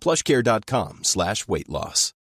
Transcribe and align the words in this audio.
plushcare.com 0.00 1.04
slash 1.04 1.46
weight 1.46 1.68
loss. 1.68 2.14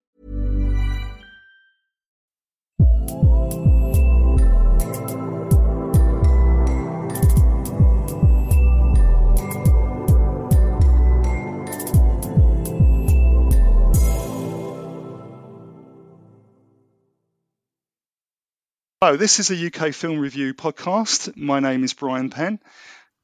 Hello, 19.00 19.16
this 19.16 19.38
is 19.38 19.52
a 19.52 19.66
UK 19.66 19.94
film 19.94 20.18
review 20.18 20.54
podcast. 20.54 21.36
My 21.36 21.60
name 21.60 21.84
is 21.84 21.94
Brian 21.94 22.30
Penn. 22.30 22.58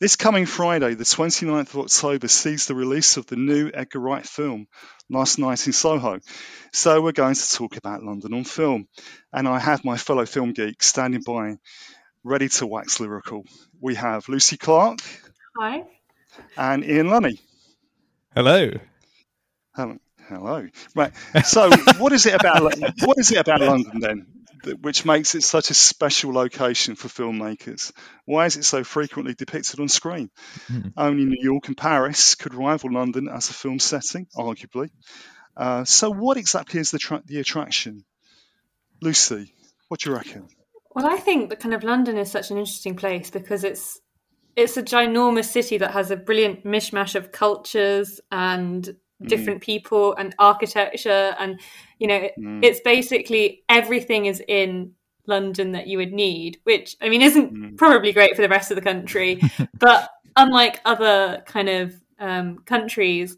This 0.00 0.16
coming 0.16 0.44
Friday, 0.44 0.94
the 0.94 1.04
29th 1.04 1.72
of 1.72 1.76
October, 1.76 2.26
sees 2.26 2.66
the 2.66 2.74
release 2.74 3.16
of 3.16 3.26
the 3.26 3.36
new 3.36 3.70
Edgar 3.72 4.00
Wright 4.00 4.26
film, 4.26 4.66
Last 5.08 5.38
Night 5.38 5.64
in 5.68 5.72
Soho. 5.72 6.18
So, 6.72 7.00
we're 7.00 7.12
going 7.12 7.36
to 7.36 7.50
talk 7.52 7.76
about 7.76 8.02
London 8.02 8.34
on 8.34 8.42
film. 8.42 8.88
And 9.32 9.46
I 9.46 9.60
have 9.60 9.84
my 9.84 9.96
fellow 9.96 10.26
film 10.26 10.52
geeks 10.52 10.86
standing 10.88 11.22
by, 11.24 11.58
ready 12.24 12.48
to 12.48 12.66
wax 12.66 12.98
lyrical. 12.98 13.44
We 13.80 13.94
have 13.94 14.28
Lucy 14.28 14.56
Clarke. 14.56 14.98
Hi. 15.60 15.84
And 16.56 16.84
Ian 16.84 17.08
Lunny. 17.08 17.38
Hello. 18.34 18.72
Hello. 19.77 19.96
Hello. 20.28 20.68
Right. 20.96 21.12
So, 21.44 21.70
what 21.98 22.12
is 22.12 22.27
it 22.27 22.34
about? 22.34 22.62
What 23.04 23.18
is 23.18 23.30
it 23.30 23.38
about 23.38 23.60
London 23.60 24.00
then? 24.00 24.27
Which 24.80 25.05
makes 25.05 25.35
it 25.35 25.42
such 25.42 25.70
a 25.70 25.75
special 25.75 26.33
location 26.33 26.95
for 26.95 27.08
filmmakers? 27.08 27.92
Why 28.25 28.47
is 28.47 28.57
it 28.57 28.64
so 28.64 28.85
frequently 28.85 29.35
depicted 29.35 29.80
on 29.80 29.89
screen? 29.89 30.30
Mm. 30.69 30.92
Only 30.97 31.25
New 31.25 31.42
York 31.42 31.69
and 31.69 31.77
Paris 31.77 32.35
could 32.35 32.55
rival 32.55 32.92
London 32.92 33.29
as 33.29 33.51
a 33.51 33.55
film 33.55 33.79
setting, 33.79 34.27
arguably. 34.36 34.91
Uh, 35.57 35.85
so, 35.85 36.11
what 36.11 36.36
exactly 36.36 36.80
is 36.80 36.91
the, 36.91 36.98
tra- 36.98 37.23
the 37.27 37.39
attraction? 37.39 38.05
Lucy, 39.01 39.52
what 39.89 40.01
do 40.01 40.11
you 40.11 40.17
reckon? 40.17 40.48
Well, 40.95 41.07
I 41.07 41.17
think 41.17 41.51
that 41.51 41.61
kind 41.61 41.75
of 41.75 41.85
London 41.85 42.17
is 42.17 42.31
such 42.31 42.51
an 42.51 42.58
interesting 42.58 42.96
place 42.96 43.31
because 43.31 43.64
it's 43.64 44.01
it's 44.57 44.77
a 44.77 44.83
ginormous 44.83 45.46
city 45.46 45.79
that 45.79 45.91
has 45.91 46.13
a 46.13 46.17
brilliant 46.17 46.64
mishmash 46.64 47.14
of 47.14 47.33
cultures 47.33 48.20
and. 48.31 48.96
Different 49.23 49.61
mm. 49.61 49.64
people 49.64 50.14
and 50.17 50.35
architecture 50.39 51.35
and 51.39 51.61
you 51.98 52.07
know 52.07 52.29
mm. 52.39 52.64
it's 52.64 52.80
basically 52.80 53.63
everything 53.69 54.27
is 54.27 54.42
in 54.48 54.92
london 55.27 55.73
that 55.73 55.86
you 55.86 55.97
would 55.97 56.13
need 56.13 56.58
which 56.64 56.97
i 57.01 57.08
mean 57.08 57.23
isn't 57.23 57.55
mm. 57.55 57.77
probably 57.77 58.13
great 58.13 58.35
for 58.35 58.42
the 58.42 58.48
rest 58.48 58.70
of 58.70 58.75
the 58.75 58.83
country 58.83 59.41
but 59.79 60.11
unlike 60.36 60.80
other 60.85 61.42
kind 61.47 61.69
of 61.69 61.95
um, 62.19 62.58
countries 62.67 63.36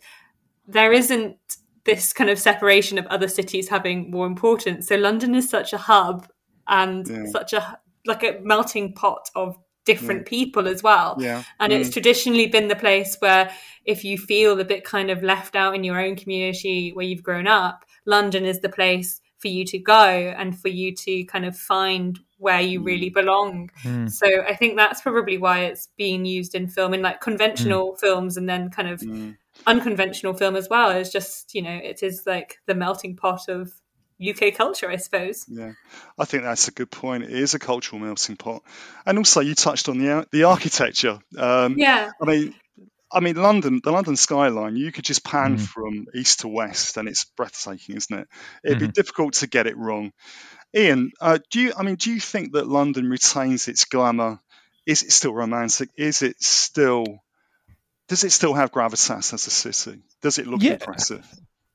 there 0.67 0.93
isn't 0.93 1.37
this 1.85 2.13
kind 2.13 2.31
of 2.31 2.39
separation 2.39 2.99
of 2.99 3.07
other 3.07 3.29
cities 3.29 3.69
having 3.69 4.11
more 4.11 4.27
importance 4.27 4.89
so 4.89 4.97
london 4.97 5.35
is 5.35 5.49
such 5.49 5.73
a 5.73 5.79
hub 5.79 6.27
and 6.69 7.09
yeah. 7.09 7.27
such 7.27 7.53
a 7.53 7.79
like 8.07 8.23
a 8.23 8.39
melting 8.43 8.93
pot 8.93 9.29
of 9.35 9.57
different 9.87 10.23
mm. 10.23 10.29
people 10.29 10.69
as 10.69 10.83
well. 10.83 11.17
Yeah. 11.19 11.43
And 11.59 11.73
mm. 11.73 11.81
it's 11.81 11.91
traditionally 11.91 12.49
been 12.49 12.69
the 12.69 12.77
place 12.77 13.17
where 13.21 13.51
if 13.87 14.05
you 14.05 14.19
feel 14.19 14.61
a 14.61 14.65
bit 14.65 14.85
kind 14.85 15.11
of 15.11 15.23
left 15.23 15.57
out 15.57 15.75
in 15.75 15.85
your 15.85 15.99
own 15.99 16.17
community 16.17 16.91
where 16.93 17.07
you've 17.07 17.23
grown 17.23 17.47
up, 17.47 17.85
London 18.05 18.45
is 18.45 18.61
the 18.61 18.69
place 18.69 19.21
for 19.39 19.49
you 19.49 19.65
to 19.67 19.79
go 19.79 19.95
and 20.37 20.59
for 20.59 20.69
you 20.69 20.95
to 20.95 21.25
kind 21.25 21.45
of 21.45 21.57
find 21.57 22.19
where 22.39 22.61
you 22.61 22.81
mm. 22.81 22.87
really 22.87 23.11
belong. 23.11 23.71
Mm. 23.83 24.11
So 24.11 24.27
I 24.43 24.55
think 24.55 24.77
that's 24.77 25.01
probably 25.01 25.39
why 25.39 25.61
it's 25.61 25.89
being 25.97 26.25
used 26.25 26.55
in 26.55 26.69
film 26.69 26.93
in 26.93 27.03
like 27.03 27.21
conventional 27.21 27.93
mm. 27.93 28.01
films 28.01 28.37
and 28.37 28.49
then 28.49 28.71
kind 28.71 28.89
of 28.89 29.01
mm. 29.01 29.37
unconventional 29.67 30.35
film 30.35 30.57
as 30.57 30.69
well. 30.69 30.91
It's 30.91 31.13
just, 31.13 31.55
you 31.55 31.63
know, 31.63 31.79
it 31.83 32.03
is 32.03 32.25
like 32.27 32.59
the 32.67 32.75
melting 32.75 33.17
pot 33.17 33.49
of 33.49 33.73
UK 34.21 34.54
culture, 34.54 34.91
I 34.91 34.97
suppose. 34.97 35.44
Yeah, 35.49 35.72
I 36.19 36.25
think 36.25 36.44
that's 36.44 36.69
a 36.69 36.72
good 36.72 36.91
point. 36.91 37.25
It 37.25 37.31
is 37.31 37.54
a 37.54 37.59
cultural 37.59 38.00
melting 38.00 38.37
pot, 38.37 38.62
and 39.04 39.19
also 39.19 39.41
you 39.41 39.54
touched 39.54 39.88
on 39.88 39.99
the 39.99 40.27
the 40.32 40.44
architecture. 40.44 41.19
Um, 41.37 41.77
yeah, 41.78 42.10
I 42.21 42.25
mean, 42.25 42.54
I 43.12 43.21
mean 43.21 43.37
London, 43.37 43.81
the 43.82 43.93
London 43.93 44.16
skyline. 44.16 44.77
You 44.77 44.91
could 44.93 45.04
just 45.04 45.25
pan 45.25 45.59
mm. 45.59 45.60
from 45.60 46.06
east 46.15 46.41
to 46.41 46.49
west, 46.49 46.97
and 46.97 47.09
it's 47.09 47.25
breathtaking, 47.25 47.97
isn't 47.97 48.19
it? 48.19 48.28
It'd 48.65 48.78
mm-hmm. 48.78 48.87
be 48.87 48.93
difficult 48.93 49.34
to 49.34 49.47
get 49.47 49.66
it 49.66 49.77
wrong. 49.77 50.12
Ian, 50.75 51.12
uh, 51.21 51.38
do 51.50 51.60
you? 51.60 51.72
I 51.77 51.83
mean, 51.83 51.97
do 51.97 52.12
you 52.12 52.21
think 52.21 52.53
that 52.53 52.66
London 52.66 53.09
retains 53.09 53.69
its 53.69 53.84
glamour? 53.84 54.41
Is 54.87 55.03
it 55.03 55.12
still 55.12 55.34
romantic? 55.34 55.91
Is 55.97 56.22
it 56.22 56.37
still? 56.43 57.04
Does 58.09 58.25
it 58.25 58.31
still 58.31 58.54
have 58.54 58.71
gravitas 58.71 59.33
as 59.33 59.47
a 59.47 59.50
city? 59.50 60.03
Does 60.22 60.38
it 60.38 60.47
look 60.47 60.62
yeah. 60.62 60.75
impressive? 60.75 61.27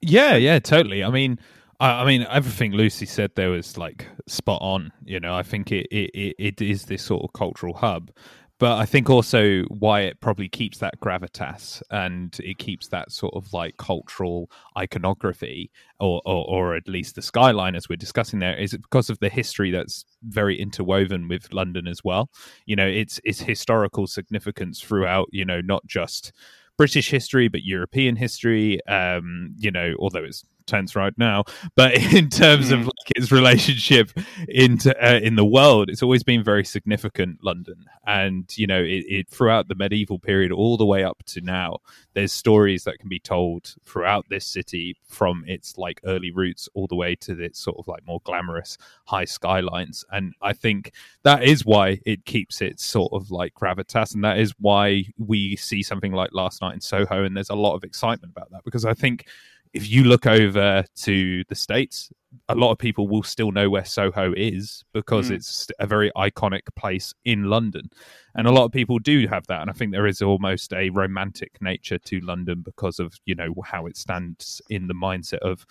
Yeah, 0.01 0.35
yeah, 0.35 0.59
totally. 0.59 1.03
I 1.03 1.09
mean, 1.09 1.39
I, 1.81 2.05
mean, 2.05 2.27
everything 2.29 2.73
Lucy 2.73 3.07
said 3.07 3.31
there 3.35 3.49
was 3.49 3.77
like 3.77 4.07
spot 4.27 4.61
on. 4.61 4.91
You 5.03 5.19
know, 5.19 5.35
I 5.35 5.43
think 5.43 5.71
it, 5.71 5.87
it, 5.91 6.35
it 6.37 6.61
is 6.61 6.85
this 6.85 7.03
sort 7.03 7.23
of 7.23 7.33
cultural 7.33 7.73
hub, 7.73 8.11
but 8.59 8.77
I 8.77 8.85
think 8.85 9.09
also 9.09 9.63
why 9.69 10.01
it 10.01 10.19
probably 10.21 10.47
keeps 10.47 10.77
that 10.77 10.99
gravitas 10.99 11.81
and 11.89 12.39
it 12.43 12.59
keeps 12.59 12.89
that 12.89 13.11
sort 13.11 13.33
of 13.33 13.51
like 13.51 13.77
cultural 13.77 14.51
iconography, 14.77 15.71
or, 15.99 16.21
or, 16.23 16.45
or 16.47 16.75
at 16.75 16.87
least 16.87 17.15
the 17.15 17.23
skyline 17.23 17.75
as 17.75 17.89
we're 17.89 17.95
discussing 17.95 18.37
there, 18.37 18.55
is 18.55 18.73
because 18.73 19.09
of 19.09 19.17
the 19.17 19.29
history 19.29 19.71
that's 19.71 20.05
very 20.21 20.61
interwoven 20.61 21.27
with 21.27 21.51
London 21.51 21.87
as 21.87 22.03
well. 22.03 22.29
You 22.67 22.75
know, 22.75 22.85
it's 22.85 23.19
it's 23.23 23.41
historical 23.41 24.05
significance 24.05 24.79
throughout. 24.79 25.29
You 25.31 25.45
know, 25.45 25.61
not 25.61 25.83
just 25.87 26.31
British 26.77 27.09
history, 27.09 27.47
but 27.47 27.63
European 27.63 28.15
history. 28.15 28.85
Um, 28.85 29.55
you 29.57 29.71
know, 29.71 29.95
although 29.97 30.23
it's 30.23 30.43
tense 30.65 30.95
right 30.95 31.13
now, 31.17 31.43
but 31.75 31.93
in 32.13 32.29
terms 32.29 32.69
mm. 32.69 32.73
of 32.73 32.79
hmm. 32.79 32.85
like 32.85 33.11
its 33.15 33.31
relationship 33.31 34.11
into 34.47 34.95
uh, 35.03 35.19
in 35.19 35.35
the 35.35 35.45
world, 35.45 35.89
it's 35.89 36.03
always 36.03 36.23
been 36.23 36.43
very 36.43 36.65
significant. 36.65 37.39
London, 37.43 37.85
and 38.05 38.45
you 38.57 38.67
know, 38.67 38.81
it, 38.81 39.05
it, 39.07 39.29
throughout 39.29 39.67
the 39.67 39.75
medieval 39.75 40.19
period 40.19 40.51
all 40.51 40.77
the 40.77 40.85
way 40.85 41.03
up 41.03 41.23
to 41.25 41.41
now, 41.41 41.77
there's 42.13 42.31
stories 42.31 42.83
that 42.83 42.99
can 42.99 43.09
be 43.09 43.19
told 43.19 43.75
throughout 43.85 44.25
this 44.29 44.45
city 44.45 44.97
from 45.07 45.43
its 45.47 45.77
like 45.77 46.01
early 46.05 46.31
roots 46.31 46.67
all 46.73 46.87
the 46.87 46.95
way 46.95 47.15
to 47.15 47.39
its 47.41 47.59
sort 47.59 47.77
of 47.77 47.87
like 47.87 48.05
more 48.05 48.21
glamorous 48.23 48.77
high 49.05 49.25
skylines, 49.25 50.05
and 50.11 50.33
I 50.41 50.53
think 50.53 50.93
that 51.23 51.43
is 51.43 51.65
why 51.65 51.99
it 52.05 52.25
keeps 52.25 52.61
its 52.61 52.85
sort 52.85 53.11
of 53.13 53.31
like 53.31 53.53
gravitas, 53.53 54.13
and 54.13 54.23
that 54.23 54.39
is 54.39 54.53
why 54.59 55.05
we 55.17 55.55
see 55.55 55.83
something 55.83 56.11
like 56.11 56.31
last 56.33 56.61
night 56.61 56.73
in 56.73 56.81
Soho, 56.81 57.23
and 57.23 57.35
there's 57.35 57.49
a 57.49 57.55
lot 57.55 57.75
of 57.75 57.83
excitement 57.83 58.33
about 58.35 58.51
that 58.51 58.63
because 58.63 58.85
I 58.85 58.93
think 58.93 59.27
if 59.73 59.89
you 59.89 60.03
look 60.03 60.25
over 60.27 60.83
to 60.95 61.43
the 61.47 61.55
states, 61.55 62.11
a 62.47 62.55
lot 62.55 62.71
of 62.71 62.77
people 62.77 63.07
will 63.07 63.23
still 63.23 63.51
know 63.51 63.69
where 63.69 63.85
Soho 63.85 64.33
is 64.35 64.83
because 64.93 65.29
Mm. 65.29 65.35
it's 65.35 65.67
a 65.79 65.87
very 65.87 66.11
iconic 66.15 66.61
place 66.75 67.13
in 67.25 67.43
London. 67.45 67.89
And 68.35 68.47
a 68.47 68.51
lot 68.51 68.65
of 68.65 68.71
people 68.71 68.99
do 68.99 69.27
have 69.27 69.47
that. 69.47 69.61
And 69.61 69.69
I 69.69 69.73
think 69.73 69.91
there 69.91 70.07
is 70.07 70.21
almost 70.21 70.73
a 70.73 70.89
romantic 70.89 71.61
nature 71.61 71.97
to 71.99 72.19
London 72.21 72.61
because 72.61 72.99
of, 72.99 73.13
you 73.25 73.35
know, 73.35 73.53
how 73.65 73.85
it 73.85 73.97
stands 73.97 74.61
in 74.69 74.87
the 74.87 74.93
mindset 74.93 75.39
of 75.39 75.65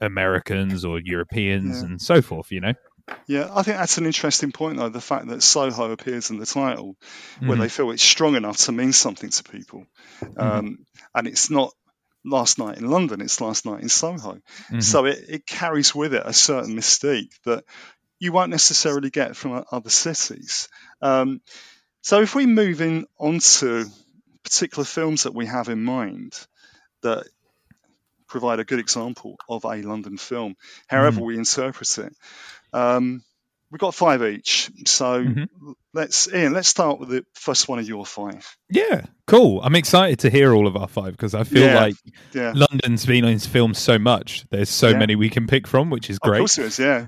Americans 0.00 0.84
or 0.84 1.00
Europeans 1.00 1.80
Yeah. 1.80 1.86
and 1.86 2.00
so 2.00 2.22
forth, 2.22 2.52
you 2.52 2.60
know? 2.60 2.74
Yeah, 3.26 3.48
I 3.52 3.62
think 3.62 3.76
that's 3.76 3.98
an 3.98 4.06
interesting 4.06 4.52
point, 4.52 4.78
though. 4.78 4.88
The 4.88 5.00
fact 5.00 5.28
that 5.28 5.42
Soho 5.42 5.92
appears 5.92 6.30
in 6.30 6.38
the 6.38 6.46
title, 6.46 6.96
where 7.40 7.56
Mhm. 7.56 7.60
they 7.60 7.68
feel 7.68 7.90
it's 7.92 8.02
strong 8.02 8.34
enough 8.34 8.56
to 8.58 8.72
mean 8.72 8.92
something 8.92 9.30
to 9.30 9.42
people, 9.44 9.86
um, 10.36 10.78
and 11.14 11.26
it's 11.28 11.48
not 11.50 11.72
last 12.26 12.58
night 12.58 12.78
in 12.78 12.90
London; 12.90 13.20
it's 13.20 13.40
last 13.40 13.64
night 13.64 13.82
in 13.82 13.88
Soho. 13.88 14.40
Mhm. 14.70 14.82
So 14.82 15.06
it, 15.06 15.24
it 15.28 15.46
carries 15.46 15.94
with 15.94 16.12
it 16.12 16.22
a 16.24 16.32
certain 16.32 16.74
mystique 16.76 17.32
that 17.44 17.64
you 18.18 18.32
won't 18.32 18.50
necessarily 18.50 19.10
get 19.10 19.36
from 19.36 19.64
other 19.70 19.90
cities. 19.90 20.68
Um, 21.00 21.40
so 22.02 22.20
if 22.20 22.34
we 22.34 22.46
move 22.46 22.80
in 22.80 23.06
onto 23.18 23.84
particular 24.42 24.84
films 24.84 25.24
that 25.24 25.34
we 25.34 25.46
have 25.46 25.68
in 25.68 25.82
mind 25.82 26.32
that 27.02 27.26
provide 28.28 28.60
a 28.60 28.64
good 28.64 28.78
example 28.80 29.36
of 29.48 29.64
a 29.64 29.82
London 29.82 30.16
film, 30.18 30.56
however 30.88 31.20
we 31.20 31.36
interpret 31.38 31.98
it. 31.98 32.12
Um, 32.72 33.22
we've 33.70 33.80
got 33.80 33.94
five 33.94 34.22
each, 34.22 34.70
so 34.86 35.22
Mhm. 35.24 35.48
let's 35.94 36.28
Ian. 36.32 36.52
Let's 36.52 36.68
start 36.68 37.00
with 37.00 37.08
the 37.08 37.24
first 37.34 37.68
one 37.68 37.78
of 37.78 37.88
your 37.88 38.04
five. 38.06 38.46
Yeah, 38.70 39.02
cool. 39.26 39.60
I'm 39.62 39.74
excited 39.74 40.18
to 40.20 40.30
hear 40.30 40.52
all 40.52 40.66
of 40.66 40.76
our 40.76 40.86
five 40.88 41.12
because 41.12 41.34
I 41.34 41.44
feel 41.44 41.62
Yeah. 41.64 41.80
like 41.80 41.94
Yeah, 42.32 42.52
London's 42.54 43.04
been 43.06 43.24
in 43.24 43.32
his 43.32 43.46
film 43.46 43.74
so 43.74 43.98
much. 43.98 44.44
There's 44.50 44.68
so 44.70 44.88
Yeah. 44.90 44.98
many 44.98 45.14
we 45.16 45.30
can 45.30 45.46
pick 45.46 45.66
from, 45.66 45.90
which 45.90 46.10
is 46.10 46.16
of 46.16 46.20
great. 46.20 46.38
course 46.38 46.58
it 46.58 46.66
is. 46.66 46.78
Yeah, 46.78 47.06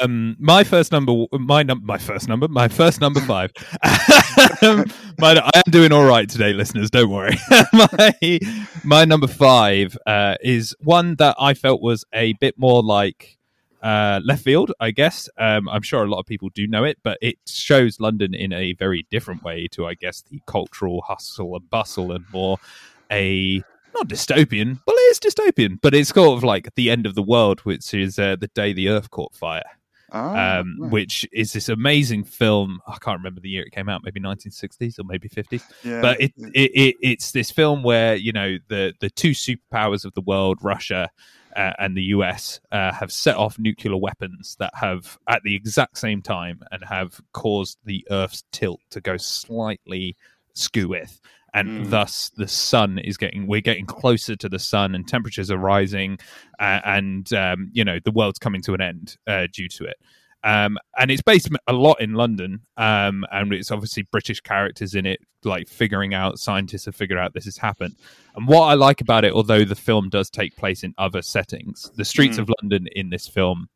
Um, 0.00 0.36
my 0.40 0.64
first 0.64 0.90
number, 0.92 1.12
my 1.32 1.62
num- 1.62 1.82
my 1.84 1.98
first 1.98 2.28
number, 2.28 2.48
my 2.48 2.68
first 2.68 3.00
number 3.00 3.20
five. 3.20 3.50
um, 4.62 4.84
my, 5.18 5.36
I 5.38 5.50
am 5.66 5.70
doing 5.70 5.92
all 5.92 6.04
right 6.04 6.28
today, 6.28 6.52
listeners. 6.52 6.90
Don't 6.90 7.10
worry. 7.10 7.36
my 7.72 8.38
my 8.84 9.04
number 9.04 9.26
five 9.26 9.96
uh, 10.06 10.36
is 10.42 10.74
one 10.80 11.14
that 11.16 11.36
I 11.38 11.54
felt 11.54 11.82
was 11.82 12.04
a 12.14 12.32
bit 12.34 12.54
more 12.58 12.82
like 12.82 13.36
uh, 13.82 14.20
left 14.24 14.44
field, 14.44 14.72
I 14.80 14.90
guess. 14.90 15.28
Um, 15.38 15.68
I'm 15.68 15.82
sure 15.82 16.02
a 16.02 16.08
lot 16.08 16.18
of 16.20 16.26
people 16.26 16.48
do 16.54 16.66
know 16.66 16.84
it, 16.84 16.98
but 17.02 17.18
it 17.20 17.36
shows 17.46 18.00
London 18.00 18.34
in 18.34 18.52
a 18.52 18.74
very 18.74 19.06
different 19.10 19.42
way 19.42 19.68
to, 19.72 19.86
I 19.86 19.94
guess, 19.94 20.22
the 20.22 20.40
cultural 20.46 21.02
hustle 21.02 21.56
and 21.56 21.68
bustle 21.70 22.12
and 22.12 22.24
more 22.32 22.58
a 23.10 23.62
not 23.94 24.08
dystopian. 24.08 24.80
Well, 24.86 24.96
it 24.96 25.10
is 25.10 25.18
dystopian, 25.18 25.80
but 25.80 25.94
it's 25.94 26.10
sort 26.10 26.36
of 26.36 26.44
like 26.44 26.74
the 26.76 26.90
end 26.90 27.06
of 27.06 27.14
the 27.14 27.22
world, 27.22 27.60
which 27.60 27.92
is 27.92 28.18
uh, 28.18 28.36
the 28.38 28.48
day 28.48 28.72
the 28.72 28.88
Earth 28.88 29.10
caught 29.10 29.34
fire 29.34 29.64
ah, 30.12 30.58
um, 30.58 30.76
right. 30.78 30.90
which 30.90 31.26
is 31.32 31.52
this 31.52 31.68
amazing 31.68 32.24
film. 32.24 32.80
I 32.86 32.96
can't 33.00 33.18
remember 33.18 33.40
the 33.40 33.48
year 33.48 33.62
it 33.62 33.72
came 33.72 33.88
out, 33.88 34.02
maybe 34.04 34.20
1960s 34.20 34.98
or 34.98 35.04
maybe 35.04 35.28
50s. 35.28 35.62
yeah, 35.84 36.00
But 36.00 36.20
it, 36.20 36.32
yeah. 36.36 36.48
it, 36.54 36.70
it 36.74 36.96
it's 37.00 37.32
this 37.32 37.50
film 37.50 37.82
where 37.82 38.14
you 38.14 38.32
know 38.32 38.58
the 38.68 38.94
the 39.00 39.10
two 39.10 39.30
superpowers 39.30 40.04
of 40.04 40.14
the 40.14 40.22
world, 40.22 40.58
Russia 40.62 41.10
uh, 41.56 41.72
and 41.78 41.96
the 41.96 42.02
US, 42.04 42.60
uh, 42.72 42.92
have 42.92 43.12
set 43.12 43.36
off 43.36 43.58
nuclear 43.58 43.96
weapons 43.96 44.56
that 44.58 44.72
have 44.74 45.18
at 45.28 45.42
the 45.42 45.54
exact 45.54 45.98
same 45.98 46.22
time 46.22 46.60
and 46.70 46.82
have 46.84 47.20
caused 47.32 47.78
the 47.84 48.06
Earth's 48.10 48.44
tilt 48.52 48.80
to 48.90 49.00
go 49.00 49.16
slightly 49.16 50.16
skeweth. 50.54 51.20
And 51.52 51.68
Mm. 51.68 51.90
thus, 51.90 52.30
the 52.36 52.46
sun 52.46 52.98
is 52.98 53.16
getting. 53.16 53.48
We're 53.48 53.60
getting 53.60 53.86
closer 53.86 54.36
to 54.36 54.48
the 54.48 54.60
sun, 54.60 54.94
and 54.94 55.06
temperatures 55.08 55.50
are 55.50 55.56
rising, 55.58 56.18
uh, 56.60 56.80
and 56.84 57.32
um, 57.32 57.70
you 57.72 57.84
know 57.84 57.98
the 58.04 58.12
world's 58.12 58.38
coming 58.38 58.62
to 58.62 58.74
an 58.74 58.80
end 58.80 59.16
uh, 59.26 59.48
due 59.52 59.68
to 59.70 59.84
it. 59.84 59.96
Um, 60.42 60.78
and 60.98 61.10
it's 61.10 61.22
based 61.22 61.48
a 61.66 61.72
lot 61.72 62.00
in 62.00 62.14
London, 62.14 62.62
um, 62.76 63.24
and 63.30 63.52
it's 63.52 63.70
obviously 63.70 64.04
British 64.10 64.40
characters 64.40 64.94
in 64.94 65.04
it, 65.04 65.20
like 65.44 65.68
figuring 65.68 66.14
out 66.14 66.38
scientists 66.38 66.86
have 66.86 66.96
figured 66.96 67.18
out 67.18 67.34
this 67.34 67.44
has 67.44 67.58
happened. 67.58 67.96
And 68.36 68.48
what 68.48 68.62
I 68.62 68.74
like 68.74 69.00
about 69.02 69.24
it, 69.24 69.32
although 69.32 69.64
the 69.64 69.74
film 69.74 70.08
does 70.08 70.30
take 70.30 70.56
place 70.56 70.82
in 70.82 70.94
other 70.96 71.20
settings, 71.22 71.90
the 71.96 72.04
streets 72.04 72.36
Mm. 72.36 72.40
of 72.42 72.50
London 72.62 72.86
in 72.96 73.10
this 73.10 73.26
film 73.28 73.68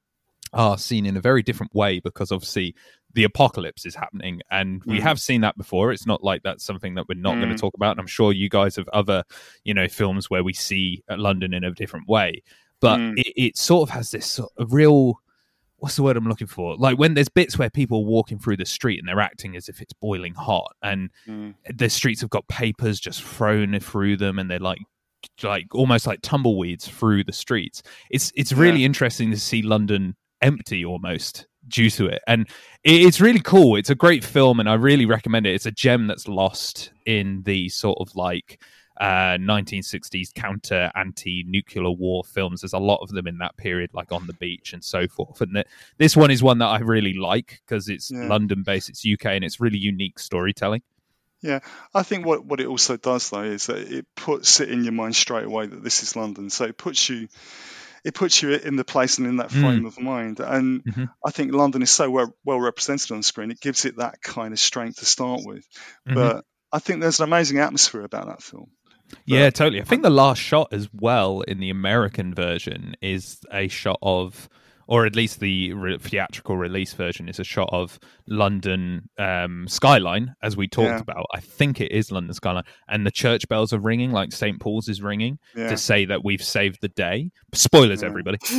are 0.55 0.79
seen 0.79 1.05
in 1.05 1.17
a 1.17 1.21
very 1.21 1.43
different 1.43 1.75
way 1.75 1.99
because 2.01 2.31
obviously 2.31 2.75
the 3.13 3.25
apocalypse 3.25 3.85
is 3.85 3.95
happening 3.95 4.41
and 4.51 4.83
we 4.87 4.99
Mm. 4.99 5.03
have 5.03 5.21
seen 5.21 5.41
that 5.41 5.57
before 5.59 5.91
it's 5.93 6.07
not 6.07 6.23
like 6.23 6.43
that's 6.45 6.65
something 6.65 6.95
that 6.95 7.09
we're 7.09 7.19
not 7.19 7.35
going 7.37 7.49
Mm. 7.49 7.57
to 7.57 7.61
talk 7.61 7.75
about 7.75 7.91
and 7.93 8.01
i'm 8.01 8.07
sure 8.07 8.33
you 8.33 8.49
guys 8.49 8.77
have 8.77 8.89
other 8.91 9.25
you 9.65 9.75
know 9.75 9.89
films 9.89 10.31
where 10.31 10.45
we 10.45 10.53
see 10.53 11.03
uh, 11.11 11.17
london 11.17 11.55
in 11.55 11.65
a 11.65 11.73
different 11.73 12.09
way 12.09 12.41
but 12.81 12.99
Mm. 12.99 13.19
it, 13.19 13.33
it 13.37 13.57
sort 13.57 13.89
of 13.89 13.95
has 13.95 14.11
this 14.13 14.27
sort 14.27 14.53
of 14.57 14.73
real 14.73 15.21
what's 15.85 15.97
the 15.97 16.03
word 16.03 16.17
i'm 16.17 16.27
looking 16.27 16.47
for? 16.47 16.77
Like 16.77 16.99
when 16.99 17.13
there's 17.13 17.29
bits 17.29 17.59
where 17.59 17.69
people 17.69 17.99
are 17.99 18.07
walking 18.07 18.39
through 18.39 18.57
the 18.57 18.65
street 18.65 18.99
and 18.99 19.07
they're 19.07 19.21
acting 19.21 19.55
as 19.55 19.69
if 19.69 19.83
it's 19.83 19.93
boiling 19.93 20.33
hot 20.35 20.73
and 20.83 21.11
Mm. 21.29 21.55
the 21.77 21.91
streets 21.91 22.23
have 22.23 22.31
got 22.31 22.49
papers 22.49 22.99
just 22.99 23.23
thrown 23.23 23.79
through 23.81 24.17
them 24.17 24.39
and 24.39 24.51
they're 24.51 24.59
like 24.59 24.79
like 25.43 25.75
almost 25.75 26.07
like 26.07 26.21
tumbleweeds 26.23 26.89
through 26.89 27.25
the 27.25 27.33
streets. 27.33 27.83
It's 28.11 28.33
it's 28.35 28.53
really 28.55 28.85
interesting 28.85 29.31
to 29.31 29.39
see 29.39 29.61
london 29.61 30.17
empty 30.41 30.85
almost 30.87 31.47
due 31.69 31.91
to 31.91 32.07
it. 32.07 32.23
And 32.27 32.49
it, 32.83 33.03
it's 33.07 33.21
really 33.21 33.41
cool. 33.41 33.77
It's 33.77 33.91
a 33.91 33.95
great 33.95 34.25
film 34.25 34.61
and 34.61 34.69
i 34.71 34.75
really 34.75 35.05
recommend 35.07 35.47
it. 35.47 35.55
It's 35.55 35.67
a 35.67 35.71
gem 35.71 36.07
that's 36.07 36.29
lost 36.29 36.93
in 37.05 37.43
the 37.45 37.69
sort 37.69 37.99
of 38.01 38.15
like 38.17 38.63
uh 39.01 39.37
1960s 39.41 40.33
counter 40.35 40.91
anti-nuclear 40.95 41.91
war 41.91 42.23
films 42.25 42.61
there's 42.61 42.73
a 42.73 42.79
lot 42.79 42.99
of 43.03 43.11
them 43.11 43.27
in 43.27 43.39
that 43.39 43.57
period 43.57 43.91
like 43.93 44.13
on 44.13 44.27
the 44.27 44.33
beach 44.35 44.73
and 44.73 44.85
so 44.85 45.09
forth 45.09 45.41
and 45.41 45.55
th- 45.55 45.67
this 45.99 46.17
one 46.17 46.31
is 46.31 46.43
one 46.43 46.59
that 46.59 46.67
i 46.67 46.79
really 46.79 47.15
like 47.15 47.61
because 47.67 47.89
it's 47.89 48.11
Yeah. 48.11 48.29
london 48.29 48.63
based 48.63 48.89
it's 48.89 49.05
uk 49.05 49.25
and 49.27 49.43
it's 49.45 49.61
really 49.61 49.79
unique 49.79 50.19
storytelling 50.19 50.83
Yeah, 51.43 51.61
I 51.93 52.05
think 52.05 52.25
what, 52.25 52.47
what 52.47 52.61
it 52.61 52.67
also 52.69 52.97
does 52.97 53.29
though 53.29 53.43
is 53.43 53.67
that 53.67 53.77
it 53.93 54.07
puts 54.17 54.61
it 54.61 54.71
in 54.71 54.83
your 54.85 54.95
mind 54.95 55.15
straight 55.15 55.45
away 55.45 55.67
that 55.67 55.83
this 55.85 56.03
is 56.03 56.17
London. 56.17 56.49
So 56.49 56.65
it 56.65 56.79
puts 56.79 57.07
you 57.11 57.29
it 58.03 58.15
puts 58.15 58.41
you 58.43 58.53
in 58.55 58.77
the 58.77 58.85
place 58.85 59.19
and 59.19 59.27
in 59.27 59.37
that 59.37 59.51
frame 59.51 59.85
of 59.85 59.99
mind. 60.01 60.41
And 60.41 60.83
Mhm. 60.85 61.09
I 61.27 61.31
think 61.33 61.53
London 61.53 61.83
is 61.83 61.91
so 61.91 62.09
well, 62.11 62.35
well 62.47 62.61
represented 62.61 63.11
on 63.13 63.23
screen. 63.23 63.51
It 63.51 63.61
gives 63.61 63.85
it 63.85 63.97
that 63.99 64.23
kind 64.23 64.55
of 64.55 64.59
strength 64.59 65.01
to 65.01 65.05
start 65.05 65.41
with. 65.45 65.67
Mhm. 66.09 66.15
But 66.15 66.45
I 66.73 66.79
think 66.79 67.01
there's 67.03 67.21
an 67.21 67.25
amazing 67.29 67.59
atmosphere 67.59 68.05
about 68.05 68.27
that 68.29 68.43
film. 68.43 68.71
Yeah, 69.25 69.51
totally. 69.51 69.81
I 69.81 69.85
think 69.85 70.03
the 70.03 70.11
last 70.11 70.39
shot 70.39 70.69
as 70.73 70.89
well 70.93 71.41
in 71.43 71.61
the 71.61 71.71
American 71.71 72.35
version 72.35 72.95
is 73.01 73.41
a 73.53 73.69
shot 73.69 73.99
of, 74.03 74.49
or 74.87 75.07
at 75.07 75.15
least 75.17 75.41
the 75.41 75.73
re- 75.73 75.99
theatrical 75.99 76.57
release 76.57 76.93
version 76.93 77.29
is 77.29 77.39
a 77.39 77.45
shot 77.45 77.69
of 77.73 77.99
London 78.27 79.09
um, 79.19 79.67
skyline, 79.69 80.35
as 80.43 80.57
we 80.57 80.67
talked 80.69 80.89
Yeah. 80.89 80.99
about. 81.01 81.27
I 81.35 81.41
think 81.41 81.81
it 81.81 81.93
is 81.93 82.11
London 82.13 82.35
skyline, 82.35 82.65
and 82.89 83.07
the 83.07 83.11
church 83.11 83.49
bells 83.49 83.73
are 83.73 83.79
ringing, 83.79 84.13
like 84.13 84.33
St 84.33 84.61
Paul's 84.61 84.89
is 84.89 85.01
ringing 85.03 85.39
Yeah. 85.57 85.69
to 85.71 85.77
say 85.77 86.05
that 86.07 86.25
we've 86.25 86.43
saved 86.43 86.79
the 86.81 86.89
day. 86.89 87.31
Spoilers, 87.53 88.03
Yeah. 88.03 88.09
everybody. 88.09 88.39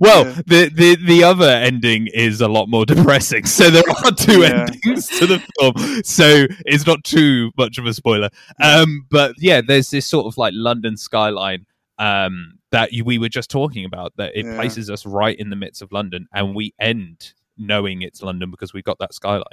well, 0.00 0.26
Yeah. 0.26 0.40
the, 0.46 0.70
the 0.74 0.96
the 1.06 1.24
other 1.24 1.48
ending 1.48 2.08
is 2.12 2.40
a 2.40 2.48
lot 2.48 2.68
more 2.68 2.84
depressing. 2.94 3.46
So 3.46 3.70
there 3.70 3.82
are 4.04 4.12
two 4.12 4.42
endings 4.44 5.08
to 5.18 5.26
the 5.26 5.38
film. 5.58 6.02
So 6.04 6.46
it's 6.66 6.86
not 6.86 7.02
too 7.04 7.50
much 7.56 7.78
of 7.78 7.86
a 7.86 7.94
spoiler. 7.94 8.28
Um, 8.60 9.06
but 9.10 9.34
yeah, 9.38 9.60
there's 9.66 9.90
this 9.90 10.06
sort 10.06 10.26
of 10.26 10.36
like 10.38 10.52
London 10.56 10.96
skyline 10.96 11.66
um, 11.98 12.58
that 12.72 12.92
you, 12.92 13.04
we 13.04 13.18
were 13.18 13.28
just 13.28 13.50
talking 13.50 13.84
about. 13.84 14.12
That 14.16 14.32
it 14.34 14.44
Yeah. 14.44 14.56
places 14.56 14.90
us 14.90 15.06
right 15.06 15.38
in 15.38 15.50
the 15.50 15.56
midst 15.56 15.80
of 15.82 15.92
London, 15.92 16.26
and 16.34 16.54
we 16.54 16.74
end 16.80 17.34
knowing 17.56 18.02
it's 18.02 18.22
London 18.22 18.50
because 18.50 18.72
we've 18.74 18.84
got 18.84 18.98
that 18.98 19.14
skyline. 19.14 19.44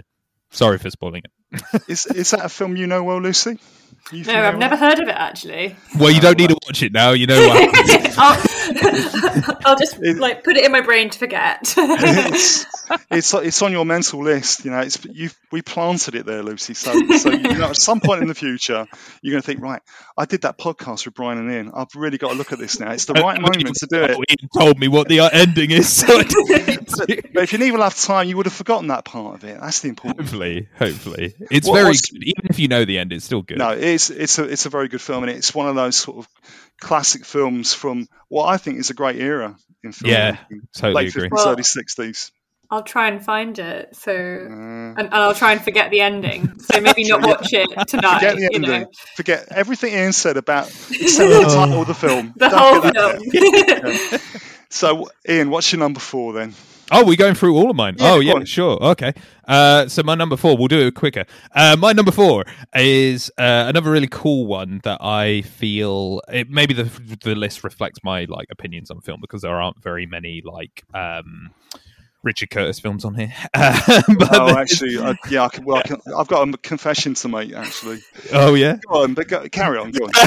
Sorry 0.51 0.77
for 0.77 0.89
spoiling 0.89 1.24
it. 1.25 1.32
is 1.88 2.06
is 2.06 2.32
that 2.32 2.46
a 2.46 2.50
film 2.50 2.75
you 2.77 2.86
know 2.88 3.03
well, 3.03 3.20
Lucy? 3.22 3.58
You 4.12 4.24
No, 4.24 4.34
I've 4.36 4.58
never 4.58 4.75
it? 4.75 4.79
heard 4.79 5.00
of 5.00 5.08
it 5.10 5.15
actually. 5.15 5.75
Well, 6.00 6.12
you 6.12 6.22
don't 6.22 6.38
need 6.38 6.50
to 6.50 6.58
watch 6.65 6.82
it 6.84 6.94
now. 6.94 7.12
You 7.12 7.27
know 7.27 7.48
what. 7.48 8.15
I'll, 8.18 9.56
I'll 9.65 9.77
just 9.77 9.98
It- 10.01 10.18
like 10.18 10.44
put 10.44 10.58
it 10.58 10.65
in 10.65 10.72
my 10.72 10.82
brain 10.82 11.10
to 11.10 11.18
forget. 11.20 11.74
it's, 11.77 12.65
it's 13.12 13.34
it's 13.34 13.62
on 13.62 13.72
your 13.72 13.86
mental 13.86 14.24
list. 14.24 14.63
You 14.65 14.72
know, 14.72 14.79
it's 14.79 15.03
you. 15.06 15.29
We 15.51 15.62
planted 15.62 16.15
it 16.15 16.25
there, 16.25 16.44
Lucy. 16.44 16.74
So, 16.75 16.94
so 17.18 17.29
you 17.32 17.39
know, 17.58 17.70
at 17.70 17.75
some 17.77 18.00
point 18.00 18.22
in 18.22 18.27
the 18.27 18.36
future, 18.36 18.86
you're 19.22 19.32
going 19.32 19.41
to 19.41 19.46
think, 19.46 19.62
right? 19.62 19.82
I 20.18 20.25
did 20.25 20.41
that 20.44 20.58
podcast 20.58 21.06
with 21.06 21.15
Brian 21.15 21.38
and 21.39 21.51
Ian. 21.51 21.72
I've 21.74 21.94
really 21.96 22.18
got 22.18 22.29
to 22.29 22.36
look 22.36 22.51
at 22.51 22.60
this 22.60 22.79
now. 22.79 22.91
It's 22.91 23.06
the 23.06 23.13
right 23.13 23.39
moment 23.41 23.75
to 23.75 23.88
do 23.88 24.03
it. 24.03 24.12
Ian 24.12 24.50
told 24.58 24.79
me 24.79 24.88
what 24.88 25.08
the 25.08 25.22
uh, 25.22 25.29
ending 25.34 25.72
is. 25.72 25.91
So 25.91 26.20
I 26.20 26.24
didn't 26.24 26.78
But, 27.00 27.08
but 27.34 27.44
if 27.44 27.51
you 27.51 27.58
didn't 27.58 27.68
even 27.70 27.82
have 27.82 27.96
time, 28.00 28.27
you 28.27 28.38
would 28.38 28.46
have 28.46 28.53
forgotten 28.53 28.88
that 28.88 29.06
part 29.06 29.36
of 29.36 29.44
it. 29.44 29.60
That's 29.60 29.79
the 29.82 29.89
important. 29.89 30.22
hopefully, 30.22 30.68
hopefully, 30.77 31.36
it's 31.51 31.68
What- 31.68 31.75
very 31.82 31.94
good. 31.94 32.24
Even 32.24 32.46
if 32.50 32.60
you 32.60 32.68
know 32.68 32.86
the 32.86 32.98
end, 33.00 33.13
it's 33.13 33.25
still 33.25 33.41
good. 33.41 33.58
No, 33.58 33.72
it's 33.72 34.10
it's 34.10 34.38
a 34.39 34.44
it's 34.44 34.65
a 34.65 34.70
very 34.70 34.88
good 34.88 35.01
film, 35.01 35.24
and 35.24 35.32
it's 35.32 35.53
one 35.56 35.68
of 35.68 35.75
those 35.75 35.96
sort 35.96 36.18
of 36.18 36.27
classic 36.79 37.25
films 37.25 37.74
from 37.74 38.08
what 38.27 38.46
I 38.46 38.58
think 38.58 38.79
is 38.79 38.89
a 38.89 38.94
great 38.94 39.18
era 39.18 39.56
in 39.84 39.91
film. 39.91 40.12
Yeah, 40.12 40.38
totally 40.75 41.06
late 41.06 41.15
agree. 41.15 41.29
50s, 41.29 41.32
Well- 41.32 41.50
early 41.50 41.63
60s. 41.63 42.32
I'll 42.72 42.84
try 42.84 43.08
and 43.08 43.25
find 43.25 43.58
it. 43.58 43.96
So, 43.96 44.12
Uh, 44.12 44.13
and, 44.53 45.00
and 45.00 45.10
I'll 45.12 45.34
try 45.34 45.53
and 45.53 45.60
forget 45.63 45.89
the 45.89 46.01
ending. 46.01 46.60
So 46.60 46.79
maybe 46.79 47.03
not 47.06 47.24
watch 47.25 47.51
it 47.51 47.68
tonight. 47.88 48.20
forget 48.20 48.36
the 48.36 48.41
you 48.44 48.50
ending. 48.53 48.82
know, 48.82 48.91
Forget 49.15 49.48
everything 49.50 49.91
Ian 49.96 50.13
said 50.13 50.38
about 50.38 50.68
the 50.89 51.46
title 51.51 51.82
of 51.82 51.88
the 51.88 51.96
film. 51.96 52.32
the 52.38 52.48
Don't 52.48 52.60
whole 52.60 52.82
get 52.82 52.94
that. 52.94 54.20
film. 54.22 54.41
So, 54.70 55.10
Ian, 55.27 55.50
what's 55.50 55.72
your 55.72 55.79
number 55.79 56.00
four 56.00 56.34
then? 56.34 56.53
Oh, 56.91 57.05
we're 57.05 57.15
going 57.15 57.36
through 57.36 57.55
all 57.55 57.69
of 57.69 57.75
mine. 57.75 57.96
Yeah, 57.98 58.13
oh, 58.13 58.19
yeah, 58.19 58.34
on. 58.34 58.46
sure. 58.46 58.77
Okay. 58.81 59.13
Uh, 59.48 59.88
so 59.88 60.03
my 60.03 60.15
number 60.15 60.38
four, 60.38 60.58
we'll 60.58 60.67
do 60.67 60.88
it 60.88 60.96
quicker. 60.96 61.25
Uh, 61.53 61.75
my 61.77 61.93
number 61.93 62.12
four 62.12 62.46
is 62.75 63.29
uh, 63.38 63.65
another 63.67 63.91
really 63.91 64.08
cool 64.10 64.46
one 64.46 64.81
that 64.84 65.00
I 65.01 65.41
feel 65.41 66.22
it, 66.27 66.50
maybe 66.50 66.74
the 66.74 66.84
the 67.24 67.36
list 67.36 67.63
reflects 67.63 68.00
my 68.03 68.25
like 68.25 68.48
opinions 68.51 68.91
on 68.91 69.01
film 69.01 69.22
because 69.22 69.41
there 69.41 69.60
aren't 69.60 69.81
very 69.81 70.05
many 70.05 70.41
like 70.43 70.84
um, 70.93 71.51
Richard 72.24 72.50
Curtis 72.50 72.80
films 72.80 73.06
on 73.06 73.16
here. 73.16 73.34
Uh, 73.54 74.02
but 74.18 74.30
Oh, 74.36 74.46
there's- 74.48 74.58
actually, 74.58 75.00
I, 75.00 75.16
yeah, 75.30 75.44
I 75.44 75.50
can, 75.50 75.66
well, 75.66 75.78
I 75.78 75.82
can, 75.84 75.98
I've 76.18 76.28
got 76.28 76.48
a 76.48 76.58
confession 76.58 77.14
to 77.16 77.28
make. 77.30 77.54
Actually, 77.54 78.00
oh 78.34 78.54
yeah. 78.54 78.78
go 78.88 79.04
on, 79.04 79.14
but 79.14 79.28
go, 79.28 79.48
carry 79.50 79.78
on. 79.78 79.92
Go 79.92 80.06
on. 80.06 80.12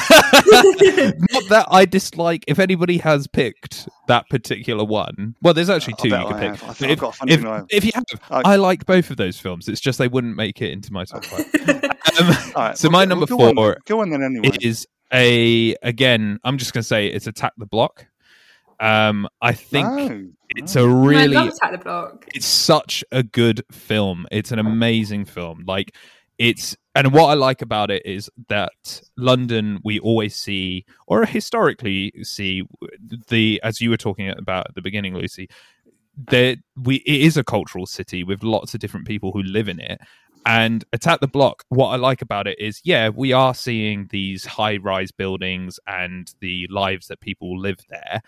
Not 1.31 1.49
that 1.51 1.67
I 1.71 1.85
dislike. 1.85 2.45
If 2.49 2.59
anybody 2.59 2.99
has 2.99 3.27
picked 3.27 3.89
that 4.09 4.29
particular 4.29 4.85
one, 4.85 5.35
well, 5.43 5.55
there's 5.55 5.71
actually 5.71 5.95
two 5.99 6.09
you 6.09 6.15
bet 6.15 6.27
can 6.27 6.35
I 6.35 6.39
pick. 6.41 6.49
have. 6.51 6.63
I 6.63 6.67
But 6.69 6.77
think 6.77 6.91
I've 6.91 6.93
if, 6.93 7.01
got 7.01 7.15
a 7.15 7.17
funny 7.17 7.33
if, 7.33 7.41
feeling 7.41 7.53
I 7.53 7.57
have. 7.59 7.67
if 7.71 7.85
you 7.85 7.91
have, 7.95 8.05
I- 8.31 8.53
I 8.53 8.57
like 8.57 8.87
both 8.87 9.11
of 9.11 9.17
those 9.17 9.39
films. 9.39 9.69
It's 9.69 9.81
just 9.81 9.99
they 9.99 10.09
wouldn't 10.09 10.37
make 10.37 10.61
it 10.63 10.71
into 10.73 10.93
my 10.93 11.05
top 11.05 11.25
five. 11.25 11.47
Um, 12.21 12.27
All 12.57 12.63
right, 12.63 12.79
so 12.79 12.89
well, 12.89 12.93
my 12.93 13.05
go- 13.05 13.09
number 13.09 13.27
go 13.27 13.37
four 13.39 13.55
then. 13.55 13.75
Go 13.87 14.01
on 14.01 14.11
then 14.11 14.23
anyway. 14.23 14.57
is 14.61 14.87
a 15.13 15.75
again. 15.83 16.39
I'm 16.45 16.59
just 16.59 16.73
going 16.73 16.83
to 16.83 16.87
say 16.89 17.07
it's 17.07 17.27
Attack 17.27 17.53
the 17.59 17.67
Block. 17.67 18.07
Um, 18.83 19.29
I 19.41 19.53
think 19.53 19.87
No. 19.87 20.29
it's 20.51 20.77
a 20.77 20.87
really 20.89 21.37
I 21.37 21.41
love 21.45 21.49
Attack 21.55 21.73
the 21.73 21.79
Block. 21.79 22.27
it's 22.35 22.45
such 22.47 23.05
a 23.13 23.23
good 23.23 23.65
film. 23.71 24.27
It's 24.33 24.51
an 24.53 24.59
amazing 24.59 25.25
film. 25.25 25.65
Like 25.67 25.95
it's 26.39 26.77
and 26.95 27.13
what 27.13 27.27
I 27.27 27.35
like 27.35 27.63
about 27.63 27.91
it 27.93 28.05
is 28.05 28.29
that 28.49 29.01
London 29.17 29.79
we 29.85 30.01
always 30.01 30.35
see 30.35 30.85
or 31.07 31.25
historically 31.25 32.13
see 32.23 32.65
the 33.29 33.61
as 33.63 33.81
you 33.81 33.89
were 33.89 33.97
talking 33.97 34.29
about 34.31 34.67
at 34.69 34.75
the 34.75 34.83
beginning, 34.83 35.15
Lucy, 35.15 35.49
that 36.29 36.59
we 36.77 36.97
it 36.97 37.21
is 37.23 37.37
a 37.37 37.45
cultural 37.45 37.87
city 37.87 38.25
with 38.25 38.43
lots 38.43 38.75
of 38.75 38.81
different 38.81 39.07
people 39.07 39.31
who 39.33 39.43
live 39.45 39.69
in 39.69 39.79
it. 39.79 40.01
And 40.45 40.85
Attack 40.93 41.21
the 41.21 41.29
Block, 41.29 41.63
what 41.69 41.91
I 41.91 41.97
like 41.97 42.21
about 42.21 42.49
it 42.49 42.59
is, 42.59 42.81
yeah, 42.83 43.11
we 43.11 43.33
are 43.33 43.55
seeing 43.55 44.09
these 44.11 44.45
high 44.45 44.79
rise 44.79 45.13
buildings 45.13 45.79
and 45.87 46.35
the 46.41 46.67
lives 46.69 47.07
that 47.07 47.21
people 47.21 47.61
live 47.61 47.79
there. 47.89 48.23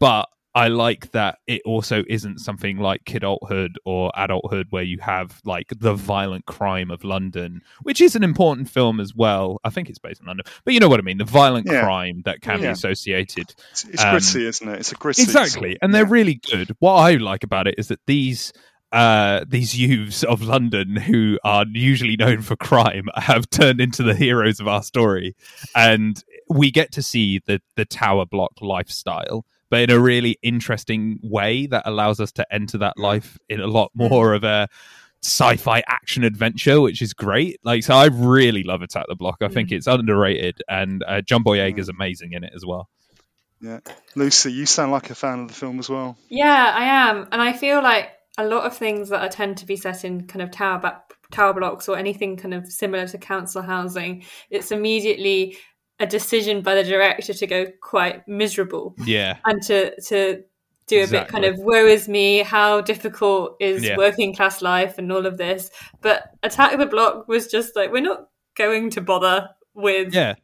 But 0.00 0.28
I 0.56 0.68
like 0.68 1.10
that 1.10 1.38
it 1.48 1.62
also 1.64 2.04
isn't 2.08 2.38
something 2.38 2.78
like 2.78 3.02
kidulthood 3.04 3.70
or 3.84 4.12
adulthood 4.16 4.68
where 4.70 4.84
you 4.84 4.98
have 5.00 5.40
like 5.44 5.66
the 5.76 5.94
violent 5.94 6.46
crime 6.46 6.92
of 6.92 7.02
London, 7.02 7.60
which 7.82 8.00
is 8.00 8.14
an 8.14 8.22
important 8.22 8.70
film 8.70 9.00
as 9.00 9.12
well. 9.16 9.58
I 9.64 9.70
think 9.70 9.88
it's 9.88 9.98
based 9.98 10.20
in 10.20 10.28
London, 10.28 10.46
but 10.64 10.72
you 10.72 10.78
know 10.78 10.88
what 10.88 11.00
I 11.00 11.02
mean 11.02 11.18
the 11.18 11.24
violent 11.24 11.66
Yeah. 11.68 11.82
crime 11.82 12.22
that 12.24 12.40
can 12.40 12.60
be 12.60 12.66
associated 12.66 13.52
It's, 13.72 13.84
it's 13.84 14.04
um, 14.04 14.10
gritty, 14.12 14.46
isn't 14.46 14.68
it? 14.68 14.78
It's 14.78 14.92
a 14.92 14.94
gritty. 14.94 15.22
exactly 15.22 15.76
and 15.82 15.92
they're 15.92 16.06
really 16.06 16.34
good 16.48 16.70
what 16.78 16.94
i 16.94 17.14
like 17.14 17.42
about 17.42 17.66
it 17.66 17.74
is 17.76 17.88
that 17.88 17.98
these 18.06 18.52
uh 18.92 19.44
these 19.48 19.76
youths 19.76 20.22
of 20.22 20.40
london 20.42 20.94
who 20.94 21.36
are 21.42 21.64
usually 21.72 22.14
known 22.16 22.42
for 22.42 22.54
crime 22.54 23.06
have 23.16 23.50
turned 23.50 23.80
into 23.80 24.04
the 24.04 24.14
heroes 24.14 24.60
of 24.60 24.68
our 24.68 24.82
story 24.84 25.34
and 25.74 26.22
we 26.48 26.70
get 26.70 26.92
to 26.92 27.02
see 27.02 27.40
the 27.46 27.60
the 27.74 27.84
tower 27.84 28.24
block 28.24 28.52
lifestyle 28.60 29.44
but 29.70 29.80
in 29.80 29.90
a 29.90 29.98
really 29.98 30.38
interesting 30.42 31.18
way 31.22 31.66
that 31.66 31.82
allows 31.86 32.20
us 32.20 32.32
to 32.32 32.46
enter 32.52 32.78
that 32.78 32.98
life 32.98 33.38
in 33.48 33.60
a 33.60 33.66
lot 33.66 33.90
more 33.94 34.34
of 34.34 34.44
a 34.44 34.68
sci-fi 35.22 35.82
action 35.88 36.22
adventure 36.22 36.80
which 36.80 37.00
is 37.00 37.14
great. 37.14 37.58
Like 37.64 37.82
so 37.82 37.94
i 37.94 38.06
really 38.06 38.62
love 38.62 38.82
attack 38.82 39.06
the 39.08 39.14
block. 39.14 39.38
I 39.40 39.48
think 39.48 39.72
it's 39.72 39.86
underrated 39.86 40.62
and 40.68 41.02
uh, 41.06 41.22
john 41.22 41.42
boyega's 41.42 41.88
amazing 41.88 42.32
in 42.32 42.44
it 42.44 42.52
as 42.54 42.64
well. 42.66 42.88
Yeah, 43.60 43.80
Lucy, 44.14 44.52
you 44.52 44.66
sound 44.66 44.92
like 44.92 45.08
a 45.08 45.14
fan 45.14 45.40
of 45.40 45.48
the 45.48 45.54
film 45.54 45.78
as 45.78 45.88
well. 45.88 46.18
Yeah, 46.28 46.74
I 46.76 46.84
am, 47.08 47.28
and 47.32 47.40
I 47.40 47.54
feel 47.54 47.82
like 47.82 48.10
a 48.36 48.44
lot 48.44 48.66
of 48.66 48.76
things 48.76 49.08
that 49.08 49.22
are 49.22 49.28
tend 49.28 49.56
to 49.58 49.66
be 49.66 49.76
set 49.76 50.04
in 50.04 50.26
kind 50.26 50.42
of 50.42 50.50
tower 50.50 50.78
back, 50.80 51.14
tower 51.30 51.54
blocks 51.54 51.88
or 51.88 51.96
anything 51.96 52.36
kind 52.36 52.52
of 52.52 52.70
similar 52.70 53.06
to 53.08 53.18
council 53.18 53.62
housing, 53.62 54.24
it's 54.50 54.70
immediately 54.70 55.56
a 56.00 56.06
decision 56.06 56.60
by 56.62 56.74
the 56.74 56.84
director 56.84 57.32
to 57.32 57.46
go 57.46 57.66
quite 57.80 58.26
miserable 58.26 58.94
yeah 59.04 59.36
and 59.44 59.62
to 59.62 59.98
to 60.02 60.42
do 60.86 61.02
a 61.02 61.06
bit 61.06 61.28
kind 61.28 61.46
of 61.46 61.58
woe 61.58 61.86
is 61.86 62.08
me, 62.08 62.40
how 62.40 62.82
difficult 62.82 63.56
is 63.58 63.82
Yeah. 63.82 63.96
working 63.96 64.34
class 64.34 64.60
life 64.60 64.98
and 64.98 65.10
all 65.10 65.24
of 65.24 65.38
this. 65.38 65.70
But 66.02 66.24
Attack 66.42 66.76
the 66.76 66.84
Block 66.84 67.26
was 67.26 67.46
just 67.46 67.74
like 67.74 67.90
we're 67.90 68.02
not 68.02 68.28
going 68.54 68.90
to 68.90 69.00
bother 69.00 69.48
with 69.72 70.12
yeah 70.12 70.34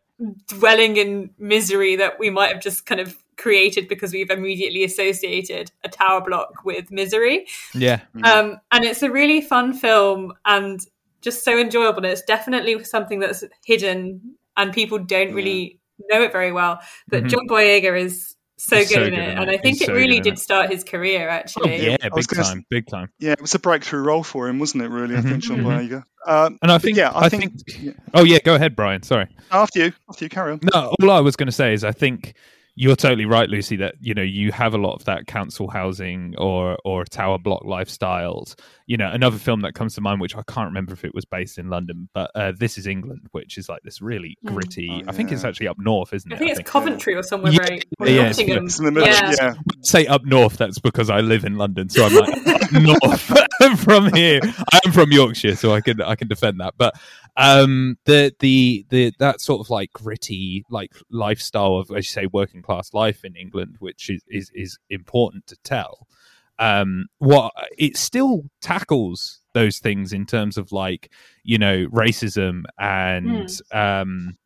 dwelling 0.46 0.96
in 0.96 1.28
misery 1.38 1.96
that 1.96 2.18
we 2.18 2.30
might 2.30 2.52
have 2.54 2.62
just 2.62 2.86
kind 2.86 3.02
of 3.02 3.18
created 3.36 3.86
because 3.86 4.14
we've 4.14 4.30
immediately 4.30 4.82
associated 4.84 5.70
a 5.84 5.90
tower 5.90 6.22
block 6.22 6.64
with 6.64 6.90
misery. 6.90 7.46
yeah 7.74 8.00
Um, 8.22 8.56
and 8.72 8.84
it's 8.84 9.02
a 9.02 9.10
really 9.10 9.42
fun 9.42 9.74
film 9.74 10.32
and 10.46 10.80
just 11.20 11.44
so 11.44 11.58
enjoyable. 11.58 11.98
And 11.98 12.06
it's 12.06 12.22
definitely 12.22 12.82
something 12.84 13.18
that's 13.20 13.44
hidden 13.66 14.36
and 14.56 14.72
people 14.72 14.98
don't 14.98 15.34
really 15.34 15.80
know 16.08 16.22
it 16.22 16.32
very 16.32 16.52
well. 16.52 16.80
But 17.08 17.24
Mhm. 17.24 17.28
John 17.30 17.48
Boyega 17.48 17.98
is 18.00 18.34
so 18.58 18.76
good 18.78 18.88
so 18.88 19.02
in 19.04 19.10
good 19.10 19.18
it. 19.18 19.28
in 19.30 19.38
and. 19.38 19.50
I 19.50 19.56
think 19.56 19.78
He's 19.78 19.82
it 19.82 19.86
so 19.86 19.94
really 19.94 20.20
did 20.20 20.34
it. 20.34 20.38
start 20.38 20.70
his 20.70 20.84
career, 20.84 21.28
actually. 21.28 21.84
yeah, 21.86 21.96
I 22.02 22.08
was 22.12 22.26
big 22.26 22.36
gonna 22.36 22.46
s- 22.46 22.52
time, 22.52 22.64
big 22.70 22.86
time. 22.86 23.08
Yeah, 23.18 23.32
it 23.32 23.40
was 23.40 23.54
a 23.54 23.58
breakthrough 23.58 24.02
role 24.02 24.22
for 24.22 24.48
him, 24.48 24.58
wasn't 24.58 24.84
it? 24.84 24.88
Really, 24.90 25.16
I 25.16 25.20
think 25.22 25.42
John 25.42 25.58
Mhm. 25.60 25.88
Boyega. 25.88 26.02
Um, 26.26 26.58
And 26.62 26.70
I 26.70 26.76
think, 26.78 26.96
yeah, 26.98 27.10
I, 27.10 27.24
I, 27.24 27.28
think, 27.30 27.42
think, 27.66 27.82
yeah. 27.82 27.92
Oh 28.12 28.24
yeah, 28.24 28.38
go 28.44 28.54
ahead, 28.54 28.76
Brian. 28.76 29.02
Sorry. 29.02 29.28
after 29.50 29.78
you, 29.86 29.92
after 30.08 30.24
you, 30.26 30.28
carry 30.28 30.52
on. 30.52 30.60
No, 30.74 30.94
all 31.00 31.10
I 31.10 31.20
was 31.20 31.36
going 31.36 31.46
to 31.46 31.52
say 31.52 31.72
is 31.72 31.82
I 31.84 31.92
think 31.92 32.34
you're 32.80 32.96
totally 32.96 33.26
right, 33.26 33.48
Lucy. 33.48 33.76
That 33.76 33.96
you 34.00 34.14
know 34.14 34.22
you 34.22 34.52
have 34.52 34.72
a 34.74 34.78
lot 34.78 34.94
of 34.94 35.04
that 35.04 35.26
council 35.26 35.68
housing 35.68 36.34
or 36.38 36.78
or 36.84 37.04
tower 37.04 37.38
block 37.38 37.62
lifestyles. 37.64 38.54
You 38.86 38.96
know, 38.96 39.10
another 39.10 39.36
film 39.36 39.60
that 39.60 39.74
comes 39.74 39.94
to 39.96 40.00
mind, 40.00 40.20
which 40.20 40.34
I 40.34 40.42
can't 40.48 40.66
remember 40.66 40.92
if 40.94 41.04
it 41.04 41.14
was 41.14 41.24
based 41.24 41.58
in 41.58 41.68
London, 41.68 42.08
but 42.14 42.30
uh, 42.34 42.52
This 42.58 42.78
Is 42.78 42.86
England, 42.86 43.28
which 43.32 43.58
is 43.58 43.68
like 43.68 43.82
this 43.84 44.00
really 44.00 44.36
Mm. 44.44 44.54
gritty. 44.54 45.02
Oh, 45.06 45.10
I 45.10 45.12
think 45.12 45.30
it's 45.30 45.44
actually 45.44 45.68
up 45.68 45.76
north, 45.78 46.14
isn't 46.14 46.32
it? 46.32 46.34
I 46.34 46.38
think 46.38 46.50
it's 46.58 46.68
Coventry 46.70 47.14
or 47.14 47.22
somewhere 47.22 47.52
Yeah, 47.52 47.58
very 47.66 47.82
or 48.00 48.06
yeah, 48.08 48.12
it's- 48.30 48.38
Nottingham. 48.38 48.64
It's 48.66 48.78
in 48.78 48.86
the 48.86 48.92
middle. 48.92 49.08
Yeah. 49.08 49.34
Yeah, 49.38 49.54
say 49.82 50.06
up 50.06 50.24
north, 50.24 50.56
that's 50.56 50.78
because 50.78 51.10
I 51.10 51.20
live 51.20 51.44
in 51.44 51.56
London, 51.56 51.88
so 51.90 52.06
I'm 52.06 52.14
like 52.14 52.46
up 52.46 52.59
north 52.72 53.32
from 53.78 54.12
here. 54.14 54.40
I'm 54.72 54.92
from 54.92 55.12
Yorkshire, 55.12 55.56
so 55.56 55.72
I 55.72 55.80
can 55.80 56.00
I 56.00 56.14
can 56.14 56.28
defend 56.28 56.60
that. 56.60 56.74
But 56.76 56.94
um, 57.36 57.96
the 58.04 58.34
the 58.40 58.86
the 58.90 59.12
that 59.18 59.40
sort 59.40 59.60
of 59.60 59.70
like 59.70 59.92
gritty 59.92 60.64
like 60.70 60.92
lifestyle 61.10 61.76
of 61.76 61.90
as 61.90 62.06
you 62.06 62.22
say 62.22 62.26
working 62.26 62.62
class 62.62 62.92
life 62.94 63.24
in 63.24 63.36
England, 63.36 63.76
which 63.78 64.10
is 64.10 64.22
is 64.28 64.50
is 64.54 64.78
important 64.88 65.46
to 65.48 65.56
tell. 65.64 66.06
Um, 66.58 67.06
what 67.18 67.52
it 67.78 67.96
still 67.96 68.42
tackles 68.60 69.40
those 69.54 69.78
things 69.78 70.12
in 70.12 70.26
terms 70.26 70.58
of 70.58 70.72
like 70.72 71.10
you 71.42 71.58
know 71.58 71.86
racism 71.86 72.64
and 72.78 73.50
um 73.72 74.36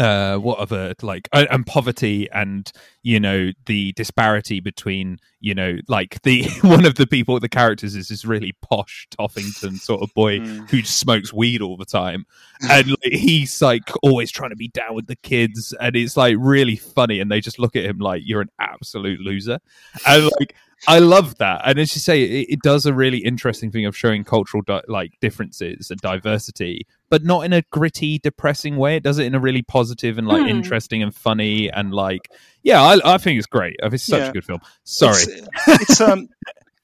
uh 0.00 0.36
what 0.38 0.58
other 0.58 0.94
like 1.02 1.28
uh, 1.32 1.46
and 1.50 1.66
poverty 1.66 2.28
and 2.32 2.72
you 3.02 3.20
know 3.20 3.50
the 3.66 3.92
disparity 3.92 4.58
between 4.58 5.18
you 5.40 5.54
know 5.54 5.76
like 5.88 6.20
the 6.22 6.44
one 6.62 6.86
of 6.86 6.94
the 6.94 7.06
people 7.06 7.38
the 7.38 7.48
characters 7.48 7.94
is 7.94 8.08
this 8.08 8.24
really 8.24 8.52
posh 8.62 9.06
toffington 9.16 9.78
sort 9.78 10.02
of 10.02 10.12
boy 10.14 10.40
Mm. 10.40 10.70
who 10.70 10.82
smokes 10.82 11.32
weed 11.32 11.60
all 11.60 11.76
the 11.76 11.84
time 11.84 12.24
and 12.68 12.88
like, 13.04 13.12
he's 13.12 13.60
like 13.60 13.90
always 14.02 14.30
trying 14.30 14.50
to 14.50 14.56
be 14.56 14.68
down 14.68 14.94
with 14.94 15.06
the 15.06 15.16
kids 15.16 15.74
and 15.80 15.94
it's 15.96 16.16
like 16.16 16.36
really 16.38 16.76
funny 16.76 17.20
and 17.20 17.30
they 17.30 17.40
just 17.40 17.58
look 17.58 17.76
at 17.76 17.84
him 17.84 17.98
like 17.98 18.22
you're 18.24 18.40
an 18.40 18.50
absolute 18.58 19.20
loser 19.20 19.58
and 20.06 20.30
like 20.38 20.54
I 20.88 20.98
love 20.98 21.36
that, 21.38 21.60
and 21.64 21.78
as 21.78 21.94
you 21.94 22.00
say, 22.00 22.22
it, 22.22 22.46
it 22.50 22.62
does 22.62 22.86
a 22.86 22.94
really 22.94 23.18
interesting 23.18 23.70
thing 23.70 23.84
of 23.86 23.96
showing 23.96 24.24
cultural 24.24 24.62
di- 24.62 24.80
like 24.88 25.12
differences 25.20 25.90
and 25.90 26.00
diversity, 26.00 26.86
but 27.10 27.22
not 27.22 27.44
in 27.44 27.52
a 27.52 27.62
gritty, 27.70 28.18
depressing 28.18 28.76
way. 28.76 28.96
It 28.96 29.02
does 29.02 29.18
it 29.18 29.26
in 29.26 29.34
a 29.34 29.40
really 29.40 29.62
positive 29.62 30.16
and 30.18 30.26
like 30.26 30.42
Hmm. 30.42 30.48
interesting 30.48 31.02
and 31.02 31.14
funny 31.14 31.70
and 31.70 31.92
like 31.92 32.30
yeah, 32.62 32.82
I, 32.82 32.98
I 33.14 33.18
think 33.18 33.38
it's 33.38 33.46
great. 33.46 33.76
It's 33.82 34.04
such 34.04 34.20
Yeah. 34.20 34.28
a 34.28 34.32
good 34.32 34.44
film. 34.44 34.60
Sorry, 34.84 35.22
It's, 35.22 35.80
it's 35.82 36.00
um, 36.00 36.28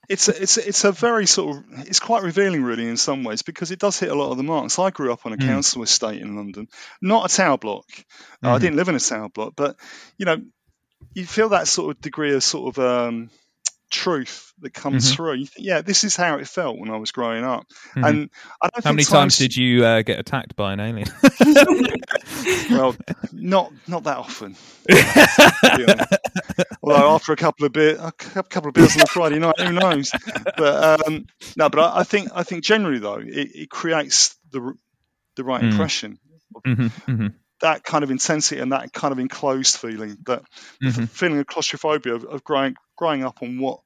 it's 0.08 0.28
it's 0.28 0.56
it's 0.58 0.84
a 0.84 0.92
very 0.92 1.26
sort 1.26 1.56
of 1.56 1.64
it's 1.88 1.98
quite 2.00 2.22
revealing 2.22 2.62
really 2.62 2.86
in 2.88 2.96
some 2.96 3.24
ways 3.24 3.42
because 3.42 3.70
it 3.70 3.78
does 3.78 3.98
hit 3.98 4.10
a 4.10 4.14
lot 4.14 4.30
of 4.30 4.36
the 4.36 4.42
marks. 4.44 4.78
I 4.78 4.90
grew 4.90 5.12
up 5.12 5.24
on 5.26 5.32
a 5.32 5.36
Mm. 5.36 5.46
council 5.46 5.82
estate 5.82 6.20
in 6.20 6.36
London, 6.36 6.68
not 7.00 7.30
a 7.32 7.34
tower 7.34 7.56
block. 7.58 7.86
Uh, 8.44 8.50
I 8.50 8.56
Mhm. 8.56 8.60
didn't 8.60 8.76
live 8.76 8.88
in 8.88 8.94
a 8.94 9.00
tower 9.00 9.28
block, 9.30 9.54
but 9.56 9.76
you 10.18 10.26
know, 10.26 10.36
you 11.14 11.24
feel 11.26 11.48
that 11.50 11.66
sort 11.66 11.96
of 11.96 12.00
degree 12.02 12.34
of 12.34 12.44
sort 12.44 12.76
of 12.76 12.84
um, 12.84 13.30
truth 13.90 14.52
that 14.60 14.72
comes 14.72 15.10
Mhm. 15.10 15.16
through. 15.16 15.34
You 15.34 15.46
think, 15.46 15.66
yeah, 15.66 15.82
this 15.82 16.04
is 16.04 16.16
how 16.16 16.38
it 16.38 16.48
felt 16.48 16.78
when 16.78 16.90
I 16.90 16.96
was 16.96 17.12
growing 17.12 17.44
up, 17.44 17.66
Mhm. 17.94 18.08
and 18.08 18.30
I 18.62 18.68
don't 18.68 18.84
how 18.84 18.92
many 18.92 19.04
times 19.04 19.38
did 19.38 19.54
you 19.56 19.84
uh, 19.84 20.02
get 20.02 20.18
attacked 20.18 20.56
by 20.56 20.72
an 20.72 20.80
alien? 20.80 21.08
Well, 22.70 22.94
not 23.32 23.72
not 23.86 24.04
that 24.04 24.18
often. 24.18 24.56
to 24.88 25.74
be 25.76 25.84
honest. 25.84 26.12
Although 26.82 27.14
after 27.14 27.32
a 27.32 27.36
couple 27.36 27.66
of 27.66 27.72
beer, 27.72 27.96
a 27.98 28.12
couple 28.12 28.68
of 28.68 28.74
beers 28.74 28.96
on 28.96 29.02
a 29.02 29.06
Friday 29.06 29.38
night. 29.38 29.58
Who 29.58 29.72
knows? 29.72 30.12
But 30.56 31.06
um, 31.06 31.26
no, 31.56 31.68
but 31.68 31.80
I, 31.80 32.00
I, 32.00 32.04
think 32.04 32.30
I 32.34 32.42
think 32.42 32.64
generally 32.64 32.98
though 32.98 33.18
it, 33.18 33.50
it 33.54 33.70
creates 33.70 34.36
the 34.52 34.74
the 35.36 35.44
right 35.44 35.62
mm. 35.62 35.70
impression. 35.70 36.18
Mm-hmm, 36.66 36.86
mm-hmm. 37.10 37.26
That 37.60 37.84
kind 37.84 38.04
of 38.04 38.10
intensity 38.10 38.60
and 38.60 38.72
that 38.72 38.92
kind 38.92 39.12
of 39.12 39.18
enclosed 39.18 39.78
feeling, 39.78 40.18
that 40.26 40.42
mm-hmm. 40.82 41.04
feeling 41.04 41.38
of 41.38 41.46
claustrophobia 41.46 42.14
of, 42.14 42.24
of 42.24 42.44
growing 42.44 42.76
growing 42.96 43.24
up 43.24 43.42
on 43.42 43.58
what 43.58 43.80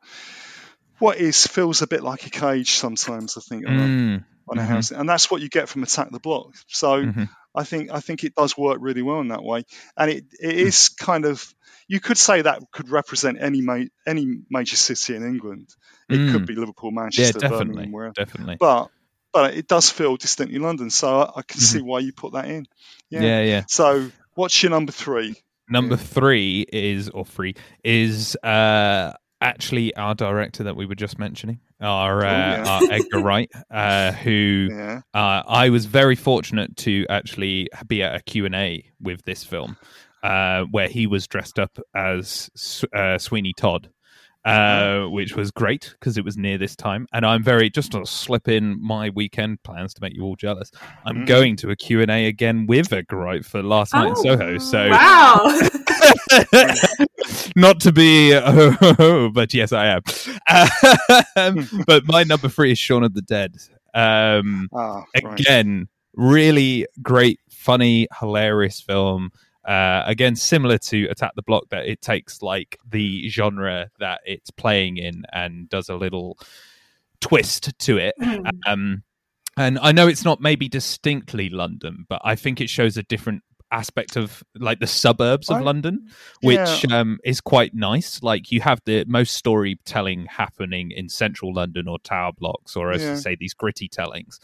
what 0.98 1.18
is 1.18 1.46
feels 1.46 1.82
a 1.82 1.86
bit 1.86 2.02
like 2.02 2.26
a 2.26 2.30
cage 2.30 2.72
sometimes. 2.72 3.36
I 3.36 3.40
think 3.40 3.66
mm. 3.66 4.24
on 4.48 4.58
a 4.58 4.60
mm-hmm. 4.60 4.60
house, 4.60 4.90
and 4.90 5.08
that's 5.08 5.30
what 5.30 5.40
you 5.40 5.48
get 5.48 5.68
from 5.68 5.82
Attack 5.82 6.10
the 6.10 6.20
Block. 6.20 6.54
So 6.68 7.04
mm-hmm. 7.04 7.24
I 7.54 7.64
think 7.64 7.90
I 7.90 8.00
think 8.00 8.22
it 8.22 8.34
does 8.34 8.56
work 8.56 8.78
really 8.80 9.02
well 9.02 9.20
in 9.20 9.28
that 9.28 9.42
way, 9.42 9.64
and 9.96 10.10
it, 10.10 10.24
it 10.40 10.54
mm. 10.54 10.66
is 10.66 10.88
kind 10.90 11.24
of 11.24 11.54
you 11.88 11.98
could 11.98 12.18
say 12.18 12.42
that 12.42 12.62
could 12.70 12.88
represent 12.88 13.38
any 13.40 13.62
ma- 13.62 13.84
any 14.06 14.26
major 14.50 14.76
city 14.76 15.16
in 15.16 15.24
England. 15.24 15.68
It 16.08 16.18
mm. 16.18 16.32
could 16.32 16.46
be 16.46 16.54
Liverpool, 16.54 16.92
Manchester, 16.92 17.38
yeah, 17.38 17.48
definitely, 17.48 17.66
Birmingham, 17.66 17.92
wherever. 17.92 18.12
Definitely, 18.12 18.56
but 18.60 18.90
but 19.32 19.54
it 19.54 19.66
does 19.66 19.90
feel 19.90 20.16
distinctly 20.16 20.58
London, 20.58 20.90
so 20.90 21.20
I, 21.20 21.22
I 21.22 21.42
can 21.42 21.60
mm-hmm. 21.60 21.78
see 21.78 21.82
why 21.82 22.00
you 22.00 22.12
put 22.12 22.32
that 22.32 22.46
in. 22.46 22.66
Yeah. 23.08 23.22
yeah, 23.22 23.42
yeah. 23.42 23.62
So 23.68 24.10
what's 24.34 24.62
your 24.62 24.70
number 24.70 24.92
three? 24.92 25.36
Number 25.68 25.96
three 25.96 26.66
is 26.72 27.08
or 27.10 27.24
three 27.24 27.54
is 27.84 28.36
uh 28.42 29.12
actually 29.40 29.94
our 29.96 30.14
director 30.14 30.64
that 30.64 30.76
we 30.76 30.86
were 30.86 30.94
just 30.94 31.18
mentioning, 31.18 31.60
our, 31.80 32.24
uh, 32.24 32.30
yeah. 32.30 32.64
our 32.68 32.92
Edgar 32.92 33.20
Wright, 33.20 33.50
uh, 33.70 34.12
who 34.24 34.68
yeah. 34.70 35.00
uh, 35.14 35.42
I 35.46 35.70
was 35.70 35.86
very 35.86 36.16
fortunate 36.16 36.76
to 36.78 37.06
actually 37.08 37.68
be 37.86 38.02
at 38.02 38.14
a 38.14 38.22
Q&A 38.22 38.84
with 39.00 39.24
this 39.24 39.44
film, 39.44 39.76
uh, 40.22 40.64
where 40.70 40.88
he 40.88 41.06
was 41.06 41.26
dressed 41.26 41.58
up 41.58 41.78
as 41.94 42.50
uh, 42.94 43.18
Sweeney 43.18 43.54
Todd. 43.56 43.90
Uh, 44.44 45.04
which 45.08 45.36
was 45.36 45.50
great 45.50 45.94
because 46.00 46.16
it 46.16 46.24
was 46.24 46.38
near 46.38 46.56
this 46.56 46.74
time 46.74 47.06
and 47.12 47.26
i'm 47.26 47.42
very 47.42 47.68
just 47.68 47.92
to 47.92 48.06
slip 48.06 48.48
in 48.48 48.82
my 48.82 49.10
weekend 49.10 49.62
plans 49.64 49.92
to 49.92 50.00
make 50.00 50.14
you 50.14 50.24
all 50.24 50.34
jealous 50.34 50.70
i'm 51.04 51.16
mm. 51.18 51.26
going 51.26 51.56
to 51.56 51.68
a 51.68 51.76
q&a 51.76 52.26
again 52.26 52.66
with 52.66 52.90
a 52.90 53.04
Wright 53.12 53.44
for 53.44 53.62
last 53.62 53.92
night 53.92 54.06
oh, 54.06 54.10
in 54.10 54.16
soho 54.16 54.56
so 54.56 54.88
wow 54.88 55.68
not 57.56 57.80
to 57.80 57.92
be, 57.92 58.34
oh 58.34 59.30
but 59.34 59.54
yes, 59.54 59.72
I 59.72 59.86
am. 59.86 60.02
Um, 61.36 61.68
but 61.86 62.06
my 62.06 62.24
number 62.24 62.48
three 62.48 62.72
is 62.72 62.78
Shaun 62.78 63.04
of 63.04 63.14
the 63.14 63.22
Dead. 63.22 63.56
Um, 63.94 64.68
oh, 64.72 65.04
again, 65.14 65.88
really 66.14 66.86
great, 67.02 67.40
funny, 67.50 68.08
hilarious 68.18 68.80
film. 68.80 69.30
Uh, 69.70 70.02
again, 70.04 70.34
similar 70.34 70.78
to 70.78 71.06
Attack 71.06 71.34
the 71.36 71.42
Block, 71.42 71.68
that 71.70 71.86
it 71.86 72.02
takes 72.02 72.42
like 72.42 72.76
the 72.90 73.28
genre 73.28 73.88
that 74.00 74.20
it's 74.24 74.50
playing 74.50 74.96
in 74.96 75.22
and 75.32 75.68
does 75.68 75.88
a 75.88 75.94
little 75.94 76.36
twist 77.20 77.78
to 77.78 77.96
it. 77.96 78.16
Hmm. 78.20 78.46
Um, 78.66 79.02
and 79.56 79.78
I 79.78 79.92
know 79.92 80.08
it's 80.08 80.24
not 80.24 80.40
maybe 80.40 80.68
distinctly 80.68 81.50
London, 81.50 82.04
but 82.08 82.20
I 82.24 82.34
think 82.34 82.60
it 82.60 82.68
shows 82.68 82.96
a 82.96 83.04
different 83.04 83.44
aspect 83.70 84.16
of 84.16 84.42
like 84.56 84.80
the 84.80 84.88
suburbs 84.88 85.48
of 85.48 85.58
I, 85.58 85.60
London, 85.60 86.08
which 86.40 86.84
yeah. 86.84 86.98
um, 86.98 87.20
is 87.24 87.40
quite 87.40 87.72
nice. 87.72 88.24
Like 88.24 88.50
you 88.50 88.60
have 88.62 88.80
the 88.86 89.04
most 89.06 89.34
storytelling 89.34 90.26
happening 90.26 90.90
in 90.90 91.08
central 91.08 91.54
London 91.54 91.86
or 91.86 92.00
tower 92.00 92.32
blocks, 92.36 92.74
or 92.74 92.90
as 92.90 93.02
yeah. 93.02 93.12
you 93.12 93.16
say, 93.18 93.36
these 93.36 93.54
gritty 93.54 93.88
tellings. 93.88 94.40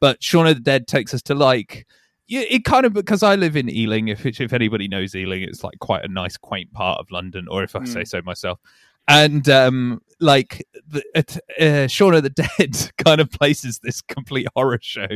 But 0.00 0.22
Shaun 0.22 0.46
of 0.46 0.54
the 0.54 0.62
Dead 0.62 0.86
takes 0.86 1.12
us 1.12 1.20
to 1.24 1.34
like 1.34 1.86
it 2.30 2.64
kind 2.64 2.86
of 2.86 2.92
because 2.92 3.22
I 3.22 3.34
live 3.34 3.56
in 3.56 3.68
Ealing. 3.68 4.08
If 4.08 4.24
if 4.24 4.52
anybody 4.52 4.88
knows 4.88 5.14
Ealing, 5.14 5.42
it's 5.42 5.64
like 5.64 5.78
quite 5.80 6.04
a 6.04 6.08
nice, 6.08 6.36
quaint 6.36 6.72
part 6.72 7.00
of 7.00 7.10
London, 7.10 7.46
or 7.48 7.62
if 7.62 7.74
I 7.74 7.80
mm. 7.80 7.88
say 7.88 8.04
so 8.04 8.20
myself 8.22 8.60
and 9.10 9.48
um, 9.48 10.00
like 10.20 10.66
the, 10.86 11.02
uh, 11.58 11.86
Shaun 11.88 12.14
of 12.14 12.22
the 12.22 12.30
Dead 12.30 12.92
kind 13.04 13.20
of 13.20 13.30
places 13.30 13.80
this 13.82 14.00
complete 14.00 14.46
horror 14.54 14.78
show 14.80 15.06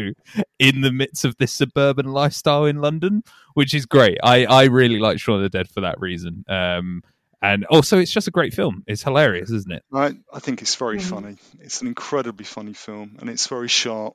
in 0.58 0.80
the 0.80 0.92
midst 0.92 1.24
of 1.24 1.36
this 1.36 1.52
suburban 1.52 2.06
lifestyle 2.06 2.64
in 2.64 2.80
London, 2.80 3.22
which 3.54 3.72
is 3.72 3.86
great. 3.86 4.18
I 4.22 4.44
I 4.46 4.64
really 4.64 4.98
like 4.98 5.20
Shaun 5.20 5.36
of 5.36 5.42
the 5.42 5.48
Dead 5.48 5.68
for 5.68 5.80
that 5.82 6.00
reason. 6.00 6.44
Um, 6.48 7.02
and 7.40 7.66
also, 7.66 7.98
it's 7.98 8.10
just 8.10 8.26
a 8.26 8.30
great 8.30 8.54
film. 8.54 8.84
It's 8.86 9.02
hilarious, 9.02 9.50
isn't 9.50 9.72
it? 9.72 9.84
I 9.92 10.14
I 10.32 10.40
think 10.40 10.62
it's 10.62 10.74
very 10.74 10.98
mm-hmm. 10.98 11.14
funny. 11.14 11.36
It's 11.60 11.80
an 11.80 11.88
incredibly 11.88 12.44
funny 12.44 12.72
film, 12.72 13.16
and 13.20 13.30
it's 13.30 13.46
very 13.46 13.68
sharp, 13.68 14.14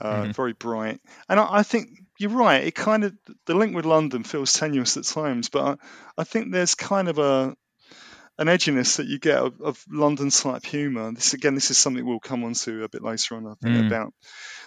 uh, 0.00 0.22
mm-hmm. 0.22 0.30
very 0.32 0.52
bright. 0.52 1.00
And 1.28 1.40
I, 1.40 1.58
I 1.58 1.62
think 1.62 1.88
you're 2.18 2.30
right. 2.30 2.64
It 2.64 2.74
kind 2.74 3.04
of 3.04 3.14
the 3.46 3.54
link 3.54 3.74
with 3.74 3.86
London 3.86 4.24
feels 4.24 4.52
tenuous 4.52 4.96
at 4.96 5.04
times, 5.04 5.48
but 5.48 5.64
I, 5.64 6.22
I 6.22 6.24
think 6.24 6.52
there's 6.52 6.74
kind 6.74 7.08
of 7.08 7.18
a 7.18 7.56
an 8.38 8.46
edginess 8.46 8.96
that 8.96 9.06
you 9.06 9.18
get 9.18 9.38
of, 9.38 9.60
of 9.60 9.84
London 9.90 10.30
type 10.30 10.64
humour. 10.64 11.12
This 11.12 11.34
again, 11.34 11.54
this 11.54 11.70
is 11.70 11.78
something 11.78 12.04
we'll 12.04 12.20
come 12.20 12.44
on 12.44 12.54
to 12.54 12.84
a 12.84 12.88
bit 12.88 13.02
later 13.02 13.36
on. 13.36 13.46
I 13.46 13.54
think 13.62 13.76
mm. 13.76 13.86
about 13.86 14.12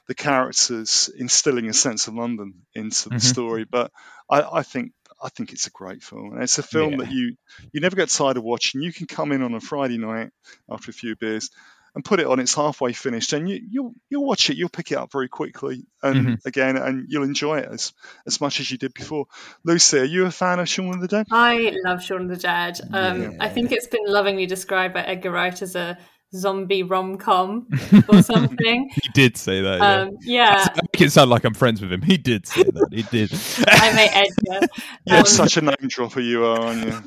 the 0.07 0.15
characters 0.15 1.09
instilling 1.15 1.69
a 1.69 1.73
sense 1.73 2.07
of 2.07 2.15
London 2.15 2.65
into 2.73 3.09
the 3.09 3.15
mm-hmm. 3.15 3.19
story. 3.19 3.65
But 3.69 3.91
I, 4.29 4.41
I, 4.41 4.63
think 4.63 4.91
I 5.21 5.29
think 5.29 5.51
it's 5.51 5.67
a 5.67 5.71
great 5.71 6.03
film, 6.03 6.33
and 6.33 6.43
it's 6.43 6.57
a 6.57 6.63
film 6.63 6.93
yeah. 6.93 6.97
that 6.99 7.11
you 7.11 7.35
you 7.71 7.81
never 7.81 7.95
get 7.95 8.09
tired 8.09 8.37
of 8.37 8.43
watching. 8.43 8.81
You 8.81 8.93
can 8.93 9.07
come 9.07 9.31
in 9.31 9.41
on 9.41 9.53
a 9.53 9.61
Friday 9.61 9.97
night 9.97 10.31
after 10.69 10.91
a 10.91 10.93
few 10.93 11.15
beers 11.15 11.49
and 11.93 12.05
put 12.05 12.19
it 12.19 12.25
on 12.25 12.39
it's 12.39 12.53
halfway 12.53 12.93
finished 12.93 13.33
and 13.33 13.49
you, 13.49 13.59
you'll 13.69 13.93
you'll 14.09 14.25
watch 14.25 14.49
it 14.49 14.57
you'll 14.57 14.69
pick 14.69 14.91
it 14.91 14.97
up 14.97 15.11
very 15.11 15.27
quickly 15.27 15.85
and 16.01 16.15
mm-hmm. 16.15 16.47
again 16.47 16.77
and 16.77 17.07
you'll 17.09 17.23
enjoy 17.23 17.57
it 17.59 17.69
as 17.69 17.93
as 18.25 18.39
much 18.39 18.59
as 18.59 18.71
you 18.71 18.77
did 18.77 18.93
before 18.93 19.25
lucy 19.63 19.99
are 19.99 20.03
you 20.03 20.25
a 20.25 20.31
fan 20.31 20.59
of 20.59 20.69
shaun 20.69 20.93
of 20.93 21.01
the 21.01 21.07
dead 21.07 21.27
i 21.31 21.75
love 21.85 22.01
shaun 22.03 22.23
of 22.23 22.29
the 22.29 22.37
dead 22.37 22.79
um, 22.93 23.21
yeah. 23.21 23.29
i 23.39 23.49
think 23.49 23.71
it's 23.71 23.87
been 23.87 24.05
lovingly 24.05 24.45
described 24.45 24.93
by 24.93 25.01
edgar 25.01 25.31
wright 25.31 25.61
as 25.61 25.75
a 25.75 25.97
zombie 26.33 26.83
rom 26.83 27.17
com 27.17 27.67
or 28.09 28.21
something. 28.21 28.89
he 28.93 29.09
did 29.13 29.37
say 29.37 29.61
that. 29.61 29.79
Yeah. 29.79 30.01
Um, 30.01 30.17
yeah. 30.21 30.67
I 30.69 30.79
make 30.93 31.01
it 31.01 31.11
sound 31.11 31.29
like 31.29 31.43
I'm 31.43 31.53
friends 31.53 31.81
with 31.81 31.91
him. 31.91 32.01
He 32.01 32.17
did 32.17 32.47
say 32.47 32.63
that. 32.63 32.87
He 32.91 33.03
did. 33.03 33.31
I 33.67 33.93
made 33.93 34.09
Edgar. 34.13 34.67
You're 35.05 35.17
um, 35.19 35.25
such 35.25 35.57
a 35.57 35.61
name 35.61 35.75
dropper, 35.87 36.21
you 36.21 36.45
are, 36.45 36.59
aren't 36.59 36.85
you? 36.85 36.91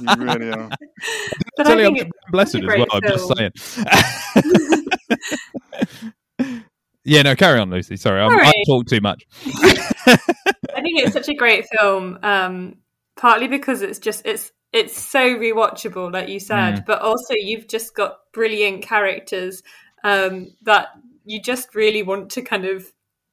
you 0.00 0.24
really 0.24 0.50
are. 0.52 0.70
But 1.56 1.66
I 1.66 1.76
think 1.76 2.00
I'm 2.00 2.10
blessed 2.30 2.54
as 2.56 2.62
well. 2.62 2.76
Film. 2.76 2.88
I'm 2.92 3.02
just 3.02 3.32
saying. 3.36 3.52
yeah, 7.04 7.22
no, 7.22 7.36
carry 7.36 7.58
on, 7.60 7.70
Lucy. 7.70 7.96
Sorry, 7.96 8.20
I'm, 8.20 8.32
right. 8.36 8.48
I 8.48 8.62
talk 8.66 8.86
too 8.86 9.00
much. 9.00 9.26
I 9.46 10.82
think 10.82 11.00
it's 11.00 11.12
such 11.12 11.28
a 11.28 11.34
great 11.34 11.66
film. 11.68 12.18
Um, 12.22 12.76
partly 13.16 13.48
because 13.48 13.82
it's 13.82 13.98
just 13.98 14.22
it's 14.24 14.52
it's 14.72 15.00
so 15.00 15.20
rewatchable, 15.36 16.12
like 16.12 16.28
you 16.28 16.40
said, 16.40 16.76
mm. 16.76 16.86
but 16.86 17.00
also 17.02 17.34
you've 17.34 17.66
just 17.66 17.94
got 17.94 18.18
brilliant 18.32 18.82
characters 18.82 19.62
um, 20.04 20.48
that 20.62 20.88
you 21.24 21.42
just 21.42 21.74
really 21.74 22.02
want 22.02 22.30
to 22.32 22.42
kind 22.42 22.64
of, 22.64 22.86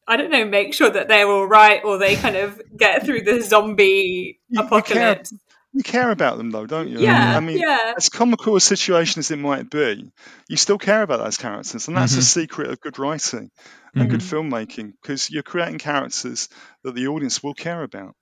I 0.08 0.18
don't 0.18 0.32
know, 0.32 0.46
make 0.46 0.74
sure 0.74 0.90
that 0.90 1.08
they're 1.08 1.28
all 1.28 1.46
right 1.48 1.84
or 1.84 1.98
they 1.98 2.16
kind 2.16 2.36
of 2.36 2.60
get 2.76 3.06
through 3.06 3.22
the 3.22 3.42
zombie 3.42 4.40
you, 4.50 4.60
apocalypse. 4.60 5.32
You 5.32 5.38
care, 5.38 5.44
you 5.74 5.84
care, 5.84 6.12
about 6.12 6.38
them 6.38 6.50
though, 6.50 6.66
don't 6.66 6.88
you? 6.88 7.00
Yeah. 7.00 7.38
I 7.38 7.40
mean, 7.40 7.60
yeah. 7.60 7.94
as 7.96 8.10
comical 8.10 8.56
a 8.56 8.62
situation 8.62 9.20
as 9.20 9.30
it 9.30 9.38
might 9.38 9.70
be, 9.70 10.10
you 10.50 10.58
still 10.58 10.80
care 10.80 11.04
about 11.04 11.24
those 11.24 11.38
characters, 11.38 11.88
and 11.88 11.96
that's 11.96 12.14
mm-hmm. 12.14 12.20
the 12.20 12.26
secret 12.26 12.72
of 12.72 12.82
good 12.82 12.98
writing 12.98 13.52
and 13.94 14.04
mm-hmm. 14.04 14.12
good 14.12 14.22
filmmaking 14.22 14.94
because 15.02 15.30
you're 15.30 15.44
creating 15.44 15.78
characters 15.78 16.50
that 16.84 16.96
the 16.96 17.08
audience 17.08 17.44
will 17.44 17.54
care 17.54 17.84
about. 17.84 18.16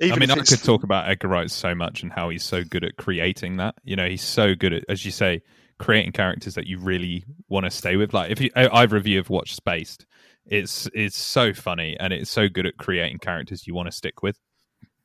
Even 0.00 0.12
I 0.14 0.18
mean, 0.18 0.30
I 0.30 0.36
could 0.36 0.62
talk 0.62 0.82
about 0.82 1.08
Edgar 1.08 1.28
Wright 1.28 1.50
so 1.50 1.74
much 1.74 2.02
and 2.02 2.12
how 2.12 2.28
he's 2.28 2.44
so 2.44 2.64
good 2.64 2.84
at 2.84 2.96
creating 2.96 3.58
that. 3.58 3.74
You 3.84 3.96
know, 3.96 4.08
he's 4.08 4.22
so 4.22 4.54
good 4.54 4.72
at, 4.72 4.84
as 4.88 5.04
you 5.04 5.10
say, 5.10 5.42
creating 5.78 6.12
characters 6.12 6.54
that 6.54 6.66
you 6.66 6.78
really 6.78 7.24
want 7.48 7.64
to 7.64 7.70
stay 7.70 7.96
with. 7.96 8.12
Like 8.12 8.30
if 8.30 8.40
you 8.40 8.50
either 8.56 8.96
of 8.96 9.06
you 9.06 9.18
have 9.18 9.30
watched 9.30 9.56
Spaced, 9.56 10.06
it's 10.46 10.88
it's 10.94 11.16
so 11.16 11.52
funny 11.52 11.96
and 11.98 12.12
it's 12.12 12.30
so 12.30 12.48
good 12.48 12.66
at 12.66 12.76
creating 12.76 13.18
characters 13.18 13.66
you 13.66 13.74
want 13.74 13.86
to 13.86 13.92
stick 13.92 14.22
with. 14.22 14.38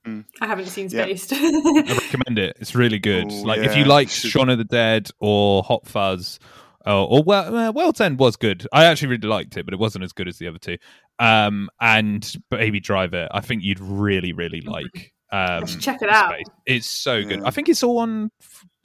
Mm. 0.06 0.26
I 0.42 0.48
haven't 0.48 0.68
seen 0.68 0.90
Spaced. 0.90 1.32
Yeah. 1.32 1.38
I 1.40 2.00
recommend 2.02 2.40
it. 2.40 2.58
It's 2.60 2.76
really 2.76 3.00
good. 3.00 3.32
Ooh, 3.32 3.46
like 3.46 3.60
yeah. 3.60 3.72
if 3.72 3.78
you 3.78 3.86
like 3.86 4.10
Shaun 4.10 4.50
of 4.50 4.58
the 4.58 4.64
Dead 4.64 5.10
or 5.20 5.64
Hot 5.64 5.88
Fuzz 5.88 6.40
Oh, 6.86 7.04
or 7.06 7.24
well, 7.24 7.56
uh, 7.56 7.72
World's 7.72 8.02
End 8.02 8.20
was 8.20 8.36
good. 8.36 8.66
I 8.72 8.86
actually 8.86 9.10
really 9.10 9.28
liked 9.28 9.58
it, 9.58 9.66
but 9.66 9.74
it 9.74 9.80
wasn't 9.80 10.04
as 10.06 10.14
good 10.14 10.28
as 10.28 10.38
the 10.38 10.48
other 10.48 10.60
two. 10.60 10.78
Um, 11.20 11.70
and 11.80 12.34
Baby 12.50 12.80
Driver, 12.80 13.28
I 13.32 13.42
think 13.42 13.64
you'd 13.64 13.82
really, 13.82 14.34
really 14.34 14.62
like. 14.62 15.14
Um, 15.32 15.60
Let's 15.60 15.76
check 15.76 16.02
it 16.02 16.10
out. 16.10 16.36
It's 16.66 16.88
so 16.88 17.24
good. 17.24 17.44
I 17.44 17.52
think 17.52 17.70
it's 17.70 17.84
all 17.84 18.00
on 18.00 18.32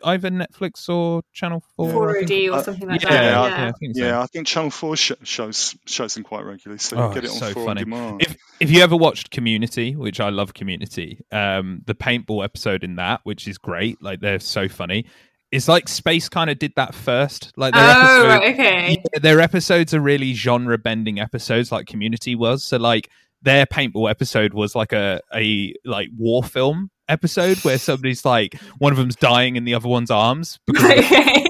either 0.02 0.28
Netflix 0.30 0.88
or 0.88 1.22
Channel 1.32 1.62
Four. 1.76 2.14
4OD 2.14 2.52
or 2.52 2.62
something 2.62 2.88
like 2.88 3.02
yeah, 3.02 3.10
that. 3.10 3.22
Yeah, 3.22 3.48
yeah, 3.48 3.68
I 3.68 3.72
think, 3.72 3.96
so. 3.96 4.04
yeah, 4.04 4.20
I 4.20 4.26
think 4.26 4.46
Channel 4.46 4.70
Four 4.70 4.96
sh- 4.96 5.12
shows 5.22 5.76
shows 5.86 6.14
them 6.14 6.24
quite 6.24 6.44
regularly, 6.44 6.78
so 6.78 6.96
oh, 6.96 7.14
get 7.14 7.24
it 7.24 7.30
on 7.30 7.36
so 7.36 7.52
four 7.52 7.66
funny. 7.66 7.84
demand. 7.84 8.22
If 8.22 8.36
if 8.60 8.70
you 8.70 8.82
ever 8.82 8.96
watched 8.96 9.30
Community, 9.30 9.96
which 9.96 10.20
I 10.20 10.30
love 10.30 10.52
Community, 10.52 11.20
um, 11.32 11.82
the 11.86 11.94
paintball 11.94 12.44
episode 12.44 12.84
in 12.84 12.96
that, 12.96 13.20
which 13.22 13.48
is 13.48 13.56
great, 13.56 14.02
like 14.02 14.20
they're 14.20 14.40
so 14.40 14.68
funny 14.68 15.06
it's 15.54 15.68
like 15.68 15.88
Spaced 15.88 16.30
kind 16.30 16.50
of 16.50 16.58
did 16.58 16.72
that 16.76 16.94
first 16.94 17.52
like 17.56 17.72
their 17.74 17.82
oh, 17.96 18.40
okay 18.50 18.90
yeah, 19.12 19.18
their 19.20 19.40
episodes 19.40 19.94
are 19.94 20.00
really 20.00 20.34
genre 20.34 20.76
bending 20.76 21.18
episodes 21.20 21.70
like 21.72 21.86
community 21.86 22.34
was 22.34 22.62
so 22.64 22.76
like 22.76 23.08
their 23.42 23.64
paintball 23.66 24.10
episode 24.10 24.52
was 24.54 24.74
like 24.74 24.92
a 24.92 25.20
a 25.34 25.72
like 25.84 26.08
war 26.16 26.42
film 26.42 26.90
episode 27.08 27.58
where 27.64 27.78
somebody's 27.78 28.24
like 28.24 28.54
one 28.78 28.92
of 28.92 28.98
them's 28.98 29.16
dying 29.16 29.56
in 29.56 29.64
the 29.64 29.74
other 29.74 29.88
one's 29.88 30.10
arms 30.10 30.58
because 30.66 30.84
Okay. 30.84 31.46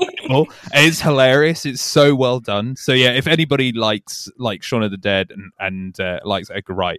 it's 0.73 1.01
hilarious. 1.01 1.67
It's 1.67 1.83
so 1.83 2.15
well 2.15 2.41
done. 2.41 2.77
So 2.77 2.93
yeah, 2.93 3.11
if 3.11 3.27
anybody 3.27 3.73
likes 3.73 4.29
like 4.39 4.63
Shaun 4.63 4.83
of 4.83 4.91
the 4.91 4.97
Dead 4.97 5.31
and 5.31 5.53
and 5.61 6.01
uh, 6.01 6.21
likes 6.25 6.51
Edgar 6.51 6.73
Wright, 6.75 6.99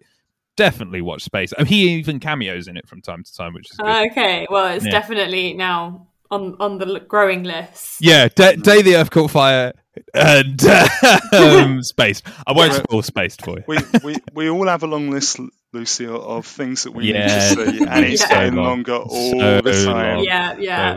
definitely 0.55 1.01
watch 1.01 1.23
Spaced. 1.23 1.53
Oh, 1.57 1.65
he 1.65 1.89
even 1.95 2.19
cameos 2.19 2.67
in 2.67 2.77
it 2.77 2.87
from 2.87 3.01
time 3.01 3.23
to 3.23 3.35
time, 3.35 3.53
which 3.53 3.69
is 3.71 3.77
good. 3.77 4.11
okay. 4.11 4.47
Well, 4.49 4.73
it's 4.75 4.85
Yeah. 4.85 4.91
definitely 4.91 5.53
now 5.53 6.07
on 6.31 6.55
on 6.59 6.77
the 6.77 6.99
growing 7.07 7.43
list. 7.43 8.01
yeah, 8.01 8.27
day, 8.27 8.55
day 8.55 8.81
the 8.81 8.95
Earth 8.97 9.09
caught 9.11 9.31
fire 9.31 9.73
and 10.13 10.61
um, 11.33 11.81
Spaced. 11.83 12.23
I 12.47 12.51
won't 12.53 12.73
Yeah. 12.73 12.79
spoil 12.83 13.01
Spaced 13.01 13.41
for 13.43 13.57
you. 13.59 13.63
we, 13.67 13.77
we 14.03 14.21
we 14.33 14.49
all 14.49 14.67
have 14.67 14.83
a 14.83 14.87
long 14.87 15.09
list, 15.09 15.39
Lucy, 15.73 16.07
of 16.07 16.45
things 16.45 16.83
that 16.83 16.91
we 16.93 17.05
Yeah, 17.05 17.13
need 17.13 17.29
to 17.29 17.39
see, 17.41 17.81
and 17.85 18.05
it's 18.11 18.23
so 18.23 18.27
getting 18.27 18.55
long. 18.55 18.65
longer 18.65 18.95
all 18.95 19.39
So 19.39 19.61
the 19.61 19.73
time. 19.73 20.17
long. 20.17 20.25
Yeah, 20.25 20.55
yeah. 20.59 20.95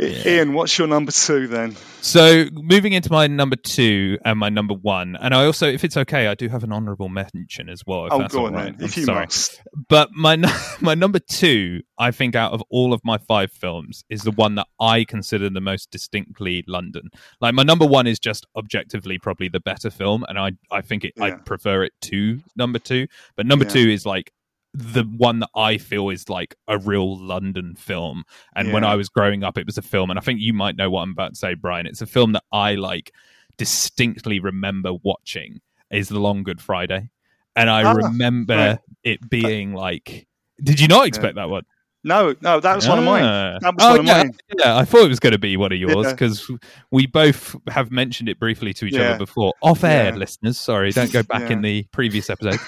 I- 0.00 0.22
Ian, 0.26 0.52
what's 0.52 0.78
your 0.78 0.86
number 0.86 1.10
two 1.10 1.48
then? 1.48 1.74
So 2.00 2.44
moving 2.52 2.92
into 2.92 3.10
my 3.10 3.26
number 3.26 3.56
two 3.56 4.16
and 4.24 4.38
my 4.38 4.48
number 4.48 4.74
one, 4.74 5.16
and 5.20 5.34
I 5.34 5.44
also, 5.44 5.66
if 5.68 5.82
it's 5.82 5.96
okay, 5.96 6.28
I 6.28 6.34
do 6.34 6.48
have 6.48 6.62
an 6.62 6.72
honourable 6.72 7.08
mention 7.08 7.68
as 7.68 7.82
well. 7.84 8.06
If 8.06 8.12
oh, 8.12 8.18
that's 8.18 8.34
go 8.34 8.46
on 8.46 8.52
right. 8.54 8.64
then, 8.78 8.84
if 8.84 8.96
I'm 8.96 9.00
you 9.00 9.06
sorry. 9.06 9.24
must. 9.24 9.60
But 9.88 10.10
my 10.12 10.36
my 10.80 10.94
number 10.94 11.18
two, 11.18 11.80
I 11.98 12.12
think, 12.12 12.36
out 12.36 12.52
of 12.52 12.62
all 12.70 12.92
of 12.92 13.00
my 13.04 13.18
five 13.18 13.50
films, 13.50 14.04
is 14.08 14.22
the 14.22 14.30
one 14.30 14.54
that 14.54 14.68
I 14.80 15.04
consider 15.04 15.50
the 15.50 15.60
most 15.60 15.90
distinctly 15.90 16.64
London. 16.68 17.10
Like 17.40 17.54
my 17.54 17.64
number 17.64 17.86
one 17.86 18.06
is 18.06 18.20
just 18.20 18.46
objectively 18.56 19.18
probably 19.18 19.48
the 19.48 19.60
better 19.60 19.90
film, 19.90 20.24
and 20.28 20.38
I 20.38 20.52
I 20.70 20.80
think 20.80 21.04
it, 21.04 21.14
Yeah. 21.16 21.24
I 21.24 21.30
prefer 21.32 21.82
it 21.82 21.92
to 22.02 22.40
number 22.56 22.78
two. 22.78 23.08
But 23.36 23.46
number 23.46 23.64
Yeah. 23.64 23.70
two 23.72 23.88
is 23.90 24.06
like 24.06 24.32
the 24.74 25.04
one 25.04 25.40
that 25.40 25.50
I 25.54 25.78
feel 25.78 26.10
is 26.10 26.28
like 26.28 26.54
a 26.68 26.78
real 26.78 27.18
London 27.18 27.74
film. 27.74 28.24
And 28.54 28.72
when 28.72 28.84
I 28.84 28.94
was 28.96 29.08
growing 29.08 29.42
up, 29.42 29.58
it 29.58 29.66
was 29.66 29.78
a 29.78 29.82
film, 29.82 30.10
and 30.10 30.18
I 30.18 30.22
think 30.22 30.40
you 30.40 30.52
might 30.52 30.76
know 30.76 30.90
what 30.90 31.02
I'm 31.02 31.12
about 31.12 31.30
to 31.30 31.36
say, 31.36 31.54
Brian. 31.54 31.86
It's 31.86 32.02
a 32.02 32.06
film 32.06 32.32
that 32.32 32.44
I 32.52 32.74
like 32.74 33.12
distinctly 33.56 34.40
remember 34.40 34.92
watching. 35.02 35.60
Is 35.90 36.08
The 36.08 36.20
Long 36.20 36.42
Good 36.42 36.60
Friday, 36.60 37.08
and 37.56 37.70
I 37.70 37.82
Ah, 37.82 37.92
remember 37.92 38.54
right. 38.54 38.78
it 39.04 39.30
being 39.30 39.72
like. 39.72 40.26
Did 40.62 40.80
you 40.80 40.88
not 40.88 41.06
expect 41.06 41.36
that 41.36 41.48
one? 41.48 41.64
No, 42.04 42.34
no, 42.40 42.60
that 42.60 42.76
was 42.76 42.88
one 42.88 42.98
of 43.00 43.04
mine. 43.04 43.24
Ah. 43.24 43.58
That 43.60 43.74
was 43.74 43.84
oh, 43.84 43.90
one 43.90 44.00
of 44.00 44.06
yeah, 44.06 44.16
mine. 44.18 44.32
Yeah, 44.58 44.76
I 44.76 44.84
thought 44.84 45.02
it 45.04 45.08
was 45.08 45.18
going 45.20 45.32
to 45.32 45.38
be 45.38 45.56
one 45.56 45.72
of 45.72 45.78
yours 45.78 46.06
Yeah. 46.06 46.12
because 46.12 46.50
we 46.92 47.06
both 47.06 47.56
have 47.68 47.90
mentioned 47.90 48.28
it 48.28 48.38
briefly 48.38 48.72
to 48.74 48.86
each 48.86 48.94
Yeah. 48.94 49.10
other 49.10 49.18
before, 49.18 49.52
off 49.62 49.82
air, 49.82 50.10
Yeah. 50.10 50.14
listeners. 50.14 50.58
Sorry, 50.58 50.92
don't 50.92 51.12
go 51.12 51.22
back 51.24 51.42
Yeah. 51.50 51.56
in 51.56 51.62
the 51.62 51.86
previous 51.92 52.30
episode. 52.30 52.60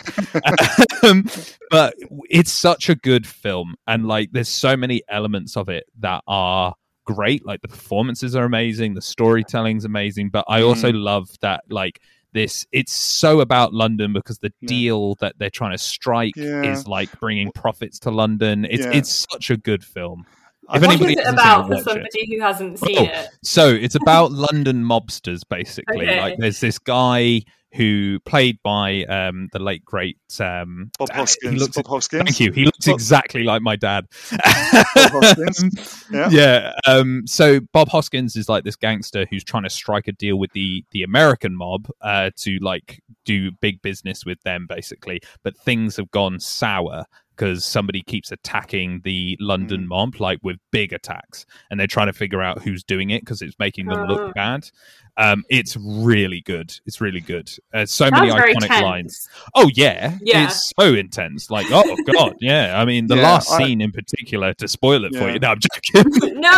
um, 1.05 1.29
but 1.71 1.95
it's 2.29 2.53
such 2.53 2.88
a 2.88 2.95
good 2.97 3.27
film, 3.27 3.77
and 3.87 4.07
like, 4.07 4.31
there's 4.33 4.49
so 4.49 4.77
many 4.77 5.03
elements 5.09 5.57
of 5.57 5.69
it 5.69 5.85
that 6.01 6.23
are 6.27 6.75
great. 7.07 7.47
Like 7.47 7.62
the 7.62 7.69
performances 7.69 8.35
are 8.35 8.45
amazing, 8.45 8.95
the 8.95 9.01
storytelling's 9.03 9.85
amazing, 9.85 10.31
but 10.31 10.45
I 10.49 10.62
also 10.62 10.90
Mm. 10.90 11.03
love 11.03 11.29
that 11.40 11.62
like. 11.71 12.01
This 12.33 12.64
it's 12.71 12.93
so 12.93 13.40
about 13.40 13.75
London 13.75 14.12
because 14.12 14.38
the 14.38 14.53
Yeah. 14.61 14.69
deal 14.69 15.14
that 15.16 15.35
they're 15.38 15.51
trying 15.51 15.73
to 15.73 15.79
strike 15.79 16.35
Yeah. 16.37 16.62
is 16.73 16.87
like 16.87 17.11
bringing 17.19 17.51
profits 17.53 17.99
to 18.01 18.11
London. 18.11 18.64
It's 18.71 18.85
Yeah. 18.85 18.93
it's 18.93 19.27
such 19.31 19.51
a 19.51 19.57
good 19.57 19.83
film. 19.85 20.25
If 20.73 20.83
What 20.83 20.90
anybody 20.90 21.14
is 21.14 21.19
it 21.19 21.27
about 21.27 21.66
for 21.66 21.75
it, 21.75 21.87
watch 21.87 21.97
it. 22.14 22.29
who 22.33 22.40
hasn't 22.40 22.79
seen 22.79 22.99
Oh, 22.99 23.03
it? 23.03 23.29
So 23.43 23.69
it's 23.69 23.97
about 23.97 24.31
London 24.47 24.85
mobsters, 24.85 25.40
basically. 25.49 26.07
Okay. 26.09 26.21
Like 26.21 26.38
there's 26.38 26.61
this 26.61 26.79
guy 26.79 27.43
who 27.72 28.18
played 28.24 28.59
by 28.62 29.04
um, 29.04 29.48
the 29.52 29.59
late 29.59 29.85
great 29.85 30.18
um, 30.40 30.90
Bob 30.98 31.09
uh, 31.11 31.14
Hoskins. 31.14 31.61
Looks, 31.61 31.76
Bob 31.76 31.87
Hoskins. 31.87 32.24
Thank 32.24 32.40
you. 32.40 32.52
He 32.52 32.64
looks 32.64 32.87
Bob- 32.87 32.94
exactly 32.94 33.44
like 33.44 33.62
my 33.62 33.76
dad. 33.76 34.06
Hoskins. 34.12 35.96
Yeah. 36.11 36.28
yeah. 36.30 36.72
Um, 36.87 37.22
so 37.26 37.61
Bob 37.72 37.88
Hoskins 37.88 38.35
is 38.35 38.48
like 38.48 38.64
this 38.64 38.74
gangster 38.74 39.26
who's 39.30 39.44
trying 39.44 39.62
to 39.62 39.70
strike 39.70 40.09
a 40.09 40.12
deal 40.12 40.37
with 40.37 40.50
the 40.52 40.85
the 40.90 41.02
American 41.02 41.54
mob 41.54 41.88
uh, 42.00 42.30
to 42.38 42.59
like 42.61 43.00
do 43.24 43.52
big 43.61 43.80
business 43.80 44.24
with 44.24 44.42
them, 44.42 44.66
basically. 44.68 45.20
But 45.44 45.56
things 45.56 45.96
have 45.96 46.11
gone 46.11 46.40
sour 46.40 47.04
because 47.40 47.64
somebody 47.64 48.03
keeps 48.03 48.31
attacking 48.31 49.00
the 49.03 49.35
London 49.40 49.85
Mm. 49.85 49.88
mob, 49.88 50.20
like 50.20 50.40
with 50.42 50.59
big 50.70 50.92
attacks, 50.92 51.46
and 51.70 51.81
they're 51.81 51.87
trying 51.87 52.09
to 52.09 52.12
figure 52.12 52.42
out 52.42 52.61
who's 52.62 52.85
doing 52.85 53.09
it 53.09 53.22
because 53.22 53.40
it's 53.40 53.59
making 53.59 53.87
them 53.87 54.07
look 54.07 54.35
bad. 54.35 54.68
Um, 55.16 55.44
it's 55.48 55.74
really 55.79 56.42
good. 56.42 56.79
It's 56.85 57.00
really 57.00 57.20
good. 57.20 57.50
Uh, 57.72 57.87
so 57.87 58.11
many 58.11 58.29
Sounds 58.29 58.40
very 58.42 58.55
iconic 58.55 58.83
lines. 58.83 59.29
Oh 59.55 59.70
yeah, 59.74 60.18
Yeah. 60.20 60.44
it's 60.44 60.70
so 60.79 60.92
intense. 60.94 61.50
Like 61.50 61.66
oh 61.70 61.96
god, 62.12 62.37
yeah. 62.40 62.79
I 62.79 62.85
mean, 62.85 63.07
the 63.07 63.16
Yeah, 63.16 63.22
last 63.22 63.50
I- 63.50 63.59
scene 63.64 63.81
in 63.81 63.90
particular, 63.92 64.53
to 64.55 64.68
spoil 64.68 65.07
it 65.07 65.14
for 65.16 65.31
you. 65.31 65.38
No, 65.38 65.48
I'm 65.53 65.59
joking. 65.61 66.12
no. 66.40 66.53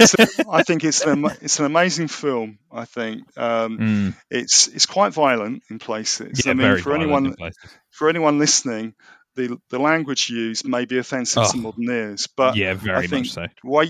It's 0.00 0.14
a, 0.14 0.44
I 0.50 0.62
think 0.64 0.84
it's 0.84 1.02
an 1.04 1.24
it's 1.40 1.58
an 1.60 1.64
amazing 1.64 2.08
film. 2.08 2.58
I 2.72 2.84
think 2.84 3.22
um, 3.38 3.78
Mm, 3.78 4.14
it's 4.30 4.66
it's 4.68 4.86
quite 4.86 5.12
violent 5.12 5.62
in 5.70 5.78
places. 5.78 6.44
yeah, 6.44 6.50
I 6.50 6.54
mean, 6.54 6.66
very 6.66 6.80
for 6.80 6.90
violent 6.90 7.02
anyone 7.04 7.26
in 7.26 7.34
places. 7.34 7.58
for 7.90 8.08
anyone 8.08 8.38
listening, 8.38 8.94
the 9.38 9.56
the 9.70 9.78
language 9.78 10.28
used 10.30 10.66
may 10.68 10.84
be 10.84 10.98
offensive 10.98 11.44
to 11.44 11.56
Oh. 11.56 11.60
modern 11.60 11.88
ears, 11.88 12.26
but 12.36 12.56
yeah, 12.56 12.74
very 12.74 13.06
think 13.08 13.26
much 13.26 13.32
so. 13.32 13.46
why 13.62 13.86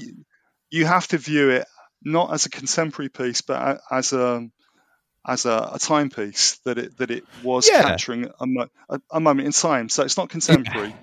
you, 0.70 0.86
have 0.86 1.08
to 1.08 1.18
view 1.18 1.50
it 1.50 1.66
not 2.02 2.32
as 2.32 2.46
a 2.46 2.50
contemporary 2.50 3.08
piece, 3.08 3.40
but 3.40 3.80
as 3.90 4.12
a 4.12 4.46
as 5.26 5.44
a, 5.46 5.70
a 5.74 5.78
timepiece 5.78 6.58
that 6.64 6.78
it 6.78 6.96
that 6.98 7.10
it 7.10 7.24
was 7.42 7.68
Yeah. 7.68 7.82
capturing 7.82 8.26
a, 8.40 8.46
mo- 8.46 8.68
a, 8.88 9.00
a 9.10 9.20
moment 9.20 9.46
in 9.46 9.52
time. 9.52 9.88
So 9.88 10.02
it's 10.04 10.16
not 10.16 10.28
contemporary; 10.28 10.94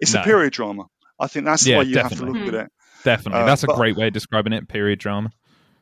it's 0.00 0.14
No. 0.14 0.20
a 0.20 0.24
period 0.24 0.52
drama. 0.52 0.84
I 1.20 1.28
think 1.28 1.44
that's 1.46 1.64
the 1.64 1.70
Yeah, 1.70 1.78
way 1.78 1.84
you 1.84 1.98
have 1.98 2.08
to 2.10 2.14
definitely. 2.16 2.40
look 2.40 2.54
at 2.54 2.60
it. 2.66 2.72
Definitely, 3.04 3.40
Uh, 3.42 3.46
that's 3.46 3.62
a 3.62 3.66
but- 3.68 3.76
great 3.76 3.96
way 3.96 4.08
of 4.08 4.12
describing 4.12 4.52
it. 4.52 4.68
Period 4.68 4.98
drama. 4.98 5.30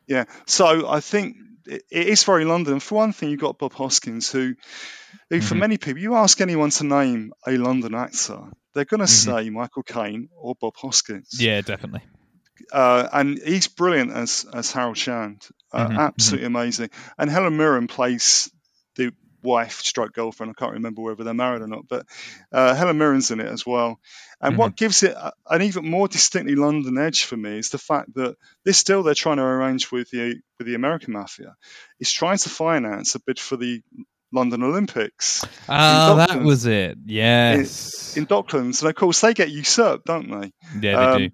Yeah. 0.07 0.25
So 0.45 0.89
I 0.89 0.99
think 0.99 1.37
it, 1.65 1.83
it 1.89 2.07
is 2.07 2.23
very 2.23 2.45
London. 2.45 2.79
For 2.79 2.95
one 2.95 3.13
thing, 3.13 3.29
you've 3.29 3.39
got 3.39 3.57
Bob 3.57 3.73
Hoskins, 3.73 4.31
who, 4.31 4.55
who 5.29 5.41
for 5.41 5.55
many 5.55 5.77
people, 5.77 6.01
you 6.01 6.15
ask 6.15 6.39
anyone 6.41 6.69
to 6.71 6.83
name 6.85 7.33
a 7.47 7.57
London 7.57 7.95
actor, 7.95 8.39
they're 8.73 8.85
going 8.85 8.99
to 8.99 9.05
Mhm. 9.05 9.09
say 9.09 9.49
Michael 9.49 9.83
Caine 9.83 10.29
or 10.35 10.55
Bob 10.59 10.75
Hoskins. 10.77 11.39
Yeah, 11.39 11.61
definitely. 11.61 12.01
Uh, 12.71 13.07
and 13.11 13.39
he's 13.43 13.67
brilliant 13.67 14.11
as 14.11 14.45
as 14.53 14.71
Harold 14.71 14.97
Shand. 14.97 15.47
Uh, 15.73 15.87
Mhm, 15.87 15.97
Absolutely 15.97 16.45
amazing. 16.47 16.89
And 17.17 17.29
Helen 17.29 17.57
Mirren 17.57 17.87
plays 17.87 18.51
the 18.95 19.11
wife 19.41 19.79
stroke 19.81 20.13
girlfriend. 20.13 20.51
I 20.51 20.59
can't 20.59 20.73
remember 20.73 21.01
whether 21.01 21.23
they're 21.23 21.33
married 21.33 21.61
or 21.63 21.67
not, 21.67 21.87
but 21.87 22.05
uh, 22.51 22.75
Helen 22.75 22.97
Mirren's 22.97 23.31
in 23.31 23.39
it 23.39 23.47
as 23.47 23.65
well. 23.65 23.99
And 24.39 24.57
what 24.57 24.75
gives 24.75 25.01
it 25.03 25.15
an 25.49 25.61
even 25.63 25.89
more 25.89 26.07
distinctly 26.07 26.55
London 26.55 26.97
edge 26.97 27.23
for 27.25 27.37
me 27.37 27.57
is 27.57 27.69
the 27.69 27.77
fact 27.77 28.13
that 28.15 28.35
this 28.63 28.83
deal 28.83 29.01
they're 29.03 29.15
trying 29.15 29.37
to 29.37 29.43
arrange 29.43 29.91
with 29.91 30.09
the 30.11 30.35
with 30.57 30.67
the 30.67 30.75
American 30.75 31.13
mafia 31.13 31.55
is 31.99 32.11
trying 32.11 32.37
to 32.37 32.49
finance 32.49 33.15
a 33.15 33.19
bid 33.19 33.39
for 33.39 33.57
the 33.57 33.81
London 34.31 34.63
Olympics 34.63 35.45
Ah, 35.67 36.25
that 36.27 36.41
was 36.41 36.65
it. 36.65 36.97
Yes. 37.05 38.15
in 38.17 38.25
Docklands, 38.25 38.81
and 38.81 38.89
of 38.89 38.95
course 38.95 39.21
they 39.21 39.33
get 39.33 39.49
usurped, 39.49 40.05
don't 40.05 40.29
they? 40.29 40.51
yeah, 40.79 40.95
they 40.97 41.03
um, 41.05 41.17
do. 41.17 41.29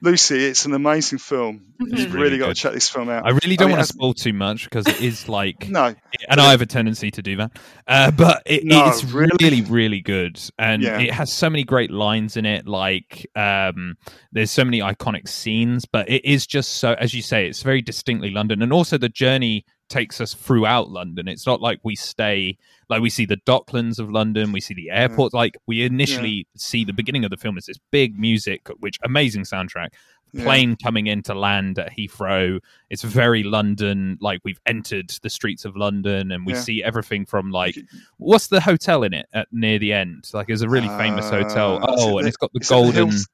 Lucy, 0.00 0.36
it's 0.44 0.64
an 0.64 0.74
amazing 0.74 1.18
film. 1.18 1.74
It's 1.80 2.02
You've 2.02 2.12
really 2.14 2.24
really 2.26 2.38
got 2.38 2.46
to 2.48 2.54
check 2.54 2.72
this 2.72 2.88
film 2.88 3.08
out. 3.08 3.26
I 3.26 3.30
really 3.30 3.56
don't 3.56 3.66
mean, 3.66 3.78
want 3.78 3.88
to 3.88 3.92
spoil 3.92 4.14
too 4.14 4.32
much 4.32 4.62
because 4.62 4.86
it 4.86 5.00
is 5.00 5.28
like, 5.28 5.68
No, 5.70 5.92
and 6.28 6.40
I 6.40 6.52
have 6.52 6.62
a 6.62 6.66
tendency 6.66 7.10
to 7.10 7.20
do 7.20 7.36
that. 7.38 7.58
Uh, 7.84 8.12
but 8.12 8.44
it, 8.46 8.64
No, 8.64 8.86
it's 8.88 9.02
really? 9.02 9.32
really, 9.42 9.62
really 9.62 10.00
good, 10.00 10.40
and 10.56 10.82
Yeah. 10.84 11.00
it 11.00 11.12
has 11.12 11.32
so 11.32 11.50
many 11.50 11.64
great 11.64 11.90
lines 11.90 12.36
in 12.36 12.46
it. 12.46 12.68
Like, 12.68 13.26
um, 13.34 13.96
there's 14.30 14.52
so 14.52 14.64
many 14.64 14.78
iconic 14.78 15.26
scenes, 15.28 15.84
but 15.84 16.08
it 16.08 16.24
is 16.24 16.46
just 16.46 16.74
so, 16.74 16.92
as 16.92 17.12
you 17.12 17.20
say, 17.22 17.48
it's 17.48 17.62
very 17.62 17.82
distinctly 17.82 18.30
London, 18.30 18.62
and 18.62 18.72
also 18.72 18.98
the 18.98 19.08
journey 19.08 19.64
takes 19.88 20.20
us 20.20 20.34
throughout 20.34 20.90
London. 20.90 21.28
It's 21.28 21.46
not 21.46 21.60
like 21.60 21.80
we 21.82 21.96
stay, 21.96 22.56
like 22.88 23.00
we 23.02 23.10
see 23.10 23.24
the 23.26 23.36
Docklands 23.38 23.98
of 23.98 24.10
London, 24.10 24.52
we 24.52 24.60
see 24.60 24.74
the 24.74 24.90
airport. 24.90 25.34
Like 25.34 25.56
we 25.66 25.82
initially 25.82 26.46
see 26.56 26.84
the 26.84 26.92
beginning 26.92 27.24
of 27.24 27.30
the 27.30 27.36
film 27.36 27.56
is 27.58 27.66
this 27.66 27.78
big 27.90 28.18
music, 28.18 28.68
which 28.80 28.98
amazing 29.04 29.42
soundtrack. 29.44 29.88
Yeah. 30.34 30.44
Plane 30.44 30.76
coming 30.76 31.06
into 31.06 31.32
land 31.32 31.78
at 31.78 31.90
Heathrow. 31.96 32.60
It's 32.90 33.00
very 33.02 33.42
London. 33.44 34.18
Like 34.20 34.40
we've 34.44 34.60
entered 34.66 35.08
the 35.22 35.30
streets 35.30 35.64
of 35.64 35.74
London, 35.74 36.30
and 36.32 36.44
we 36.44 36.52
Yeah. 36.52 36.60
see 36.60 36.82
everything 36.84 37.24
from 37.24 37.50
like 37.50 37.78
what's 38.18 38.48
the 38.48 38.60
hotel 38.60 39.02
in 39.04 39.14
it 39.14 39.26
at 39.32 39.48
near 39.52 39.78
the 39.78 39.94
end? 39.94 40.28
Like 40.34 40.50
it's 40.50 40.60
a 40.60 40.68
really 40.68 40.88
famous 40.88 41.30
hotel. 41.30 41.76
Uh, 41.82 41.86
Oh, 41.88 42.18
and 42.18 42.24
the- 42.26 42.28
it's 42.28 42.36
got 42.36 42.52
the 42.52 42.58
the 42.58 42.66
golden. 42.66 42.94
Hills- 42.94 43.26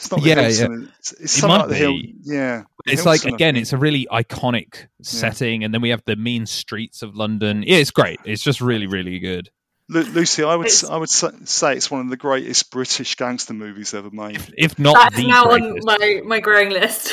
It's 0.00 0.10
not 0.10 0.20
the 0.22 0.28
Yeah, 0.28 0.48
Hilton. 0.48 0.92
It's, 0.98 1.12
it's 1.12 1.38
It 1.42 1.46
might 1.46 1.56
like 1.58 1.68
the 1.68 1.74
Hill. 1.74 1.98
Yeah. 2.22 2.62
the 2.86 2.92
it's 2.92 3.04
like 3.04 3.20
Hilton, 3.20 3.34
I 3.34 3.36
again, 3.36 3.56
it's 3.56 3.72
a 3.74 3.76
really 3.76 4.06
iconic 4.10 4.86
setting, 5.02 5.62
and 5.62 5.74
then 5.74 5.82
we 5.82 5.90
have 5.90 6.02
the 6.06 6.16
mean 6.16 6.46
streets 6.46 7.02
of 7.02 7.14
London. 7.14 7.62
Yeah, 7.66 7.76
it's 7.76 7.90
great. 7.90 8.18
It's 8.24 8.42
just 8.42 8.60
really, 8.62 8.86
really 8.86 9.18
good. 9.18 9.50
Lu- 9.90 10.02
Lucy, 10.02 10.42
I 10.44 10.54
would 10.56 10.66
It's- 10.66 10.84
s- 10.84 10.88
I 10.90 10.96
would 10.96 11.10
say 11.10 11.74
it's 11.76 11.90
one 11.90 12.00
of 12.00 12.08
the 12.10 12.16
greatest 12.16 12.70
British 12.70 13.14
gangster 13.16 13.52
movies 13.52 13.92
ever 13.92 14.10
made. 14.10 14.40
If 14.56 14.78
not 14.78 14.94
That's 14.94 15.16
the 15.16 15.26
now 15.26 15.50
on 15.50 15.78
my, 15.82 16.20
my 16.24 16.40
growing 16.40 16.70
list. 16.70 17.12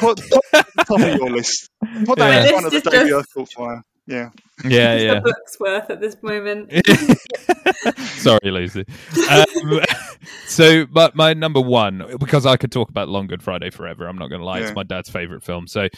Put, 0.00 0.18
put 0.28 0.44
at 0.54 0.66
the 0.74 0.84
top 0.84 1.00
of 1.00 1.14
your 1.14 1.30
list. 1.30 1.70
Put 2.06 2.18
that 2.18 2.28
Yeah. 2.28 2.42
in 2.42 2.48
front 2.48 2.66
of 2.66 2.72
the 2.72 2.80
This 2.80 2.92
Davy 2.92 3.10
just- 3.10 3.28
Earth 3.38 3.52
Fire. 3.52 3.82
Yeah. 4.06 4.30
Yeah, 4.64 4.96
yeah. 4.96 5.12
a 5.14 5.20
book's 5.20 5.58
worth 5.60 5.90
at 5.90 6.00
this 6.00 6.16
moment. 6.22 6.72
Sorry, 7.98 8.50
Lucy. 8.50 8.84
Um, 9.30 9.80
so, 10.46 10.86
but 10.86 11.14
my 11.14 11.34
number 11.34 11.60
one, 11.60 12.16
because 12.18 12.46
I 12.46 12.56
could 12.56 12.72
talk 12.72 12.88
about 12.88 13.08
Long 13.08 13.26
Good 13.26 13.42
Friday 13.42 13.70
forever. 13.70 14.06
I'm 14.08 14.16
not 14.16 14.28
going 14.28 14.40
to 14.40 14.46
lie; 14.46 14.60
Yeah. 14.60 14.66
it's 14.66 14.74
my 14.74 14.84
dad's 14.84 15.10
favorite 15.10 15.42
film. 15.42 15.66
So, 15.66 15.88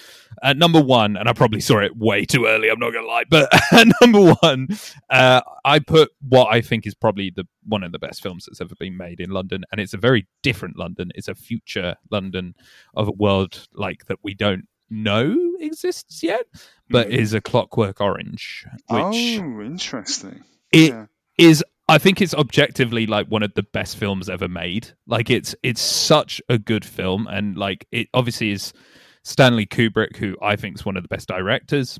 at 0.43 0.57
number 0.57 0.81
one, 0.81 1.17
and 1.17 1.29
I 1.29 1.33
probably 1.35 1.61
saw 1.61 1.79
it 1.81 1.97
way 1.97 2.25
too 2.25 2.47
early. 2.47 2.69
I'm 2.69 2.81
not 2.81 2.93
going 2.93 3.05
to 3.05 3.09
lie, 3.09 3.25
but 3.29 3.49
at 3.73 3.87
number 4.01 4.35
one, 4.41 4.69
uh, 5.11 5.43
I 5.65 5.79
put 5.79 6.11
what 6.27 6.53
I 6.53 6.61
think 6.61 6.87
is 6.87 6.95
probably 6.95 7.31
the 7.35 7.47
one 7.67 7.85
of 7.85 7.93
the 7.93 7.99
best 7.99 8.23
films 8.23 8.47
that's 8.47 8.61
ever 8.61 8.75
been 8.81 8.97
made 8.97 9.21
in 9.21 9.31
London, 9.31 9.65
and 9.71 9.81
it's 9.81 9.95
a 9.95 9.99
very 9.99 10.27
different 10.43 10.79
London. 10.79 11.13
It's 11.15 11.29
a 11.29 11.35
future 11.35 11.95
London 12.11 12.55
of 12.95 13.09
a 13.09 13.13
world 13.13 13.69
like 13.75 14.07
that 14.07 14.19
we 14.23 14.35
don't 14.35 14.67
know 14.91 15.37
exists 15.61 16.23
yet, 16.23 16.47
but 16.89 17.11
is 17.11 17.35
a 17.35 17.41
Clockwork 17.41 18.01
Orange, 18.01 18.67
which 18.89 19.39
oh, 19.41 19.61
interesting. 19.61 20.43
it 20.73 20.91
yeah. 20.91 21.07
is 21.37 21.65
I 21.89 21.97
think 21.99 22.21
it's 22.21 22.35
objectively 22.35 23.07
like 23.07 23.29
one 23.29 23.43
of 23.43 23.55
the 23.55 23.63
best 23.63 23.97
films 23.97 24.29
ever 24.29 24.49
made. 24.49 24.93
Like 25.07 25.31
it's 25.31 25.55
it's 25.63 25.81
such 25.81 26.41
a 26.49 26.59
good 26.59 26.85
film 26.85 27.27
and 27.27 27.57
like 27.57 27.87
it 27.91 28.09
obviously 28.13 28.51
is 28.51 28.73
Stanley 29.25 29.67
Kubrick 29.67 30.17
who 30.17 30.37
I 30.43 30.57
think 30.57 30.77
is 30.77 30.85
one 30.85 30.97
of 30.97 31.03
the 31.03 31.09
best 31.09 31.29
directors. 31.29 31.99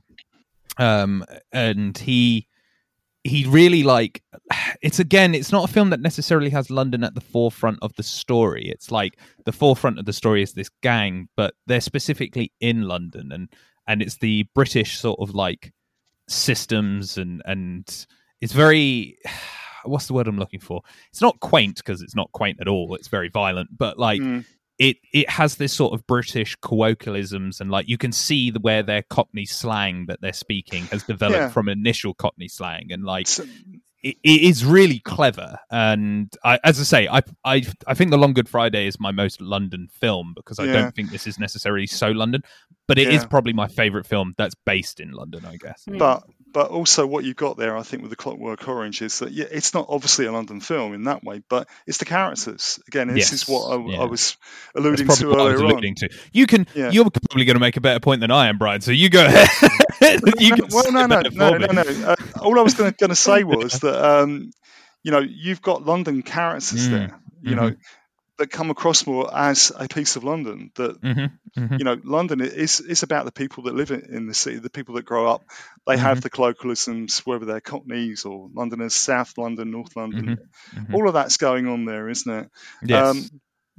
Um 0.77 1.25
and 1.53 1.97
he 1.97 2.48
he 3.25 3.45
really 3.47 3.83
like 3.83 4.23
it's 4.83 4.99
again 4.99 5.35
it's 5.35 5.53
not 5.53 5.69
a 5.69 5.73
film 5.73 5.91
that 5.91 6.01
necessarily 6.01 6.51
has 6.51 6.71
London 6.71 7.05
at 7.05 7.15
the 7.15 7.21
forefront 7.21 7.79
of 7.83 7.93
the 7.97 8.03
story. 8.03 8.69
It's 8.69 8.91
like 8.91 9.19
the 9.45 9.53
forefront 9.53 9.99
of 9.99 10.05
the 10.05 10.13
story 10.13 10.43
is 10.43 10.53
this 10.53 10.71
gang 10.83 11.29
but 11.37 11.55
they're 11.67 11.81
specifically 11.81 12.53
in 12.61 12.83
London 12.83 13.33
and 13.33 13.49
and 13.87 14.03
it's 14.03 14.19
the 14.19 14.47
British 14.55 14.99
sort 14.99 15.19
of 15.21 15.35
like 15.35 15.73
systems 16.29 17.19
and 17.19 17.43
and 17.45 18.07
it's 18.41 18.53
very 18.53 19.19
what's 19.85 20.07
the 20.07 20.13
word 20.13 20.27
I'm 20.27 20.39
looking 20.39 20.61
for? 20.61 20.83
It's 21.11 21.23
not 21.23 21.41
quaint 21.41 21.77
because 21.77 22.03
it's 22.03 22.15
not 22.15 22.31
quaint 22.33 22.59
at 22.61 22.69
all. 22.69 22.95
It's 22.95 23.09
very 23.09 23.29
violent, 23.29 23.71
but 23.77 23.99
like 23.99 24.21
Mm. 24.21 24.45
It 24.79 24.97
it 25.13 25.29
has 25.29 25.57
this 25.57 25.73
sort 25.73 25.93
of 25.93 26.07
British 26.07 26.57
colloquialisms 26.63 27.61
and 27.61 27.71
like 27.71 27.89
you 27.89 27.99
can 27.99 28.13
see 28.13 28.51
the, 28.51 28.61
where 28.61 28.83
their 28.83 29.03
Cockney 29.03 29.45
slang 29.45 30.07
that 30.07 30.21
they're 30.21 30.33
speaking 30.33 30.85
has 30.87 31.03
developed 31.03 31.39
Yeah. 31.39 31.49
from 31.49 31.69
initial 31.69 32.15
Cockney 32.15 32.49
slang 32.49 32.89
and 32.91 33.05
like 33.05 33.27
So- 33.27 33.45
it, 34.01 34.17
it 34.23 34.43
is 34.43 34.65
really 34.65 35.01
clever 35.01 35.59
and 35.73 36.33
I, 36.45 36.61
as 36.63 36.79
i 36.79 36.85
say 36.85 37.09
I, 37.09 37.21
I 37.45 37.65
i 37.89 37.95
think 37.95 38.13
the 38.13 38.17
long 38.17 38.33
good 38.33 38.49
friday 38.49 38.87
is 38.87 39.01
my 39.01 39.11
most 39.11 39.41
london 39.41 39.89
film 39.91 40.35
because 40.37 40.61
i 40.61 40.67
Yeah. 40.67 40.73
don't 40.75 40.95
think 40.95 41.11
this 41.11 41.27
is 41.27 41.37
necessarily 41.37 41.89
so 41.89 42.13
london 42.13 42.43
but 42.87 42.97
it 42.97 43.09
is 43.09 43.23
Yeah. 43.23 43.29
probably 43.29 43.55
my 43.55 43.67
favorite 43.67 44.07
film 44.07 44.35
that's 44.39 44.55
based 44.65 45.01
in 45.01 45.11
london 45.11 45.45
i 45.45 45.57
guess 45.57 45.83
hmm. 45.89 45.99
but 45.99 46.23
but 46.53 46.71
also 46.71 47.07
what 47.07 47.25
you've 47.25 47.37
got 47.37 47.57
there, 47.57 47.77
I 47.77 47.83
think, 47.83 48.03
with 48.03 48.11
the 48.11 48.17
Clockwork 48.17 48.67
Orange 48.69 49.03
is 49.03 49.19
that 49.21 49.33
yeah, 49.33 49.47
it's 49.51 49.75
not 49.75 49.87
obviously 49.89 50.27
a 50.27 50.33
London 50.33 50.61
film 50.61 50.95
in 50.95 51.05
that 51.05 51.23
way, 51.25 51.43
but 51.49 51.69
it's 51.87 51.99
the 51.99 52.05
characters. 52.05 52.81
Again, 52.89 53.09
this 53.09 53.33
is 53.33 53.49
what 53.49 53.71
I, 53.71 53.77
yeah. 53.85 54.01
I 54.01 54.05
was 54.05 54.37
alluding 54.75 55.09
to 55.09 55.29
what 55.29 55.41
i 55.41 55.45
was 55.45 55.55
earlier 55.55 55.67
on. 55.67 55.73
alluding 55.73 55.95
to 55.97 56.09
you 56.33 56.47
can 56.47 56.67
Yeah. 56.75 56.91
you're 56.91 57.09
probably 57.11 57.45
going 57.45 57.57
to 57.57 57.61
make 57.61 57.77
a 57.77 57.81
better 57.81 58.01
point 58.01 58.21
than 58.21 58.31
i 58.31 58.49
am 58.49 58.59
brian 58.59 58.81
so 58.81 58.91
you 58.91 59.09
go 59.11 59.25
ahead 59.25 59.49
you 60.39 60.55
well, 60.71 60.93
no, 60.93 61.01
say 61.07 61.23
no, 61.35 61.51
no, 61.51 61.59
no, 61.59 61.83
no. 61.83 62.07
Uh, 62.07 62.17
all 62.41 62.59
I 62.59 62.63
was 62.63 62.75
going 62.75 62.93
to 62.95 63.15
say 63.15 63.45
was 63.45 63.81
that 63.81 64.05
um, 64.05 64.51
you 65.03 65.11
know 65.11 65.21
you've 65.21 65.63
got 65.63 65.85
London 65.85 66.23
characters 66.23 66.89
Mm, 66.89 66.91
there, 66.91 67.21
you 67.43 67.55
know, 67.55 67.75
that 68.39 68.51
come 68.51 68.71
across 68.71 69.07
more 69.07 69.29
as 69.37 69.71
a 69.77 69.89
piece 69.89 70.17
of 70.17 70.25
London. 70.25 70.71
That 70.77 71.01
Mhm, 71.03 71.33
mhm. 71.57 71.79
you 71.79 71.85
know, 71.85 71.97
London 72.05 72.41
is 72.41 72.81
is 72.81 73.03
about 73.03 73.25
the 73.25 73.33
people 73.33 73.65
that 73.65 73.75
live 73.75 73.91
in, 73.91 74.01
in 74.15 74.27
the 74.27 74.35
city, 74.35 74.59
the 74.59 74.71
people 74.71 74.95
that 74.95 75.05
grow 75.05 75.27
up. 75.29 75.43
They 75.87 75.97
have 75.97 76.21
the 76.21 76.31
colloquialisms, 76.31 77.21
whether 77.27 77.45
they're 77.45 77.61
Cockneys 77.61 78.25
or 78.25 78.49
Londoners, 78.55 78.95
South 78.95 79.37
London, 79.39 79.71
North 79.71 79.95
London. 79.97 80.39
mhm. 80.75 80.95
All 80.95 81.07
of 81.09 81.15
that's 81.15 81.37
going 81.37 81.67
on 81.69 81.85
there, 81.85 82.09
isn't 82.09 82.33
it? 82.33 82.51
yes 82.83 83.07
Um, 83.11 83.29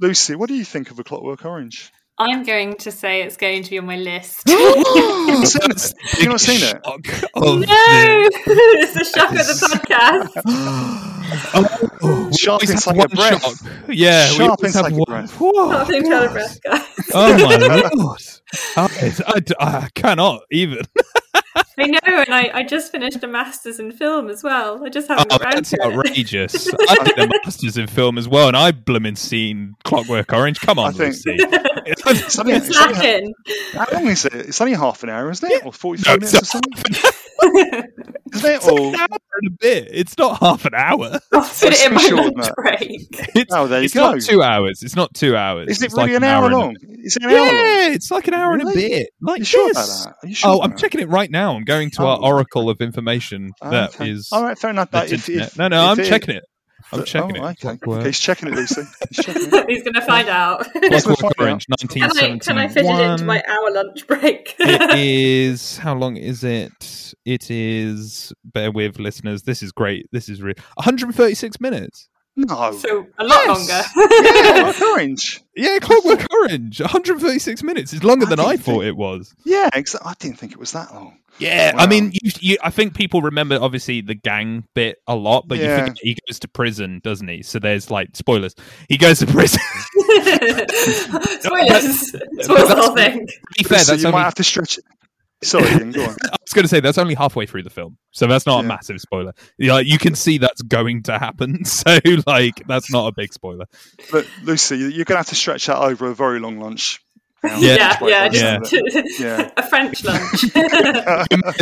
Lucy, 0.00 0.34
what 0.34 0.48
do 0.48 0.54
you 0.54 0.64
think 0.64 0.90
of 0.90 0.98
a 0.98 1.04
Clockwork 1.04 1.44
Orange? 1.44 1.90
I'm 2.18 2.42
going 2.42 2.76
to 2.78 2.90
say 2.90 3.22
it's 3.22 3.38
going 3.38 3.62
to 3.62 3.70
be 3.70 3.78
on 3.78 3.86
my 3.86 3.96
list. 3.96 4.42
You've 4.46 5.46
seen 5.48 5.62
it? 5.62 5.68
That's 5.68 5.94
You've 6.18 6.28
not 6.28 6.40
seen 6.40 6.62
it? 6.62 6.80
shock 6.84 6.84
no, 7.34 7.58
the- 7.60 7.66
it's 8.82 8.92
the 8.94 9.04
shock 9.04 9.30
of 9.30 9.36
the 9.38 9.78
podcast. 10.44 11.06
Oh, 11.54 11.88
oh, 12.02 12.26
we 12.28 12.32
Sharp 12.36 12.52
always 12.54 12.70
it's 12.70 12.84
have 12.84 12.96
like 12.96 13.06
a 13.12 13.16
one 13.16 13.16
breath. 13.16 13.42
shock. 13.42 13.72
Yeah, 13.88 14.30
we 14.30 14.36
Sharp 14.36 14.50
always 14.50 14.64
it's 14.64 14.74
have 14.74 14.84
like 14.84 14.92
a 14.92 14.96
one- 14.96 15.04
breath. 15.06 15.32
Whoa. 15.40 15.70
Nothing 15.70 16.02
to 16.04 16.14
out 16.14 16.32
breath, 16.32 16.60
guys. 16.62 16.82
Oh 17.14 17.34
my 17.38 17.90
lord! 17.94 18.20
I, 18.76 19.12
I, 19.26 19.42
I 19.82 19.88
cannot 19.94 20.42
even. 20.50 20.82
I 21.56 21.86
know, 21.86 21.98
and 22.04 22.34
I, 22.34 22.50
I 22.54 22.62
just 22.62 22.92
finished 22.92 23.22
a 23.24 23.26
master's 23.26 23.80
in 23.80 23.92
film 23.92 24.28
as 24.28 24.42
well. 24.44 24.84
I 24.84 24.88
just 24.88 25.08
haven't 25.08 25.32
Oh, 25.32 25.38
got 25.38 25.52
that's 25.54 25.72
it. 25.72 25.80
outrageous! 25.80 26.68
I 26.88 27.04
did 27.04 27.18
a 27.18 27.28
masters 27.44 27.76
in 27.76 27.86
film 27.86 28.18
as 28.18 28.28
well, 28.28 28.48
and 28.48 28.56
I 28.56 28.70
blooming 28.72 29.16
seen 29.16 29.74
Clockwork 29.84 30.32
Orange. 30.32 30.60
Come 30.60 30.78
on, 30.78 30.88
I 30.88 30.92
think- 30.92 31.14
Lucy. 31.26 31.36
It's 31.86 32.06
only, 32.06 32.20
it's 32.20 32.38
only- 32.38 32.60
Slacking. 32.60 33.34
how 33.72 33.86
long 33.92 34.06
is 34.08 34.24
it? 34.26 34.34
It's 34.34 34.60
only 34.60 34.74
half 34.74 35.02
an 35.02 35.08
hour, 35.10 35.30
isn't 35.30 35.50
it? 35.50 35.64
Or 35.66 35.72
45 35.72 36.06
No, 36.06 36.14
minutes 36.26 36.34
or 36.34 36.38
it's 36.38 36.50
something? 36.50 37.12
Isn't 37.42 37.64
it? 37.72 37.90
It's 38.26 38.66
like 38.66 38.84
an 38.94 38.94
hour 39.00 39.18
and 39.42 39.46
a 39.48 39.56
bit. 39.58 39.88
It's 39.90 40.18
not 40.18 40.38
half 40.40 40.66
an 40.66 40.74
hour. 40.74 41.18
I'll 41.32 41.40
put 41.40 41.62
it 41.72 41.86
in 41.86 41.94
my 41.94 42.00
Sure, 42.02 42.16
lunch 42.30 42.48
break. 42.54 43.06
It's, 43.34 43.52
Oh, 43.52 43.66
there 43.66 43.80
you 43.80 43.86
it's 43.86 43.94
not 43.94 44.20
two 44.20 44.42
hours. 44.42 44.82
It's 44.82 44.94
not 44.94 45.14
two 45.14 45.34
hours. 45.34 45.68
is 45.70 45.80
it 45.82 45.86
It's 45.86 45.94
really 45.96 46.08
like 46.12 46.16
an 46.18 46.24
hour 46.24 46.44
and 46.44 46.54
a- 46.54 46.58
long? 46.58 46.76
Is 47.02 47.16
it 47.16 47.22
an 47.24 47.30
hour 47.30 47.38
long? 47.38 47.46
Yeah, 47.54 47.88
it's 47.92 48.10
like 48.10 48.28
an 48.28 48.34
hour 48.34 48.52
and 48.52 48.62
a 48.62 48.66
bit. 48.74 49.10
Like 49.22 49.38
you 49.38 49.44
sure 49.46 49.66
yes. 49.68 50.04
about 50.04 50.04
that? 50.16 50.16
Are 50.22 50.28
you 50.28 50.34
sure 50.34 50.50
Oh, 50.50 50.54
about 50.56 50.64
I'm 50.64 50.70
that? 50.72 50.78
checking 50.78 51.00
it 51.00 51.08
right 51.08 51.30
now. 51.30 51.39
I'm 51.48 51.64
going 51.64 51.90
to 51.92 52.02
oh. 52.02 52.06
our 52.06 52.18
Oh. 52.20 52.26
oracle 52.26 52.70
of 52.70 52.80
information 52.80 53.52
oh, 53.62 53.70
that 53.70 54.00
is. 54.00 54.30
Okay. 54.32 54.38
All 54.38 54.46
right, 54.46 54.58
fair 54.58 54.70
enough. 54.70 54.90
But 54.90 55.12
if, 55.12 55.28
if, 55.28 55.56
no, 55.58 55.68
no, 55.68 55.92
if 55.92 55.98
I'm 55.98 56.04
checking 56.04 56.36
it. 56.36 56.44
I'm 56.92 57.00
oh, 57.00 57.04
checking 57.04 57.36
it. 57.36 57.40
Okay. 57.40 57.54
Clockwork. 57.54 57.98
okay, 57.98 58.08
he's 58.08 58.18
checking 58.18 58.48
it, 58.48 58.54
Lucy. 58.54 58.82
He's. 59.10 59.26
He's 59.70 59.82
going 59.84 59.94
to 59.94 60.02
find 60.02 60.28
out. 60.28 60.66
Let's 60.74 61.04
Clockwork 61.06 61.36
find 61.36 61.50
out. 61.52 61.88
Can 61.88 62.02
I, 62.02 62.38
can 62.38 62.58
I 62.58 62.68
fit 62.68 62.84
it 62.84 63.00
into 63.00 63.24
my 63.24 63.42
hour 63.46 63.70
lunch 63.72 64.06
break? 64.06 64.56
it 64.58 64.98
is 64.98 65.78
how 65.78 65.94
long 65.94 66.16
is 66.16 66.42
it? 66.42 67.14
It 67.24 67.50
is. 67.50 68.32
Bear 68.44 68.72
with 68.72 68.98
listeners. 68.98 69.42
This 69.42 69.62
is 69.62 69.70
great. 69.70 70.06
This 70.10 70.28
is 70.28 70.42
real. 70.42 70.54
136 70.74 71.60
minutes. 71.60 72.08
No. 72.36 72.72
so 72.72 73.06
a 73.18 73.24
lot 73.24 73.44
Yes. 73.46 73.94
longer. 73.96 74.08
yeah, 74.56 74.62
like 74.62 74.80
orange. 74.80 75.40
Yeah, 75.56 75.78
Clockwork 75.80 76.26
Orange. 76.32 76.80
136 76.80 77.62
minutes. 77.62 77.92
It's 77.92 78.02
longer 78.04 78.24
I 78.26 78.30
than 78.30 78.40
I 78.40 78.52
didn't 78.52 78.64
thought 78.64 78.72
think- 78.80 78.84
it 78.84 78.96
was. 78.96 79.34
Yeah, 79.44 79.68
ex- 79.72 79.94
I 80.02 80.14
didn't 80.18 80.38
think 80.38 80.52
it 80.52 80.58
was 80.58 80.72
that 80.72 80.94
long. 80.94 81.18
Yeah, 81.38 81.72
I 81.76 81.86
mean, 81.86 82.10
you, 82.12 82.30
you, 82.40 82.56
I 82.62 82.70
think 82.70 82.94
people 82.94 83.22
remember 83.22 83.58
obviously 83.60 84.00
the 84.02 84.14
gang 84.14 84.64
bit 84.74 84.98
a 85.06 85.14
lot, 85.14 85.48
but 85.48 85.58
you 85.58 85.64
Yeah. 85.64 85.80
forget 85.80 85.96
he 86.02 86.16
goes 86.28 86.38
to 86.40 86.48
prison, 86.48 87.00
doesn't 87.02 87.28
he? 87.28 87.42
So 87.42 87.58
there's 87.58 87.90
like 87.90 88.10
spoilers. 88.14 88.54
He 88.88 88.96
goes 88.98 89.18
to 89.20 89.26
prison. 89.26 89.60
Spoilers. 91.40 92.10
Spoilers 92.10 92.68
the 92.68 92.74
whole 92.76 92.94
thing. 92.94 93.26
to 93.26 93.32
be 93.58 93.64
fair, 93.64 93.78
Lucy, 93.78 93.90
that's 93.92 94.02
you 94.02 94.08
only 94.08 94.18
might 94.18 94.24
have 94.24 94.34
to 94.36 94.44
stretch 94.44 94.78
it. 94.78 94.84
Sorry, 95.42 95.64
Ian, 95.70 95.92
go 95.92 96.02
on. 96.04 96.10
I 96.10 96.36
was 96.42 96.52
going 96.52 96.64
to 96.64 96.68
say 96.68 96.80
that's 96.80 96.98
only 96.98 97.14
halfway 97.14 97.46
through 97.46 97.62
the 97.62 97.70
film, 97.70 97.96
so 98.10 98.26
that's 98.26 98.46
not 98.46 98.64
a 98.64 98.68
massive 98.68 99.00
spoiler. 99.00 99.32
Yeah, 99.58 99.78
you 99.78 99.98
can 99.98 100.14
see 100.14 100.38
that's 100.38 100.62
going 100.62 101.02
to 101.04 101.18
happen, 101.18 101.64
so 101.64 101.98
like 102.26 102.62
that's 102.66 102.90
not 102.92 103.06
a 103.06 103.12
big 103.12 103.32
spoiler. 103.32 103.66
But 104.12 104.26
Lucy, 104.42 104.76
you're 104.76 104.90
going 104.90 105.06
to 105.06 105.16
have 105.16 105.28
to 105.28 105.34
stretch 105.34 105.66
that 105.66 105.78
over 105.78 106.08
a 106.10 106.14
very 106.14 106.40
long 106.40 106.60
lunch. 106.60 107.00
Yeah. 107.42 107.56
Yeah, 107.58 107.96
yeah, 108.02 108.30
Yeah. 108.32 108.58
just 108.58 108.74
Yeah. 109.20 109.50
a 109.56 109.66
French 109.66 110.04
lunch. 110.04 110.40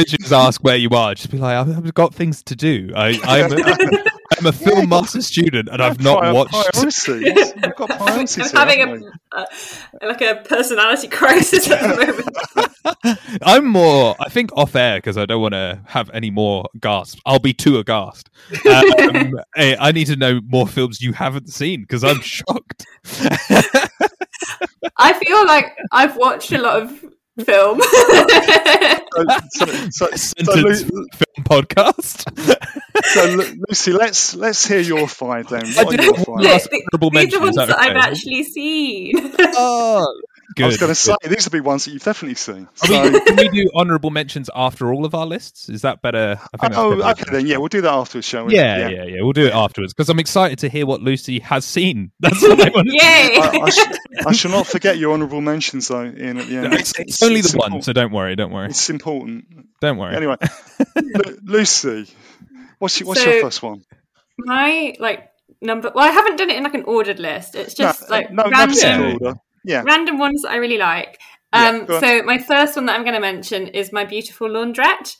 Just 0.08 0.32
ask 0.32 0.60
where 0.64 0.76
you 0.76 0.88
are. 0.90 1.14
Just 1.14 1.30
be 1.30 1.38
like, 1.38 1.56
I've, 1.56 1.68
I've 1.86 1.94
got 1.94 2.12
things 2.14 2.42
to 2.44 2.56
do. 2.56 2.90
I, 2.96 3.10
I'm, 3.22 3.52
a, 3.52 4.04
I'm 4.38 4.46
a 4.46 4.52
film 4.52 4.88
master 4.88 5.20
student, 5.20 5.68
and 5.70 5.82
I've 5.82 6.00
not 6.00 6.34
watched. 6.34 6.72
Priorities. 6.72 7.52
We've 7.54 7.76
got 7.76 7.88
priorities 7.90 8.54
I'm 8.54 8.68
having 8.68 8.78
haven't 8.78 9.04
a, 9.32 9.46
a 10.02 10.06
like 10.06 10.20
a 10.20 10.36
personality 10.44 11.08
crisis 11.18 11.70
at 11.70 11.80
the 11.80 11.88
moment. 13.02 13.18
I'm 13.42 13.66
more. 13.66 14.14
I 14.20 14.28
think 14.28 14.50
off 14.56 14.76
air 14.76 14.98
because 14.98 15.18
I 15.18 15.26
don't 15.26 15.42
want 15.42 15.54
to 15.54 15.80
have 15.86 16.10
any 16.10 16.30
more 16.30 16.68
gasps. 16.80 17.20
I'll 17.26 17.38
be 17.38 17.52
too 17.52 17.78
aghast. 17.78 18.30
Um, 18.66 19.40
hey, 19.56 19.76
I 19.78 19.92
need 19.92 20.06
to 20.06 20.16
know 20.16 20.40
more 20.46 20.66
films 20.66 21.00
you 21.00 21.12
haven't 21.12 21.48
seen 21.48 21.82
because 21.82 22.04
I'm 22.04 22.20
shocked. 22.20 22.86
I 24.96 25.12
feel 25.12 25.46
like 25.46 25.76
I've 25.92 26.16
watched 26.16 26.52
a 26.52 26.58
lot 26.58 26.82
of 26.82 27.04
film. 27.44 27.80
So, 27.80 29.24
so, 29.50 29.66
so, 29.66 29.66
so, 29.90 30.06
Sentence 30.16 30.82
Lu- 30.90 31.06
film 31.12 31.27
podcast. 31.48 32.24
so, 33.04 33.54
Lucy, 33.68 33.92
let's 33.92 34.34
let's 34.34 34.66
hear 34.66 34.80
your 34.80 35.08
five 35.08 35.48
then. 35.48 35.64
I 35.78 35.84
What 35.84 35.94
are 35.94 35.96
did 35.96 36.16
have 36.16 36.28
one 36.28 36.42
last 36.42 36.68
Th- 36.70 36.82
honourable 36.92 37.10
These 37.10 37.34
are 37.34 37.40
ones 37.40 37.56
that 37.56 37.68
that 37.68 37.78
I've 37.78 37.96
actually 37.96 38.44
seen. 38.44 39.14
Oh, 39.38 40.20
good. 40.58 40.64
I 40.64 40.66
was 40.68 40.76
going 40.76 40.90
to 40.90 40.94
say 40.94 41.14
these 41.24 41.46
would 41.46 41.52
be 41.52 41.60
ones 41.60 41.84
that 41.86 41.92
you've 41.92 42.02
definitely 42.04 42.34
seen. 42.34 42.68
Are 42.82 42.86
So, 42.86 43.10
we, 43.10 43.20
can 43.20 43.36
we 43.36 43.48
do 43.48 43.70
honourable 43.74 44.10
mentions 44.10 44.50
after 44.54 44.92
all 44.92 45.04
of 45.04 45.14
our 45.14 45.26
lists? 45.26 45.68
Is 45.68 45.82
that 45.82 46.02
better? 46.02 46.38
I 46.52 46.56
think 46.56 46.72
oh, 46.76 46.88
probably 46.96 47.04
okay 47.04 47.24
then. 47.32 47.46
Yeah, 47.46 47.56
we'll 47.58 47.68
do 47.68 47.80
that 47.80 47.92
afterwards, 47.92 48.26
shall 48.26 48.44
we? 48.44 48.54
Yeah, 48.54 48.88
yeah, 48.88 49.04
yeah, 49.04 49.16
We'll 49.22 49.32
do 49.32 49.46
it 49.46 49.54
afterwards 49.54 49.94
because 49.94 50.08
I'm 50.08 50.18
excited 50.18 50.58
to 50.60 50.68
hear 50.68 50.84
what 50.86 51.00
Lucy 51.00 51.38
has 51.40 51.64
seen. 51.64 52.12
That's 52.20 52.42
what 52.42 52.60
I 52.60 52.68
want. 52.74 52.88
Yay! 52.90 53.00
I, 53.00 53.60
I, 53.64 53.70
sh- 53.70 54.26
I 54.26 54.32
shall 54.32 54.50
not 54.50 54.66
forget 54.66 54.98
your 54.98 55.12
honourable 55.14 55.40
mentions 55.40 55.88
though, 55.88 56.04
Ian. 56.04 56.38
At 56.38 56.46
the 56.48 56.56
end, 56.56 56.74
It's, 56.74 56.98
it's 56.98 57.22
only 57.22 57.40
the 57.40 57.56
one, 57.56 57.66
important. 57.66 57.84
so 57.84 57.92
don't 57.92 58.12
worry, 58.12 58.36
don't 58.36 58.52
worry, 58.52 58.68
It's 58.68 58.90
important. 58.90 59.46
don't 59.80 59.96
worry. 59.96 60.14
Anyway, 60.16 60.36
Lu- 60.96 61.38
Lucy, 61.44 62.06
what's 62.78 62.98
your, 63.00 63.08
what's 63.08 63.22
So- 63.22 63.30
your 63.30 63.42
first 63.42 63.62
one? 63.62 63.82
My 64.38 64.94
like 65.00 65.30
number. 65.60 65.90
Well, 65.94 66.04
I 66.04 66.10
haven't 66.12 66.36
done 66.36 66.50
it 66.50 66.56
in 66.56 66.62
like 66.62 66.74
an 66.74 66.84
ordered 66.84 67.18
list. 67.18 67.54
It's 67.56 67.74
just 67.74 68.02
no, 68.02 68.16
like 68.16 68.30
no, 68.30 68.44
no 68.44 68.50
random, 68.50 68.76
particular 68.76 69.12
order. 69.12 69.40
Yeah. 69.64 69.82
random 69.84 70.18
ones 70.18 70.42
that 70.42 70.50
I 70.52 70.56
really 70.56 70.78
like. 70.78 71.18
Um, 71.52 71.86
go 71.86 71.96
on. 71.96 72.00
so 72.00 72.22
my 72.24 72.38
first 72.38 72.76
one 72.76 72.86
that 72.86 72.94
I'm 72.96 73.02
going 73.02 73.14
to 73.14 73.20
mention 73.20 73.68
is 73.68 73.92
my 73.92 74.04
beautiful 74.04 74.48
laundrette. 74.48 75.16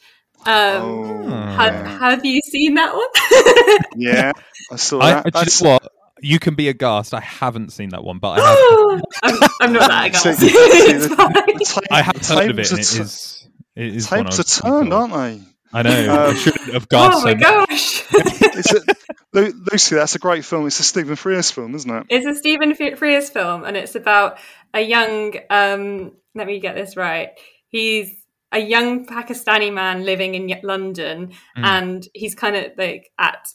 Um, 0.46 0.83
Oh, 0.83 1.29
have, 1.57 1.74
yeah. 1.74 1.98
have 1.98 2.24
you 2.24 2.40
seen 2.44 2.74
that 2.74 2.94
one? 2.94 3.79
Yeah, 3.96 4.33
I 4.70 4.77
saw 4.77 5.01
I, 5.01 5.14
that. 5.14 5.33
do 5.33 5.40
you 5.40 5.68
what? 5.70 5.88
You 6.20 6.38
can 6.38 6.55
be 6.55 6.68
aghast. 6.68 7.14
I 7.14 7.20
haven't 7.20 7.72
seen 7.72 7.90
that 7.90 8.03
one, 8.05 8.18
but 8.18 8.38
I 8.40 8.40
have. 8.40 9.03
I'm, 9.22 9.48
I'm 9.61 9.72
not 9.72 9.88
that 9.88 10.14
See- 10.16 10.29
aghast. 10.31 10.40
see, 10.40 10.46
It's 10.48 11.09
the- 11.09 11.16
fine. 11.16 11.33
the 11.33 11.64
ta- 11.64 11.81
I 11.90 12.03
have 12.03 12.16
heard 12.16 12.51
of 12.51 12.59
it, 12.59 12.64
tables 12.66 12.70
and 12.72 12.79
are 12.79 12.83
it 12.83 12.87
tu- 12.87 13.03
is. 13.03 13.48
It 13.77 13.94
is 13.96 14.11
one 14.11 14.20
I 14.20 14.22
Tables 14.22 14.40
are 14.40 14.62
turned, 14.62 14.92
aren't 14.92 15.12
they? 15.14 15.40
I 15.72 15.83
know. 15.83 15.90
I 15.90 16.27
Um, 16.29 16.37
shouldn't 16.37 16.72
have 16.74 16.88
gasped 16.88 17.16
oh 17.16 17.20
so 17.20 17.24
my 17.27 17.35
much. 17.35 17.68
gosh! 17.68 18.03
It's 18.59 18.73
a, 18.73 19.53
Lucy, 19.73 19.94
that's 19.97 20.14
a 20.14 20.18
great 20.18 20.44
film. 20.44 20.66
It's 20.66 20.81
a 20.81 20.85
Stephen 20.85 21.14
Frears 21.16 21.53
film, 21.53 21.75
isn't 21.75 21.90
it? 21.90 22.07
It's 22.09 22.27
a 22.27 22.35
Stephen 22.35 22.73
F- 22.73 22.99
Frears 22.99 23.31
film, 23.31 23.64
and 23.64 23.77
it's 23.77 23.94
about 23.94 24.38
a 24.75 24.81
young. 24.81 25.35
Um, 25.51 26.12
let 26.35 26.47
me 26.47 26.61
get 26.61 26.75
this 26.75 26.97
right. 26.97 27.31
He's 27.68 28.14
a 28.53 28.59
young 28.59 29.07
Pakistani 29.07 29.73
man 29.73 30.05
living 30.05 30.35
in 30.35 30.61
London, 30.62 31.33
Mm. 31.57 31.64
and 31.64 32.09
he's 32.14 32.35
kind 32.35 32.57
of 32.57 32.73
like 32.77 33.11
at. 33.18 33.49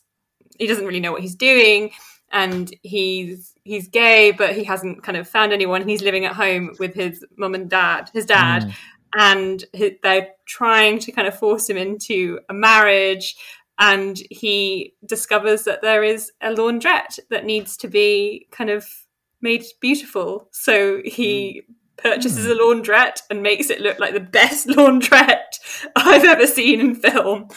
He 0.59 0.67
doesn't 0.67 0.85
really 0.85 0.99
know 0.99 1.11
what 1.11 1.21
he's 1.21 1.35
doing, 1.35 1.91
and 2.31 2.73
he's 2.83 3.53
he's 3.63 3.87
gay, 3.87 4.31
but 4.31 4.55
he 4.55 4.63
hasn't 4.63 5.03
kind 5.03 5.17
of 5.17 5.27
found 5.27 5.51
anyone. 5.53 5.81
And 5.81 5.89
he's 5.89 6.01
living 6.03 6.25
at 6.25 6.33
home 6.35 6.75
with 6.79 6.93
his 6.93 7.25
mum 7.37 7.55
and 7.55 7.69
dad, 7.69 8.09
his 8.13 8.25
dad, 8.25 8.63
Mm. 8.63 8.73
and 9.15 9.65
he, 9.73 9.97
they're 10.03 10.29
trying 10.45 10.99
to 10.99 11.11
kind 11.11 11.27
of 11.27 11.37
force 11.39 11.69
him 11.69 11.77
into 11.77 12.39
a 12.49 12.53
marriage 12.53 13.35
and 13.79 14.21
he 14.29 14.93
discovers 15.05 15.63
that 15.63 15.81
there 15.81 16.03
is 16.03 16.31
a 16.41 16.49
laundrette 16.49 17.19
that 17.29 17.45
needs 17.45 17.75
to 17.77 17.87
be 17.87 18.47
kind 18.51 18.69
of 18.69 18.87
made 19.41 19.65
beautiful. 19.81 20.47
So 20.51 21.01
he 21.03 21.63
hmm. 21.65 21.73
purchases 21.97 22.45
a 22.45 22.53
hmm. 22.53 22.61
laundrette 22.61 23.21
and 23.29 23.41
makes 23.41 23.69
it 23.69 23.81
look 23.81 23.99
like 23.99 24.13
the 24.13 24.19
best 24.19 24.67
laundrette 24.69 25.59
i've 25.95 26.23
ever 26.23 26.47
seen 26.47 26.79
in 26.79 26.95
film. 26.95 27.47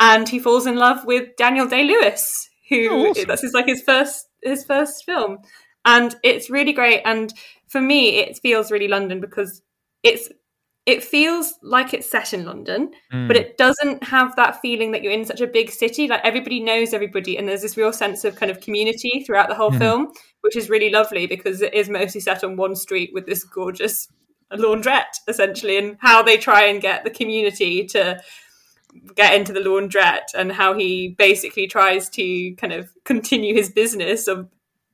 And 0.00 0.28
he 0.28 0.38
falls 0.38 0.66
in 0.66 0.76
love 0.76 1.04
with 1.04 1.36
daniel 1.36 1.66
day-lewis 1.66 2.48
who 2.68 2.88
Oh, 2.90 3.10
awesome. 3.10 3.28
this 3.28 3.44
is 3.44 3.52
like 3.52 3.66
his 3.66 3.82
first 3.82 4.26
his 4.42 4.64
first 4.64 5.04
film. 5.04 5.38
And 5.86 6.14
it's 6.22 6.50
really 6.50 6.72
great. 6.72 7.02
And 7.04 7.32
for 7.68 7.80
me 7.80 8.18
it 8.18 8.38
feels 8.38 8.70
really 8.70 8.88
london 8.88 9.20
because 9.20 9.62
it's 10.02 10.28
it 10.86 11.02
feels 11.02 11.54
like 11.62 11.94
it's 11.94 12.10
set 12.10 12.34
in 12.34 12.44
London, 12.44 12.90
Mm. 13.12 13.26
but 13.26 13.36
it 13.38 13.56
doesn't 13.56 14.04
have 14.04 14.36
that 14.36 14.60
feeling 14.60 14.92
that 14.92 15.02
you're 15.02 15.12
in 15.12 15.24
such 15.24 15.40
a 15.40 15.46
big 15.46 15.70
city. 15.70 16.06
Like 16.08 16.20
everybody 16.24 16.60
knows 16.60 16.92
everybody, 16.92 17.38
and 17.38 17.48
there's 17.48 17.62
this 17.62 17.76
real 17.76 17.92
sense 17.92 18.24
of 18.24 18.36
kind 18.36 18.50
of 18.50 18.60
community 18.60 19.22
throughout 19.24 19.48
the 19.48 19.54
whole 19.54 19.70
Mhm. 19.70 19.78
film, 19.78 20.12
which 20.42 20.56
is 20.56 20.68
really 20.68 20.90
lovely 20.90 21.26
because 21.26 21.62
it 21.62 21.72
is 21.72 21.88
mostly 21.88 22.20
set 22.20 22.44
on 22.44 22.56
one 22.56 22.76
street 22.76 23.10
with 23.14 23.24
this 23.26 23.44
gorgeous 23.44 24.08
laundrette, 24.52 25.16
essentially, 25.26 25.78
and 25.78 25.96
how 26.00 26.22
they 26.22 26.36
try 26.36 26.64
and 26.64 26.82
get 26.82 27.02
the 27.04 27.10
community 27.10 27.84
to 27.86 28.20
get 29.16 29.34
into 29.34 29.52
the 29.52 29.60
laundrette 29.60 30.32
and 30.36 30.52
how 30.52 30.74
he 30.74 31.08
basically 31.18 31.66
tries 31.66 32.08
to 32.10 32.54
kind 32.56 32.72
of 32.72 32.90
continue 33.04 33.54
his 33.54 33.70
business 33.70 34.28
of 34.28 34.48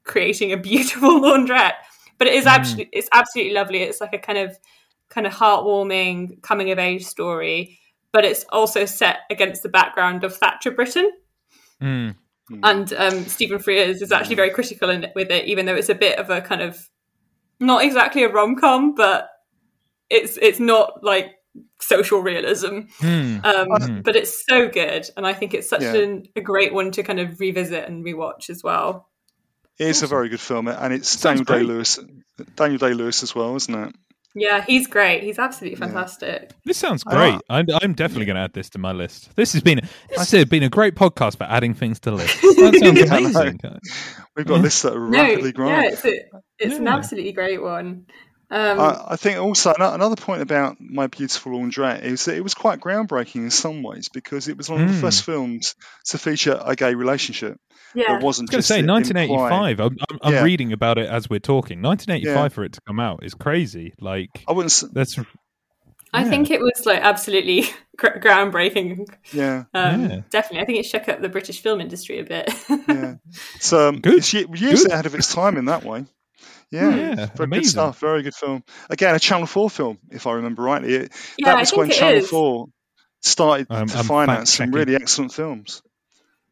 creating 0.04 0.52
a 0.52 0.56
beautiful 0.56 1.20
laundrette. 1.20 1.74
But 2.16 2.28
it 2.28 2.34
is 2.34 2.44
Mm. 2.44 2.54
absolutely 2.54 2.90
it's 2.92 3.08
absolutely 3.12 3.52
lovely. 3.54 3.82
It's 3.82 4.00
like 4.00 4.14
a 4.14 4.18
kind 4.18 4.38
of 4.38 4.56
kind 5.10 5.26
of 5.26 5.32
heartwarming 5.32 6.40
coming 6.42 6.70
of 6.70 6.78
age 6.78 7.04
story, 7.04 7.78
but 8.12 8.24
it's 8.24 8.44
also 8.50 8.86
set 8.86 9.18
against 9.30 9.62
the 9.62 9.68
background 9.68 10.24
of 10.24 10.34
Thatcher 10.34 10.70
Britain. 10.70 11.10
Mm. 11.82 12.14
And 12.62 12.92
um, 12.94 13.24
Stephen 13.26 13.58
Frears 13.58 14.02
is 14.02 14.10
actually 14.10 14.34
very 14.36 14.50
critical 14.50 14.90
in, 14.90 15.06
with 15.14 15.30
it, 15.30 15.44
even 15.44 15.66
though 15.66 15.74
it's 15.76 15.88
a 15.88 15.94
bit 15.94 16.18
of 16.18 16.30
a 16.30 16.40
kind 16.40 16.62
of 16.62 16.88
not 17.60 17.84
exactly 17.84 18.24
a 18.24 18.28
rom 18.28 18.56
com, 18.56 18.94
but 18.94 19.28
it's 20.08 20.36
it's 20.40 20.58
not 20.58 21.04
like 21.04 21.36
social 21.80 22.20
realism. 22.20 22.80
Mm. 23.00 23.44
Um, 23.44 23.68
Mhm. 23.68 24.02
But 24.02 24.16
it's 24.16 24.44
so 24.46 24.68
good, 24.68 25.08
and 25.16 25.26
I 25.26 25.32
think 25.32 25.54
it's 25.54 25.68
such 25.68 25.82
Yeah. 25.82 25.94
an, 25.94 26.26
a 26.34 26.40
great 26.40 26.72
one 26.72 26.90
to 26.92 27.02
kind 27.02 27.20
of 27.20 27.38
revisit 27.38 27.88
and 27.88 28.04
rewatch 28.04 28.50
as 28.50 28.62
well. 28.64 29.08
It 29.78 29.86
is 29.88 30.02
a 30.02 30.06
very 30.06 30.28
good 30.28 30.40
film, 30.40 30.68
and 30.68 30.92
it's 30.92 31.08
Sounds 31.08 31.42
Daniel 31.42 31.66
Day. 31.66 31.72
Lewis. 31.72 31.98
Daniel 32.56 32.78
Day 32.78 32.94
Lewis 32.94 33.22
as 33.22 33.34
well, 33.34 33.54
isn't 33.56 33.74
it? 33.74 33.94
Yeah, 34.34 34.64
he's 34.64 34.86
great. 34.86 35.22
He's 35.24 35.38
absolutely 35.38 35.78
Yeah. 35.80 35.86
fantastic. 35.86 36.52
This 36.64 36.78
sounds 36.78 37.02
Ah. 37.06 37.10
great. 37.10 37.40
I'm, 37.50 37.66
I'm 37.82 37.94
definitely 37.94 38.26
going 38.26 38.36
to 38.36 38.42
add 38.42 38.52
this 38.52 38.70
to 38.70 38.78
my 38.78 38.92
list. 38.92 39.34
This 39.36 39.52
has 39.54 39.62
been 39.62 39.80
this 40.08 40.30
has 40.30 40.44
been 40.44 40.62
a 40.62 40.68
great 40.68 40.94
podcast 40.94 41.38
for 41.38 41.44
adding 41.44 41.74
things 41.74 41.98
to 42.00 42.12
lists. 42.12 42.40
That 42.60 42.76
sounds 42.80 42.98
Yeah, 43.00 43.14
I 43.14 43.20
know. 43.20 43.28
amazing. 43.40 43.60
We've 44.36 44.46
got 44.46 44.60
lists 44.60 44.82
that 44.82 44.94
are 44.96 45.00
No, 45.08 45.22
rapidly 45.22 45.52
growing. 45.52 45.74
yeah, 45.74 45.88
it's 45.90 46.04
a, 46.04 46.12
it's 46.58 46.76
an 46.76 46.84
Yeah. 46.84 46.94
absolutely 46.96 47.32
great 47.32 47.60
one. 47.62 48.06
Um, 48.52 48.80
I, 48.80 49.04
I 49.10 49.16
think 49.16 49.38
also 49.38 49.72
ano- 49.72 49.94
another 49.94 50.16
point 50.16 50.42
about 50.42 50.76
My 50.80 51.06
Beautiful 51.06 51.52
Laundrette 51.52 52.02
is 52.02 52.24
that 52.24 52.34
it 52.36 52.40
was 52.42 52.54
quite 52.54 52.80
groundbreaking 52.80 53.36
in 53.42 53.50
some 53.50 53.82
ways 53.84 54.08
because 54.12 54.48
it 54.48 54.56
was 54.56 54.68
one 54.68 54.82
of 54.82 54.88
the 54.88 54.94
Mm. 54.96 55.00
first 55.00 55.22
films 55.24 55.76
to 56.06 56.18
feature 56.18 56.60
a 56.64 56.74
gay 56.74 56.94
relationship. 56.96 57.58
Yeah, 57.94 58.16
It 58.16 58.22
wasn't 58.22 58.52
I 58.52 58.56
was 58.56 58.66
just 58.66 58.70
going 58.70 58.82
to 58.84 58.90
say 59.08 59.18
1985. 59.18 59.80
I'm, 59.80 59.96
I'm, 60.10 60.18
I'm 60.22 60.32
Yeah. 60.34 60.42
reading 60.42 60.72
about 60.72 60.98
it 60.98 61.08
as 61.08 61.28
we're 61.30 61.40
talking. 61.40 61.82
1985 61.82 62.34
Yeah. 62.34 62.48
for 62.54 62.64
it 62.64 62.72
to 62.74 62.80
come 62.86 63.00
out 63.00 63.24
is 63.24 63.34
crazy. 63.34 63.94
Like 64.00 64.30
I 64.48 64.52
wouldn't. 64.52 64.70
s- 64.72 64.84
that's 64.92 65.18
I 66.12 66.24
think 66.24 66.50
it 66.50 66.60
was 66.60 66.84
like 66.86 67.00
absolutely 67.02 67.64
groundbreaking. 67.98 69.06
Yeah, 69.32 69.64
Um, 69.74 70.10
Yeah. 70.10 70.20
Definitely, 70.30 70.60
I 70.62 70.64
think 70.66 70.78
it 70.80 70.86
shook 70.86 71.08
up 71.08 71.20
the 71.20 71.28
British 71.28 71.60
film 71.62 71.80
industry 71.80 72.18
a 72.18 72.24
bit. 72.24 72.52
yeah. 72.88 73.14
So 73.60 73.88
um, 73.88 74.00
Good. 74.00 74.14
it's 74.18 74.32
years 74.32 74.82
Good. 74.82 74.90
ahead 74.92 75.06
of 75.06 75.14
its 75.14 75.32
time 75.32 75.56
in 75.56 75.66
that 75.66 75.84
way. 75.84 76.04
Yeah, 76.72 76.94
Yeah, 76.94 77.26
very 77.34 77.48
good 77.50 77.66
stuff. 77.66 77.98
Very 78.00 78.22
good 78.22 78.34
film. 78.34 78.62
Again, 78.88 79.14
a 79.14 79.18
Channel 79.18 79.46
Four 79.46 79.68
film, 79.70 79.98
if 80.10 80.26
I 80.28 80.32
remember 80.34 80.62
rightly. 80.62 80.94
It, 80.94 81.12
yeah, 81.36 81.46
that 81.46 81.56
I 81.56 81.60
was 81.60 81.70
think 81.70 81.78
when 81.80 81.90
it 81.90 81.94
Channel 81.94 82.18
is. 82.18 82.28
Four 82.30 82.66
started 83.22 83.66
I'm- 83.70 83.88
to 83.88 83.98
I'm 83.98 84.04
finance 84.04 84.54
some 84.54 84.70
really 84.70 84.94
excellent 84.94 85.32
films. 85.32 85.82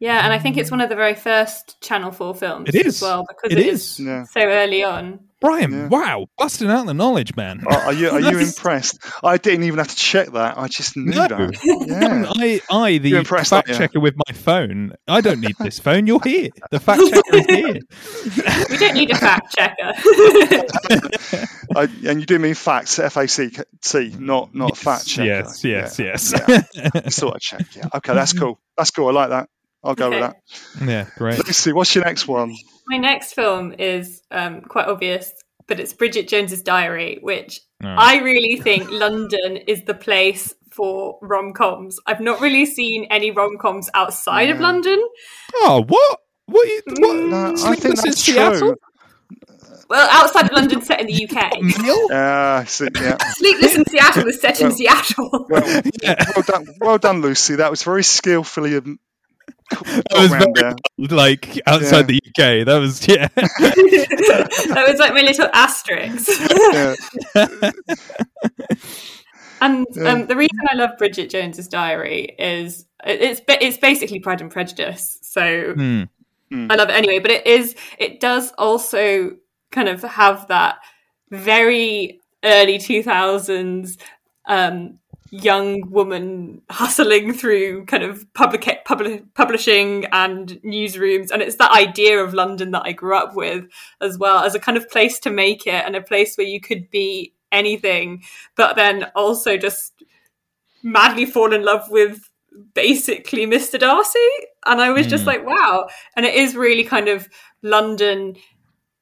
Yeah, 0.00 0.22
and 0.24 0.32
I 0.32 0.38
think 0.38 0.56
it's 0.56 0.70
one 0.70 0.80
of 0.80 0.88
the 0.88 0.94
very 0.96 1.14
first 1.16 1.80
Channel 1.80 2.12
Four 2.12 2.32
films 2.34 2.68
It 2.68 2.76
is. 2.86 2.86
as 2.96 3.02
well 3.02 3.24
because 3.28 3.50
It 3.52 3.58
it 3.58 3.66
is. 3.66 3.82
is 3.98 4.00
Yeah. 4.06 4.24
so 4.24 4.40
early 4.42 4.84
on. 4.84 5.20
Brian. 5.40 5.70
Yeah. 5.72 5.86
Wow, 5.88 6.26
busting 6.36 6.68
out 6.68 6.86
the 6.86 6.94
knowledge, 6.94 7.36
man. 7.36 7.62
Are, 7.64 7.72
are 7.78 7.92
you 7.92 8.10
are 8.10 8.20
you 8.20 8.38
impressed? 8.48 8.98
I 9.22 9.36
didn't 9.38 9.64
even 9.64 9.78
have 9.78 9.86
to 9.88 9.94
check 9.96 10.32
that. 10.32 10.58
I 10.58 10.66
just 10.68 10.96
knew 10.96 11.12
No. 11.12 11.26
that. 11.28 11.58
Yeah. 11.88 12.32
I, 12.36 12.60
I, 12.70 12.98
the 12.98 13.08
You're 13.10 13.18
impressed, 13.20 13.50
fact 13.50 13.68
aren't 13.68 13.78
checker 13.78 14.00
with 14.00 14.14
my 14.16 14.34
phone. 14.34 14.94
I 15.06 15.20
don't 15.20 15.40
need 15.40 15.54
this 15.60 15.78
phone. 15.78 16.06
You're 16.08 16.20
here. 16.24 16.50
The 16.72 16.80
fact 16.80 17.00
checker 17.02 17.36
is 17.36 17.46
here. 17.48 18.66
We 18.70 18.76
don't 18.78 18.94
need 18.94 19.10
a 19.10 19.16
fact 19.16 19.54
checker. 19.56 19.92
I, 21.76 21.82
and 22.06 22.20
you 22.20 22.26
do 22.26 22.38
mean 22.38 22.54
facts, 22.54 22.98
F 22.98 23.16
A 23.16 23.28
C 23.28 23.50
T, 23.82 24.14
not 24.18 24.54
not 24.54 24.76
fact 24.76 25.06
checker. 25.06 25.26
Yes, 25.28 25.64
yes, 25.64 25.98
Yeah. 25.98 26.06
yes. 26.48 26.70
Yeah. 26.74 27.00
Just 27.02 27.20
thought 27.20 27.34
I'd 27.36 27.40
check. 27.40 27.66
Yeah. 27.76 27.84
Okay, 27.94 28.14
that's 28.14 28.32
cool. 28.32 28.58
That's 28.76 28.90
cool. 28.90 29.08
I 29.08 29.12
like 29.12 29.30
that. 29.30 29.48
I'll 29.84 29.94
go 29.94 30.06
Okay. 30.08 30.20
with 30.20 30.30
that. 30.78 30.86
yeah, 30.88 31.06
great. 31.16 31.38
Lucy, 31.46 31.72
what's 31.72 31.94
your 31.94 32.04
next 32.04 32.26
one? 32.28 32.54
My 32.88 32.96
next 32.98 33.34
film 33.34 33.72
is 33.78 34.22
um, 34.30 34.60
quite 34.62 34.86
obvious, 34.88 35.32
but 35.66 35.78
it's 35.80 35.92
Bridget 35.92 36.28
Jones's 36.28 36.62
Diary, 36.62 37.18
which 37.22 37.60
Oh. 37.84 37.86
I 37.96 38.16
really 38.22 38.56
think 38.60 38.90
London 38.90 39.56
is 39.56 39.84
the 39.84 39.94
place 39.94 40.52
for 40.72 41.16
rom 41.22 41.52
coms. 41.52 41.96
I've 42.06 42.20
not 42.20 42.40
really 42.40 42.66
seen 42.66 43.06
any 43.08 43.30
rom 43.30 43.56
coms 43.56 43.88
outside 43.94 44.50
of 44.50 44.58
London. 44.58 45.00
Oh, 45.54 45.84
what? 45.86 46.18
What? 46.46 46.66
You, 46.66 46.82
what? 46.86 47.16
Mm, 47.16 47.28
No, 47.30 47.36
I 47.52 47.54
Sleepless 47.54 47.80
think 47.80 47.84
in 47.84 47.94
that's 48.10 48.20
Seattle? 48.20 48.58
true. 48.58 48.76
Well, 49.88 50.08
outside 50.10 50.46
of 50.46 50.52
London, 50.52 50.82
set 50.82 51.00
in 51.00 51.06
the 51.06 51.24
UK. 51.28 51.62
Neil? 51.62 52.08
Uh, 52.12 52.64
so, 52.64 52.88
yeah. 53.00 53.16
Sleepless 53.36 53.76
in 53.76 53.84
Seattle 53.86 54.26
is 54.26 54.40
set 54.40 54.60
in 54.60 54.72
Seattle. 54.72 55.46
Well, 55.48 55.82
Yeah. 56.02 56.16
well 56.34 56.42
done, 56.46 56.66
well 56.80 56.98
done, 56.98 57.22
Lucy. 57.22 57.56
That 57.56 57.70
was 57.70 57.82
very 57.84 58.02
skillfully 58.02 58.76
um, 58.76 58.84
got 58.94 59.07
That 59.70 60.04
was 60.14 60.30
very 60.30 61.08
like 61.10 61.60
outside 61.66 62.06
the 62.06 62.16
UK. 62.28 62.64
That 62.66 62.78
was 62.78 63.06
yeah. 63.06 63.28
that 63.36 64.84
was 64.88 64.98
like 64.98 65.12
my 65.14 65.20
little 65.22 65.48
asterisk. 65.52 66.28
Yeah. 66.72 66.94
And 69.60 69.86
Yeah. 69.94 70.12
um, 70.12 70.26
the 70.26 70.36
reason 70.36 70.56
I 70.70 70.76
love 70.76 70.96
Bridget 70.98 71.30
Jones's 71.30 71.68
Diary 71.68 72.34
is 72.38 72.86
it's 73.04 73.40
it's 73.48 73.76
basically 73.76 74.20
Pride 74.20 74.40
and 74.40 74.50
Prejudice. 74.50 75.18
So 75.22 75.74
Hmm. 75.74 76.04
I 76.70 76.76
love 76.76 76.88
it 76.88 76.94
anyway. 76.94 77.18
But 77.18 77.30
it 77.32 77.46
is 77.46 77.74
it 77.98 78.20
does 78.20 78.52
also 78.56 79.32
kind 79.70 79.88
of 79.88 80.02
have 80.02 80.48
that 80.48 80.76
very 81.30 82.20
early 82.44 82.78
2000s 82.78 83.98
um, 84.46 84.98
young 85.30 85.90
woman 85.90 86.62
hustling 86.70 87.32
through 87.32 87.84
kind 87.86 88.02
of 88.02 88.24
public, 88.34 88.84
public 88.84 89.34
publishing 89.34 90.06
and 90.06 90.60
newsrooms 90.64 91.30
and 91.30 91.42
it's 91.42 91.56
that 91.56 91.72
idea 91.72 92.18
of 92.18 92.32
london 92.32 92.70
that 92.70 92.82
i 92.84 92.92
grew 92.92 93.14
up 93.14 93.34
with 93.34 93.66
as 94.00 94.16
well 94.16 94.42
as 94.44 94.54
a 94.54 94.58
kind 94.58 94.78
of 94.78 94.88
place 94.90 95.18
to 95.18 95.30
make 95.30 95.66
it 95.66 95.84
and 95.84 95.94
a 95.94 96.00
place 96.00 96.36
where 96.36 96.46
you 96.46 96.60
could 96.60 96.88
be 96.90 97.34
anything 97.52 98.22
but 98.56 98.76
then 98.76 99.06
also 99.14 99.56
just 99.56 100.02
madly 100.82 101.26
fall 101.26 101.52
in 101.52 101.64
love 101.64 101.90
with 101.90 102.30
basically 102.74 103.46
mr 103.46 103.78
darcy. 103.78 104.18
And 104.66 104.80
i 104.80 104.90
was 104.90 105.06
just 105.06 105.22
hmm. 105.22 105.28
like 105.28 105.46
wow. 105.46 105.88
And 106.16 106.26
it 106.26 106.34
is 106.34 106.56
really 106.56 106.84
kind 106.84 107.08
of 107.08 107.28
london 107.62 108.36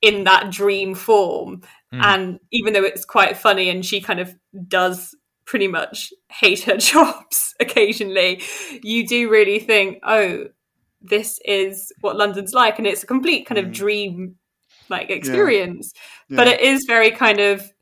in 0.03 0.25
that 0.25 0.51
dream 0.51 0.95
form. 0.95 1.63
Hmm. 1.91 2.01
And 2.03 2.41
even 2.53 2.73
though 2.73 2.85
it's 2.85 3.05
quite 3.05 3.37
funny 3.37 3.69
and 3.71 3.85
she 3.85 4.01
kind 4.01 4.21
of 4.21 4.35
does 4.69 5.15
pretty 5.47 5.69
much 5.69 6.13
hate 6.31 6.63
her 6.65 6.77
jobs 6.93 7.55
occasionally, 7.61 8.43
you 8.83 9.07
do 9.07 9.31
really 9.31 9.59
think, 9.59 9.99
oh, 10.03 10.47
this 11.01 11.41
is 11.45 11.93
what 12.01 12.17
London's 12.17 12.53
like. 12.53 12.79
And 12.79 12.87
it's 12.87 13.03
a 13.03 13.07
complete 13.07 13.47
kind 13.47 13.59
of 13.59 13.67
mm. 13.67 13.75
dream 13.75 14.37
like 14.89 15.11
experience. 15.11 15.93
But 16.29 16.47
Yeah. 16.47 16.55
it 16.55 16.61
is 16.61 16.85
very 16.85 17.11
kind 17.11 17.41
of 17.41 17.73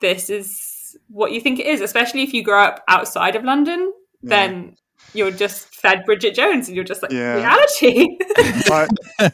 this 0.00 0.30
is 0.30 0.96
what 1.08 1.32
you 1.32 1.40
think 1.40 1.58
it 1.60 1.66
is, 1.66 1.80
especially 1.80 2.22
if 2.22 2.32
you 2.32 2.42
grow 2.42 2.62
up 2.62 2.82
outside 2.88 3.36
of 3.36 3.44
London, 3.44 3.92
then 4.22 4.76
you're 5.12 5.30
just 5.32 5.66
fed 5.74 6.04
Bridget 6.04 6.34
Jones 6.34 6.68
and 6.68 6.76
you're 6.76 6.84
just 6.84 7.02
like 7.02 7.10
Yeah. 7.10 7.34
reality. 7.36 8.18
I, 8.36 8.86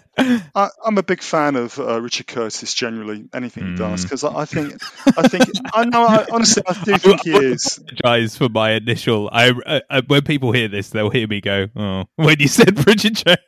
I, 0.55 0.69
I'm 0.85 0.97
a 0.97 1.03
big 1.03 1.21
fan 1.21 1.55
of 1.57 1.79
uh, 1.79 2.01
Richard 2.01 2.27
Curtis 2.29 2.73
generally, 2.73 3.29
anything 3.35 3.73
he 3.73 3.75
does, 3.77 4.03
because 4.03 4.25
I, 4.25 4.35
I 4.35 4.45
think, 4.47 4.75
I 5.19 5.29
think, 5.29 5.45
I 5.75 5.85
know, 5.85 6.05
I, 6.07 6.25
honestly, 6.33 6.63
I 6.67 6.73
do 6.85 6.97
think 6.99 7.21
he 7.25 7.33
is. 7.37 7.79
apologize 7.79 8.37
for 8.39 8.49
my 8.49 8.71
initial. 8.73 9.29
I, 9.33 9.51
uh, 9.51 9.81
uh, 9.91 10.03
when 10.07 10.23
people 10.23 10.53
hear 10.53 10.69
this, 10.69 10.89
they'll 10.91 11.11
hear 11.11 11.27
me 11.29 11.41
go, 11.43 11.67
"Oh, 11.77 12.05
when 12.17 12.37
you 12.41 12.49
said 12.49 12.75
Bridget 12.77 13.15
Jones." 13.27 13.39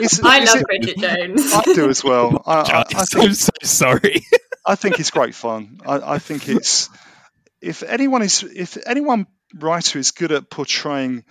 Is- 0.00 0.20
I 0.22 0.40
is 0.40 0.48
love 0.54 0.60
it- 0.60 0.66
Bridget 0.66 0.98
Jones. 0.98 1.52
I 1.54 1.62
do 1.74 1.88
as 1.88 2.04
well. 2.04 2.42
I, 2.46 2.54
I, 2.54 2.84
I, 2.94 3.04
I'm 3.22 3.34
so 3.34 3.50
sorry. 3.62 4.26
I 4.66 4.74
think 4.74 4.98
it's 5.00 5.10
great 5.10 5.34
fun. 5.34 5.78
I, 5.86 6.14
I 6.14 6.18
think 6.18 6.48
it's 6.48 6.88
if 7.60 7.82
anyone 7.82 8.22
is 8.22 8.42
if 8.42 8.76
anyone 8.86 9.26
writer 9.58 9.98
is 9.98 10.10
good 10.10 10.32
at 10.32 10.50
portraying 10.50 11.24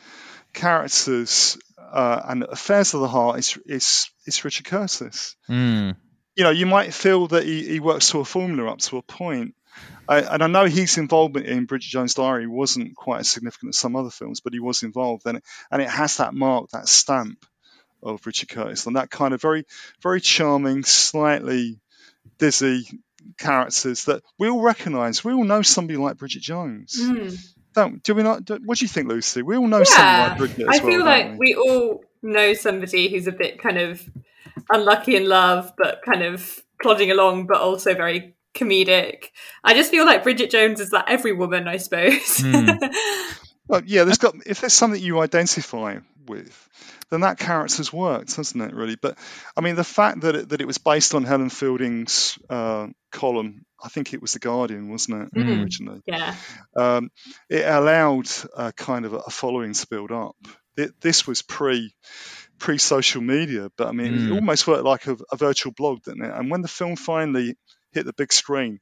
characters 0.54 1.58
uh, 1.78 2.22
and 2.26 2.44
affairs 2.44 2.94
of 2.94 3.02
the 3.02 3.08
heart, 3.08 3.38
it's 3.38 3.58
it's 3.66 4.12
it's 4.26 4.44
Richard 4.44 4.66
Curtis. 4.66 5.36
Mm. 5.50 5.96
You 6.36 6.44
know, 6.44 6.50
you 6.50 6.66
might 6.66 6.94
feel 6.94 7.28
that 7.28 7.44
he, 7.44 7.64
he 7.64 7.80
works 7.80 8.10
to 8.10 8.20
a 8.20 8.26
formula 8.26 8.72
up 8.72 8.80
to 8.80 8.98
a 8.98 9.04
point. 9.04 9.54
I, 10.08 10.22
and 10.22 10.44
I 10.44 10.48
know 10.48 10.66
his 10.66 10.98
involvement 10.98 11.46
in 11.46 11.66
Bridget 11.66 11.90
Jones' 11.90 12.16
Diary 12.16 12.48
wasn't 12.48 12.96
quite 12.96 13.22
as 13.22 13.30
significant 13.30 13.70
as 13.70 13.80
some 13.80 13.96
other 13.96 14.10
films, 14.10 14.42
but 14.42 14.54
he 14.54 14.60
was 14.60 14.84
involved, 14.84 15.26
and 15.26 15.38
it, 15.38 15.44
and 15.72 15.82
it 15.82 15.90
has 15.90 16.18
that 16.18 16.34
mark, 16.34 16.70
that 16.72 16.88
stamp 16.88 17.46
of 18.02 18.26
Richard 18.26 18.50
Curtis, 18.50 18.86
and 18.86 18.96
that 18.96 19.10
kind 19.10 19.34
of 19.34 19.42
very, 19.42 19.66
very 20.02 20.20
charming, 20.20 20.84
slightly 20.84 21.80
dizzy 22.38 22.88
characters 23.38 24.06
that 24.06 24.24
we 24.38 24.50
all 24.50 24.62
recognise. 24.62 25.24
We 25.24 25.34
all 25.34 25.44
know 25.44 25.62
somebody 25.62 25.98
like 25.98 26.18
Bridget 26.18 26.42
Jones. 26.42 27.00
Mm. 27.00 27.38
Don't 27.74 28.04
do 28.04 28.16
we 28.16 28.24
not? 28.24 28.46
Do, 28.46 28.60
what 28.64 28.78
do 28.78 28.86
you 28.86 28.90
think, 28.90 29.08
Lucy? 29.08 29.42
We 29.42 29.58
all 29.58 29.68
know 29.68 29.84
somebody 29.84 30.18
yeah, 30.18 30.28
like 30.28 30.38
Bridget. 30.38 30.68
I 30.68 30.76
As 30.76 30.82
well, 30.82 30.92
feel 30.92 31.00
don't 31.00 31.08
like 31.08 31.40
we 31.40 31.56
all 31.56 32.04
know 32.22 32.54
somebody 32.54 33.10
who's 33.10 33.28
a 33.28 33.32
bit 33.32 33.62
kind 33.62 33.78
of 33.78 34.08
unlucky 34.72 35.16
in 35.16 35.28
love, 35.28 35.74
but 35.78 36.02
kind 36.04 36.24
of 36.24 36.62
plodding 36.82 37.12
along, 37.12 37.48
but 37.48 37.58
also 37.58 37.94
very 37.94 38.36
comedic. 38.54 39.30
I 39.64 39.74
just 39.74 39.92
feel 39.92 40.06
like 40.06 40.24
Bridget 40.24 40.52
Jones 40.52 40.80
is 40.80 40.92
like 40.92 41.06
every 41.08 41.34
woman, 41.34 41.68
I 41.68 41.78
suppose. 41.78 42.40
Hmm. 42.40 42.70
Well, 43.68 43.82
yeah, 43.86 44.04
there's 44.04 44.18
got 44.18 44.36
if 44.46 44.60
there's 44.60 44.74
something 44.74 45.02
you 45.02 45.22
identify 45.22 46.00
with, 46.28 46.70
then 47.14 47.22
that 47.22 47.40
character's 47.40 47.94
worked, 47.94 48.36
hasn't 48.36 48.64
it? 48.64 48.74
Really, 48.74 48.96
but 48.96 49.18
I 49.56 49.62
mean, 49.62 49.76
the 49.76 49.84
fact 49.84 50.22
that 50.22 50.36
it, 50.36 50.50
that 50.50 50.62
it 50.62 50.68
was 50.68 50.78
based 50.80 51.14
on 51.16 51.24
Helen 51.24 51.50
Fielding's 51.50 52.38
uh, 52.50 52.88
column, 53.12 53.64
I 53.84 53.90
think 53.90 54.14
it 54.14 54.22
was 54.22 54.34
the 54.34 54.40
Guardian, 54.40 54.90
wasn't 54.90 55.24
it, 55.24 55.34
Mhm. 55.38 55.62
originally? 55.62 56.02
yeah, 56.06 56.36
Um, 56.76 57.10
it 57.50 57.64
allowed 57.66 58.28
uh, 58.56 58.72
kind 58.76 59.06
of 59.06 59.14
a 59.14 59.30
following 59.30 59.74
to 59.74 59.88
build 59.90 60.12
up. 60.12 60.36
It, 60.76 60.92
this 61.02 61.28
was 61.28 61.42
pre 61.44 61.94
pre 62.60 62.78
social 62.78 63.22
media, 63.22 63.70
but 63.78 63.88
I 63.88 63.92
mean, 63.92 64.16
it 64.16 64.30
Mm. 64.30 64.36
almost 64.36 64.68
worked 64.68 64.84
like 64.86 65.08
a, 65.08 65.18
a 65.32 65.38
virtual 65.38 65.72
blog, 65.72 66.02
didn't 66.04 66.26
it? 66.26 66.34
And 66.34 66.50
when 66.50 66.62
the 66.62 66.68
film 66.68 66.96
finally 66.96 67.56
hit 67.92 68.06
the 68.06 68.14
big 68.14 68.34
screen, 68.34 68.80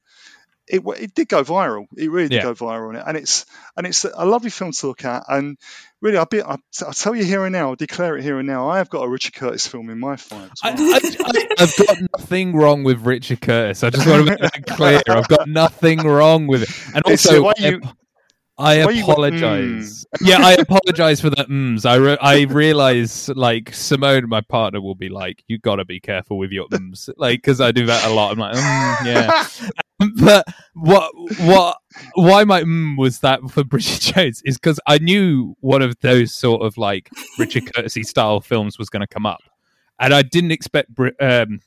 it 0.68 0.82
it 0.98 1.14
did 1.14 1.28
go 1.28 1.42
viral. 1.42 1.86
It 1.96 2.10
really 2.10 2.28
did 2.28 2.36
Yeah. 2.36 2.42
go 2.44 2.54
viral, 2.54 2.90
on 2.90 2.96
it, 2.96 3.04
and 3.06 3.16
it's 3.16 3.46
and 3.76 3.86
it's 3.86 4.04
a 4.04 4.24
lovely 4.24 4.50
film 4.50 4.72
to 4.72 4.86
look 4.86 5.04
at. 5.04 5.24
And 5.28 5.58
really, 6.00 6.18
I'll 6.18 6.26
be 6.26 6.40
I'll, 6.40 6.60
I'll 6.86 6.92
tell 6.92 7.14
you 7.14 7.24
here 7.24 7.44
and 7.44 7.52
now, 7.52 7.70
I'll 7.70 7.76
declare 7.76 8.16
it 8.16 8.22
here 8.22 8.38
and 8.38 8.46
now. 8.46 8.68
I 8.68 8.78
have 8.78 8.88
got 8.88 9.02
a 9.02 9.08
Richard 9.08 9.34
Curtis 9.34 9.66
film 9.66 9.90
in 9.90 9.98
my 9.98 10.16
file. 10.16 10.48
I, 10.62 10.74
well. 10.74 10.94
I, 10.94 11.00
I, 11.24 11.46
I've 11.64 11.76
got 11.76 11.96
nothing 12.18 12.54
wrong 12.54 12.84
with 12.84 13.00
Richard 13.04 13.40
Curtis. 13.40 13.82
I 13.82 13.90
just 13.90 14.06
want 14.06 14.24
to 14.26 14.30
make 14.32 14.40
that 14.40 14.66
clear. 14.66 15.02
I've 15.08 15.28
got 15.28 15.48
nothing 15.48 15.98
wrong 16.06 16.46
with 16.46 16.62
it. 16.62 16.94
And 16.94 17.04
also, 17.06 17.46
I- 17.46 17.52
you- 17.58 17.80
I 18.58 18.80
the 18.80 18.86
way 18.86 18.94
went, 18.96 19.08
apologize. 19.08 20.06
Yeah, 20.20 20.36
I 20.44 20.52
apologize 20.52 21.22
for 21.22 21.30
the 21.30 21.42
ums. 21.44 21.86
I 21.86 21.94
re- 21.96 22.18
I 22.20 22.42
realize 22.42 23.30
like 23.30 23.74
Simone, 23.74 24.28
my 24.28 24.42
partner, 24.42 24.80
will 24.80 24.94
be 24.94 25.08
like, 25.08 25.42
"You 25.48 25.58
got 25.58 25.76
to 25.76 25.86
be 25.86 26.00
careful 26.00 26.36
with 26.36 26.50
your 26.52 26.66
ums," 26.70 27.08
like 27.16 27.38
because 27.38 27.62
I 27.62 27.72
do 27.72 27.86
that 27.86 28.04
a 28.04 28.12
lot. 28.12 28.30
I'm 28.30 28.38
like, 28.38 28.54
mm, 28.54 29.06
yeah. 29.06 29.46
but 30.20 30.46
what 30.74 31.10
what 31.40 31.76
why 32.14 32.44
my 32.44 32.62
mm 32.62 32.96
was 32.96 33.20
that 33.20 33.40
for 33.50 33.64
Bridget 33.64 34.00
Jones 34.14 34.42
is 34.44 34.56
because 34.58 34.80
I 34.86 34.98
knew 34.98 35.56
one 35.60 35.82
of 35.82 35.94
those 36.00 36.34
sort 36.34 36.62
of 36.62 36.76
like 36.76 37.10
Richard 37.38 37.64
Curtisy 37.66 38.04
style 38.04 38.40
films 38.40 38.78
was 38.78 38.88
going 38.90 39.00
to 39.02 39.06
come 39.06 39.26
up, 39.26 39.40
and 39.98 40.12
I 40.14 40.22
didn't 40.22 40.52
expect 40.52 40.94
Bri- 40.94 41.16
um, 41.20 41.60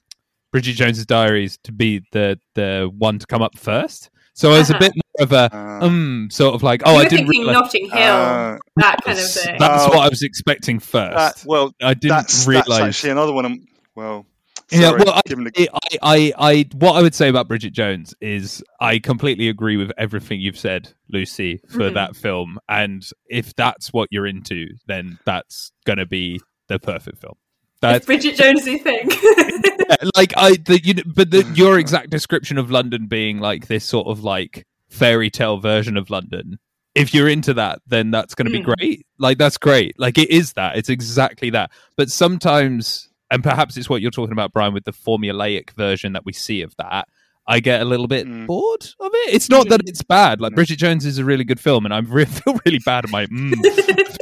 Bridget 0.52 0.74
Jones's 0.74 1.06
Diaries 1.06 1.58
to 1.64 1.72
be 1.72 2.02
the 2.12 2.40
the 2.56 2.92
one 2.98 3.20
to 3.20 3.26
come 3.28 3.42
up 3.42 3.58
first. 3.58 4.10
So 4.34 4.52
I 4.52 4.58
was 4.60 4.70
a 4.70 4.74
Uh-huh. 4.76 4.80
bit 4.80 4.94
more 4.96 5.24
of 5.26 5.32
a 5.32 5.56
Uh, 5.56 5.86
um 5.86 6.28
sort 6.30 6.56
of 6.56 6.62
like 6.64 6.82
oh 6.86 6.92
you 6.92 7.00
I 7.00 7.04
were 7.04 7.10
didn't 7.10 7.28
thinking 7.28 7.42
realize 7.48 7.54
Notting 7.56 7.90
Hill, 7.90 8.02
uh, 8.16 8.58
that 8.78 8.98
kind 9.04 9.18
of 9.18 9.24
that's, 9.24 9.44
thing. 9.46 9.56
that's 9.60 9.84
Oh. 9.86 9.90
what 9.90 10.00
I 10.00 10.10
was 10.10 10.24
expecting 10.24 10.80
first. 10.80 11.16
that, 11.16 11.44
well, 11.48 11.72
I 11.82 11.94
didn't 11.94 12.18
that's, 12.18 12.46
realize. 12.46 12.68
that's 12.68 12.82
actually 12.82 13.12
another 13.12 13.32
one. 13.32 13.46
I'm, 13.46 13.66
well, 13.96 14.26
Yeah, 14.72 14.92
well, 14.92 15.10
I, 15.14 15.22
the- 15.28 15.70
I, 15.74 15.98
I, 16.02 16.34
I, 16.38 16.66
what 16.74 16.94
I 16.96 17.02
would 17.02 17.14
say 17.16 17.30
about 17.30 17.48
Bridget 17.48 17.72
Jones 17.74 18.16
is 18.20 18.64
I 18.80 19.00
completely 19.00 19.48
agree 19.50 19.78
with 19.78 19.92
everything 19.98 20.42
you've 20.42 20.58
said, 20.58 20.92
Lucy, 21.10 21.62
for 21.70 21.90
Mhm. 21.92 21.94
that 21.94 22.16
film. 22.16 22.58
And 22.68 23.08
if 23.30 23.54
that's 23.56 23.94
what 23.94 24.10
you're 24.12 24.26
into, 24.26 24.68
then 24.88 25.20
that's 25.26 25.72
going 25.86 26.00
to 26.00 26.06
be 26.08 26.42
the 26.68 26.80
perfect 26.80 27.20
film. 27.22 27.36
It's 27.74 27.82
That's 27.82 28.06
Bridget 28.08 28.36
Jonesy 28.36 28.80
thing. 28.80 29.08
like 30.16 30.34
I, 30.38 30.56
the, 30.66 30.82
you 30.84 30.96
know, 30.96 31.04
but 31.06 31.30
the, 31.30 31.44
your 31.56 31.78
exact 31.78 32.10
description 32.10 32.58
of 32.58 32.72
London 32.72 33.06
being 33.08 33.40
like 33.40 33.68
this 33.68 33.86
sort 33.86 34.08
of 34.08 34.24
like 34.24 34.66
fairy 34.90 35.30
tale 35.30 35.58
version 35.60 35.96
of 35.98 36.10
London. 36.10 36.58
If 36.96 37.14
you're 37.14 37.28
into 37.30 37.54
that, 37.56 37.82
then 37.86 38.10
that's 38.10 38.34
going 38.34 38.46
to 38.46 38.52
be 38.52 38.64
Mm. 38.64 38.76
great. 38.78 39.06
Like 39.20 39.38
that's 39.38 39.58
great. 39.60 40.00
Like 40.00 40.18
it 40.18 40.30
is 40.32 40.54
that. 40.54 40.78
It's 40.78 40.90
exactly 40.90 41.52
that. 41.52 41.70
But 41.98 42.10
sometimes, 42.10 43.10
and 43.36 43.44
perhaps 43.44 43.78
it's 43.78 43.90
what 43.90 44.02
you're 44.02 44.12
talking 44.12 44.32
about, 44.32 44.54
Brian, 44.54 44.74
with 44.74 44.86
the 44.86 44.94
formulaic 44.94 45.72
version 45.72 46.14
that 46.14 46.26
we 46.26 46.34
see 46.34 46.62
of 46.62 46.74
that. 46.78 47.08
I 47.48 47.60
get 47.60 47.82
a 47.82 47.86
little 47.86 48.08
bit 48.08 48.26
Mm. 48.26 48.48
bored 48.48 48.82
of 49.00 49.12
it. 49.14 49.36
It's 49.36 49.50
not 49.52 49.70
that 49.70 49.82
Mm. 49.82 49.90
it's 49.90 50.02
bad. 50.02 50.42
Like 50.42 50.56
Bridget 50.56 50.78
Jones 50.78 51.06
is 51.06 51.20
a 51.20 51.26
really 51.26 51.44
good 51.44 51.60
film, 51.60 51.86
and 51.86 51.94
I 51.94 52.00
re- 52.00 52.26
feel 52.26 52.58
really 52.66 52.80
bad. 52.84 53.12
Like, 53.12 53.30
mm, 53.30 53.54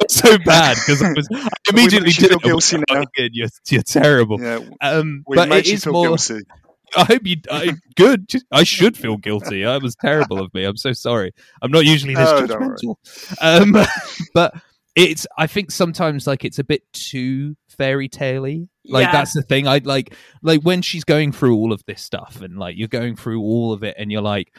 so 0.10 0.38
bad 0.46 0.76
because 0.76 1.02
I 1.02 1.14
was 1.14 1.28
I 1.34 1.48
immediately 1.72 2.12
did 2.12 2.30
feel 2.32 2.40
guilty 2.40 2.78
now. 2.90 3.02
"Oh, 3.02 3.06
You're, 3.32 3.48
you're 3.70 3.82
terrible. 3.84 4.42
yeah, 4.42 4.60
Um, 4.82 5.24
but 5.26 5.50
it 5.54 5.68
is 5.68 5.86
more. 5.86 6.04
guilty. 6.08 6.42
I 6.98 7.06
hope 7.06 7.26
you. 7.26 7.38
I, 7.50 7.74
good. 7.96 8.30
I 8.52 8.64
should 8.64 8.98
feel 8.98 9.16
guilty. 9.18 9.66
I 9.66 9.78
was 9.78 9.96
terrible 9.96 10.40
of 10.42 10.54
me. 10.54 10.64
I'm 10.66 10.78
so 10.78 10.92
sorry. 10.92 11.32
I'm 11.62 11.72
not 11.72 11.86
usually 11.86 12.14
this 12.16 12.28
Oh, 12.30 12.46
judgmental. 12.46 12.96
Um, 13.42 13.86
but 14.36 14.54
it's. 14.96 15.26
I 15.38 15.48
think 15.48 15.72
sometimes 15.72 16.28
like 16.28 16.44
it's 16.46 16.60
a 16.60 16.64
bit 16.64 16.84
too 16.94 17.56
fairy 17.70 18.10
tale-y. 18.10 18.68
Like 18.86 19.06
Yeah. 19.06 19.12
that's 19.12 19.34
the 19.34 19.42
thing. 19.44 19.68
I 19.68 19.80
like 19.84 20.16
like 20.42 20.62
when 20.62 20.82
she's 20.82 21.04
going 21.04 21.32
through 21.32 21.56
all 21.56 21.72
of 21.74 21.84
this 21.86 22.02
stuff 22.02 22.42
and 22.42 22.58
like 22.58 22.76
you're 22.78 22.88
going 22.88 23.16
through 23.16 23.42
all 23.42 23.74
of 23.74 23.84
it 23.84 23.96
and 23.98 24.12
you're 24.12 24.22
like. 24.22 24.56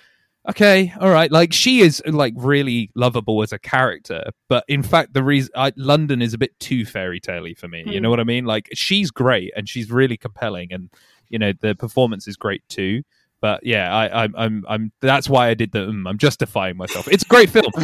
Okay, 0.47 0.93
all 1.01 1.09
right. 1.09 1.33
Like 1.33 1.55
she 1.55 1.81
is 1.81 2.03
like 2.07 2.35
really 2.37 2.91
lovable 2.95 3.43
as 3.43 3.51
a 3.55 3.59
character, 3.59 4.25
but 4.51 4.63
in 4.69 4.83
fact, 4.83 5.15
the 5.15 5.23
reason 5.23 5.51
I, 5.57 5.73
London 5.75 6.21
is 6.21 6.35
a 6.35 6.39
bit 6.39 6.51
too 6.61 6.85
fairy 6.85 7.19
tale 7.19 7.47
for 7.57 7.67
me. 7.67 7.83
You 7.87 7.97
Hmm. 7.97 8.03
know 8.03 8.11
what 8.11 8.21
I 8.21 8.25
mean? 8.25 8.45
Like 8.45 8.69
she's 8.75 9.11
great 9.11 9.55
and 9.57 9.67
she's 9.67 9.91
really 9.91 10.19
compelling, 10.19 10.71
and 10.71 10.91
you 11.31 11.39
know 11.39 11.55
the 11.59 11.75
performance 11.75 12.29
is 12.29 12.37
great 12.37 12.61
too. 12.69 13.05
But 13.41 13.65
yeah, 13.65 13.91
I, 13.91 14.25
I'm, 14.25 14.35
I'm, 14.37 14.65
I'm. 14.69 14.93
That's 15.01 15.31
why 15.31 15.49
I 15.49 15.55
did 15.55 15.73
the. 15.73 15.89
Um, 15.89 16.07
I'm 16.07 16.19
justifying 16.19 16.77
myself. 16.77 17.09
It's 17.09 17.23
a 17.23 17.27
great 17.27 17.49
film. 17.49 17.65
no, 17.77 17.81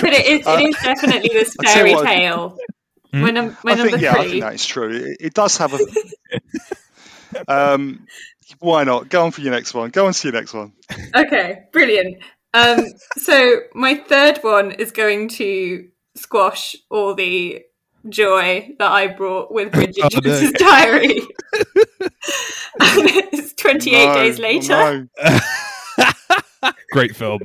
but 0.00 0.14
it 0.14 0.24
is, 0.26 0.46
it 0.46 0.68
is 0.70 0.76
definitely 0.82 1.30
this 1.34 1.54
fairy 1.62 1.94
tale. 1.96 2.56
Hmm? 3.12 3.20
My, 3.22 3.30
num- 3.30 3.56
my 3.64 3.72
I 3.72 3.74
number 3.74 3.90
think, 3.92 4.02
yeah, 4.02 4.12
I 4.14 4.28
think 4.28 4.42
that 4.42 4.54
is 4.54 4.64
true. 4.66 4.90
It, 4.90 5.16
it 5.20 5.34
does 5.34 5.56
have 5.58 5.74
a. 5.74 5.78
um, 7.48 8.06
Why 8.60 8.84
not? 8.84 9.08
Go 9.08 9.24
on 9.24 9.30
for 9.32 9.40
your 9.40 9.52
next 9.52 9.74
one. 9.74 9.90
Go 9.90 10.06
on 10.06 10.12
to 10.12 10.28
your 10.28 10.34
next 10.40 10.52
one. 10.54 10.72
Okay, 11.16 11.64
brilliant. 11.72 12.22
Um, 12.54 12.84
so 13.16 13.60
my 13.74 13.94
third 13.94 14.38
one 14.38 14.72
is 14.72 14.90
going 14.92 15.28
to 15.30 15.88
squash 16.16 16.74
all 16.90 17.14
the 17.14 17.62
joy 18.08 18.70
that 18.78 18.90
I 18.90 19.06
brought 19.08 19.52
with 19.52 19.72
Bridget 19.72 20.04
Oh, 20.04 20.08
no. 20.14 20.20
Jones's 20.20 20.52
Diary. 20.52 21.20
it's 22.80 23.52
28 23.54 24.06
No, 24.06 24.14
days 24.14 24.38
later. 24.38 25.08
no. 25.22 26.70
Great 26.92 27.14
film. 27.16 27.40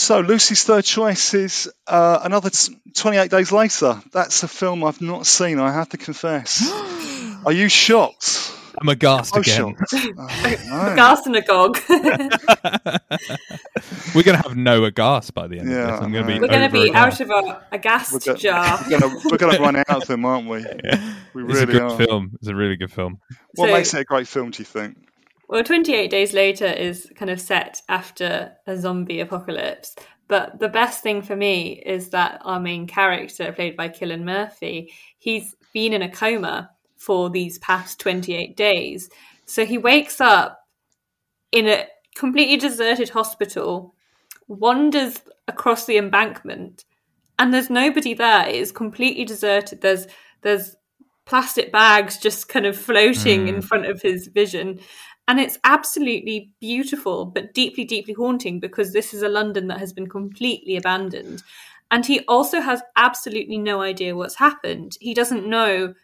So 0.00 0.20
Lucy's 0.20 0.64
third 0.64 0.84
choice 0.84 1.34
is 1.34 1.70
uh, 1.86 2.20
another 2.22 2.48
t- 2.48 2.74
28 2.96 3.30
days 3.30 3.52
later. 3.52 4.00
That's 4.12 4.42
a 4.42 4.48
film 4.48 4.82
I've 4.82 5.02
not 5.02 5.26
seen. 5.26 5.58
I 5.58 5.70
have 5.72 5.90
to 5.90 5.98
confess. 5.98 6.62
Are 7.44 7.52
you 7.52 7.68
shocked? 7.68 8.50
I'm 8.80 8.88
aghast 8.88 9.34
Oh, 9.36 9.40
again. 9.40 9.76
shocked. 9.76 9.92
Oh, 10.18 10.86
no. 10.88 10.96
Gas 10.96 11.26
and 11.26 11.36
agog. 11.36 11.78
We're 14.14 14.22
gonna 14.22 14.38
have 14.42 14.56
no 14.56 14.84
aghast 14.84 15.34
by 15.34 15.48
the 15.48 15.58
end 15.58 15.70
Yeah, 15.70 15.76
of 15.80 15.86
this. 15.90 16.00
I'm 16.00 16.12
gonna 16.12 16.26
be. 16.26 16.40
We're 16.40 16.48
going 16.48 16.68
to 16.70 16.72
be 16.72 16.88
aghast. 16.88 17.20
out 17.20 17.30
of 17.30 17.30
a, 17.44 17.62
a 17.72 17.78
gas 17.78 18.10
we're 18.12 18.20
go- 18.20 18.36
jar. 18.36 18.78
We're 18.88 19.36
going 19.36 19.54
to 19.56 19.60
run 19.62 19.76
out 19.76 19.90
of 19.90 20.06
them, 20.06 20.24
aren't 20.24 20.48
we? 20.48 20.64
We 21.34 21.44
It's 21.44 21.60
a 21.60 21.66
really 21.66 21.72
good 21.74 21.82
are. 21.82 21.96
film. 21.98 22.30
It's 22.40 22.48
a 22.48 22.54
really 22.54 22.76
good 22.76 22.90
film. 22.92 23.18
What 23.54 23.66
So- 23.68 23.72
makes 23.74 23.92
it 23.94 24.00
a 24.00 24.04
great 24.04 24.26
film? 24.28 24.50
Do 24.50 24.60
you 24.60 24.64
think? 24.64 24.96
Well, 25.50 25.64
28 25.64 26.08
Days 26.12 26.32
Later 26.32 26.66
is 26.66 27.10
kind 27.16 27.28
of 27.28 27.40
set 27.40 27.82
after 27.88 28.52
a 28.68 28.78
zombie 28.78 29.18
apocalypse. 29.18 29.96
But 30.28 30.60
the 30.60 30.68
best 30.68 31.02
thing 31.02 31.22
for 31.22 31.34
me 31.34 31.82
is 31.84 32.10
that 32.10 32.40
our 32.44 32.60
main 32.60 32.86
character, 32.86 33.50
played 33.50 33.76
by 33.76 33.88
Cillian 33.88 34.22
Murphy, 34.22 34.92
he's 35.18 35.56
been 35.74 35.92
in 35.92 36.02
a 36.02 36.08
coma 36.08 36.70
for 36.96 37.30
these 37.30 37.58
past 37.58 37.98
28 37.98 38.56
days. 38.56 39.10
So 39.44 39.64
he 39.66 39.76
wakes 39.76 40.20
up 40.20 40.60
in 41.50 41.66
a 41.66 41.88
completely 42.14 42.56
deserted 42.56 43.08
hospital, 43.08 43.96
wanders 44.46 45.20
across 45.48 45.84
the 45.84 45.96
embankment, 45.96 46.84
and 47.40 47.52
there's 47.52 47.70
nobody 47.70 48.14
there. 48.14 48.46
It 48.46 48.54
is 48.54 48.70
completely 48.70 49.24
deserted. 49.24 49.80
There's 49.80 50.06
there's 50.42 50.76
plastic 51.30 51.70
bags 51.70 52.18
just 52.18 52.48
kind 52.48 52.66
of 52.66 52.76
floating 52.76 53.46
in 53.48 53.56
mm. 53.56 53.64
front 53.64 53.86
of 53.86 54.02
his 54.02 54.28
vision. 54.28 54.80
And 55.30 55.38
it's 55.38 55.60
absolutely 55.62 56.50
beautiful, 56.58 57.24
but 57.24 57.54
deeply, 57.54 57.84
deeply 57.84 58.14
haunting 58.14 58.58
because 58.58 58.92
this 58.92 59.14
is 59.14 59.22
a 59.22 59.28
London 59.28 59.68
that 59.68 59.78
has 59.78 59.92
been 59.92 60.08
completely 60.08 60.76
abandoned. 60.76 61.44
And 61.92 62.04
he 62.04 62.24
also 62.26 62.60
has 62.60 62.82
absolutely 62.96 63.56
no 63.56 63.80
idea 63.80 64.16
what's 64.16 64.34
happened. 64.34 64.96
He 65.00 65.14
doesn't 65.14 65.46
know 65.46 65.94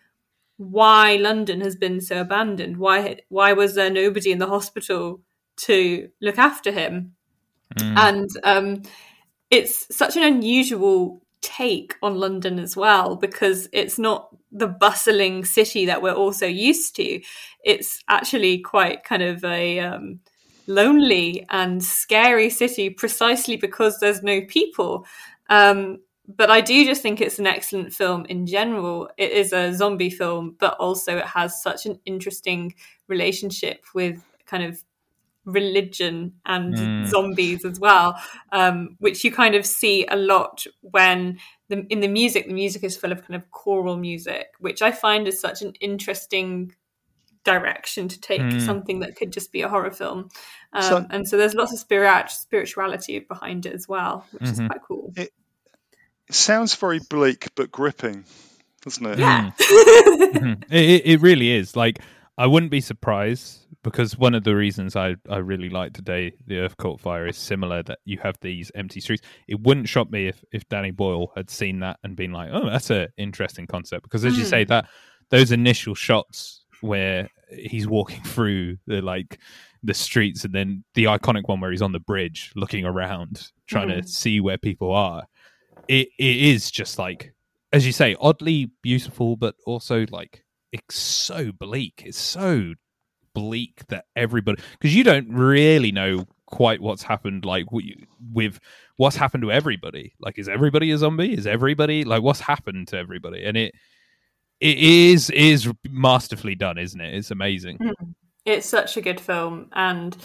why 0.58 1.16
London 1.16 1.60
has 1.62 1.74
been 1.74 2.00
so 2.00 2.20
abandoned. 2.20 2.76
Why 2.76 3.18
why 3.28 3.52
was 3.52 3.74
there 3.74 3.90
nobody 3.90 4.30
in 4.30 4.38
the 4.38 4.46
hospital 4.46 5.20
to 5.62 6.08
look 6.20 6.38
after 6.38 6.70
him? 6.70 7.16
And 7.96 8.30
um, 8.44 8.82
it's 9.50 9.92
such 9.94 10.16
an 10.16 10.22
unusual 10.22 11.20
take 11.40 11.96
on 12.00 12.14
London 12.14 12.60
as 12.60 12.76
well 12.76 13.16
because 13.16 13.68
it's 13.72 13.98
not 13.98 14.35
the 14.56 14.66
bustling 14.68 15.44
city 15.44 15.86
that 15.86 16.02
we're 16.02 16.12
also 16.12 16.46
used 16.46 16.96
to. 16.96 17.20
It's 17.64 18.02
actually 18.08 18.58
quite 18.58 19.04
kind 19.04 19.22
of 19.22 19.44
a 19.44 19.80
um, 19.80 20.20
lonely 20.66 21.46
and 21.50 21.82
scary 21.82 22.50
city 22.50 22.90
precisely 22.90 23.56
because 23.56 23.98
there's 23.98 24.22
no 24.22 24.40
people. 24.42 25.06
Um, 25.48 25.98
but 26.28 26.50
I 26.50 26.60
do 26.60 26.84
just 26.84 27.02
think 27.02 27.20
it's 27.20 27.38
an 27.38 27.46
excellent 27.46 27.92
film 27.92 28.24
in 28.26 28.46
general. 28.46 29.08
It 29.16 29.30
is 29.30 29.52
a 29.52 29.72
zombie 29.72 30.10
film, 30.10 30.56
but 30.58 30.74
also 30.78 31.18
it 31.18 31.26
has 31.26 31.62
such 31.62 31.86
an 31.86 32.00
interesting 32.04 32.74
relationship 33.06 33.84
with 33.94 34.20
kind 34.46 34.64
of 34.64 34.82
religion 35.46 36.34
and 36.44 36.74
mm. 36.74 37.06
zombies 37.06 37.64
as 37.64 37.80
well, 37.80 38.20
um, 38.52 38.96
which 38.98 39.24
you 39.24 39.32
kind 39.32 39.54
of 39.54 39.64
see 39.64 40.04
a 40.06 40.16
lot 40.16 40.66
when 40.82 41.38
the, 41.68 41.86
in 41.88 42.00
the 42.00 42.08
music, 42.08 42.48
the 42.48 42.52
music 42.52 42.84
is 42.84 42.96
full 42.96 43.12
of 43.12 43.22
kind 43.26 43.36
of 43.36 43.50
choral 43.52 43.96
music, 43.96 44.48
which 44.58 44.82
I 44.82 44.90
find 44.90 45.26
is 45.26 45.40
such 45.40 45.62
an 45.62 45.72
interesting 45.80 46.74
direction 47.44 48.08
to 48.08 48.20
take 48.20 48.40
mm. 48.40 48.60
something 48.60 49.00
that 49.00 49.14
could 49.14 49.32
just 49.32 49.52
be 49.52 49.62
a 49.62 49.68
horror 49.68 49.92
film. 49.92 50.28
Um, 50.72 50.82
So- 50.82 51.06
and 51.08 51.28
so 51.28 51.36
there's 51.36 51.54
lots 51.54 51.72
of 51.72 51.78
spirit, 51.78 52.28
spirituality 52.30 53.20
behind 53.20 53.64
it 53.64 53.72
as 53.72 53.88
well, 53.88 54.26
which 54.32 54.42
is 54.42 54.58
mm-hmm. 54.58 54.66
quite 54.66 54.80
cool. 54.86 55.12
It 55.16 55.32
sounds 56.30 56.74
very 56.74 56.98
bleak 57.08 57.48
but 57.54 57.70
gripping, 57.70 58.24
doesn't 58.82 59.06
it? 59.06 59.18
Yeah. 59.18 59.50
Mm. 59.50 59.52
Mm-hmm. 60.36 60.74
it, 60.74 60.84
it, 60.84 61.06
it 61.06 61.20
really 61.22 61.50
is. 61.50 61.76
Like, 61.76 62.00
I 62.38 62.46
wouldn't 62.46 62.70
be 62.70 62.80
surprised 62.80 63.66
because 63.82 64.18
one 64.18 64.34
of 64.34 64.44
the 64.44 64.54
reasons 64.54 64.94
I, 64.94 65.16
I 65.28 65.38
really 65.38 65.70
like 65.70 65.94
today 65.94 66.32
the 66.46 66.58
Earth 66.58 66.76
Caught 66.76 67.00
Fire 67.00 67.26
is 67.26 67.38
similar 67.38 67.82
that 67.84 68.00
you 68.04 68.18
have 68.22 68.36
these 68.40 68.70
empty 68.74 69.00
streets. 69.00 69.22
It 69.48 69.60
wouldn't 69.60 69.88
shock 69.88 70.10
me 70.10 70.28
if, 70.28 70.44
if 70.52 70.68
Danny 70.68 70.90
Boyle 70.90 71.32
had 71.34 71.48
seen 71.48 71.80
that 71.80 71.98
and 72.04 72.14
been 72.14 72.32
like, 72.32 72.50
oh, 72.52 72.68
that's 72.68 72.90
an 72.90 73.08
interesting 73.16 73.66
concept. 73.66 74.02
Because 74.02 74.24
as 74.24 74.36
you 74.36 74.44
hmm. 74.44 74.50
say, 74.50 74.64
that 74.64 74.86
those 75.30 75.50
initial 75.50 75.94
shots 75.94 76.64
where 76.82 77.28
he's 77.50 77.86
walking 77.86 78.22
through 78.24 78.76
the 78.86 79.00
like 79.00 79.38
the 79.82 79.94
streets 79.94 80.44
and 80.44 80.54
then 80.54 80.84
the 80.94 81.04
iconic 81.04 81.48
one 81.48 81.60
where 81.60 81.70
he's 81.70 81.82
on 81.82 81.92
the 81.92 82.00
bridge 82.00 82.52
looking 82.56 82.84
around 82.84 83.50
trying 83.66 83.88
to 83.88 84.00
hmm. 84.00 84.06
see 84.06 84.40
where 84.40 84.58
people 84.58 84.92
are 84.92 85.22
it, 85.88 86.08
it 86.18 86.36
is 86.36 86.70
just 86.70 86.98
like 86.98 87.32
as 87.72 87.86
you 87.86 87.92
say 87.92 88.16
oddly 88.20 88.70
beautiful 88.82 89.36
but 89.36 89.54
also 89.64 90.04
like 90.10 90.44
it's 90.72 90.96
so 90.96 91.52
bleak. 91.52 92.02
It's 92.04 92.18
so 92.18 92.74
bleak 93.34 93.86
that 93.88 94.06
everybody 94.16 94.62
because 94.72 94.94
you 94.94 95.04
don't 95.04 95.28
really 95.30 95.92
know 95.92 96.24
quite 96.46 96.80
what's 96.80 97.02
happened 97.02 97.44
like 97.44 97.66
wi- 97.66 98.06
with 98.32 98.58
what's 98.96 99.16
happened 99.16 99.42
to 99.42 99.52
everybody. 99.52 100.14
Like 100.20 100.38
is 100.38 100.48
everybody 100.48 100.90
a 100.90 100.98
zombie? 100.98 101.34
Is 101.34 101.46
everybody 101.46 102.04
like 102.04 102.22
what's 102.22 102.40
happened 102.40 102.88
to 102.88 102.96
everybody? 102.96 103.44
And 103.44 103.56
it 103.56 103.74
it 104.60 104.78
is 104.78 105.30
is 105.30 105.70
masterfully 105.88 106.54
done 106.54 106.78
isn't 106.78 107.00
it? 107.00 107.14
It's 107.14 107.30
amazing. 107.30 107.76
Hmm. 107.76 108.10
It's 108.44 108.68
such 108.68 108.96
a 108.96 109.00
good 109.00 109.20
film, 109.20 109.70
and 109.72 110.16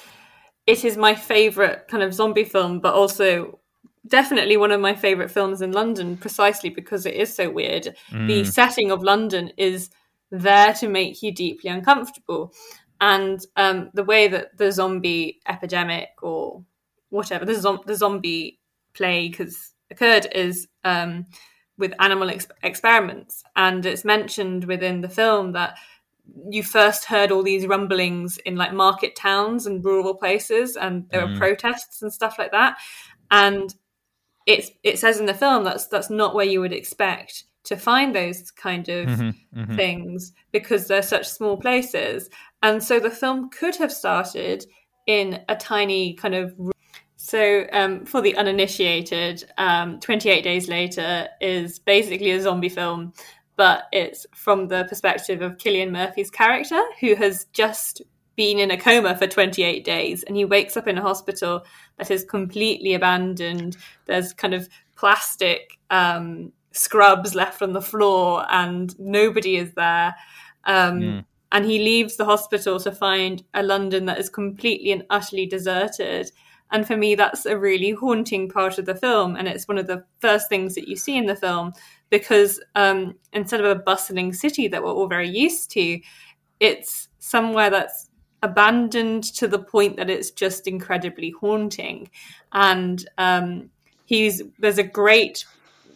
it 0.68 0.86
is 0.86 0.96
my 0.96 1.16
favorite 1.16 1.88
kind 1.88 2.04
of 2.04 2.14
zombie 2.14 2.44
film, 2.44 2.80
but 2.80 2.94
also 2.94 3.60
definitely 4.08 4.58
one 4.58 4.72
of 4.72 4.80
my 4.80 4.94
favorite 4.94 5.32
films 5.32 5.64
in 5.64 5.72
London, 5.72 6.18
precisely 6.18 6.70
because 6.70 7.08
it 7.08 7.16
is 7.16 7.36
so 7.36 7.50
weird. 7.50 7.96
The 8.12 8.44
hmm. 8.44 8.50
setting 8.50 8.92
of 8.92 9.02
London 9.02 9.52
is 9.58 9.90
there 10.32 10.74
to 10.76 10.88
make 10.88 11.22
you 11.22 11.32
deeply 11.34 11.70
uncomfortable, 11.70 12.54
and 13.00 13.46
um, 13.56 13.90
the 13.94 14.04
way 14.04 14.28
that 14.28 14.58
the 14.58 14.72
zombie 14.72 15.40
epidemic 15.48 16.10
or 16.22 16.64
whatever 17.10 17.46
the, 17.46 17.56
zom- 17.56 17.82
the 17.86 17.96
zombie 17.96 18.60
plague 18.94 19.38
has 19.38 19.72
occurred 19.90 20.28
is 20.34 20.68
um, 20.84 21.26
with 21.78 21.94
animal 22.00 22.30
ex- 22.30 22.48
experiments, 22.64 23.44
and 23.56 23.86
it's 23.86 24.06
mentioned 24.06 24.66
within 24.66 25.02
the 25.02 25.10
film 25.10 25.52
that 25.54 25.78
you 26.50 26.64
first 26.64 27.06
heard 27.06 27.32
all 27.32 27.44
these 27.44 27.68
rumblings 27.68 28.38
in 28.40 28.56
like 28.56 28.74
market 28.74 29.16
towns 29.16 29.66
and 29.66 29.84
rural 29.84 30.16
places 30.16 30.76
and 30.76 31.08
there 31.10 31.26
were 31.26 31.36
protests 31.36 32.02
and 32.02 32.14
stuff 32.14 32.38
like 32.40 32.52
that. 32.52 32.78
And 33.30 33.74
it's 34.46 34.72
it 34.84 35.00
says 35.00 35.20
in 35.20 35.26
the 35.26 35.34
film 35.34 35.64
that's 35.64 35.88
that's 35.88 36.10
not 36.10 36.34
where 36.34 36.46
you 36.46 36.62
would 36.62 36.74
expect 36.74 37.46
to 37.64 37.76
find 37.76 38.16
those 38.16 38.52
kind 38.52 38.90
of 38.90 39.36
things 39.76 40.34
because 40.52 40.88
they're 40.88 41.02
such 41.02 41.28
small 41.28 41.58
places 41.58 42.30
and 42.64 42.84
so 42.84 43.00
the 43.00 43.10
film 43.10 43.50
could 43.50 43.76
have 43.76 43.92
started 43.92 44.66
in 45.08 45.44
a 45.50 45.56
tiny 45.56 46.14
kind 46.14 46.36
of 46.36 46.54
so, 47.24 47.68
um, 47.72 48.04
for 48.04 48.20
the 48.20 48.36
uninitiated, 48.36 49.44
um, 49.60 50.00
28 50.00 50.44
Days 50.44 50.68
Later 50.68 51.28
is 51.40 51.78
basically 51.78 52.32
a 52.32 52.42
zombie 52.42 52.68
film, 52.68 53.14
but 53.58 53.84
it's 53.92 54.26
from 54.34 54.70
the 54.70 54.86
perspective 54.90 55.44
of 55.44 55.58
Cillian 55.58 55.92
Murphy's 55.92 56.32
character, 56.32 56.82
who 57.00 57.14
has 57.14 57.46
just 57.54 58.02
been 58.36 58.58
in 58.58 58.72
a 58.72 58.78
coma 58.78 59.16
for 59.16 59.28
28 59.28 59.86
days 59.86 60.24
and 60.24 60.36
he 60.36 60.46
wakes 60.46 60.76
up 60.76 60.88
in 60.88 60.98
a 60.98 61.02
hospital 61.02 61.64
that 62.00 62.10
is 62.10 62.24
completely 62.24 62.96
abandoned. 62.96 63.78
There's 64.08 64.34
kind 64.34 64.56
of 64.56 64.68
plastic 64.96 65.78
um, 65.92 66.52
scrubs 66.72 67.36
left 67.36 67.62
on 67.62 67.74
the 67.74 67.82
floor 67.82 68.46
and 68.50 68.98
nobody 69.00 69.58
is 69.58 69.74
there. 69.74 70.16
Um, 70.66 71.02
And 71.54 71.66
he 71.66 71.80
leaves 71.80 72.16
the 72.16 72.26
hospital 72.26 72.80
to 72.80 72.92
find 72.92 73.44
a 73.54 73.62
London 73.62 74.06
that 74.06 74.20
is 74.20 74.30
completely 74.30 74.94
and 74.94 75.04
utterly 75.10 75.46
deserted. 75.46 76.32
And 76.72 76.88
for 76.88 76.96
me, 76.96 77.16
that's 77.16 77.46
a 77.46 77.58
really 77.58 77.92
haunting 77.92 78.50
part 78.50 78.78
of 78.78 78.86
the 78.86 78.96
film. 78.96 79.36
And 79.36 79.48
it's 79.48 79.68
one 79.68 79.78
of 79.78 79.88
the 79.88 80.06
first 80.20 80.48
things 80.48 80.76
that 80.76 80.88
you 80.88 80.96
see 80.96 81.18
in 81.18 81.26
the 81.26 81.36
film 81.36 81.74
because 82.10 82.62
um, 82.76 83.16
instead 83.34 83.60
of 83.60 83.66
a 83.66 83.76
bustling 83.84 84.32
city 84.32 84.70
that 84.70 84.82
we're 84.82 84.94
all 84.94 85.08
very 85.08 85.28
used 85.30 85.72
to, 85.72 86.00
it's 86.60 87.10
somewhere 87.20 87.70
that's 87.70 88.10
abandoned 88.44 89.24
to 89.36 89.48
the 89.48 89.60
point 89.60 89.98
that 89.98 90.10
it's 90.10 90.32
just 90.32 90.68
incredibly 90.68 91.32
haunting. 91.32 92.10
And 92.54 93.06
um, 93.18 93.70
he's 94.06 94.42
there's 94.60 94.78
a 94.78 94.84
great 94.84 95.46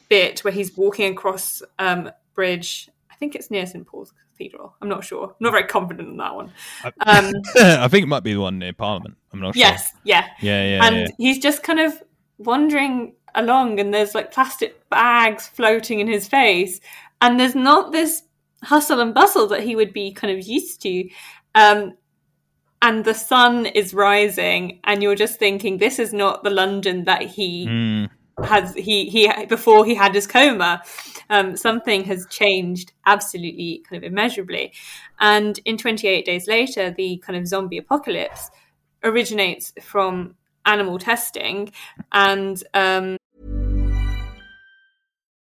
bit 0.10 0.44
where 0.44 0.54
he's 0.54 0.76
walking 0.76 1.12
across 1.12 1.62
um, 1.80 2.12
bridge. 2.34 2.90
I 3.10 3.16
think 3.16 3.36
it's 3.36 3.50
near 3.50 3.66
St 3.66 3.86
Paul's 3.86 4.14
Cathedral. 4.32 4.76
I'm 4.82 4.90
not 4.90 5.04
sure. 5.04 5.28
I'm 5.30 5.36
not 5.40 5.52
very 5.52 5.64
confident 5.64 6.10
on 6.10 6.18
that 6.18 6.36
one. 6.36 6.52
Um, 6.84 7.32
I 7.56 7.88
think 7.88 8.04
it 8.04 8.08
might 8.08 8.24
be 8.24 8.34
the 8.34 8.42
one 8.42 8.60
near 8.60 8.74
Parliament. 8.74 9.16
I'm 9.32 9.40
not 9.40 9.56
sure. 9.56 9.60
yes, 9.60 9.94
yeah. 10.04 10.28
Yeah, 10.42 10.66
yeah, 10.66 10.86
and 10.86 10.96
yeah. 10.96 11.08
he's 11.18 11.40
just 11.40 11.64
kind 11.64 11.80
of 11.80 12.02
wandering 12.38 13.14
along 13.36 13.80
and 13.80 13.94
there's 13.94 14.16
like 14.16 14.32
plastic 14.32 14.90
bags 14.90 15.48
floating 15.48 16.00
in 16.00 16.08
his 16.08 16.28
face 16.28 16.80
and 17.22 17.40
there's 17.40 17.56
not 17.56 17.92
this 17.92 18.24
hustle 18.64 19.02
and 19.02 19.14
bustle 19.14 19.48
that 19.48 19.64
he 19.64 19.76
would 19.76 19.94
be 19.94 20.12
kind 20.12 20.36
of 20.38 20.46
used 20.46 20.82
to 20.82 21.08
um, 21.54 21.96
and 22.82 23.06
the 23.06 23.14
sun 23.14 23.66
is 23.68 23.94
rising 23.94 24.80
and 24.86 25.04
you're 25.04 25.16
just 25.16 25.38
thinking 25.38 25.78
this 25.78 26.00
is 26.00 26.14
not 26.14 26.44
the 26.44 26.50
london 26.50 27.04
that 27.04 27.22
he 27.22 27.68
Mm, 27.68 28.10
has 28.44 28.74
he 28.76 29.10
he 29.10 29.46
before 29.46 29.86
he 29.86 29.96
had 29.96 30.14
his 30.14 30.28
coma 30.28 30.82
um, 31.30 31.56
something 31.56 32.04
has 32.04 32.26
changed 32.28 32.92
absolutely 33.06 33.84
kind 33.90 34.04
of 34.04 34.12
immeasurably 34.12 34.74
and 35.20 35.60
in 35.66 35.78
28 35.78 36.26
days 36.26 36.48
later 36.48 36.92
the 36.92 37.18
kind 37.26 37.38
of 37.40 37.48
zombie 37.48 37.78
apocalypse 37.78 38.50
originates 39.04 39.74
from 39.82 40.36
animal 40.66 41.00
testing 41.00 41.72
and 42.12 42.64
um, 42.74 43.18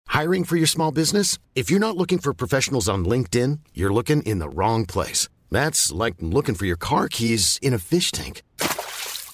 Hiring 0.09 0.45
for 0.45 0.57
your 0.57 0.66
small 0.66 0.93
business? 0.93 1.39
If 1.55 1.70
you're 1.70 1.80
not 1.80 1.97
looking 1.97 2.18
for 2.18 2.32
professionals 2.32 2.89
on 2.89 3.05
LinkedIn, 3.05 3.59
you're 3.74 3.93
looking 3.93 4.22
in 4.22 4.39
the 4.39 4.49
wrong 4.49 4.87
place. 4.87 5.28
That's 5.51 5.93
like 5.93 6.14
looking 6.20 6.55
for 6.55 6.64
your 6.64 6.76
car 6.76 7.09
keys 7.09 7.59
in 7.61 7.74
a 7.74 7.78
fish 7.78 8.12
tank. 8.12 8.43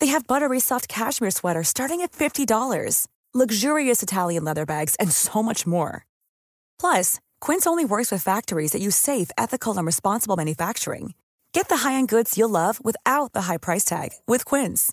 They 0.00 0.06
have 0.06 0.26
buttery 0.26 0.60
soft 0.60 0.88
cashmere 0.88 1.30
sweaters 1.30 1.68
starting 1.68 2.00
at 2.00 2.12
$50, 2.12 3.06
luxurious 3.34 4.02
Italian 4.02 4.44
leather 4.44 4.64
bags, 4.64 4.94
and 4.94 5.12
so 5.12 5.42
much 5.42 5.66
more. 5.66 6.06
Plus, 6.80 7.20
Quince 7.40 7.66
only 7.66 7.84
works 7.84 8.10
with 8.10 8.22
factories 8.22 8.72
that 8.72 8.80
use 8.80 8.96
safe, 8.96 9.30
ethical, 9.36 9.76
and 9.76 9.84
responsible 9.84 10.36
manufacturing. 10.36 11.12
Get 11.52 11.68
the 11.68 11.78
high-end 11.78 12.08
goods 12.08 12.38
you'll 12.38 12.48
love 12.48 12.82
without 12.82 13.32
the 13.34 13.42
high 13.42 13.58
price 13.58 13.84
tag 13.84 14.10
with 14.26 14.44
Quince. 14.46 14.92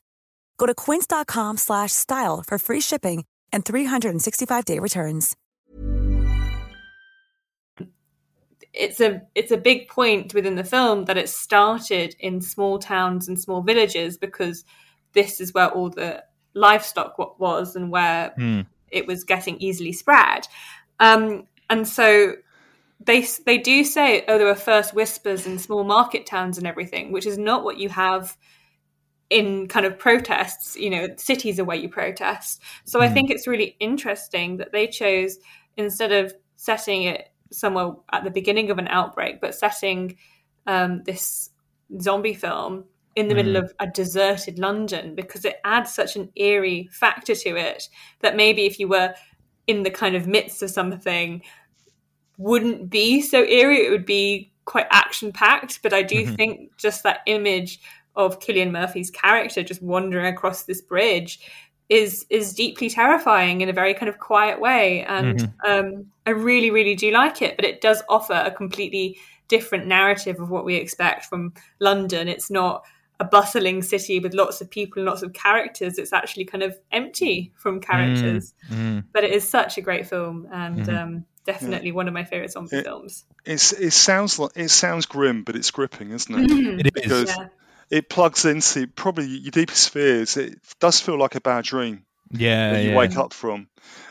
Go 0.58 0.66
to 0.66 0.76
quince.com 0.76 1.58
slash 1.58 1.94
style 1.94 2.44
for 2.44 2.58
free 2.58 2.82
shipping 2.82 3.24
and 3.54 3.64
365-day 3.64 4.80
returns. 4.80 5.36
it's 8.78 9.00
a 9.00 9.22
it's 9.36 9.52
a 9.52 9.58
big 9.58 9.88
point 9.88 10.34
within 10.34 10.56
the 10.56 10.64
film 10.64 11.06
that 11.06 11.18
it 11.18 11.30
started 11.30 12.16
in 12.20 12.42
small 12.42 12.78
towns 12.78 13.28
and 13.28 13.40
small 13.40 13.62
villages 13.62 14.18
because 14.18 14.66
this 15.16 15.42
is 15.42 15.54
where 15.54 15.70
all 15.70 15.90
the 15.90 16.24
livestock 16.54 17.18
was 17.40 17.76
and 17.76 17.92
where 17.92 18.32
Hmm. 18.38 18.62
it 18.92 19.08
was 19.08 19.24
getting 19.24 19.58
easily 19.60 19.92
spread. 19.92 20.48
Um, 21.00 21.48
and 21.70 21.88
so 21.88 22.36
they 23.04 23.22
they 23.46 23.58
do 23.58 23.84
say 23.84 24.24
oh 24.28 24.38
there 24.38 24.48
were 24.48 24.56
first 24.56 24.94
whispers 24.94 25.46
in 25.46 25.58
small 25.60 25.84
market 25.84 26.26
towns 26.26 26.58
and 26.58 26.66
everything 26.66 27.12
which 27.12 27.26
is 27.26 27.38
not 27.38 27.64
what 27.66 27.78
you 27.78 27.90
have 27.90 28.38
in 29.30 29.68
kind 29.68 29.86
of 29.86 30.00
protests 30.00 30.78
you 30.78 30.90
know 30.90 31.08
cities 31.18 31.60
are 31.60 31.66
where 31.66 31.76
you 31.78 31.90
protest. 31.90 32.62
So 32.86 33.02
i 33.02 33.10
think 33.10 33.30
it's 33.30 33.48
really 33.48 33.76
interesting 33.82 34.58
that 34.58 34.72
they 34.72 34.88
chose 34.88 35.38
instead 35.76 36.12
of 36.14 36.34
setting 36.56 37.04
it 37.04 37.30
somewhere 37.52 37.92
at 38.14 38.24
the 38.24 38.32
beginning 38.32 38.72
of 38.72 38.78
an 38.78 38.88
outbreak 38.88 39.42
but 39.42 39.54
setting 39.54 40.16
um, 40.68 41.04
this 41.04 41.50
zombie 42.02 42.34
film 42.34 42.86
in 43.16 43.28
the 43.28 43.36
middle 43.36 43.54
mm. 43.54 43.64
of 43.64 43.74
a 43.80 43.88
deserted 43.88 44.60
london 44.60 45.16
because 45.16 45.46
it 45.46 45.56
adds 45.64 45.94
such 45.94 46.18
an 46.18 46.30
eerie 46.36 46.90
factor 46.92 47.34
to 47.34 47.56
it 47.56 47.88
that 48.20 48.36
maybe 48.36 48.66
if 48.66 48.80
you 48.80 48.88
were 48.88 49.14
in 49.68 49.84
the 49.84 49.90
kind 49.90 50.16
of 50.16 50.28
midst 50.28 50.62
of 50.62 50.70
something 50.70 51.42
wouldn't 52.38 52.90
be 52.90 53.22
so 53.22 53.44
eerie. 53.44 53.86
It 53.86 53.92
would 53.92 54.06
be 54.06 54.52
quite 54.66 54.88
action 54.92 55.32
packed. 55.32 55.82
But 55.82 55.94
I 55.94 56.04
do 56.04 56.24
mm-hmm. 56.24 56.36
think 56.36 56.78
just 56.78 57.04
that 57.04 57.22
image 57.26 57.80
of 58.16 58.40
Cillian 58.40 58.72
Murphy's 58.72 59.12
character 59.12 59.64
just 59.64 59.82
wandering 59.82 60.26
across 60.26 60.64
this 60.64 60.82
bridge 60.82 61.40
is 61.88 62.26
is 62.32 62.54
deeply 62.54 62.90
terrifying 62.90 63.62
in 63.62 63.70
a 63.70 63.74
very 63.74 63.94
kind 63.94 64.10
of 64.10 64.20
quiet 64.20 64.60
way. 64.60 65.04
And 65.06 65.40
mm-hmm. 65.40 65.72
um, 65.72 66.06
I 66.26 66.32
really, 66.32 66.72
really 66.72 66.96
do 66.96 67.12
like 67.12 67.42
it. 67.42 67.56
But 67.56 67.66
it 67.66 67.82
does 67.82 68.02
offer 68.10 68.34
a 68.46 68.52
completely 68.52 69.18
different 69.48 69.86
narrative 69.86 70.40
of 70.40 70.50
what 70.50 70.66
we 70.66 70.76
expect 70.76 71.26
from 71.26 71.54
London. 71.80 72.28
It's 72.28 72.50
not 72.50 72.84
a 73.20 73.26
bustling 73.26 73.82
city 73.82 74.20
with 74.20 74.34
lots 74.34 74.62
of 74.62 74.70
people 74.70 75.00
and 75.02 75.06
lots 75.10 75.22
of 75.22 75.34
characters. 75.34 75.98
It's 75.98 76.12
actually 76.14 76.46
kind 76.46 76.64
of 76.64 76.78
empty 76.92 77.54
from 77.56 77.80
characters. 77.80 78.54
Mm. 78.70 79.06
But 79.14 79.24
it 79.24 79.32
is 79.32 79.48
such 79.48 79.78
a 79.78 79.82
great 79.82 80.08
film 80.08 80.48
and 80.52 80.90
um, 80.90 81.26
definitely 81.46 81.92
one 81.92 82.08
of 82.08 82.14
my 82.14 82.24
favorite 82.26 82.52
zombie 82.52 82.78
It- 82.78 82.84
films. 82.86 83.26
It's 83.46 83.74
it 83.74 83.92
sounds 83.92 84.40
like 84.40 84.52
it 84.56 84.70
sounds 84.70 85.06
grim, 85.06 85.44
but 85.44 85.56
it's 85.56 85.70
gripping, 85.72 86.10
isn't 86.12 86.34
it? 86.36 86.52
It 86.80 86.86
is. 86.88 86.92
Because 87.04 87.38
Yeah. 87.38 87.48
it 87.92 88.10
plugs 88.10 88.44
into 88.44 88.88
probably 88.88 89.28
your 89.28 89.52
deepest 89.52 89.92
fears. 89.92 90.36
It 90.36 90.58
does 90.80 91.00
feel 91.00 91.18
like 91.20 91.36
a 91.36 91.42
bad 91.42 91.64
dream 91.64 92.06
Yeah, 92.32 92.74
that 92.74 92.84
you 92.84 92.90
yeah. 92.90 92.98
wake 92.98 93.16
up 93.18 93.34
from. 93.34 93.68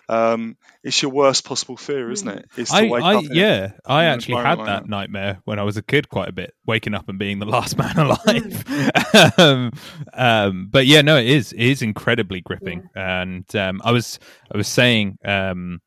Um, 0.08 0.56
it's 0.82 1.00
your 1.00 1.10
worst 1.10 1.44
possible 1.44 1.76
fear, 1.76 2.10
isn't 2.10 2.28
it? 2.28 2.46
Is 2.56 2.68
to 2.68 2.76
I, 2.76 2.88
wake 2.88 3.02
I 3.02 3.14
up. 3.16 3.24
in- 3.24 3.34
yeah, 3.34 3.72
I 3.86 4.04
actually 4.04 4.42
had 4.42 4.58
like 4.58 4.66
that 4.66 4.88
nightmare 4.88 5.40
when 5.44 5.58
I 5.58 5.62
was 5.62 5.76
a 5.76 5.82
kid 5.82 6.08
quite 6.08 6.28
a 6.28 6.32
bit, 6.32 6.54
waking 6.66 6.94
up 6.94 7.08
and 7.08 7.18
being 7.18 7.38
the 7.38 7.46
last 7.46 7.78
man 7.78 7.96
alive. 7.96 9.38
um, 9.38 9.72
um, 10.12 10.68
but 10.70 10.86
yeah, 10.86 11.00
no, 11.02 11.16
it 11.16 11.26
is 11.26 11.52
it 11.52 11.60
is 11.60 11.82
incredibly 11.82 12.40
gripping, 12.40 12.88
and 12.94 13.44
um, 13.56 13.80
I 13.84 13.92
was 13.92 14.18
I 14.52 14.56
was 14.56 14.68
saying 14.68 15.18
um, 15.24 15.80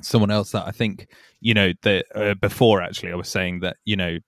someone 0.00 0.30
else 0.30 0.52
that 0.52 0.66
I 0.66 0.70
think 0.70 1.08
you 1.40 1.54
know 1.54 1.72
that 1.82 2.04
uh, 2.14 2.34
before 2.34 2.82
actually 2.82 3.12
I 3.12 3.16
was 3.16 3.28
saying 3.28 3.60
that 3.60 3.76
you 3.84 3.96
know 3.96 4.18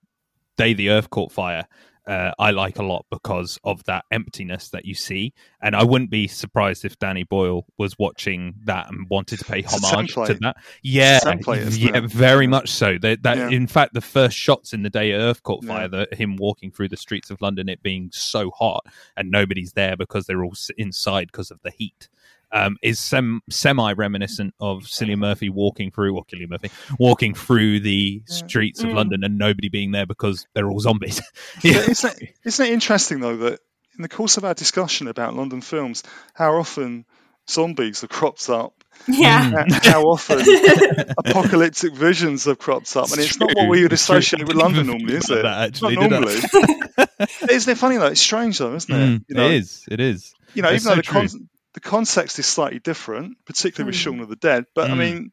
day 0.57 0.73
the 0.73 0.89
earth 0.89 1.09
caught 1.09 1.31
fire 1.31 1.65
uh, 2.07 2.31
I 2.37 2.51
like 2.51 2.79
a 2.79 2.83
lot 2.83 3.05
because 3.09 3.57
of 3.63 3.83
that 3.85 4.05
emptiness 4.11 4.69
that 4.69 4.85
you 4.85 4.93
see. 4.95 5.33
And 5.61 5.75
I 5.75 5.83
wouldn't 5.83 6.09
be 6.09 6.27
surprised 6.27 6.83
if 6.83 6.99
Danny 6.99 7.23
Boyle 7.23 7.65
was 7.77 7.97
watching 7.97 8.55
that 8.65 8.89
and 8.91 9.09
wanted 9.09 9.39
to 9.39 9.45
pay 9.45 9.61
homage 9.61 10.13
to 10.13 10.37
that. 10.41 10.57
Yeah, 10.81 11.17
It's 11.17 11.25
a 11.25 11.29
template, 11.35 11.57
isn't 11.59 11.81
yeah, 11.81 11.97
it? 11.97 12.03
very 12.11 12.47
much 12.47 12.69
so. 12.69 12.97
That, 12.97 13.23
that 13.23 13.37
Yeah. 13.37 13.49
in 13.49 13.67
fact, 13.67 13.93
the 13.93 14.01
first 14.01 14.37
shots 14.37 14.73
in 14.73 14.83
the 14.83 14.89
day 14.89 15.13
Earth 15.13 15.43
caught 15.43 15.63
Yeah. 15.63 15.87
fire, 15.87 16.07
him 16.11 16.35
walking 16.35 16.71
through 16.71 16.89
the 16.89 16.97
streets 16.97 17.29
of 17.29 17.41
London, 17.41 17.69
it 17.69 17.81
being 17.81 18.09
so 18.11 18.51
hot 18.51 18.85
and 19.15 19.31
nobody's 19.31 19.71
there 19.73 19.95
because 19.95 20.25
they're 20.25 20.43
all 20.43 20.55
inside 20.77 21.27
because 21.31 21.51
of 21.51 21.61
the 21.63 21.71
heat. 21.71 22.09
Um, 22.55 22.77
is 22.83 22.99
sem- 22.99 23.41
semi 23.49 23.93
reminiscent 23.93 24.53
of 24.59 24.83
Cillian 24.83 25.17
Murphy 25.17 25.49
walking 25.49 25.89
through, 25.89 26.15
or 26.15 26.23
Killian 26.25 26.49
Murphy 26.51 26.69
walking 26.99 27.33
through 27.33 27.79
the 27.79 28.21
streets 28.27 28.83
of 28.83 28.89
Mm. 28.91 28.95
London 28.95 29.23
and 29.23 29.39
nobody 29.39 29.69
being 29.69 29.89
there 29.91 30.05
because 30.05 30.45
they're 30.53 30.69
all 30.69 30.79
zombies. 30.79 31.19
But 31.55 31.63
yeah. 31.63 31.79
isn't, 31.89 32.21
it, 32.21 32.35
isn't 32.45 32.65
it 32.67 32.71
interesting 32.71 33.21
though 33.21 33.37
that 33.37 33.59
in 33.97 34.03
the 34.03 34.07
course 34.09 34.37
of 34.37 34.45
our 34.45 34.53
discussion 34.53 35.07
about 35.07 35.35
London 35.35 35.61
films, 35.61 36.03
how 36.35 36.57
often 36.57 37.05
zombies 37.49 38.01
have 38.01 38.11
cropped 38.11 38.47
up, 38.51 38.83
Yeah. 39.07 39.49
Mm. 39.51 39.71
how 39.83 39.91
how 39.91 40.01
often 40.03 40.39
apocalyptic 41.25 41.93
visions 41.95 42.45
have 42.45 42.59
cropped 42.59 42.95
up, 42.95 43.09
and 43.11 43.19
it's 43.19 43.39
not 43.39 43.49
what 43.55 43.67
we 43.67 43.81
would 43.81 43.93
associate 43.93 44.47
with 44.47 44.55
London 44.55 44.87
normally, 44.87 45.15
is 45.15 45.29
it? 45.29 45.41
that, 45.41 45.69
actually, 45.69 45.95
not 45.95 46.09
normally. 46.11 46.35
isn't 47.49 47.71
it 47.71 47.77
funny 47.77 47.97
though? 47.97 48.07
It's 48.07 48.21
strange 48.21 48.59
though, 48.59 48.75
isn't 48.75 48.93
it? 48.93 49.05
Mm, 49.19 49.25
You 49.27 49.35
know, 49.35 49.45
it 49.47 49.51
is. 49.53 49.85
It 49.89 49.99
is. 49.99 50.33
you 50.53 50.61
know, 50.61 50.69
It's 50.69 50.85
even 50.85 50.97
though 50.97 51.01
the 51.01 51.07
con- 51.07 51.27
true. 51.27 51.47
The 51.73 51.79
context 51.79 52.39
is 52.39 52.45
slightly 52.45 52.79
different, 52.79 53.37
particularly 53.45 53.89
with 53.91 53.95
Mm. 53.99 54.03
Shaun 54.03 54.19
of 54.19 54.29
the 54.29 54.35
Dead, 54.35 54.65
but 54.75 54.89
I 54.89 54.93
Mm. 54.93 54.97
mean, 54.97 55.31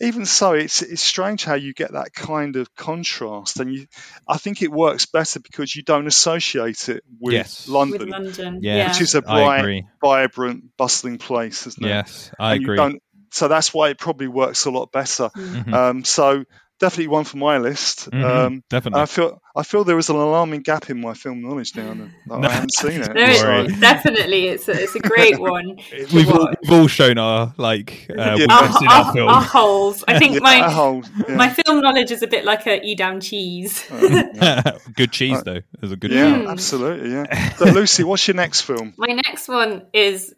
even 0.00 0.26
so, 0.26 0.52
it's 0.52 0.82
it's 0.82 1.02
strange 1.02 1.44
how 1.44 1.54
you 1.54 1.72
get 1.72 1.92
that 1.92 2.12
kind 2.14 2.56
of 2.56 2.74
contrast, 2.76 3.60
and 3.60 3.72
you, 3.74 3.86
I 4.28 4.36
think 4.36 4.60
it 4.62 4.70
works 4.70 5.06
better 5.06 5.40
because 5.40 5.74
you 5.74 5.82
don't 5.82 6.06
associate 6.06 6.88
it 6.88 7.02
with 7.20 7.34
Yes. 7.34 7.66
With 7.66 7.74
London, 7.74 8.08
London. 8.10 8.58
Yeah. 8.62 8.76
Yeah. 8.76 8.88
which 8.88 9.00
is 9.00 9.14
a 9.14 9.22
bright, 9.22 9.84
vibrant, 10.02 10.76
bustling 10.76 11.18
place, 11.18 11.66
isn't 11.66 11.84
it? 11.84 11.88
Yes, 11.88 12.30
I 12.38 12.52
And 12.54 12.62
you 12.62 12.66
agree. 12.66 12.76
don't- 12.76 13.02
so 13.32 13.48
that's 13.48 13.72
why 13.74 13.88
it 13.90 13.98
probably 13.98 14.28
works 14.28 14.64
a 14.66 14.70
lot 14.70 14.92
better. 14.92 15.30
Mhm. 15.36 15.72
Um, 15.74 16.04
so 16.04 16.44
definitely 16.78 17.08
one 17.08 17.24
for 17.24 17.36
my 17.38 17.58
list. 17.58 18.10
Mhm, 18.10 18.24
Um, 18.24 18.62
definitely. 18.70 19.00
I 19.02 19.06
feel 19.06 19.40
I 19.56 19.62
feel 19.62 19.84
there 19.84 19.96
was 19.96 20.10
an 20.10 20.16
alarming 20.16 20.60
gap 20.62 20.90
in 20.90 21.00
my 21.00 21.14
film 21.14 21.40
knowledge 21.40 21.74
now 21.76 21.94
that 21.94 22.44
I 22.44 22.52
haven't 22.52 22.74
seen 22.74 23.00
it. 23.02 23.14
No, 23.14 23.24
it- 23.24 23.36
So- 23.38 23.80
definitely, 23.80 24.48
it's 24.48 24.68
a, 24.68 24.72
it's 24.82 24.94
a 24.94 24.98
great 25.00 25.38
one. 25.40 25.78
We've 26.12 26.30
all, 26.30 26.48
we've 26.62 26.72
all 26.72 26.86
shown 26.88 27.16
our 27.18 27.54
like 27.56 28.06
uh, 28.10 28.36
Yeah. 28.38 28.46
our, 28.50 28.64
our 28.64 29.18
our, 29.18 29.28
our 29.36 29.42
holes. 29.42 30.04
I 30.06 30.18
think 30.18 30.34
Yeah, 30.34 30.40
my 30.40 30.56
a 30.66 30.70
whole- 30.70 31.04
yeah. 31.28 31.36
my 31.36 31.48
film 31.48 31.80
knowledge 31.80 32.10
is 32.10 32.22
a 32.22 32.26
bit 32.26 32.44
like 32.44 32.66
a 32.66 32.80
Edam 32.84 33.20
cheese. 33.20 33.82
good 34.94 35.12
cheese 35.12 35.42
though. 35.42 35.60
There's 35.80 35.92
a 35.92 35.96
good 35.96 36.12
yeah, 36.12 36.44
absolutely. 36.48 37.10
Yeah. 37.12 37.54
So, 37.54 37.64
Lucy, 37.66 38.04
what's 38.04 38.26
your 38.28 38.34
next 38.36 38.60
film? 38.62 38.92
My 38.98 39.12
next 39.14 39.48
one 39.48 39.86
is, 39.94 40.34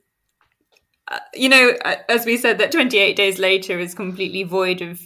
uh, 1.10 1.18
you 1.34 1.48
know, 1.48 1.72
uh, 1.84 1.96
as 2.08 2.24
we 2.26 2.36
said, 2.36 2.58
that 2.58 2.70
28 2.72 3.16
Days 3.16 3.38
Later 3.38 3.78
is 3.78 3.94
completely 3.94 4.44
void 4.44 4.82
of 4.82 5.00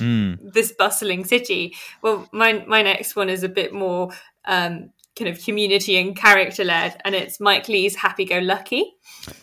Mm. 0.00 0.52
this 0.52 0.72
bustling 0.72 1.24
city. 1.24 1.76
Well, 2.02 2.28
my 2.32 2.64
my 2.66 2.82
next 2.82 3.14
one 3.16 3.28
is 3.28 3.42
a 3.42 3.48
bit 3.48 3.72
more 3.72 4.10
um, 4.46 4.90
kind 5.18 5.28
of 5.28 5.42
community 5.44 5.96
and 5.98 6.16
character 6.16 6.64
led, 6.64 7.00
and 7.04 7.14
it's 7.14 7.38
Mike 7.40 7.68
Leigh's 7.68 7.94
Happy 7.96 8.24
Go 8.24 8.38
Lucky. 8.38 8.94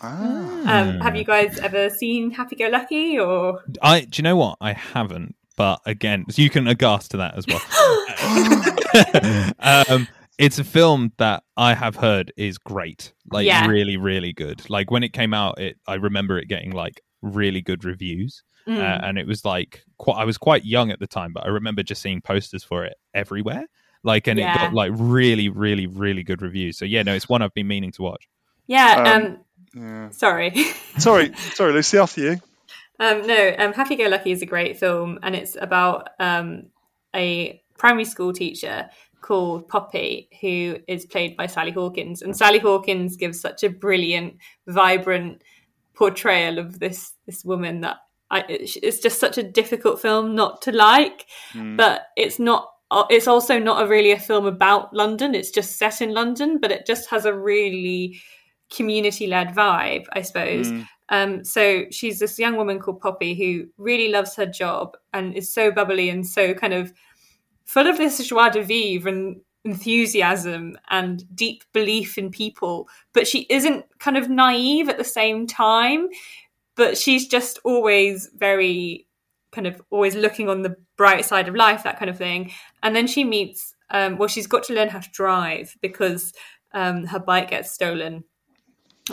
Ah, 0.01 0.81
Um, 0.81 0.99
have 1.01 1.15
you 1.15 1.23
guys 1.23 1.59
ever 1.59 1.89
seen 1.89 2.31
Happy 2.31 2.55
Go 2.55 2.67
Lucky? 2.67 3.19
Or 3.19 3.61
I 3.81 4.01
do 4.01 4.19
you 4.19 4.23
know 4.23 4.35
what? 4.35 4.57
I 4.59 4.73
haven't, 4.73 5.35
but 5.55 5.79
again, 5.85 6.25
you 6.35 6.49
can 6.49 6.67
aghast 6.67 7.11
to 7.11 7.17
that 7.17 7.35
as 7.37 7.45
well. 7.47 7.61
um, 9.59 10.07
it's 10.37 10.59
a 10.59 10.63
film 10.63 11.11
that 11.17 11.43
I 11.55 11.73
have 11.73 11.95
heard 11.95 12.31
is 12.37 12.57
great, 12.57 13.13
like 13.31 13.45
Yeah. 13.45 13.67
really, 13.67 13.97
really 13.97 14.33
good. 14.33 14.69
Like 14.69 14.91
when 14.91 15.03
it 15.03 15.13
came 15.13 15.33
out, 15.33 15.59
it 15.59 15.77
I 15.87 15.95
remember 15.95 16.37
it 16.37 16.47
getting 16.47 16.71
like 16.71 17.01
really 17.21 17.61
good 17.61 17.83
reviews, 17.83 18.43
Mm. 18.67 18.77
uh, 18.79 19.05
and 19.05 19.17
it 19.17 19.25
was 19.25 19.45
like 19.45 19.83
quite, 19.97 20.17
I 20.17 20.25
was 20.25 20.37
quite 20.37 20.65
young 20.65 20.91
at 20.91 20.99
the 20.99 21.07
time, 21.07 21.31
but 21.33 21.45
I 21.45 21.49
remember 21.49 21.83
just 21.83 22.01
seeing 22.01 22.21
posters 22.21 22.63
for 22.63 22.83
it 22.85 22.95
everywhere. 23.13 23.65
Like, 24.03 24.27
and 24.27 24.39
it 24.39 24.43
got 24.43 24.73
like 24.73 24.91
really, 24.93 25.49
really, 25.49 25.87
really 25.87 26.23
good 26.23 26.41
reviews. 26.41 26.77
So 26.77 26.85
yeah, 26.85 27.03
no, 27.03 27.13
it's 27.13 27.27
one 27.29 27.41
I've 27.41 27.53
been 27.53 27.67
meaning 27.67 27.91
to 27.93 28.01
watch. 28.01 28.27
yeah, 28.67 29.13
Um, 29.15 29.23
um, 29.23 29.83
yeah. 29.83 30.09
sorry. 30.11 30.53
Sorry, 30.97 31.33
sorry, 31.35 31.73
Lucy. 31.73 31.97
After 31.97 32.21
you. 32.21 32.37
Um, 32.99 33.27
no, 33.27 33.55
um, 33.59 33.73
Happy 33.73 33.95
Go 33.95 34.05
Lucky 34.07 34.31
is 34.31 34.41
a 34.41 34.45
great 34.47 34.77
film, 34.77 35.19
and 35.21 35.35
it's 35.35 35.55
about 35.59 36.09
um, 36.19 36.67
a 37.15 37.61
primary 37.77 38.05
school 38.05 38.33
teacher 38.33 38.89
called 39.21 39.67
Poppy, 39.67 40.29
who 40.41 40.77
is 40.87 41.05
played 41.05 41.37
by 41.37 41.45
Sally 41.45 41.71
Hawkins. 41.71 42.21
And 42.23 42.35
Sally 42.35 42.57
Hawkins 42.59 43.15
gives 43.17 43.39
such 43.39 43.63
a 43.63 43.69
brilliant, 43.69 44.37
vibrant 44.67 45.43
portrayal 45.93 46.57
of 46.59 46.79
this 46.79 47.13
this 47.25 47.43
woman 47.45 47.81
that 47.81 47.97
I, 48.29 48.43
it's 48.49 48.99
just 48.99 49.19
such 49.19 49.37
a 49.37 49.43
difficult 49.43 50.01
film 50.01 50.35
not 50.35 50.61
to 50.63 50.71
like. 50.71 51.25
But 51.77 52.07
it's 52.15 52.39
not. 52.39 52.69
uh, 52.91 53.05
It's 53.09 53.27
also 53.27 53.59
not 53.59 53.83
a 53.83 53.87
really 53.87 54.11
a 54.11 54.19
film 54.19 54.45
about 54.45 54.93
London. 54.93 55.33
It's 55.35 55.51
just 55.51 55.77
set 55.77 56.01
in 56.01 56.13
London, 56.13 56.59
but 56.59 56.71
it 56.71 56.85
just 56.85 57.09
has 57.09 57.25
a 57.25 57.33
really 57.33 58.19
community 58.69 59.27
led 59.27 59.49
vibe, 59.55 60.05
I 60.13 60.21
suppose. 60.23 60.67
Um, 61.09 61.45
so 61.45 61.85
she's 61.89 62.19
this 62.19 62.37
young 62.37 62.57
woman 62.57 62.79
called 62.79 62.99
Poppy 62.99 63.33
who 63.33 63.67
really 63.77 64.09
loves 64.09 64.35
her 64.35 64.45
job 64.45 64.97
and 65.13 65.33
is 65.33 65.53
so 65.53 65.71
bubbly 65.71 66.09
and 66.09 66.27
so 66.27 66.53
kind 66.53 66.73
of 66.73 66.91
full 67.63 67.87
of 67.87 67.97
this 67.97 68.25
joie 68.27 68.49
de 68.49 68.61
vivre 68.61 69.07
and 69.09 69.39
enthusiasm 69.63 70.77
and 70.89 71.23
deep 71.35 71.63
belief 71.73 72.17
in 72.17 72.29
people. 72.29 72.89
But 73.13 73.25
she 73.27 73.45
isn't 73.49 73.85
kind 73.99 74.17
of 74.17 74.29
naive 74.29 74.89
at 74.89 74.97
the 74.97 75.03
same 75.05 75.47
time. 75.47 76.09
But 76.77 76.97
she's 76.97 77.27
just 77.27 77.59
always 77.63 78.29
very 78.35 79.07
kind 79.51 79.67
of 79.67 79.81
always 79.89 80.15
looking 80.15 80.49
on 80.49 80.61
the 80.61 80.75
bright 80.97 81.25
side 81.25 81.47
of 81.47 81.55
life, 81.55 81.83
that 81.83 81.99
kind 81.99 82.09
of 82.09 82.17
thing. 82.17 82.51
And 82.83 82.95
then 82.95 83.07
she 83.07 83.23
meets, 83.23 83.75
um, 83.89 84.17
well, 84.17 84.27
she's 84.27 84.47
got 84.47 84.63
to 84.65 84.73
learn 84.73 84.89
how 84.89 84.99
to 84.99 85.09
drive 85.11 85.75
because 85.81 86.33
um, 86.73 87.05
her 87.05 87.19
bike 87.19 87.49
gets 87.49 87.71
stolen 87.71 88.23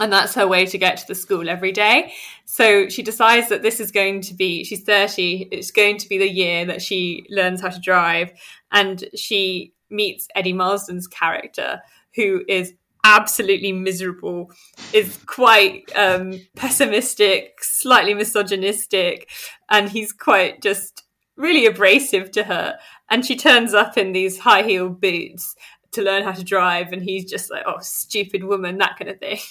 and 0.01 0.13
that's 0.13 0.35
her 0.35 0.47
way 0.47 0.67
to 0.67 0.79
get 0.79 0.97
to 0.99 1.07
the 1.07 1.15
school 1.15 1.49
every 1.49 1.73
day. 1.73 2.13
So 2.45 2.89
she 2.89 3.03
decides 3.03 3.49
that 3.49 3.63
this 3.63 3.81
is 3.81 3.93
going 3.93 4.23
to 4.23 4.35
be, 4.35 4.65
she's 4.65 4.83
30, 4.83 5.49
it's 5.53 5.71
going 5.71 5.99
to 5.99 6.09
be 6.09 6.19
the 6.19 6.29
year 6.29 6.65
that 6.65 6.83
she 6.83 7.25
learns 7.31 7.61
how 7.61 7.69
to 7.69 7.81
drive. 7.81 8.33
And 8.73 9.05
she 9.15 9.73
meets 9.91 10.27
Eddie 10.35 10.53
Marsan's 10.53 11.07
character, 11.07 11.81
who 12.17 12.43
is 12.49 12.75
absolutely 13.05 13.73
miserable, 13.73 14.51
is 14.93 15.19
quite 15.27 15.85
um, 15.95 16.41
pessimistic, 16.57 17.63
slightly 17.63 18.15
misogynistic, 18.15 19.31
and 19.71 19.89
he's 19.89 20.13
quite 20.13 20.63
just 20.63 21.05
really 21.37 21.67
abrasive 21.67 22.31
to 22.33 22.45
her. 22.45 22.79
And 23.11 23.25
she 23.25 23.37
turns 23.37 23.75
up 23.75 23.97
in 23.99 24.13
these 24.13 24.39
high 24.39 24.63
heel 24.63 24.89
boots 24.89 25.55
to 25.93 26.03
learn 26.03 26.25
how 26.25 26.33
to 26.33 26.43
drive 26.43 26.93
and 26.93 27.03
he's 27.03 27.25
just 27.25 27.53
like 27.53 27.63
oh 27.67 27.79
stupid 27.81 28.43
woman 28.43 28.79
that 28.79 28.97
kind 28.99 29.11
of 29.11 29.19
thing. 29.19 29.39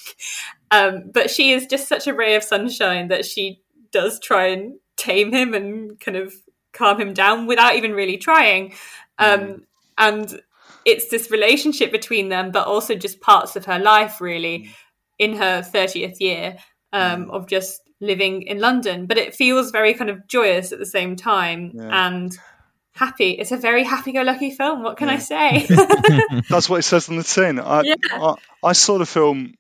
Um, 0.72 1.12
but 1.14 1.30
she 1.30 1.52
is 1.52 1.68
just 1.68 1.88
such 1.88 2.08
a 2.08 2.16
ray 2.16 2.34
of 2.34 2.44
sunshine 2.44 3.10
that 3.10 3.26
she 3.26 3.62
does 3.92 4.20
try 4.20 4.48
and 4.48 4.74
tame 4.98 5.32
him 5.32 5.54
and 5.54 6.00
kind 6.00 6.18
of 6.18 6.34
calm 6.72 7.00
him 7.00 7.14
down 7.14 7.46
without 7.46 7.76
even 7.76 7.92
really 7.92 8.18
trying. 8.18 8.74
Um, 9.20 9.68
and 10.00 10.42
it's 10.86 11.10
this 11.10 11.32
relationship 11.32 11.92
between 11.92 12.30
them 12.30 12.52
but 12.52 12.68
also 12.68 12.96
just 12.96 13.22
parts 13.22 13.56
of 13.56 13.66
her 13.66 13.80
life 13.80 14.20
really 14.22 14.70
in 15.20 15.36
her 15.38 15.62
30th 15.62 16.20
year 16.20 16.58
um, 16.92 17.30
of 17.32 17.48
just 17.48 17.82
living 18.02 18.42
in 18.44 18.60
london 18.60 19.06
but 19.06 19.18
it 19.18 19.34
feels 19.36 19.72
very 19.72 19.94
kind 19.94 20.10
of 20.10 20.28
joyous 20.28 20.72
at 20.72 20.80
the 20.80 20.86
same 20.86 21.16
time 21.16 21.72
Yeah. 21.74 22.08
and 22.08 22.38
happy 22.96 23.32
it's 23.32 23.52
a 23.52 23.58
very 23.58 23.84
happy-go-lucky 23.84 24.52
film 24.52 24.84
what 24.84 24.98
can 24.98 25.10
i 25.10 25.18
say 25.18 25.66
That's 26.50 26.70
what 26.70 26.78
it 26.80 26.84
says 26.84 27.10
on 27.10 27.16
the 27.18 27.24
tin. 27.24 27.60
I, 27.60 27.82
Yeah. 27.84 27.96
I, 28.12 28.36
I 28.64 28.74
saw 28.74 28.98
the 28.98 29.06
film 29.06 29.54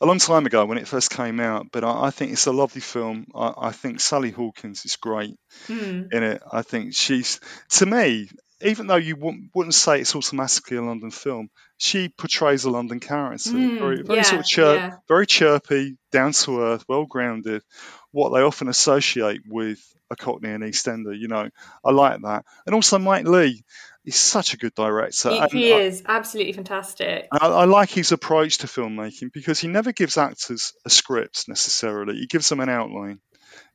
a 0.00 0.06
long 0.06 0.18
time 0.18 0.46
ago 0.46 0.64
when 0.66 0.78
it 0.78 0.88
first 0.88 1.10
came 1.10 1.38
out, 1.38 1.66
but 1.70 1.84
I, 1.84 2.06
I 2.06 2.10
think 2.10 2.32
it's 2.32 2.46
a 2.46 2.52
lovely 2.52 2.80
film. 2.80 3.26
I, 3.34 3.52
I 3.68 3.72
think 3.72 4.00
Sally 4.00 4.30
Hawkins 4.30 4.84
is 4.84 4.96
great 4.96 5.36
Hmm. 5.68 6.04
in 6.10 6.22
it. 6.24 6.42
I 6.50 6.62
think 6.62 6.94
she's, 6.94 7.38
to 7.78 7.86
me, 7.86 8.28
even 8.64 8.86
though 8.86 8.96
you 8.96 9.16
wouldn't, 9.16 9.50
wouldn't 9.54 9.74
say 9.74 10.00
it's 10.00 10.14
automatically 10.14 10.76
a 10.76 10.82
London 10.82 11.10
film, 11.10 11.48
she 11.76 12.08
portrays 12.08 12.64
a 12.64 12.70
London 12.70 13.00
character. 13.00 13.50
Mm, 13.50 13.78
very, 13.78 14.02
very 14.02 14.18
yeah, 14.18 14.22
sort 14.22 14.40
of 14.40 14.46
chirp, 14.46 14.76
yeah. 14.76 14.96
very 15.08 15.26
chirpy, 15.26 15.96
down 16.10 16.32
to 16.32 16.60
earth, 16.60 16.84
well 16.88 17.06
grounded. 17.06 17.62
What 18.10 18.30
they 18.30 18.42
often 18.42 18.68
associate 18.68 19.40
with 19.46 19.80
a 20.10 20.16
Cockney 20.16 20.50
and 20.50 20.62
Eastender, 20.62 21.18
you 21.18 21.28
know, 21.28 21.48
I 21.84 21.90
like 21.90 22.20
that. 22.22 22.44
And 22.66 22.74
also 22.74 22.98
Mike 22.98 23.26
Leigh, 23.26 23.64
he's 24.04 24.16
such 24.16 24.54
a 24.54 24.58
good 24.58 24.74
director. 24.74 25.30
he, 25.30 25.58
he 25.58 25.72
I- 25.72 25.78
is 25.80 26.02
absolutely 26.06 26.52
fantastic 26.52 27.28
I, 27.32 27.46
I 27.46 27.64
like 27.64 27.90
his 27.90 28.12
approach 28.12 28.58
to 28.58 28.66
filmmaking 28.66 29.32
because 29.32 29.58
he 29.58 29.68
never 29.68 29.92
gives 29.92 30.18
actors 30.18 30.74
a 30.84 30.90
script 30.90 31.48
necessarily. 31.48 32.16
He 32.16 32.26
gives 32.26 32.48
them 32.48 32.60
an 32.60 32.68
outline, 32.68 33.20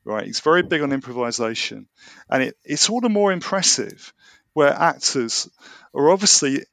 right? 0.05 0.25
He's 0.25 0.39
very 0.39 0.63
big 0.63 0.81
on 0.81 0.93
improvisation, 0.93 1.87
and 2.29 2.43
it, 2.43 2.55
it's 2.63 2.89
all 2.89 3.01
the 3.01 3.09
more 3.09 3.31
impressive 3.31 4.13
where 4.57 4.73
actors 4.73 5.47
are 5.93 6.09
obviously 6.09 6.63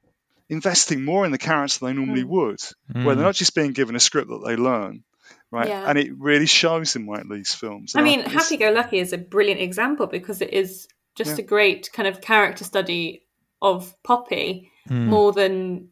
investing 0.48 1.04
more 1.04 1.26
in 1.26 1.32
the 1.32 1.38
character 1.38 1.78
than 1.80 1.88
they 1.88 2.00
normally 2.00 2.24
Mm. 2.24 2.28
would, 2.28 2.60
where 3.04 3.14
they're 3.14 3.24
not 3.24 3.34
just 3.34 3.54
being 3.54 3.72
given 3.72 3.94
a 3.96 4.00
script 4.00 4.28
that 4.30 4.42
they 4.46 4.56
learn, 4.56 5.04
right? 5.50 5.68
Yeah. 5.68 5.84
And 5.88 5.98
it 5.98 6.12
really 6.18 6.46
shows 6.46 6.96
in 6.96 7.04
Mike 7.04 7.24
Leigh's 7.26 7.54
films. 7.54 7.94
I 7.94 8.02
mean, 8.02 8.20
think 8.22 8.32
Happy 8.32 8.56
Go 8.56 8.70
Lucky 8.70 8.98
is 8.98 9.12
a 9.12 9.18
brilliant 9.18 9.60
example 9.60 10.06
because 10.06 10.40
it 10.40 10.52
is 10.52 10.88
just 11.14 11.38
Yeah. 11.38 11.44
a 11.44 11.46
great 11.46 11.90
kind 11.92 12.08
of 12.08 12.20
character 12.22 12.64
study 12.64 13.26
of 13.60 13.94
Poppy 14.02 14.70
Hmm. 14.88 15.06
more 15.08 15.32
than 15.32 15.88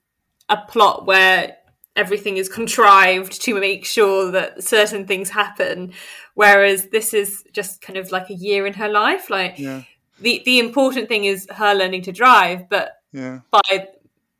a 0.48 0.56
plot 0.56 1.06
where 1.06 1.56
everything 1.94 2.36
is 2.38 2.48
contrived 2.48 3.40
to 3.42 3.52
make 3.60 3.84
sure 3.84 4.30
that 4.30 4.64
certain 4.64 5.06
things 5.06 5.28
happen. 5.30 5.92
Whereas 6.34 6.88
this 6.88 7.12
is 7.14 7.44
just 7.52 7.82
kind 7.82 7.98
of 7.98 8.10
like 8.10 8.30
a 8.30 8.34
year 8.34 8.66
in 8.66 8.72
her 8.74 8.88
life. 8.88 9.28
Like 9.30 9.58
Yeah, 9.58 9.82
the 10.22 10.42
the 10.44 10.58
important 10.58 11.08
thing 11.08 11.24
is 11.24 11.46
her 11.50 11.74
learning 11.74 12.02
to 12.02 12.12
drive, 12.12 12.68
but 12.68 12.92
yeah. 13.12 13.40
by 13.50 13.88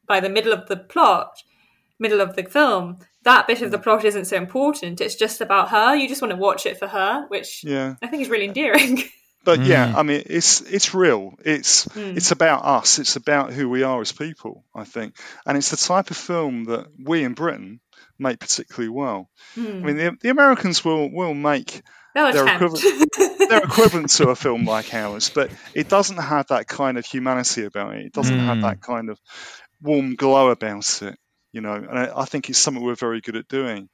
by 0.07 0.21
the 0.21 0.29
middle 0.31 0.53
of 0.53 0.69
the 0.69 0.77
plot, 0.77 1.43
middle 1.99 2.21
of 2.21 2.37
the 2.37 2.45
film, 2.45 2.99
that 3.25 3.47
bit 3.47 3.63
of 3.63 3.71
the 3.71 3.79
plot 3.79 4.05
isn't 4.05 4.27
so 4.27 4.37
important. 4.37 5.01
It's 5.01 5.15
just 5.15 5.41
about 5.41 5.71
her. 5.71 5.95
You 5.95 6.09
just 6.09 6.23
want 6.23 6.33
to 6.33 6.37
watch 6.39 6.67
it 6.67 6.79
for 6.79 6.89
her, 6.89 7.27
which 7.29 7.63
Yeah. 7.65 7.95
I 8.03 8.07
think 8.09 8.23
is 8.23 8.31
really 8.31 8.47
endearing. 8.47 9.03
But 9.45 9.65
yeah, 9.65 9.93
I 9.97 10.05
mean, 10.05 10.23
it's 10.27 10.61
it's 10.61 10.95
real. 10.95 11.35
It's 11.45 11.87
Mm. 11.87 12.17
it's 12.17 12.31
about 12.31 12.65
us. 12.65 13.01
It's 13.01 13.17
about 13.17 13.53
who 13.53 13.69
we 13.69 13.83
are 13.83 14.01
as 14.01 14.13
people. 14.13 14.65
I 14.73 14.85
think, 14.85 15.17
and 15.45 15.59
it's 15.59 15.71
the 15.71 15.77
type 15.77 16.13
of 16.13 16.17
film 16.17 16.65
that 16.67 16.87
we 16.97 17.25
in 17.25 17.35
Britain 17.35 17.81
make 18.21 18.39
particularly 18.39 18.91
well. 18.91 19.29
I 19.57 19.61
mean, 19.61 19.97
the, 19.97 20.17
the 20.21 20.29
Americans 20.29 20.85
will 20.85 21.11
will 21.13 21.35
make 21.35 21.83
They'll 22.15 22.33
They're 22.33 22.45
attempt. 22.45 22.85
they're 23.49 23.63
equivalent 23.65 24.11
to 24.11 24.29
a 24.29 24.37
film 24.37 24.65
like 24.65 24.93
ours, 24.95 25.31
but 25.35 25.51
it 25.75 25.89
doesn't 25.89 26.19
have 26.19 26.49
that 26.49 26.67
kind 26.69 26.99
of 26.99 27.07
humanity 27.07 27.65
about 27.65 27.95
it. 27.97 28.07
It 28.07 28.13
doesn't 28.13 28.39
have 28.39 28.59
Mm. 28.59 28.63
that 28.63 28.81
kind 28.81 29.11
of 29.11 29.19
warm 29.81 30.15
glow 30.15 30.51
about 30.51 31.03
it, 31.03 31.19
you 31.53 31.61
know. 31.61 31.75
And 31.75 31.99
I, 31.99 32.13
I 32.23 32.25
think 32.25 32.49
it's 32.51 32.59
something 32.59 32.83
we're 32.83 32.95
very 32.95 33.21
good 33.21 33.37
at 33.37 33.49
doing. 33.49 33.89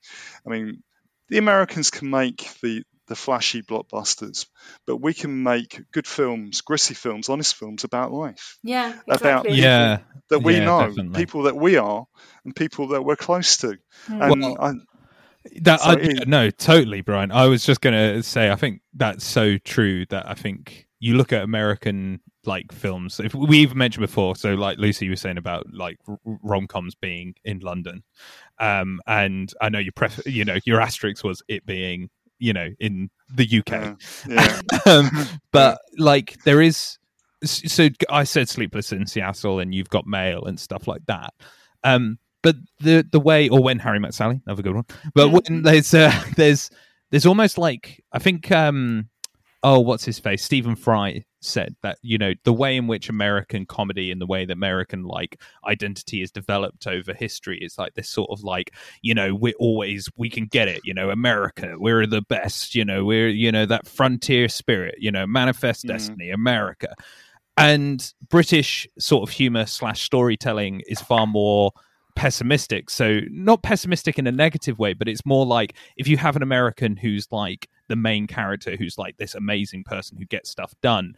I 0.46 0.50
mean, 0.50 0.82
the 1.28 1.38
Americans 1.38 1.90
can 1.90 2.10
make 2.10 2.48
the 2.62 2.82
the 3.06 3.16
flashy 3.16 3.62
blockbusters, 3.62 4.46
but 4.86 4.96
we 5.00 5.14
can 5.14 5.42
make 5.42 5.80
good 5.92 6.06
films, 6.06 6.60
gritty 6.60 6.92
films, 6.92 7.30
honest 7.30 7.56
films 7.56 7.84
about 7.84 8.12
life. 8.12 8.58
Yeah, 8.62 8.94
About. 9.08 9.48
Yeah, 9.50 10.00
that 10.28 10.40
we 10.40 10.58
Yeah, 10.58 10.64
know, 10.66 10.88
definitely. 10.88 11.24
people 11.24 11.42
that 11.44 11.56
we 11.56 11.78
are, 11.78 12.04
and 12.44 12.54
people 12.54 12.88
that 12.88 13.02
we're 13.02 13.16
close 13.16 13.56
to. 13.58 13.78
Hmm. 14.06 14.22
And 14.22 14.42
Well, 14.42 14.56
I, 14.60 14.72
That 15.62 15.80
I, 15.84 15.94
So 15.94 16.00
yeah, 16.00 16.24
no, 16.26 16.50
totally, 16.50 17.00
Brian. 17.00 17.32
I 17.32 17.46
was 17.46 17.64
just 17.64 17.80
gonna 17.80 18.22
say, 18.22 18.50
I 18.50 18.56
think 18.56 18.82
that's 18.94 19.24
so 19.24 19.58
true. 19.58 20.06
That 20.06 20.28
I 20.28 20.34
think 20.34 20.86
you 21.00 21.16
look 21.16 21.32
at 21.32 21.42
American 21.42 22.20
like 22.44 22.72
films. 22.72 23.20
If 23.20 23.34
we've 23.34 23.74
mentioned 23.74 24.02
before, 24.02 24.36
so 24.36 24.54
like 24.54 24.78
Lucy 24.78 25.08
was 25.08 25.20
saying 25.20 25.38
about 25.38 25.66
like 25.72 25.98
rom 26.24 26.66
coms 26.66 26.94
being 26.94 27.34
in 27.44 27.60
London, 27.60 28.02
um, 28.58 29.00
and 29.06 29.52
I 29.60 29.68
know 29.68 29.78
your 29.78 29.92
pref, 29.92 30.20
you 30.26 30.44
know, 30.44 30.58
your 30.64 30.80
asterisk 30.80 31.24
was 31.24 31.42
it 31.48 31.64
being, 31.66 32.10
you 32.38 32.52
know, 32.52 32.70
in 32.80 33.10
the 33.32 33.44
UK. 33.44 33.70
yeah, 33.70 33.94
yeah. 34.86 34.92
um, 34.92 35.10
but 35.52 35.78
like 35.98 36.36
there 36.44 36.60
is 36.60 36.98
so 37.44 37.88
i 38.10 38.24
said 38.24 38.48
sleepless 38.48 38.90
in 38.90 39.06
seattle 39.06 39.60
and 39.60 39.72
you've 39.72 39.88
got 39.90 40.06
mail 40.08 40.44
and 40.44 40.58
stuff 40.58 40.88
like 40.88 41.02
that 41.06 41.32
um 41.84 42.18
but 42.42 42.56
the 42.80 43.06
the 43.10 43.20
way 43.20 43.48
or 43.48 43.62
when 43.62 43.78
harry 43.78 43.98
met 43.98 44.14
sally 44.14 44.40
another 44.46 44.62
good 44.62 44.74
one. 44.74 44.86
But 45.14 45.30
when 45.30 45.62
there's 45.62 45.92
uh, 45.94 46.12
there's 46.36 46.70
there's 47.10 47.26
almost 47.26 47.58
like 47.58 48.02
i 48.12 48.18
think 48.18 48.50
um 48.52 49.08
oh 49.62 49.80
what's 49.80 50.04
his 50.04 50.18
face? 50.20 50.42
Stephen 50.44 50.76
fry 50.76 51.24
said 51.40 51.74
that 51.82 51.98
you 52.02 52.18
know 52.18 52.32
the 52.44 52.52
way 52.52 52.76
in 52.76 52.88
which 52.88 53.08
american 53.08 53.64
comedy 53.64 54.10
and 54.10 54.20
the 54.20 54.26
way 54.26 54.44
that 54.44 54.52
american 54.54 55.04
like 55.04 55.40
identity 55.68 56.20
is 56.20 56.32
developed 56.32 56.84
over 56.88 57.14
history 57.14 57.58
is 57.60 57.78
like 57.78 57.94
this 57.94 58.08
sort 58.10 58.28
of 58.30 58.42
like 58.42 58.74
you 59.02 59.14
know 59.14 59.32
we're 59.36 59.54
always 59.60 60.08
we 60.16 60.28
can 60.28 60.46
get 60.46 60.66
it 60.66 60.80
you 60.82 60.92
know 60.92 61.10
america 61.10 61.76
we're 61.78 62.06
the 62.06 62.22
best 62.22 62.74
you 62.74 62.84
know 62.84 63.04
we're 63.04 63.28
you 63.28 63.52
know 63.52 63.64
that 63.66 63.86
frontier 63.86 64.48
spirit 64.48 64.96
you 64.98 65.12
know 65.12 65.26
manifest 65.28 65.84
Mhm. 65.84 65.88
destiny 65.88 66.30
america. 66.30 66.92
And 67.56 68.12
british 68.30 68.86
sort 68.98 69.28
of 69.28 69.32
humor 69.34 69.66
slash 69.66 70.02
storytelling 70.02 70.82
is 70.88 71.00
far 71.00 71.26
more 71.26 71.70
pessimistic. 72.18 72.90
So 72.90 73.20
not 73.30 73.62
pessimistic 73.62 74.18
in 74.18 74.26
a 74.26 74.32
negative 74.32 74.78
way 74.78 74.92
but 74.92 75.08
it's 75.08 75.24
more 75.24 75.46
like 75.46 75.74
if 75.96 76.08
you 76.08 76.16
have 76.16 76.36
an 76.36 76.42
american 76.42 76.96
who's 76.96 77.28
like 77.30 77.68
the 77.88 77.96
main 77.96 78.26
character 78.26 78.76
who's 78.76 78.98
like 78.98 79.16
this 79.16 79.34
amazing 79.34 79.84
person 79.84 80.16
who 80.16 80.24
gets 80.24 80.50
stuff 80.50 80.74
done 80.82 81.14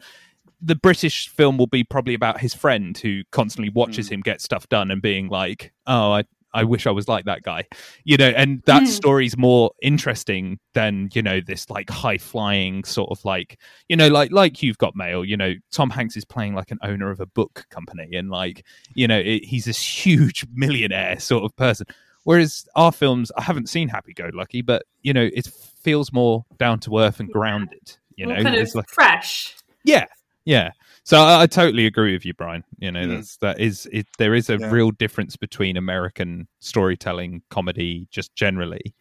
the 0.61 0.75
british 0.75 1.29
film 1.29 1.57
will 1.57 1.67
be 1.67 1.83
probably 1.83 2.13
about 2.13 2.39
his 2.39 2.53
friend 2.53 2.97
who 2.97 3.21
constantly 3.31 3.69
watches 3.69 4.07
hmm. 4.07 4.15
him 4.15 4.21
get 4.21 4.41
stuff 4.41 4.67
done 4.69 4.91
and 4.91 5.01
being 5.01 5.27
like 5.27 5.71
oh 5.87 6.11
i 6.13 6.23
I 6.53 6.63
wish 6.63 6.85
I 6.85 6.91
was 6.91 7.07
like 7.07 7.25
that 7.25 7.43
guy, 7.43 7.65
you 8.03 8.17
know, 8.17 8.29
and 8.29 8.61
that 8.65 8.83
Mm. 8.83 8.87
story's 8.87 9.37
more 9.37 9.71
interesting 9.81 10.59
than 10.73 11.09
you 11.13 11.21
know 11.21 11.39
this 11.39 11.69
like 11.69 11.89
high 11.89 12.17
flying 12.17 12.83
sort 12.83 13.09
of 13.11 13.23
like 13.25 13.57
you 13.89 13.95
know 13.95 14.07
like 14.09 14.31
like 14.31 14.61
you've 14.61 14.77
got 14.77 14.95
mail, 14.95 15.23
you 15.23 15.37
know, 15.37 15.53
Tom 15.71 15.89
Hanks 15.89 16.17
is 16.17 16.25
playing 16.25 16.53
like 16.55 16.71
an 16.71 16.79
owner 16.83 17.09
of 17.09 17.19
a 17.19 17.25
book 17.25 17.65
company 17.69 18.15
and 18.15 18.29
like 18.29 18.65
you 18.93 19.07
know 19.07 19.17
it, 19.19 19.45
he's 19.45 19.65
this 19.65 19.81
huge 20.05 20.45
millionaire 20.53 21.19
sort 21.19 21.43
of 21.43 21.55
person. 21.55 21.87
Whereas 22.23 22.67
our 22.75 22.91
films, 22.91 23.31
I 23.35 23.41
haven't 23.41 23.67
seen 23.67 23.87
Happy 23.89 24.13
Go 24.13 24.29
Lucky, 24.33 24.61
but 24.61 24.83
you 25.01 25.13
know 25.13 25.29
it 25.33 25.47
feels 25.47 26.13
more 26.13 26.45
down 26.59 26.79
to 26.81 26.99
earth 26.99 27.19
and 27.19 27.31
grounded. 27.31 27.97
You 28.15 28.27
know, 28.27 28.35
kind 28.43 28.55
It's 28.55 28.71
of 28.71 28.75
like 28.75 28.89
fresh. 28.89 29.55
yeah, 29.83 30.05
yeah. 30.45 30.71
So 31.11 31.17
I, 31.21 31.41
I 31.41 31.47
totally 31.47 31.85
agree 31.87 32.13
with 32.13 32.25
you, 32.25 32.33
Brian. 32.33 32.63
You 32.79 32.89
know, 32.89 33.01
Mm. 33.05 33.15
that's 33.15 33.35
that 33.37 33.59
is 33.59 33.85
it. 33.91 34.07
There 34.17 34.33
is 34.33 34.49
a 34.49 34.57
Yeah. 34.57 34.71
real 34.71 34.91
difference 34.91 35.35
between 35.35 35.75
American 35.75 36.47
storytelling, 36.61 37.41
comedy, 37.49 38.07
just 38.11 38.33
generally, 38.33 38.95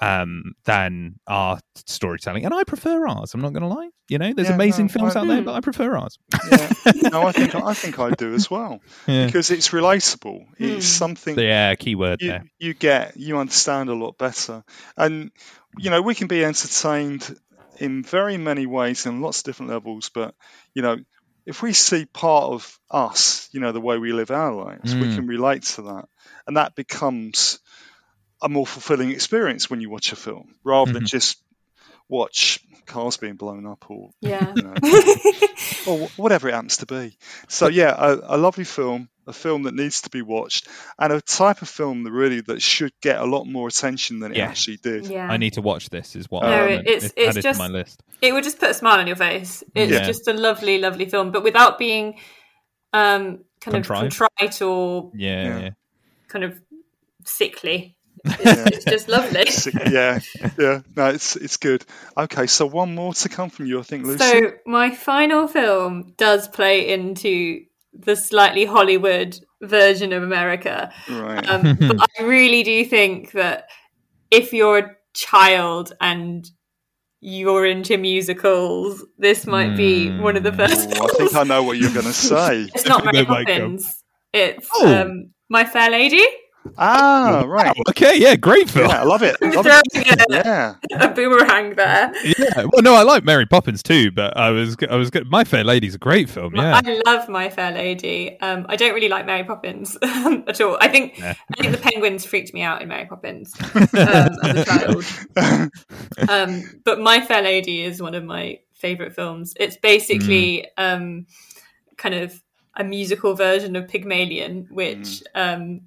um, 0.00 0.54
than 0.64 1.20
our 1.28 1.60
storytelling, 1.86 2.44
and 2.44 2.52
I 2.52 2.64
prefer 2.64 3.06
ours. 3.06 3.34
I'm 3.34 3.40
not 3.40 3.52
going 3.52 3.62
to 3.62 3.68
lie. 3.68 3.90
You 4.08 4.18
know, 4.18 4.32
there's 4.34 4.48
Yeah, 4.48 4.54
amazing 4.56 4.86
no, 4.86 4.92
films 4.94 5.14
I- 5.14 5.20
out 5.20 5.28
there, 5.28 5.42
Mm. 5.42 5.44
but 5.44 5.54
I 5.54 5.60
prefer 5.60 5.96
ours. 5.96 6.18
yeah. 6.50 6.72
No, 7.12 7.22
I 7.22 7.30
think 7.30 7.54
I 7.54 7.72
think 7.74 7.98
I 8.00 8.10
do 8.10 8.34
as 8.34 8.50
well 8.50 8.80
Yeah, 9.06 9.26
because 9.26 9.52
it's 9.52 9.68
relatable. 9.68 10.46
It's 10.58 10.86
Hmm. 10.88 10.98
something 11.04 11.38
yeah. 11.38 11.72
Keyword 11.76 12.20
you, 12.20 12.30
there. 12.30 12.44
you 12.58 12.74
get, 12.74 13.16
you 13.16 13.38
understand 13.38 13.90
a 13.90 13.94
lot 13.94 14.18
better, 14.18 14.64
and 14.96 15.30
you 15.78 15.90
know 15.90 16.02
we 16.02 16.16
can 16.16 16.26
be 16.26 16.44
entertained 16.44 17.38
in 17.78 18.02
very 18.02 18.38
many 18.38 18.66
ways 18.66 19.06
and 19.06 19.22
lots 19.22 19.38
of 19.38 19.44
different 19.44 19.70
levels. 19.70 20.10
But 20.12 20.34
you 20.74 20.82
know, 20.82 20.96
if 21.46 21.62
we 21.62 21.72
see 21.72 22.06
part 22.06 22.44
of 22.44 22.78
us, 22.90 23.48
you 23.52 23.60
know, 23.60 23.72
the 23.72 23.80
way 23.80 23.98
we 23.98 24.12
live 24.12 24.30
our 24.30 24.52
lives, 24.52 24.94
we 24.94 25.08
Mm. 25.08 25.14
can 25.14 25.26
relate 25.26 25.62
to 25.64 25.82
that, 25.82 26.08
and 26.46 26.56
that 26.56 26.74
becomes 26.74 27.60
a 28.42 28.48
more 28.48 28.66
fulfilling 28.66 29.10
experience 29.10 29.70
when 29.70 29.80
you 29.80 29.90
watch 29.90 30.12
a 30.12 30.16
film 30.16 30.54
rather 30.64 30.92
than 30.92 31.02
Mhm. 31.02 31.08
just 31.10 31.38
watch 32.08 32.60
cars 32.86 33.16
being 33.16 33.34
blown 33.36 33.66
up 33.66 33.84
or 33.90 34.10
Yeah. 34.20 34.52
you 34.54 34.62
know, 34.62 34.74
or 35.86 36.08
whatever 36.16 36.48
it 36.48 36.54
happens 36.54 36.78
to 36.78 36.86
be. 36.86 37.16
So 37.48 37.68
yeah, 37.68 37.94
a, 37.96 38.36
a 38.36 38.38
lovely 38.38 38.64
film, 38.64 39.08
a 39.26 39.32
film 39.32 39.62
that 39.64 39.74
needs 39.74 40.02
to 40.02 40.10
be 40.10 40.22
watched, 40.22 40.68
and 40.98 41.12
a 41.12 41.20
type 41.20 41.62
of 41.62 41.68
film 41.68 42.04
that 42.04 42.12
really 42.12 42.40
that 42.42 42.60
should 42.62 42.92
get 43.00 43.20
a 43.20 43.24
lot 43.24 43.44
more 43.44 43.68
attention 43.68 44.20
than 44.20 44.32
it 44.32 44.38
Yeah. 44.38 44.46
actually 44.48 44.76
did. 44.78 45.06
yeah. 45.06 45.28
I 45.28 45.36
need 45.36 45.54
to 45.54 45.62
watch 45.62 45.90
this. 45.90 46.14
Is 46.16 46.30
what 46.30 46.42
No, 46.42 46.48
I'm- 46.50 46.70
it- 46.80 46.86
it's- 46.86 47.12
it's 47.16 47.36
just- 47.42 47.58
my 47.58 47.68
list. 47.68 48.02
it 48.22 48.32
would 48.32 48.44
just 48.44 48.58
put 48.58 48.70
a 48.70 48.74
smile 48.74 48.98
on 49.00 49.06
your 49.06 49.16
face. 49.16 49.62
It's 49.74 49.92
Yeah. 49.92 50.04
just 50.06 50.26
a 50.28 50.32
lovely, 50.32 50.78
lovely 50.78 51.06
film, 51.06 51.30
but 51.30 51.42
without 51.42 51.78
being 51.78 52.18
um, 52.92 53.40
kind 53.60 53.74
Contrived? 53.82 54.12
of 54.12 54.18
contrite 54.38 54.62
or 54.62 55.10
Yeah, 55.14 55.42
Yeah. 55.44 55.58
yeah. 55.60 55.70
kind 56.28 56.44
of 56.44 56.60
sickly. 57.24 57.93
Yeah. 58.24 58.34
It's, 58.66 58.76
it's 58.78 58.84
just 58.86 59.08
lovely. 59.08 59.46
Sick- 59.46 59.74
yeah, 59.90 60.18
yeah, 60.58 60.80
no, 60.96 61.06
it's 61.06 61.36
it's 61.36 61.56
good. 61.58 61.84
Okay, 62.16 62.46
so 62.46 62.66
one 62.66 62.94
more 62.94 63.12
to 63.14 63.28
come 63.28 63.50
from 63.50 63.66
you, 63.66 63.78
I 63.80 63.82
think, 63.82 64.06
Lucy. 64.06 64.18
So 64.24 64.52
my 64.66 64.90
final 64.90 65.46
film 65.46 66.14
does 66.16 66.48
play 66.48 66.92
into 66.92 67.64
the 67.92 68.16
slightly 68.16 68.64
Hollywood 68.64 69.38
version 69.62 70.12
of 70.12 70.22
America, 70.22 70.90
right, 71.10 71.48
um, 71.48 71.76
but 71.80 71.96
I 72.18 72.22
really 72.22 72.62
do 72.62 72.84
think 72.84 73.32
that 73.32 73.68
if 74.30 74.52
you're 74.52 74.78
a 74.78 74.96
child 75.12 75.92
and 76.00 76.48
you're 77.20 77.64
into 77.66 77.96
musicals, 77.96 79.04
this 79.18 79.46
might 79.46 79.76
be 79.76 80.10
one 80.18 80.36
of 80.36 80.42
the 80.42 80.52
first. 80.52 80.90
Ooh, 80.96 81.04
I 81.04 81.06
think. 81.16 81.34
I 81.34 81.42
know 81.44 81.62
what 81.62 81.78
you're 81.78 81.92
going 81.92 82.04
to 82.06 82.12
say. 82.12 82.62
It's 82.74 82.84
not 82.86 83.04
Mary 83.04 83.18
They. 83.18 83.24
Poppins. 83.24 84.02
It's 84.32 84.68
Oh. 84.74 85.02
um, 85.02 85.30
My 85.48 85.64
Fair 85.64 85.90
Lady. 85.90 86.22
Ah, 86.78 87.44
right. 87.46 87.76
Okay, 87.90 88.18
yeah, 88.18 88.36
great 88.36 88.68
film. 88.70 88.88
Yeah, 88.88 89.00
I 89.00 89.04
love 89.04 89.22
it. 89.22 89.36
I'm 89.42 89.52
Love 89.52 89.66
it. 89.66 89.82
a, 89.94 90.26
Yeah, 90.30 90.74
a 90.98 91.08
boomerang 91.14 91.74
there. 91.76 92.12
Yeah. 92.38 92.64
Well, 92.72 92.82
no, 92.82 92.94
I 92.94 93.02
like 93.02 93.22
Mary 93.24 93.46
Poppins 93.46 93.82
too, 93.82 94.10
but 94.10 94.36
I 94.36 94.50
was, 94.50 94.76
I 94.90 94.96
was 94.96 95.10
good. 95.10 95.30
My 95.30 95.44
Fair 95.44 95.62
Lady's 95.62 95.94
a 95.94 95.98
great 95.98 96.28
film. 96.28 96.54
Yeah. 96.56 96.80
I 96.84 97.02
love 97.06 97.28
My 97.28 97.50
Fair 97.50 97.72
Lady. 97.72 98.38
Um, 98.40 98.66
I 98.68 98.76
don't 98.76 98.94
really 98.94 99.08
like 99.08 99.26
Mary 99.26 99.44
Poppins 99.44 99.96
at 100.02 100.60
all. 100.60 100.78
I 100.80 100.88
think 100.88 101.18
Yeah. 101.18 101.34
I 101.56 101.62
think 101.62 101.76
the 101.76 101.82
penguins 101.82 102.24
freaked 102.24 102.54
me 102.54 102.62
out 102.62 102.82
in 102.82 102.88
Mary 102.88 103.06
Poppins 103.06 103.54
um, 103.74 103.88
as 103.94 104.38
a 104.44 104.64
child. 104.64 105.04
Um, 106.28 106.80
but 106.84 107.00
My 107.00 107.20
Fair 107.20 107.42
Lady 107.42 107.82
is 107.82 108.00
one 108.00 108.14
of 108.14 108.24
my 108.24 108.58
favorite 108.74 109.14
films. 109.14 109.54
It's 109.60 109.76
basically 109.76 110.66
um, 110.76 111.26
kind 111.96 112.14
of 112.14 112.42
a 112.76 112.84
musical 112.84 113.34
version 113.34 113.76
of 113.76 113.86
Pygmalion, 113.88 114.66
which 114.70 115.22
um, 115.34 115.82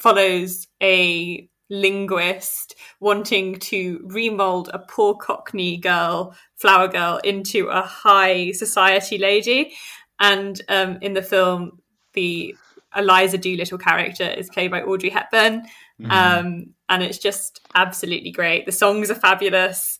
follows 0.00 0.66
a 0.82 1.48
linguist 1.68 2.74
wanting 2.98 3.54
to 3.60 4.00
remold 4.06 4.70
a 4.74 4.78
poor 4.80 5.14
Cockney 5.14 5.76
girl, 5.76 6.34
flower 6.56 6.88
girl, 6.88 7.20
into 7.22 7.68
a 7.68 7.82
high 7.82 8.50
society 8.52 9.18
lady. 9.18 9.72
And 10.18 10.60
um, 10.68 10.98
in 11.00 11.14
the 11.14 11.22
film, 11.22 11.80
the 12.14 12.56
Eliza 12.96 13.38
Doolittle 13.38 13.78
character 13.78 14.24
is 14.24 14.50
played 14.50 14.70
by 14.72 14.82
Audrey 14.82 15.10
Hepburn. 15.10 15.64
Um, 16.08 16.74
and 16.88 17.02
it's 17.02 17.18
just 17.18 17.60
absolutely 17.74 18.30
great. 18.32 18.66
The 18.66 18.72
songs 18.72 19.10
are 19.10 19.14
fabulous. 19.14 19.98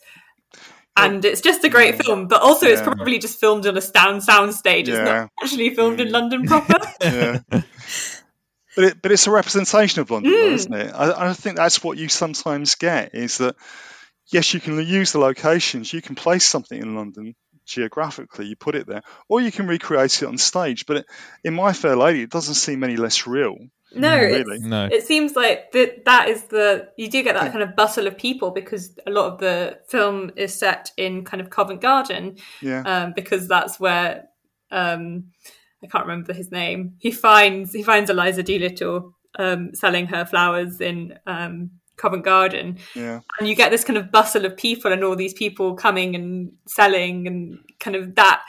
And 0.96 1.24
it's 1.24 1.40
just 1.40 1.62
a 1.62 1.68
great 1.68 2.03
film, 2.03 2.26
but 2.26 2.42
also 2.42 2.66
it's 2.66 2.82
probably 2.82 3.18
just 3.18 3.38
filmed 3.38 3.66
on 3.66 3.76
a 3.76 3.80
sound 3.80 4.22
soundstage. 4.22 4.80
It's 4.80 4.88
Yeah. 4.88 5.05
not 5.05 5.30
actually 5.42 5.74
filmed 5.74 6.01
in 6.01 6.11
London 6.11 6.44
proper. 6.46 6.74
yeah. 8.70 8.74
But 8.76 8.84
it, 8.84 9.02
but 9.02 9.12
it's 9.12 9.26
a 9.26 9.30
representation 9.30 10.00
of 10.00 10.10
London, 10.10 10.32
though, 10.32 10.38
Mm. 10.50 10.52
isn't 10.54 10.74
it? 10.74 10.92
I, 10.94 11.30
I 11.30 11.32
think 11.34 11.56
that's 11.56 11.82
what 11.82 11.98
you 11.98 12.08
sometimes 12.08 12.74
get 12.76 13.14
is 13.14 13.38
that 13.38 13.56
yes, 14.32 14.54
you 14.54 14.60
can 14.60 14.78
use 14.86 15.12
the 15.12 15.18
locations, 15.18 15.92
you 15.92 16.00
can 16.02 16.14
place 16.14 16.46
something 16.46 16.80
in 16.80 16.94
London 16.94 17.34
geographically, 17.66 18.46
you 18.46 18.56
put 18.56 18.74
it 18.74 18.86
there, 18.86 19.02
or 19.28 19.40
you 19.40 19.52
can 19.52 19.66
recreate 19.68 20.22
it 20.22 20.26
on 20.26 20.38
stage. 20.38 20.86
But 20.86 20.96
it, 20.98 21.06
in 21.44 21.54
My 21.54 21.72
Fair 21.72 21.94
Lady, 21.96 22.22
it 22.22 22.30
doesn't 22.30 22.54
seem 22.54 22.82
any 22.84 22.96
less 22.96 23.26
real. 23.26 23.56
No, 23.92 24.16
Really? 24.16 24.60
No. 24.60 24.86
it 24.90 25.04
seems 25.04 25.34
like 25.34 25.72
that 25.72 26.04
that 26.04 26.28
is 26.28 26.44
the 26.44 26.88
you 26.96 27.10
do 27.10 27.24
get 27.24 27.34
that 27.34 27.50
kind 27.50 27.62
of 27.64 27.74
bustle 27.74 28.06
of 28.06 28.16
people 28.16 28.52
because 28.52 28.96
a 29.04 29.10
lot 29.10 29.32
of 29.32 29.38
the 29.40 29.80
film 29.88 30.30
is 30.36 30.54
set 30.54 30.92
in 30.96 31.24
kind 31.24 31.40
of 31.40 31.50
Covent 31.50 31.80
Garden 31.80 32.36
Yeah, 32.60 32.82
um, 32.82 33.12
because 33.16 33.48
that's 33.48 33.80
where 33.80 34.28
um, 34.70 35.32
I 35.83 35.87
can't 35.87 36.07
remember 36.07 36.33
his 36.33 36.51
name. 36.51 36.95
He 36.99 37.11
finds 37.11 37.72
he 37.72 37.83
finds 37.83 38.11
Eliza 38.11 38.43
Doolittle 38.43 39.14
um, 39.39 39.74
selling 39.74 40.07
her 40.09 40.24
flowers 40.26 40.81
in 40.81 41.18
um, 41.26 41.70
Covent 41.97 42.24
Garden, 42.24 42.78
Yeah. 42.95 43.20
and 43.39 43.49
you 43.49 43.55
get 43.55 43.70
this 43.70 43.85
kind 43.85 43.97
of 43.99 44.11
bustle 44.11 44.45
of 44.45 44.57
people 44.57 44.93
and 44.93 45.05
all 45.05 45.16
these 45.16 45.35
people 45.35 45.74
coming 45.74 46.14
and 46.14 46.53
selling 46.66 47.26
and 47.26 47.59
kind 47.78 47.97
of 47.97 48.14
that 48.16 48.43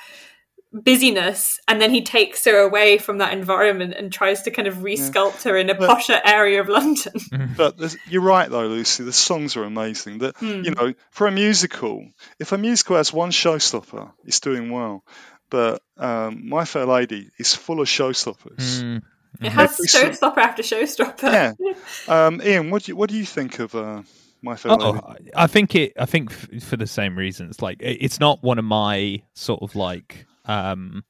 busyness 0.74 1.60
and 1.68 1.82
then 1.82 1.92
he 1.92 2.02
takes 2.02 2.46
her 2.46 2.58
away 2.60 2.98
from 2.98 3.18
that 3.18 3.34
environment 3.34 3.94
and 3.94 4.10
tries 4.12 4.42
to 4.44 4.52
kind 4.52 4.70
of 4.70 4.76
resculpt 4.76 5.44
her 5.44 5.58
in 5.58 5.70
a 5.70 5.76
But- 5.76 5.90
posher 5.90 6.22
area 6.24 6.62
of 6.62 6.70
London. 6.70 7.12
But 7.58 7.96
you're 8.10 8.22
right, 8.22 8.50
though, 8.50 8.68
Lucy. 8.68 9.04
The 9.04 9.12
songs 9.12 9.58
are 9.58 9.64
amazing. 9.66 10.20
That 10.20 10.38
Hmm. 10.38 10.62
you 10.64 10.72
know, 10.72 10.94
for 11.12 11.28
a 11.28 11.32
musical, 11.32 12.08
if 12.40 12.54
a 12.54 12.58
musical 12.58 12.96
has 12.96 13.12
one 13.12 13.32
showstopper, 13.32 14.14
it's 14.24 14.40
doing 14.40 14.72
well. 14.72 15.04
But 15.52 15.84
um, 15.98 16.50
My 16.50 16.66
Fair 16.66 16.86
Lady 16.88 17.30
is 17.38 17.54
full 17.54 17.80
of 17.82 17.88
showstoppers. 17.88 18.82
Mm. 18.82 19.02
It 19.42 19.50
has 19.52 19.74
Every 19.74 19.88
song- 19.88 20.02
showstopper 20.32 20.38
after 20.38 20.64
showstopper. 20.64 21.56
Yeah. 21.60 21.74
Um, 22.08 22.42
Ian, 22.44 22.72
what 22.72 22.84
do 22.84 22.92
you, 22.92 22.96
what 22.96 23.10
do 23.10 23.16
you 23.18 23.26
think 23.26 23.60
of 23.60 23.76
uh, 23.76 24.02
My 24.42 24.56
Fair 24.56 24.72
Oh, 24.72 24.92
Lady? 25.18 25.30
I 25.36 25.46
think 25.48 25.76
it. 25.76 25.94
I 26.00 26.06
think 26.06 26.32
f- 26.32 26.64
for 26.64 26.78
the 26.78 26.88
same 26.88 27.16
reasons. 27.18 27.62
Like, 27.62 27.82
it- 27.82 28.00
it's 28.02 28.20
not 28.20 28.42
one 28.42 28.58
of 28.60 28.66
my 28.66 29.22
sort 29.36 29.62
of 29.62 29.76
like 29.76 30.26
um, 30.46 31.04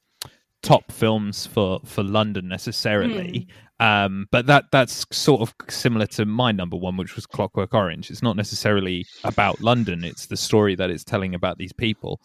top 0.61 0.91
films 0.91 1.45
for 1.47 1.79
for 1.85 2.03
London 2.03 2.47
necessarily. 2.47 3.47
Um, 3.79 4.27
but 4.31 4.45
that 4.45 4.65
that's 4.71 5.05
sort 5.11 5.41
of 5.41 5.55
similar 5.69 6.05
to 6.07 6.25
my 6.25 6.51
number 6.51 6.77
one, 6.77 6.97
which 6.97 7.15
was 7.15 7.25
Clockwork 7.25 7.73
Orange. 7.73 8.11
It's 8.11 8.21
not 8.21 8.35
necessarily 8.35 9.05
about 9.23 9.59
London; 9.61 10.03
it's 10.03 10.27
the 10.27 10.37
story 10.37 10.75
that 10.75 10.89
it's 10.91 11.03
telling 11.03 11.33
about 11.33 11.57
these 11.57 11.73
people. 11.73 12.21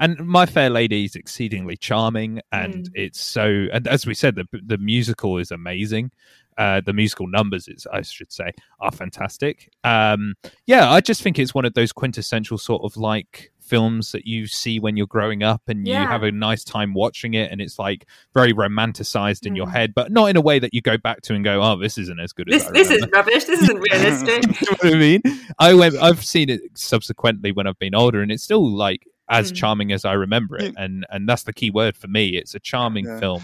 And 0.00 0.18
My 0.26 0.46
Fair 0.46 0.70
Lady 0.70 1.04
is 1.04 1.14
exceedingly 1.14 1.76
charming, 1.76 2.40
and 2.52 2.88
it's 2.94 3.20
so. 3.20 3.66
And 3.72 3.86
as 3.86 4.06
we 4.06 4.14
said, 4.14 4.34
the 4.34 4.46
the 4.64 4.78
musical 4.78 5.38
is 5.38 5.50
amazing. 5.50 6.10
Uh, 6.58 6.80
the 6.84 6.92
musical 6.92 7.26
numbers, 7.26 7.68
is, 7.68 7.86
I 7.90 8.02
should 8.02 8.30
say, 8.32 8.52
are 8.80 8.90
fantastic. 8.92 9.70
Um, 9.84 10.34
yeah, 10.66 10.90
I 10.90 11.00
just 11.00 11.22
think 11.22 11.38
it's 11.38 11.54
one 11.54 11.64
of 11.64 11.72
those 11.74 11.92
quintessential 11.92 12.58
sort 12.58 12.82
of 12.82 12.96
like 12.98 13.50
films 13.60 14.12
that 14.12 14.26
you 14.26 14.46
see 14.46 14.78
when 14.80 14.96
you're 14.96 15.06
growing 15.06 15.42
up 15.42 15.62
and 15.68 15.86
you 15.86 15.94
have 15.94 16.22
a 16.24 16.32
nice 16.32 16.64
time 16.64 16.92
watching 16.92 17.34
it 17.34 17.52
and 17.52 17.60
it's 17.60 17.78
like 17.78 18.04
very 18.34 18.52
romanticized 18.52 19.46
in 19.46 19.54
your 19.54 19.66
Mm. 19.68 19.72
head 19.72 19.94
but 19.94 20.10
not 20.10 20.28
in 20.28 20.36
a 20.36 20.40
way 20.40 20.58
that 20.58 20.74
you 20.74 20.82
go 20.82 20.98
back 20.98 21.20
to 21.22 21.34
and 21.34 21.44
go 21.44 21.62
oh 21.62 21.76
this 21.76 21.96
isn't 21.96 22.18
as 22.18 22.32
good 22.32 22.52
as 22.52 22.62
This 22.64 22.68
I 22.68 22.72
this 22.72 22.90
is 22.90 23.06
rubbish. 23.12 23.44
This 23.44 23.62
isn't 23.62 23.78
realistic. 23.78 24.60
you 24.60 24.66
know 24.72 24.76
what 24.80 24.94
I 24.94 24.98
mean? 24.98 25.22
I 25.60 25.74
went. 25.74 25.94
I've 26.02 26.24
seen 26.24 26.50
it 26.50 26.62
subsequently 26.74 27.52
when 27.52 27.68
I've 27.68 27.78
been 27.78 27.94
older, 27.94 28.22
and 28.22 28.32
it's 28.32 28.42
still 28.42 28.68
like 28.68 29.06
as 29.30 29.50
Mm. 29.52 29.56
charming 29.56 29.92
as 29.92 30.04
I 30.04 30.12
remember 30.14 30.56
it. 30.58 30.74
And 30.76 31.06
and 31.08 31.26
that's 31.28 31.44
the 31.44 31.52
key 31.54 31.70
word 31.70 31.96
for 31.96 32.08
me. 32.08 32.30
It's 32.36 32.54
a 32.54 32.60
charming 32.60 33.06
Yeah. 33.06 33.18
film. 33.20 33.42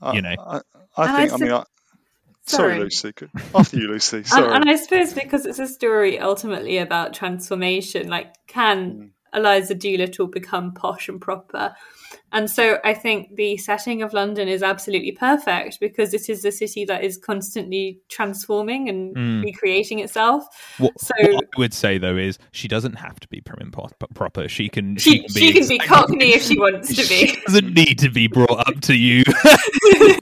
I, 0.00 0.12
you 0.14 0.22
know. 0.22 0.34
I, 0.38 0.60
I 0.96 1.16
think. 1.26 1.32
I 1.32 1.34
I 1.34 1.38
mean, 1.38 1.52
I, 1.52 1.64
Sorry. 2.46 2.72
sorry, 2.74 2.78
Lucy. 2.80 3.12
Go- 3.12 3.28
After 3.54 3.76
you, 3.76 3.88
Lucy. 3.88 4.16
And, 4.18 4.26
Sorry. 4.26 4.52
and 4.54 4.68
I 4.70 4.76
suppose 4.76 5.12
because 5.14 5.46
it's 5.46 5.58
a 5.58 5.66
story 5.66 6.18
ultimately 6.18 6.78
about 6.78 7.12
transformation, 7.14 8.08
like 8.08 8.34
can 8.46 9.10
Eliza 9.34 9.74
Doolittle 9.74 10.28
become 10.28 10.72
posh 10.72 11.08
and 11.08 11.20
proper? 11.20 11.74
And 12.32 12.50
so 12.50 12.78
I 12.84 12.92
think 12.92 13.36
the 13.36 13.56
setting 13.56 14.02
of 14.02 14.12
London 14.12 14.46
is 14.48 14.62
absolutely 14.62 15.12
perfect 15.12 15.78
because 15.80 16.12
it 16.12 16.28
is 16.28 16.44
a 16.44 16.52
city 16.52 16.84
that 16.84 17.02
is 17.04 17.16
constantly 17.16 18.00
transforming 18.08 18.88
and 18.88 19.16
Mm. 19.16 19.44
recreating 19.44 20.00
itself. 20.00 20.44
What, 20.78 21.00
So 21.00 21.14
what 21.32 21.44
I 21.56 21.58
would 21.58 21.72
say 21.72 21.96
though 21.98 22.16
is 22.16 22.38
she 22.52 22.68
doesn't 22.68 22.94
have 22.94 23.18
to 23.20 23.28
be 23.28 23.40
prim 23.40 23.58
and 23.60 23.72
pro- 23.72 23.88
proper. 24.14 24.48
She 24.48 24.68
can. 24.68 24.96
she, 24.96 25.10
she 25.12 25.18
can 25.22 25.34
be 25.34 25.48
exactly- 25.58 25.78
cockney 25.78 26.34
if 26.34 26.42
she 26.42 26.58
wants 26.58 26.88
to 26.88 27.08
be. 27.08 27.26
She 27.28 27.40
doesn't 27.46 27.72
need 27.74 27.98
to 28.00 28.10
be 28.10 28.26
brought 28.26 28.68
up 28.68 28.80
to 28.82 28.94
you. 28.94 29.22
She 30.16 30.20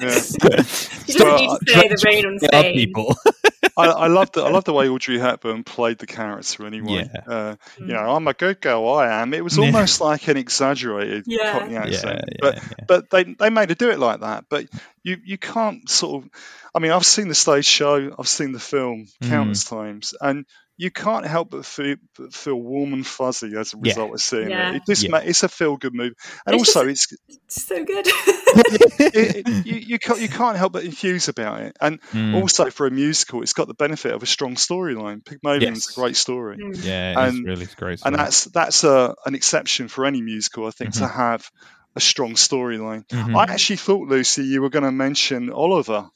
doesn't 1.19 1.37
need 1.37 1.59
to 1.67 1.73
say 1.73 1.89
the 1.89 2.03
rain 2.07 2.27
on 2.27 2.39
There 2.41 2.49
are 2.53 2.63
Spain. 2.63 2.75
people. 2.77 3.17
I, 3.77 3.87
I 3.87 4.07
love 4.07 4.31
the 4.33 4.43
I 4.43 4.51
love 4.51 4.65
the 4.65 4.73
way 4.73 4.89
Audrey 4.89 5.19
Hepburn 5.19 5.65
played 5.65 5.99
the 5.99 6.07
character. 6.07 6.65
Anyway, 6.67 7.09
Yeah. 7.13 7.21
uh, 7.27 7.57
Mm. 7.79 7.89
you 7.89 7.95
know, 7.95 8.15
I'm 8.15 8.29
a 8.29 8.33
good 8.35 8.61
girl. 8.61 8.89
I 8.89 9.21
am. 9.21 9.35
It 9.35 9.43
was 9.43 9.57
Yeah. 9.59 9.65
almost 9.65 10.01
like 10.01 10.29
an 10.29 10.37
exaggerated 10.37 11.25
Yeah. 11.27 11.53
Cockney 11.53 11.74
Yeah, 11.75 11.81
accent, 11.83 12.25
yeah, 12.29 12.37
but 12.41 12.55
yeah. 12.57 12.85
but 12.89 13.11
they 13.11 13.25
they 13.25 13.51
made 13.51 13.69
her 13.69 13.75
do 13.75 13.91
it 13.91 13.99
like 13.99 14.21
that. 14.21 14.45
But 14.49 14.67
you 15.03 15.19
you 15.25 15.39
can't 15.39 15.89
sort 15.89 16.25
of. 16.25 16.31
I 16.75 16.81
mean, 16.81 16.91
I've 16.91 17.07
seen 17.07 17.29
the 17.29 17.35
stage 17.35 17.67
show. 17.67 18.15
I've 18.19 18.29
seen 18.29 18.53
the 18.53 18.59
film 18.61 19.07
Mm. 19.23 19.29
countless 19.29 19.65
times, 19.65 20.15
and 20.21 20.45
you 20.77 20.91
can't 20.91 21.25
help 21.27 21.51
but 21.51 21.65
feel, 21.65 21.97
but 22.19 22.33
feel 22.35 22.57
warm 22.57 22.93
and 22.93 23.07
fuzzy 23.07 23.57
as 23.57 23.75
a 23.75 23.77
Yeah. 23.77 23.91
result 23.93 24.15
of 24.15 24.21
seeing 24.21 24.51
Yeah. 24.51 24.71
it. 24.71 24.77
It 24.77 24.83
just 24.87 25.03
Yeah. 25.05 25.11
ma- 25.11 25.19
it's 25.19 25.43
a 25.43 25.49
feel 25.49 25.77
good 25.77 25.95
movie, 25.95 26.15
and 26.47 26.57
It's 26.57 26.69
also 26.77 26.89
it's 26.89 27.07
so 27.49 27.85
good. 27.85 28.07
it, 28.59 29.47
it, 29.47 29.67
you, 29.67 29.75
you 29.87 29.99
can't 29.99 30.21
you 30.21 30.29
can't 30.29 30.57
help 30.57 30.73
but 30.73 30.85
enthuse 30.85 31.29
about 31.29 31.61
it. 31.61 31.77
And 31.81 32.01
Mm. 32.13 32.35
also 32.35 32.71
for 32.71 32.87
a 32.87 32.91
musical, 32.91 33.43
it's 33.43 33.53
got 33.53 33.69
the 33.69 33.75
benefit 33.75 34.13
of 34.13 34.23
a 34.23 34.27
strong 34.27 34.55
storyline. 34.57 35.23
Pygmalion's 35.25 35.63
Yes. 35.87 35.97
a 35.97 36.01
great 36.01 36.17
story, 36.17 36.59
yeah, 36.83 37.11
it's 37.27 37.37
And- 37.37 37.45
really 37.47 37.67
great. 37.77 38.01
and 38.05 38.15
that's 38.15 38.45
that's 38.45 38.85
a, 38.85 39.15
an 39.27 39.35
exception 39.35 39.89
for 39.89 40.07
any 40.07 40.23
musical, 40.23 40.67
I 40.67 40.71
think, 40.71 40.93
to 40.95 41.07
have 41.07 41.49
a 41.97 42.01
strong 42.01 42.35
storyline. 42.35 43.07
Mhm. 43.09 43.37
I 43.37 43.45
actually 43.53 43.77
thought, 43.77 44.09
Lucy, 44.09 44.43
you 44.45 44.61
were 44.63 44.71
going 44.71 44.83
to 44.85 44.91
mention 44.93 45.51
Oliver. 45.51 46.09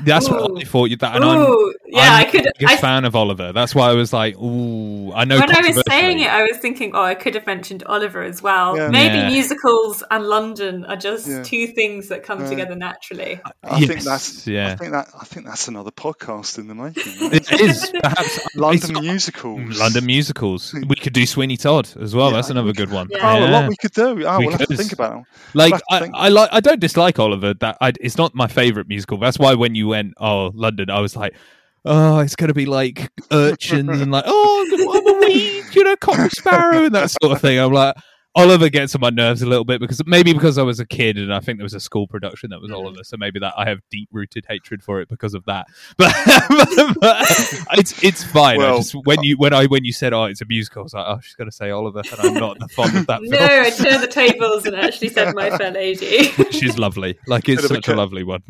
That's 0.00 0.28
Ooh. 0.28 0.32
what 0.32 0.60
I 0.62 0.64
thought. 0.64 0.90
You 0.90 0.96
that, 0.96 1.16
and 1.16 1.24
I'm, 1.24 1.40
yeah, 1.86 2.00
I'm 2.00 2.26
I 2.26 2.30
could. 2.30 2.44
the 2.44 2.52
biggest 2.58 2.78
I, 2.78 2.80
fan 2.80 3.04
of 3.04 3.14
Oliver. 3.14 3.52
That's 3.52 3.74
why 3.74 3.90
I 3.90 3.94
was 3.94 4.12
like, 4.12 4.36
ooh, 4.38 5.12
I 5.12 5.24
know. 5.24 5.38
when 5.38 5.54
I 5.54 5.60
was 5.60 5.82
saying 5.88 6.20
it, 6.20 6.28
I 6.30 6.42
was 6.44 6.56
thinking, 6.58 6.92
oh, 6.94 7.02
I 7.02 7.14
could 7.14 7.34
have 7.34 7.46
mentioned 7.46 7.82
Oliver 7.84 8.22
as 8.22 8.42
well. 8.42 8.76
Yeah. 8.76 8.88
Maybe 8.88 9.16
Yeah. 9.16 9.28
musicals 9.28 10.02
and 10.10 10.24
London 10.26 10.84
are 10.86 10.96
just 10.96 11.26
Yeah. 11.28 11.42
two 11.42 11.66
things 11.68 12.08
that 12.08 12.22
come 12.22 12.40
Yeah. 12.40 12.48
together 12.50 12.74
naturally. 12.74 13.40
I 13.64 13.78
Yes, 13.78 13.88
think 13.88 14.00
that's 14.02 14.46
yeah. 14.46 14.72
I 14.72 14.76
think 14.76 14.92
that 14.92 15.08
I 15.20 15.24
think 15.24 15.46
that's 15.46 15.68
another 15.68 15.90
podcast 15.90 16.58
in 16.58 16.68
the 16.68 16.74
making. 16.74 17.32
It 17.32 17.50
is 17.52 17.92
perhaps 18.02 18.40
London 18.56 19.00
musicals. 19.02 19.60
Mm, 19.60 19.78
London 19.78 20.06
musicals. 20.06 20.74
We 20.86 20.96
could 20.96 21.12
do 21.12 21.26
Sweeney 21.26 21.56
Todd 21.56 21.88
as 22.00 22.14
well. 22.14 22.30
Yeah, 22.30 22.36
That's 22.36 22.50
another 22.50 22.72
good 22.72 22.90
one. 22.90 23.08
Yeah. 23.10 23.18
Oh, 23.38 23.46
a 23.46 23.50
lot 23.50 23.68
we 23.68 23.76
could 23.76 23.92
do. 23.92 24.24
Oh, 24.26 24.38
We 24.38 24.46
we'll 24.46 24.56
have 24.58 24.66
to 24.68 24.76
think 24.76 24.92
about 24.92 25.20
it. 25.20 25.24
Like 25.54 25.72
We'll 25.72 26.00
have 26.00 26.10
to 26.10 26.16
I. 26.16 26.26
I 26.26 26.28
like 26.28 26.48
I 26.52 26.60
don't 26.60 26.80
dislike 26.80 27.18
Oliver. 27.18 27.54
That 27.54 27.76
I, 27.80 27.92
it's 28.00 28.16
not 28.16 28.34
my 28.34 28.46
favorite 28.46 28.88
musical. 28.88 29.18
That's 29.18 29.38
why 29.38 29.54
when 29.54 29.69
you 29.74 29.88
went 29.88 30.14
oh 30.18 30.50
London, 30.54 30.90
I 30.90 31.00
was 31.00 31.16
like, 31.16 31.34
oh, 31.84 32.18
it's 32.20 32.36
gonna 32.36 32.54
be 32.54 32.66
like 32.66 33.10
urchins 33.30 34.00
and 34.00 34.10
like 34.12 34.24
oh 34.26 34.66
I'm 34.72 35.06
a 35.24 35.26
wee, 35.26 35.62
you 35.72 35.84
know, 35.84 35.96
cocker 35.96 36.30
sparrow 36.30 36.84
and 36.84 36.94
that 36.94 37.10
sort 37.10 37.32
of 37.32 37.40
thing. 37.40 37.58
I'm 37.58 37.72
like. 37.72 37.96
Oliver 38.36 38.68
gets 38.68 38.94
on 38.94 39.00
my 39.00 39.10
nerves 39.10 39.42
a 39.42 39.46
little 39.46 39.64
bit 39.64 39.80
because 39.80 40.00
maybe 40.06 40.32
because 40.32 40.56
I 40.56 40.62
was 40.62 40.78
a 40.78 40.86
kid 40.86 41.18
and 41.18 41.34
I 41.34 41.40
think 41.40 41.58
there 41.58 41.64
was 41.64 41.74
a 41.74 41.80
school 41.80 42.06
production 42.06 42.50
that 42.50 42.60
was 42.60 42.70
Oliver, 42.70 43.02
so 43.02 43.16
maybe 43.16 43.40
that 43.40 43.54
I 43.56 43.68
have 43.68 43.80
deep 43.90 44.08
rooted 44.12 44.46
hatred 44.48 44.84
for 44.84 45.00
it 45.00 45.08
because 45.08 45.34
of 45.34 45.44
that. 45.46 45.66
But, 45.96 46.96
but 47.00 47.78
it's 47.78 48.02
it's 48.02 48.22
fine. 48.24 48.60
I 48.60 48.64
Well, 48.64 48.76
just, 48.78 48.94
when 49.04 49.22
you 49.22 49.36
when 49.36 49.52
I 49.52 49.66
when 49.66 49.84
you 49.84 49.92
said 49.92 50.12
oh 50.12 50.24
it's 50.24 50.40
a 50.40 50.44
musical, 50.44 50.80
I 50.80 50.84
was 50.84 50.94
like 50.94 51.06
oh 51.08 51.20
she's 51.20 51.34
gonna 51.34 51.52
say 51.52 51.70
Oliver, 51.70 52.02
and 52.10 52.20
I'm 52.20 52.34
not 52.34 52.58
fond 52.72 52.96
of 52.96 53.06
that 53.06 53.20
No, 53.24 53.36
film. 53.38 53.64
I 53.64 53.70
turned 53.70 54.02
the 54.02 54.08
tables 54.08 54.64
and 54.66 54.76
actually 54.76 55.08
said 55.08 55.34
My 55.34 55.50
Fair 55.58 55.72
Lady. 55.72 56.24
She's 56.50 56.78
lovely. 56.78 57.18
Like 57.26 57.48
it's 57.48 57.62
Bit 57.62 57.70
of 57.70 57.70
a 57.72 57.74
such 57.76 57.88
a 57.88 57.96
lovely 57.96 58.22
one. 58.22 58.42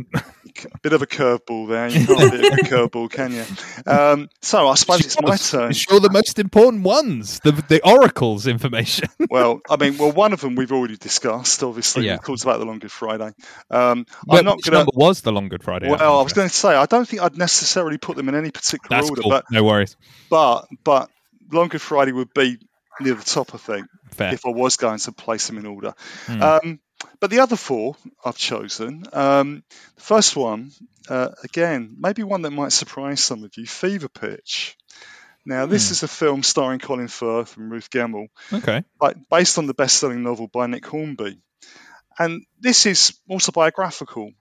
Bit 0.83 0.93
of 0.93 1.03
a 1.03 1.07
curveball 1.07 1.69
there. 1.69 1.89
You 1.89 2.07
can't 2.07 2.33
do 2.33 2.39
a 2.39 2.57
curveball, 2.65 3.11
can 3.11 3.33
you? 3.33 3.45
Um, 3.91 4.29
so 4.43 4.69
I 4.69 4.75
suppose 4.75 5.01
it's 5.01 5.21
my 5.21 5.37
turn. 5.37 5.73
Sure, 5.73 6.01
the 6.01 6.11
most 6.11 6.39
important 6.39 6.83
ones, 6.83 7.41
the 7.41 7.53
the 7.53 7.81
oracles 7.89 8.47
information. 8.47 9.09
Well, 9.31 9.61
I 9.71 9.77
mean, 9.77 9.97
well, 9.99 10.13
one 10.13 10.33
of 10.33 10.41
them 10.41 10.57
we've 10.57 10.73
already 10.73 10.97
discussed. 10.97 11.63
Obviously, 11.63 12.05
Yeah. 12.07 12.15
we 12.15 12.19
talked 12.19 12.43
about 12.43 12.59
the 12.59 12.65
Long 12.67 12.81
Good 12.81 12.91
Friday. 12.93 13.31
Um, 13.71 14.05
Well, 14.27 14.39
I'm 14.41 14.45
not 14.45 14.57
which 14.57 14.67
going 14.67 14.73
to. 14.73 14.79
number 14.79 14.93
was 14.95 15.21
the 15.23 15.33
Long 15.33 15.49
Good 15.49 15.63
Friday? 15.63 15.89
Well, 15.89 16.19
I 16.19 16.23
was 16.23 16.33
going 16.33 16.49
to 16.49 16.55
say 16.55 16.75
I 16.75 16.87
don't 16.87 17.07
think 17.09 17.23
I'd 17.23 17.39
necessarily 17.39 17.97
put 17.99 18.17
them 18.17 18.29
in 18.29 18.35
any 18.35 18.51
particular 18.51 18.97
That's 18.97 19.09
order, 19.11 19.23
cool. 19.23 19.31
but 19.31 19.45
no 19.51 19.63
worries. 19.65 19.97
but 20.29 20.67
but 20.85 21.09
Long 21.53 21.69
Good 21.69 21.81
Friday 21.81 22.13
would 22.13 22.35
be 22.35 22.59
near 23.01 23.15
the 23.15 23.25
top, 23.25 23.55
I 23.55 23.59
think, 23.59 23.87
Fair. 24.11 24.35
if 24.35 24.45
I 24.45 24.51
was 24.51 24.77
going 24.77 24.99
to 24.99 25.13
place 25.13 25.47
them 25.47 25.57
in 25.59 25.67
order. 25.67 25.95
Hmm. 26.27 26.43
Um, 26.43 26.81
but 27.21 27.31
the 27.31 27.39
other 27.41 27.57
four 27.57 27.97
I've 28.25 28.37
chosen. 28.37 29.05
Um, 29.13 29.63
the 29.97 30.03
first 30.03 30.37
one, 30.37 30.73
uh, 31.09 31.29
again, 31.45 31.97
maybe 31.99 32.23
one 32.25 32.43
that 32.43 32.51
might 32.51 32.73
surprise 32.73 33.23
some 33.23 33.43
of 33.45 33.53
you: 33.57 33.67
Fever 33.67 34.09
Pitch. 34.09 34.77
Now, 35.47 35.67
this 35.67 35.89
Hmm. 35.89 35.93
is 35.93 36.03
a 36.03 36.09
film 36.09 36.43
starring 36.43 36.79
Colin 36.81 37.09
Firth 37.09 37.57
and 37.57 37.71
Ruth 37.71 37.91
Gemmell, 37.91 38.27
Okay. 38.53 38.83
like, 39.01 39.17
based 39.31 39.59
on 39.59 39.67
the 39.67 39.75
best-selling 39.75 40.23
novel 40.23 40.49
by 40.49 40.67
Nick 40.67 40.87
Hornby. 40.87 41.39
And 42.19 42.43
this 42.61 42.85
is 42.87 43.15
autobiographical. 43.31 44.33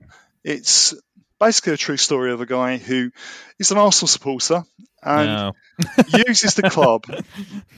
It's 0.43 0.93
basically 1.39 1.73
a 1.73 1.77
true 1.77 1.95
story 1.97 2.33
of 2.33 2.41
a 2.41 2.45
guy 2.45 2.77
who 2.77 3.11
is 3.59 3.71
an 3.71 3.77
Arsenal 3.77 4.07
supporter 4.07 4.63
and 5.01 5.27
No. 5.27 5.51
uses 6.27 6.55
the 6.55 6.69
club. 6.69 7.05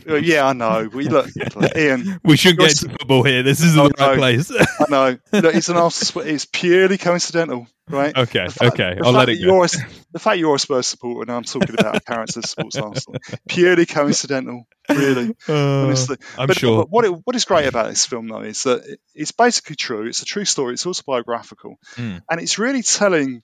Yeah, 0.08 0.48
I 0.48 0.54
know. 0.54 0.90
We 0.92 1.04
look, 1.08 1.30
look, 1.56 1.76
Ian. 1.78 2.20
We 2.24 2.38
shouldn't 2.38 2.60
get 2.62 2.72
into 2.72 2.98
football 2.98 3.24
here. 3.24 3.44
This 3.44 3.62
isn't 3.64 3.80
Oh, 3.80 3.90
the 3.90 3.94
right 4.04 4.18
place. 4.18 4.52
I 4.52 4.86
know. 4.90 5.18
Look, 5.32 5.54
it's 5.56 5.70
an 5.70 5.78
Arsenal. 5.78 6.28
It's 6.28 6.46
purely 6.46 6.98
coincidental, 6.98 7.68
right? 7.92 8.18
okay. 8.18 8.48
Fact- 8.48 8.74
Okay. 8.74 8.98
I'll 9.04 9.12
let 9.12 9.30
it 9.30 9.36
go. 9.38 9.46
You're 9.46 9.66
a, 9.66 9.70
the 10.12 10.20
fact 10.20 10.38
you're 10.40 10.56
a 10.56 10.60
Spurs 10.60 10.88
supporter, 10.88 11.22
and 11.30 11.32
I'm 11.38 11.44
talking 11.44 11.76
about 11.80 11.96
a 11.98 12.02
parents 12.02 12.36
that 12.36 12.48
supports 12.48 12.78
Arsenal, 12.78 13.20
purely 13.48 13.86
coincidental, 13.86 14.68
really. 14.90 15.36
Uh, 15.48 15.84
honestly. 15.86 16.18
I'm 16.38 16.48
but, 16.48 16.58
sure. 16.58 16.80
but 16.84 16.90
what 16.90 17.06
it, 17.06 17.10
what 17.26 17.36
is 17.36 17.46
great 17.46 17.68
about 17.68 17.90
this 17.90 18.06
film, 18.06 18.28
though, 18.28 18.42
is 18.42 18.64
that 18.64 18.84
it- 18.86 19.00
it's 19.16 19.32
basically 19.32 19.76
true. 19.76 20.08
It's 20.08 20.22
a 20.22 20.26
true 20.26 20.46
story. 20.46 20.74
It's 20.74 20.86
autobiographical, 20.86 21.78
Mm. 21.96 22.22
and 22.30 22.42
it's 22.42 22.58
really 22.60 22.82
telling 22.84 23.44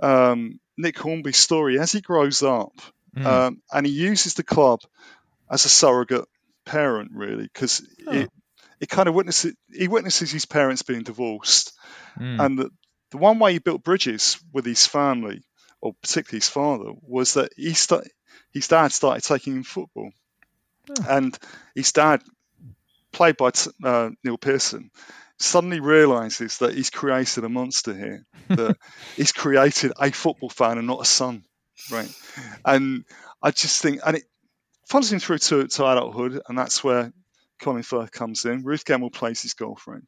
um, 0.00 0.60
Nick 0.76 0.98
Hornby's 0.98 1.36
story 1.38 1.78
as 1.80 1.92
he 1.92 2.00
grows 2.00 2.42
up 2.42 2.72
Mm. 3.16 3.24
um, 3.24 3.62
and 3.72 3.86
he 3.86 3.92
uses 3.92 4.34
the 4.34 4.42
club 4.42 4.80
as 5.50 5.64
a 5.64 5.70
surrogate 5.70 6.26
parent, 6.66 7.12
really, 7.14 7.44
because 7.44 7.80
Oh. 8.06 8.12
it 8.12 8.30
it 8.78 8.90
kind 8.90 9.08
of 9.08 9.14
witnesses 9.14 9.54
he 9.72 9.88
witnesses 9.88 10.30
his 10.30 10.44
parents 10.44 10.82
being 10.82 11.02
divorced, 11.02 11.72
Mm. 12.20 12.44
and 12.44 12.58
the, 12.58 12.70
the 13.16 13.22
one 13.22 13.38
way 13.38 13.54
he 13.54 13.58
built 13.58 13.82
bridges 13.82 14.38
with 14.52 14.66
his 14.66 14.86
family, 14.86 15.42
or 15.80 15.94
particularly 16.02 16.36
his 16.36 16.50
father, 16.50 16.92
was 17.00 17.34
that 17.34 17.50
he 17.56 17.72
sta- 17.72 18.02
his 18.52 18.68
dad 18.68 18.88
started 18.88 19.24
taking 19.24 19.54
him 19.56 19.62
football, 19.62 20.10
and 21.08 21.36
his 21.74 21.92
dad, 21.92 22.22
played 23.12 23.38
by 23.38 23.50
t- 23.52 23.70
uh, 23.82 24.10
Neil 24.22 24.36
Pearson, 24.36 24.90
suddenly 25.38 25.80
realizes 25.80 26.58
that 26.58 26.74
he's 26.74 26.90
created 26.90 27.44
a 27.44 27.48
monster 27.48 27.94
here, 27.94 28.26
that 28.50 28.76
he's 29.16 29.32
created 29.32 29.92
a 29.98 30.12
football 30.12 30.50
fan 30.50 30.76
and 30.76 30.86
not 30.86 31.00
a 31.00 31.06
son, 31.06 31.42
right? 31.90 32.14
And 32.66 33.06
I 33.42 33.50
just 33.50 33.80
think, 33.80 34.00
and 34.06 34.18
it 34.18 34.24
follows 34.88 35.10
him 35.10 35.20
through 35.20 35.38
to, 35.38 35.66
to 35.68 35.86
adulthood, 35.86 36.42
and 36.46 36.58
that's 36.58 36.84
where 36.84 37.14
Colin 37.60 37.82
Firth 37.82 38.12
comes 38.12 38.44
in. 38.44 38.62
Ruth 38.62 38.84
Gemmell 38.84 39.12
plays 39.12 39.40
his 39.40 39.54
girlfriend, 39.54 40.06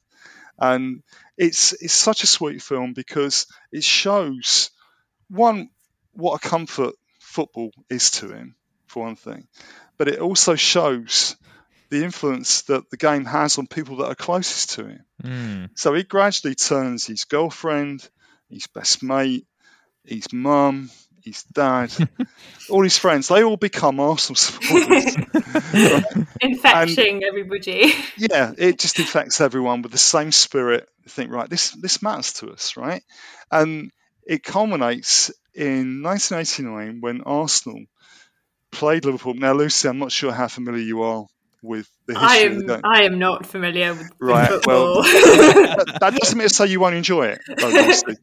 and 0.58 1.02
it's 1.36 1.72
it's 1.74 1.94
such 1.94 2.22
a 2.22 2.26
sweet 2.26 2.62
film 2.62 2.92
because 2.92 3.46
it 3.72 3.84
shows 3.84 4.70
one 5.28 5.70
what 6.12 6.44
a 6.44 6.48
comfort 6.48 6.94
football 7.20 7.70
is 7.88 8.10
to 8.10 8.30
him, 8.30 8.56
for 8.86 9.04
one 9.04 9.16
thing, 9.16 9.46
but 9.96 10.08
it 10.08 10.20
also 10.20 10.54
shows 10.54 11.36
the 11.90 12.04
influence 12.04 12.62
that 12.62 12.90
the 12.90 12.96
game 12.96 13.24
has 13.24 13.58
on 13.58 13.66
people 13.66 13.96
that 13.96 14.08
are 14.08 14.14
closest 14.14 14.70
to 14.70 14.86
him. 14.86 15.04
Mm. 15.22 15.70
So 15.74 15.94
he 15.94 16.02
gradually 16.02 16.54
turns 16.54 17.06
his 17.06 17.24
girlfriend, 17.24 18.06
his 18.50 18.66
best 18.66 19.02
mate, 19.02 19.46
his 20.04 20.32
mum, 20.32 20.90
his 21.22 21.42
dad, 21.44 21.92
all 22.70 22.82
his 22.82 22.98
friends, 22.98 23.28
they 23.28 23.42
all 23.42 23.56
become 23.56 24.00
Arsenal 24.00 24.36
supporters. 24.36 25.16
Infecting 26.40 27.24
everybody. 27.24 27.92
yeah, 28.16 28.52
it 28.56 28.78
just 28.78 28.98
infects 28.98 29.40
everyone 29.40 29.82
with 29.82 29.92
the 29.92 29.98
same 29.98 30.32
spirit. 30.32 30.88
You 31.04 31.10
think, 31.10 31.32
right, 31.32 31.48
this 31.48 31.70
this 31.70 32.02
matters 32.02 32.34
to 32.34 32.50
us, 32.50 32.76
right? 32.76 33.02
And 33.50 33.90
it 34.26 34.42
culminates 34.42 35.30
in 35.54 36.02
1989 36.02 37.00
when 37.00 37.22
Arsenal 37.22 37.84
played 38.70 39.04
Liverpool. 39.04 39.34
Now, 39.34 39.54
Lucy, 39.54 39.88
I'm 39.88 39.98
not 39.98 40.12
sure 40.12 40.32
how 40.32 40.48
familiar 40.48 40.82
you 40.82 41.02
are 41.02 41.26
with 41.62 41.88
the 42.06 42.16
I 42.16 42.38
history 42.38 42.46
of 42.46 42.66
the 42.66 42.74
am 42.74 42.80
game. 42.80 42.80
I 42.84 43.02
am 43.04 43.18
not 43.18 43.46
familiar 43.46 43.92
with, 43.94 44.02
with 44.02 44.12
Right, 44.20 44.48
football. 44.48 44.94
well, 44.94 45.02
that, 45.02 45.98
that 46.00 46.14
doesn't 46.14 46.38
mean 46.38 46.48
to 46.48 46.54
say 46.54 46.66
you 46.66 46.80
won't 46.80 46.94
enjoy 46.94 47.26
it. 47.28 47.40
though, 47.56 47.68
Lucy. 47.68 48.16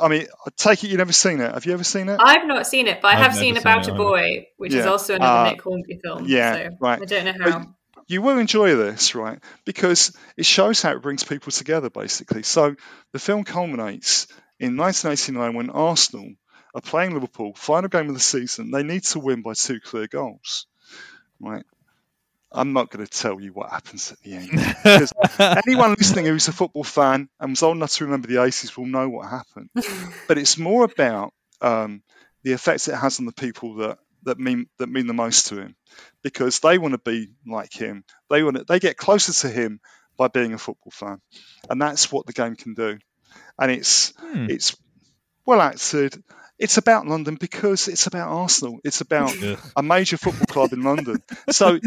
I 0.00 0.08
mean, 0.08 0.26
I 0.46 0.50
take 0.56 0.82
it 0.84 0.88
you've 0.88 0.98
never 0.98 1.12
seen 1.12 1.40
it. 1.40 1.52
Have 1.52 1.64
you 1.66 1.72
ever 1.72 1.84
seen 1.84 2.08
it? 2.08 2.18
I've 2.22 2.46
not 2.46 2.66
seen 2.66 2.88
it, 2.88 3.00
but 3.00 3.08
I 3.08 3.10
I've 3.12 3.18
have 3.18 3.32
never 3.32 3.40
seen 3.40 3.54
seen 3.54 3.60
About 3.62 3.88
it 3.88 3.92
a. 3.94 3.94
Boy, 3.94 4.46
which 4.56 4.74
is 4.74 4.86
also 4.86 5.14
another 5.14 5.48
Uh, 5.48 5.50
Nick 5.52 5.62
Hornby 5.62 6.00
film. 6.02 6.24
yeah, 6.26 6.54
so 6.70 6.76
right. 6.80 7.00
I 7.00 7.04
don't 7.04 7.24
know 7.24 7.32
But 7.44 7.52
how. 7.52 7.74
you 8.08 8.22
will 8.22 8.38
enjoy 8.38 8.74
this, 8.74 9.14
right? 9.14 9.38
Because 9.64 10.16
it 10.36 10.44
shows 10.46 10.82
how 10.82 10.92
it 10.92 11.02
brings 11.02 11.24
people 11.24 11.52
together, 11.52 11.90
basically. 11.90 12.42
So 12.42 12.74
the 13.12 13.18
film 13.18 13.44
culminates 13.44 14.26
in 14.58 14.76
1989 14.76 15.54
when 15.54 15.70
Arsenal 15.70 16.32
are 16.74 16.80
playing 16.80 17.12
Liverpool, 17.14 17.52
final 17.54 17.88
game 17.88 18.08
of 18.08 18.14
the 18.14 18.20
season. 18.20 18.70
They 18.70 18.82
need 18.82 19.04
to 19.04 19.18
win 19.20 19.42
by 19.42 19.52
two 19.54 19.78
clear 19.80 20.06
goals, 20.08 20.66
right? 21.40 21.64
I'm 22.54 22.72
not 22.72 22.90
going 22.90 23.04
to 23.06 23.10
tell 23.10 23.40
you 23.40 23.52
what 23.52 23.70
happens 23.70 24.12
at 24.12 24.20
the 24.20 24.34
end. 24.34 24.50
Because 24.82 25.12
anyone 25.66 25.94
listening 25.98 26.26
who's 26.26 26.48
a 26.48 26.52
football 26.52 26.84
fan 26.84 27.28
and 27.40 27.50
was 27.50 27.62
old 27.62 27.76
enough 27.76 27.92
to 27.94 28.04
remember 28.04 28.28
the 28.28 28.36
80s 28.36 28.76
will 28.76 28.86
know 28.86 29.08
what 29.08 29.28
happened. 29.28 29.70
But 30.28 30.38
it's 30.38 30.58
more 30.58 30.84
about 30.84 31.32
um, 31.60 32.02
the 32.42 32.52
effects 32.52 32.88
it 32.88 32.94
has 32.94 33.18
on 33.18 33.26
the 33.26 33.32
people 33.32 33.76
that, 33.76 33.98
that 34.24 34.38
mean 34.38 34.66
that 34.78 34.88
mean 34.88 35.06
the 35.06 35.12
most 35.14 35.48
to 35.48 35.56
him, 35.56 35.74
because 36.22 36.60
they 36.60 36.78
want 36.78 36.92
to 36.94 36.98
be 36.98 37.28
like 37.46 37.72
him. 37.72 38.04
They 38.30 38.42
want 38.42 38.56
to, 38.56 38.64
they 38.64 38.78
get 38.78 38.96
closer 38.96 39.32
to 39.32 39.52
him 39.52 39.80
by 40.16 40.28
being 40.28 40.52
a 40.52 40.58
football 40.58 40.92
fan, 40.92 41.20
and 41.68 41.82
that's 41.82 42.12
what 42.12 42.26
the 42.26 42.32
game 42.32 42.54
can 42.56 42.74
do. 42.74 42.98
And 43.58 43.70
it's 43.70 44.12
Hmm. 44.18 44.46
it's 44.48 44.76
well 45.44 45.60
acted. 45.60 46.22
It's 46.62 46.76
about 46.78 47.06
London 47.06 47.34
because 47.40 47.88
it's 47.88 48.06
about 48.06 48.28
Arsenal. 48.28 48.78
It's 48.84 49.00
about 49.00 49.32
Ugh. 49.42 49.58
a 49.76 49.82
major 49.82 50.16
football 50.16 50.46
club 50.46 50.72
in 50.72 50.82
London. 50.82 51.22
So 51.50 51.78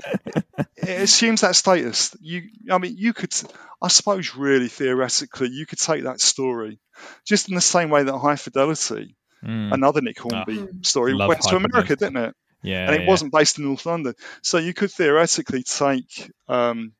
it 0.75 1.01
assumes 1.01 1.41
that 1.41 1.55
status. 1.55 2.15
You, 2.21 2.43
I 2.69 2.77
mean, 2.77 2.95
you 2.97 3.13
could, 3.13 3.33
I 3.81 3.87
suppose, 3.87 4.35
really 4.35 4.67
theoretically, 4.67 5.49
you 5.49 5.65
could 5.65 5.79
take 5.79 6.03
that 6.03 6.19
story 6.21 6.79
just 7.25 7.49
in 7.49 7.55
the 7.55 7.61
same 7.61 7.89
way 7.89 8.03
that 8.03 8.17
High 8.17 8.35
Fidelity, 8.35 9.15
Mm. 9.43 9.73
another 9.73 10.01
Nick 10.01 10.17
Hornby 10.19 10.59
Ah. 10.61 10.65
story, 10.81 11.13
went 11.13 11.41
to 11.43 11.55
America, 11.55 11.89
Fidelity. 11.89 11.95
didn't 12.05 12.17
it? 12.29 12.35
Yeah, 12.63 12.87
and 12.87 12.95
it 12.95 13.01
yeah. 13.01 13.07
wasn't 13.07 13.31
based 13.31 13.59
in 13.59 13.65
North 13.65 13.85
London. 13.85 14.15
So 14.41 14.57
you 14.57 14.73
could 14.73 14.91
theoretically 14.91 15.61
take 15.63 16.31
um, 16.47 16.93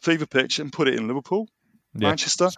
Fever 0.00 0.26
Pitch 0.26 0.58
and 0.58 0.72
put 0.72 0.88
it 0.88 0.94
in 0.94 1.06
Liverpool, 1.06 1.48
Yeah, 1.94 2.08
Manchester, 2.08 2.50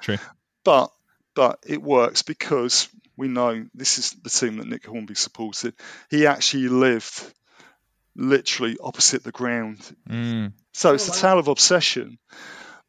but 0.65 0.91
but 1.35 1.59
it 1.67 1.83
works 1.83 2.23
because 2.23 2.89
we 3.17 3.29
know 3.29 3.67
this 3.75 3.99
is 3.99 4.11
the 4.23 4.31
team 4.31 4.57
that 4.59 4.67
Nick 4.67 4.87
Hornby 4.87 5.15
supported. 5.15 5.75
He 6.11 6.27
actually 6.27 6.69
lived 6.69 7.33
literally 8.17 8.77
opposite 8.83 9.25
the 9.25 9.33
ground. 9.33 9.79
Mm. 10.09 10.53
So 10.73 10.95
it's 10.95 11.09
Oh, 11.09 11.13
a 11.13 11.15
wow. 11.17 11.21
tale 11.21 11.39
of 11.39 11.49
obsession, 11.49 12.19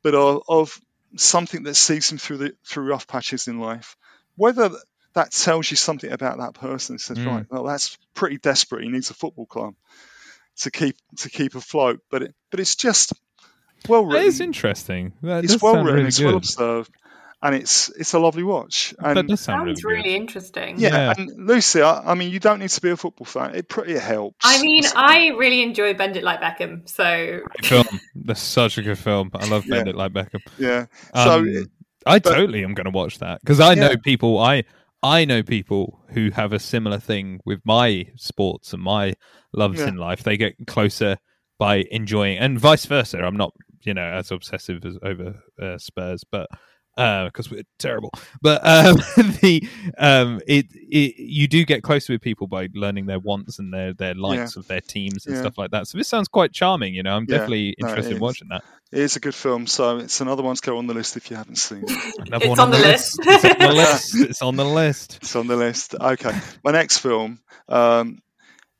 but 0.03 0.15
of, 0.15 0.43
of 0.47 0.79
something 1.17 1.63
that 1.63 1.75
sees 1.75 2.11
him 2.11 2.17
through 2.17 2.37
the 2.37 2.53
through 2.67 2.85
rough 2.85 3.07
patches 3.07 3.47
in 3.47 3.59
life. 3.59 3.95
Whether 4.35 4.69
that 5.13 5.31
tells 5.31 5.69
you 5.71 5.77
something 5.77 6.11
about 6.11 6.39
that 6.39 6.53
person, 6.55 6.95
it 6.95 7.01
says, 7.01 7.17
Mm. 7.19 7.25
right, 7.27 7.45
well, 7.49 7.63
that's 7.63 7.97
pretty 8.13 8.37
desperate. 8.37 8.83
He 8.83 8.89
needs 8.89 9.09
a 9.09 9.13
football 9.13 9.45
club 9.45 9.75
to 10.57 10.71
keep 10.71 10.95
to 11.17 11.29
keep 11.29 11.55
afloat. 11.55 11.99
But 12.11 12.23
it, 12.23 12.35
but 12.51 12.59
it's 12.59 12.75
just 12.75 13.13
well 13.87 14.05
That 14.05 14.13
written. 14.13 14.27
is 14.27 14.41
interesting. 14.41 15.13
That 15.21 15.43
it's 15.43 15.61
well 15.61 15.75
written. 15.77 15.93
really 15.95 16.07
it's 16.07 16.17
good. 16.19 16.25
well 16.27 16.37
observed, 16.37 16.91
and 17.45 17.55
it's 17.55 17.89
it's 17.89 18.13
a 18.13 18.19
lovely 18.19 18.43
watch. 18.43 18.93
And 18.99 19.17
that 19.17 19.27
does 19.27 19.41
sound 19.41 19.67
Sounds 19.67 19.83
really, 19.83 19.97
really 20.03 20.15
interesting. 20.15 20.79
yeah, 20.79 20.89
Yeah. 20.89 21.13
and 21.17 21.47
Lucy, 21.47 21.81
I, 21.81 22.11
I 22.11 22.13
mean, 22.15 22.31
you 22.31 22.39
don't 22.39 22.59
need 22.59 22.69
to 22.71 22.81
be 22.81 22.89
a 22.89 22.97
football 22.97 23.25
fan. 23.25 23.53
It 23.55 23.69
pretty 23.69 23.97
helps. 23.97 24.37
I 24.43 24.61
mean, 24.61 24.83
I 24.95 25.27
really 25.37 25.61
enjoy 25.61 25.93
Bend 25.93 26.17
It 26.17 26.23
Like 26.23 26.41
Beckham, 26.41 26.87
so 26.89 27.03
Great 27.43 27.65
film. 27.65 27.99
That's 28.15 28.41
such 28.41 28.77
a 28.77 28.81
good 28.81 28.97
film. 28.97 29.29
I 29.33 29.47
love 29.47 29.65
Bend 29.69 29.87
Yeah. 29.87 29.91
It 29.91 29.95
Like 29.95 30.13
Beckham. 30.13 30.41
yeah. 30.57 30.85
So 31.13 31.31
Um, 31.39 31.47
it- 31.47 31.69
I 32.07 32.19
but- 32.19 32.35
totally 32.35 32.63
am 32.63 32.73
going 32.73 32.85
to 32.85 32.91
watch 32.91 33.19
that 33.19 33.41
because 33.41 33.59
I 33.59 33.75
know 33.75 33.95
people. 34.03 34.39
I 34.39 34.63
I 35.03 35.25
know 35.25 35.43
people 35.43 35.99
who 36.09 36.31
have 36.31 36.51
a 36.53 36.59
similar 36.59 36.99
thing 36.99 37.39
with 37.45 37.59
my 37.65 38.05
sports 38.15 38.73
and 38.73 38.81
my 38.81 39.13
loves 39.53 39.79
Yeah. 39.79 39.89
in 39.89 39.97
life. 39.97 40.23
They 40.23 40.35
get 40.37 40.55
closer 40.67 41.17
by 41.59 41.83
enjoying, 41.91 42.37
and 42.39 42.59
vice 42.59 42.85
versa. 42.85 43.19
I'm 43.19 43.37
not, 43.37 43.53
you 43.83 43.93
know, 43.93 44.03
as 44.03 44.31
obsessive 44.31 44.83
as 44.85 44.97
over 45.03 45.35
uh, 45.61 45.77
Spurs, 45.77 46.23
but 46.31 46.47
because 46.95 47.49
we're 47.51 47.63
terrible. 47.79 48.11
But 48.41 48.61
um, 48.65 48.95
the 49.41 49.67
um, 49.97 50.41
it, 50.47 50.67
it 50.73 51.15
you 51.17 51.47
do 51.47 51.65
get 51.65 51.83
closer 51.83 52.13
with 52.13 52.21
people 52.21 52.47
by 52.47 52.69
learning 52.73 53.05
their 53.05 53.19
wants 53.19 53.59
and 53.59 53.73
their 53.73 53.93
their 53.93 54.13
likes 54.15 54.55
of 54.55 54.67
their 54.67 54.81
teams 54.81 55.25
and 55.25 55.35
Yeah. 55.35 55.41
stuff 55.41 55.57
like 55.57 55.71
that. 55.71 55.87
So 55.87 55.97
this 55.97 56.07
sounds 56.07 56.27
quite 56.27 56.53
charming. 56.53 56.93
You 56.95 57.03
know, 57.03 57.15
I'm 57.15 57.25
Yeah. 57.27 57.37
definitely 57.39 57.75
No, 57.79 57.87
interested 57.87 58.13
in 58.13 58.19
watching 58.21 58.47
that. 58.49 58.63
it 58.91 58.99
is 58.99 59.15
a 59.15 59.19
good 59.19 59.35
film. 59.35 59.67
So 59.67 59.97
it's 59.97 60.21
another 60.21 60.43
one 60.43 60.55
to 60.55 60.61
go 60.61 60.77
on 60.77 60.87
the 60.87 60.93
list 60.93 61.17
if 61.17 61.29
you 61.29 61.35
haven't 61.37 61.57
seen 61.57 61.83
it. 61.83 61.89
Another 62.27 62.45
It's 62.45 62.49
one 62.49 62.59
on 62.59 62.71
the 62.71 62.79
list. 62.79 63.19
it's 63.21 63.45
on 63.45 63.57
the 63.59 63.73
list. 63.73 64.15
It's 64.15 64.41
on 64.41 64.55
the 64.55 64.65
list. 64.65 65.19
It's 65.21 65.35
on 65.35 65.47
the 65.47 65.55
list. 65.55 65.95
Okay. 65.95 66.39
My 66.63 66.71
next 66.71 66.99
film 66.99 67.39
um, 67.67 68.19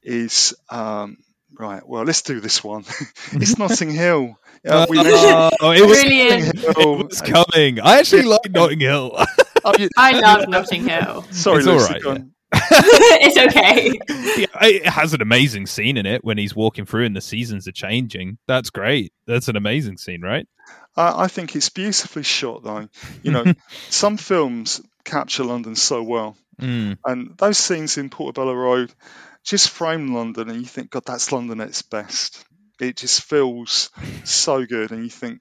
is 0.04 0.54
um, 0.70 1.18
right. 1.60 1.82
Well, 1.88 2.04
let's 2.04 2.22
do 2.22 2.40
this 2.40 2.64
one. 2.64 2.84
it's 3.34 3.58
Notting 3.60 3.92
Hill. 3.92 4.38
Uh, 4.68 4.86
we 4.90 4.98
mentioned 4.98 5.54
Oh, 5.62 5.72
it 5.72 5.82
was, 5.88 6.02
Brilliant. 6.02 6.56
Notting 6.56 6.62
Hill. 6.82 7.00
it 7.02 7.08
was 7.10 7.22
coming. 7.22 7.80
I 7.80 8.00
actually 8.00 8.24
like 8.24 8.50
Notting 8.50 8.80
Hill. 8.80 9.18
Oh, 9.68 9.74
you- 9.80 9.90
I 9.98 10.12
love 10.20 10.48
Notting 10.48 10.88
Hill. 10.88 11.24
sorry, 11.32 11.58
It's 11.58 11.68
all 11.68 11.74
Lucy, 11.78 11.94
right, 11.94 12.02
go 12.04 12.12
yeah. 12.14 12.20
it's 12.54 13.38
okay. 13.56 14.00
Yeah, 14.38 14.46
it 14.68 14.86
has 14.86 15.16
an 15.16 15.24
amazing 15.24 15.66
scene 15.66 15.98
in 15.98 16.06
it 16.06 16.24
when 16.24 16.38
he's 16.38 16.56
walking 16.56 16.86
through 16.86 17.06
and 17.06 17.16
the 17.16 17.22
seasons 17.22 17.68
are 17.68 17.72
changing. 17.72 18.38
That's 18.48 18.70
great. 18.70 19.12
That's 19.26 19.48
an 19.48 19.56
amazing 19.56 19.98
scene, 19.98 20.22
right? 20.22 20.48
I, 20.96 21.24
I 21.24 21.28
think 21.30 21.56
it's 21.56 21.70
beautifully 21.70 22.22
shot, 22.22 22.64
though. 22.64 22.88
You 23.24 23.32
know, 23.32 23.54
some 23.90 24.18
films 24.18 24.82
capture 25.04 25.44
London 25.44 25.76
so 25.76 26.04
well, 26.04 26.38
Mm. 26.62 26.98
and 27.04 27.36
those 27.38 27.58
scenes 27.58 27.98
in 27.98 28.10
Portobello 28.12 28.54
Road 28.54 28.94
just 29.46 29.70
frame 29.70 30.14
London, 30.14 30.50
and 30.50 30.60
you 30.60 30.66
think, 30.66 30.90
God, 30.90 31.04
that's 31.06 31.32
London 31.32 31.62
at 31.62 31.70
its 31.70 31.82
best. 31.84 32.44
It 32.80 32.98
just 32.98 33.22
feels 33.22 33.90
so 34.26 34.66
good, 34.66 34.92
and 34.92 35.04
you 35.04 35.10
think, 35.10 35.40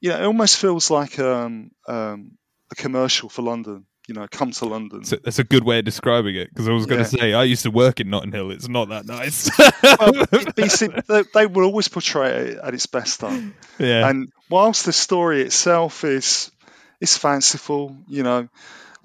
you 0.00 0.10
know, 0.10 0.18
it 0.20 0.24
almost 0.26 0.58
feels 0.58 0.90
like 0.90 1.18
um, 1.18 1.70
um, 1.88 2.32
a 2.70 2.74
commercial 2.74 3.28
for 3.28 3.42
London. 3.42 3.86
You 4.08 4.14
know, 4.14 4.28
come 4.30 4.52
to 4.52 4.66
London. 4.66 5.04
So 5.04 5.16
that's 5.16 5.40
a 5.40 5.44
good 5.44 5.64
way 5.64 5.80
of 5.80 5.84
describing 5.84 6.36
it 6.36 6.48
because 6.50 6.68
I 6.68 6.72
was 6.72 6.86
going 6.86 7.00
Yeah. 7.00 7.06
to 7.06 7.18
say 7.18 7.34
I 7.34 7.42
used 7.42 7.64
to 7.64 7.72
work 7.72 7.98
in 7.98 8.08
Notting 8.08 8.30
Hill. 8.30 8.52
It's 8.52 8.68
not 8.68 8.90
that 8.90 9.04
nice. 9.04 9.50
well, 9.82 10.26
they, 11.08 11.24
they 11.34 11.46
will 11.46 11.64
always 11.64 11.88
portray 11.88 12.50
it 12.50 12.58
at 12.62 12.72
its 12.72 12.86
best, 12.86 13.18
though. 13.18 13.42
yeah. 13.80 14.08
And 14.08 14.28
whilst 14.48 14.84
the 14.86 14.92
story 14.92 15.42
itself 15.42 16.04
is 16.04 16.52
is 17.00 17.18
fanciful, 17.18 17.96
you 18.06 18.22
know, 18.22 18.48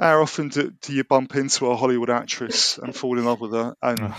how 0.02 0.22
often 0.22 0.50
do, 0.50 0.72
do 0.82 0.94
you 0.94 1.04
bump 1.04 1.36
into 1.36 1.68
a 1.68 1.76
Hollywood 1.76 2.10
actress 2.10 2.80
and 2.80 2.96
fall 2.96 3.20
in 3.20 3.26
love 3.26 3.40
with 3.40 3.54
her? 3.54 3.76
And 3.82 4.14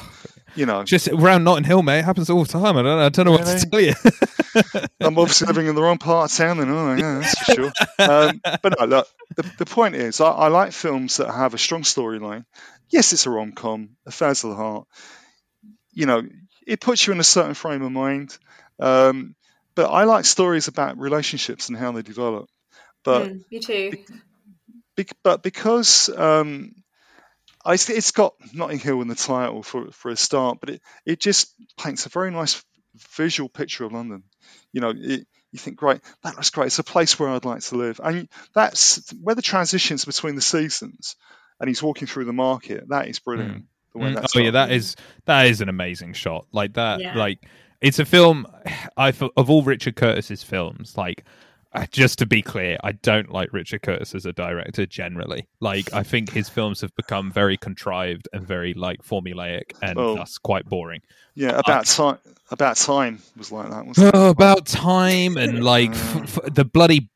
you 0.54 0.66
know, 0.66 0.84
Just 0.84 1.08
around 1.08 1.44
Notting 1.44 1.64
Hill, 1.64 1.82
mate. 1.82 2.00
It 2.00 2.04
happens 2.04 2.30
all 2.30 2.44
the 2.44 2.52
time. 2.52 2.76
I 2.76 2.82
don't 2.82 2.84
know. 2.84 3.06
I 3.06 3.08
don't 3.08 3.24
know 3.26 3.32
what 3.32 3.46
to 3.46 3.66
tell 3.70 3.80
you. 3.80 3.94
I'm 5.00 5.18
obviously 5.18 5.48
living 5.48 5.66
in 5.66 5.74
the 5.74 5.82
wrong 5.82 5.98
part 5.98 6.30
of 6.30 6.36
town, 6.36 6.58
then, 6.58 6.70
oh, 6.70 6.94
yeah, 6.94 7.18
that's 7.18 7.38
for 7.38 7.44
sure. 7.52 7.72
Um, 7.98 8.40
but 8.62 8.78
no, 8.78 8.86
look, 8.86 9.08
the, 9.36 9.42
the 9.58 9.66
point 9.66 9.96
is, 9.96 10.20
I, 10.20 10.28
I 10.28 10.48
like 10.48 10.72
films 10.72 11.16
that 11.16 11.32
have 11.32 11.54
a 11.54 11.58
strong 11.58 11.82
storyline. 11.82 12.44
Yes, 12.90 13.12
it's 13.12 13.26
a 13.26 13.30
rom 13.30 13.52
com, 13.52 13.96
affairs 14.06 14.44
of 14.44 14.50
the 14.50 14.56
heart. 14.56 14.86
You 15.92 16.06
know, 16.06 16.22
it 16.66 16.80
puts 16.80 17.06
you 17.06 17.12
in 17.12 17.20
a 17.20 17.24
certain 17.24 17.54
frame 17.54 17.82
of 17.82 17.90
mind. 17.90 18.36
Um, 18.78 19.34
but 19.74 19.90
I 19.90 20.04
like 20.04 20.26
stories 20.26 20.68
about 20.68 20.98
relationships 20.98 21.68
and 21.68 21.78
how 21.78 21.92
they 21.92 22.02
develop. 22.02 22.48
But 23.04 23.30
Mm, 23.30 23.40
me 23.50 23.58
too. 23.60 23.90
Bec 23.90 24.00
but 25.22 25.42
because 25.42 26.08
um, 26.08 26.74
I, 27.64 27.74
it's 27.74 28.10
got 28.10 28.34
Notting 28.52 28.78
Hill 28.78 29.00
in 29.02 29.08
the 29.08 29.14
title 29.14 29.62
for 29.62 29.90
for 29.90 30.10
a 30.10 30.16
start, 30.16 30.58
but 30.60 30.70
it, 30.70 30.82
it 31.06 31.20
just 31.20 31.54
paints 31.78 32.06
a 32.06 32.10
very 32.10 32.30
nice 32.30 32.62
visual 33.16 33.48
picture 33.48 33.84
of 33.84 33.92
London. 33.92 34.24
You 34.72 34.80
know, 34.80 34.90
it, 34.90 35.26
you 35.52 35.58
think, 35.58 35.76
great, 35.76 36.00
that 36.22 36.34
looks 36.34 36.50
great. 36.50 36.66
It's 36.68 36.78
a 36.78 36.84
place 36.84 37.18
where 37.18 37.28
I'd 37.28 37.44
like 37.44 37.60
to 37.60 37.76
live, 37.76 38.00
and 38.02 38.28
that's 38.54 39.12
where 39.20 39.34
the 39.34 39.42
transitions 39.42 40.04
between 40.04 40.34
the 40.34 40.40
seasons, 40.42 41.16
and 41.60 41.68
he's 41.68 41.82
walking 41.82 42.08
through 42.08 42.24
the 42.24 42.32
market. 42.32 42.88
That 42.88 43.08
is 43.08 43.18
brilliant. 43.18 43.66
The 43.92 43.98
way 43.98 44.10
Mm, 44.10 44.14
that's 44.14 44.36
oh 44.36 44.40
yeah, 44.40 44.52
that 44.52 44.72
is 44.72 44.96
that 45.26 45.46
is 45.46 45.60
an 45.60 45.68
amazing 45.68 46.14
shot. 46.14 46.46
Like 46.52 46.74
that, 46.74 47.00
Yeah. 47.00 47.16
like 47.16 47.46
it's 47.80 47.98
a 47.98 48.04
film. 48.04 48.46
I 48.96 49.08
of 49.36 49.50
all 49.50 49.62
Richard 49.62 49.96
Curtis's 49.96 50.42
films, 50.42 50.96
like 50.96 51.24
just 51.90 52.18
to 52.18 52.26
be 52.26 52.42
clear, 52.42 52.76
I 52.84 52.92
don't 52.92 53.30
like 53.32 53.52
Richard 53.52 53.82
Curtis 53.82 54.14
as 54.14 54.26
a 54.26 54.32
director 54.32 54.86
generally. 54.86 55.48
Like 55.60 55.92
I 55.92 56.02
think 56.02 56.30
his 56.30 56.48
films 56.48 56.80
have 56.82 56.94
become 56.96 57.30
very 57.32 57.56
contrived 57.56 58.28
and 58.32 58.46
very 58.46 58.74
like 58.74 59.02
formulaic 59.02 59.72
and 59.82 59.98
Oh. 59.98 60.16
thus 60.16 60.38
quite 60.38 60.66
boring. 60.68 61.00
yeah. 61.34 61.58
About 61.58 61.86
time. 61.86 62.18
About 62.50 62.76
time 62.76 63.20
was 63.36 63.50
like 63.50 63.70
that. 63.70 63.86
Wasn't 63.86 64.08
it? 64.08 64.14
Oh, 64.14 64.28
about 64.30 64.66
time 64.66 65.36
and 65.38 65.64
like 65.64 65.90
uh, 65.90 66.20
f- 66.22 66.38
f- 66.44 66.54
the 66.54 66.64
bloody 66.66 67.08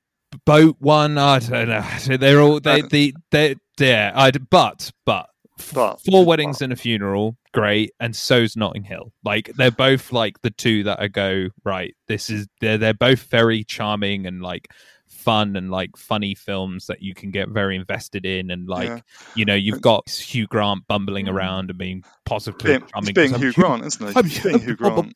boat 0.47 0.77
one. 0.78 1.19
I 1.19 1.39
don't 1.41 1.69
know. 1.69 2.16
They're 2.16 2.41
all 2.41 2.59
they 2.61 2.81
uh, 2.83 2.89
they 2.91 3.12
they 3.31 3.57
yeah. 3.78 4.12
I 4.15 4.31
but 4.31 4.91
but 5.05 5.28
But- 5.73 6.01
four 6.03 6.24
weddings 6.24 6.61
and 6.62 6.73
a 6.73 6.77
funeral, 6.77 7.37
great, 7.53 7.93
and 8.01 8.15
so's 8.15 8.57
Notting 8.57 8.83
Hill. 8.85 9.12
Like 9.24 9.51
they're 9.57 9.70
both 9.70 10.12
like 10.12 10.41
the 10.43 10.51
two 10.51 10.83
that 10.85 11.01
I 11.01 11.09
go 11.09 11.49
right. 11.65 11.97
This 12.09 12.28
is 12.31 12.47
they're 12.61 12.78
they're 12.78 12.93
both 12.95 13.23
very 13.24 13.65
charming 13.65 14.27
and 14.27 14.43
like 14.43 14.69
fun 15.09 15.57
and 15.57 15.70
like 15.70 15.97
funny 15.97 16.35
films 16.35 16.87
that 16.87 17.01
you 17.03 17.15
can 17.15 17.31
get 17.31 17.49
very 17.49 17.74
invested 17.74 18.24
in 18.27 18.51
and 18.51 18.69
like 18.69 18.89
Yeah. 18.89 19.01
you 19.35 19.45
know 19.45 19.55
you've 19.55 19.81
got 19.81 20.09
Hugh 20.11 20.47
Grant 20.47 20.87
bumbling 20.89 21.28
around 21.28 21.70
and 21.70 21.78
being 21.78 22.05
positively 22.27 22.78
Being- 22.78 22.89
charming. 22.93 23.15
being 23.15 23.35
Hugh 23.35 23.53
Grant, 23.53 23.85
isn't 23.87 24.07
he? 24.09 24.12
I'm 24.15 24.43
being 24.43 24.59
Hugh 24.65 24.77
Grant. 24.77 25.15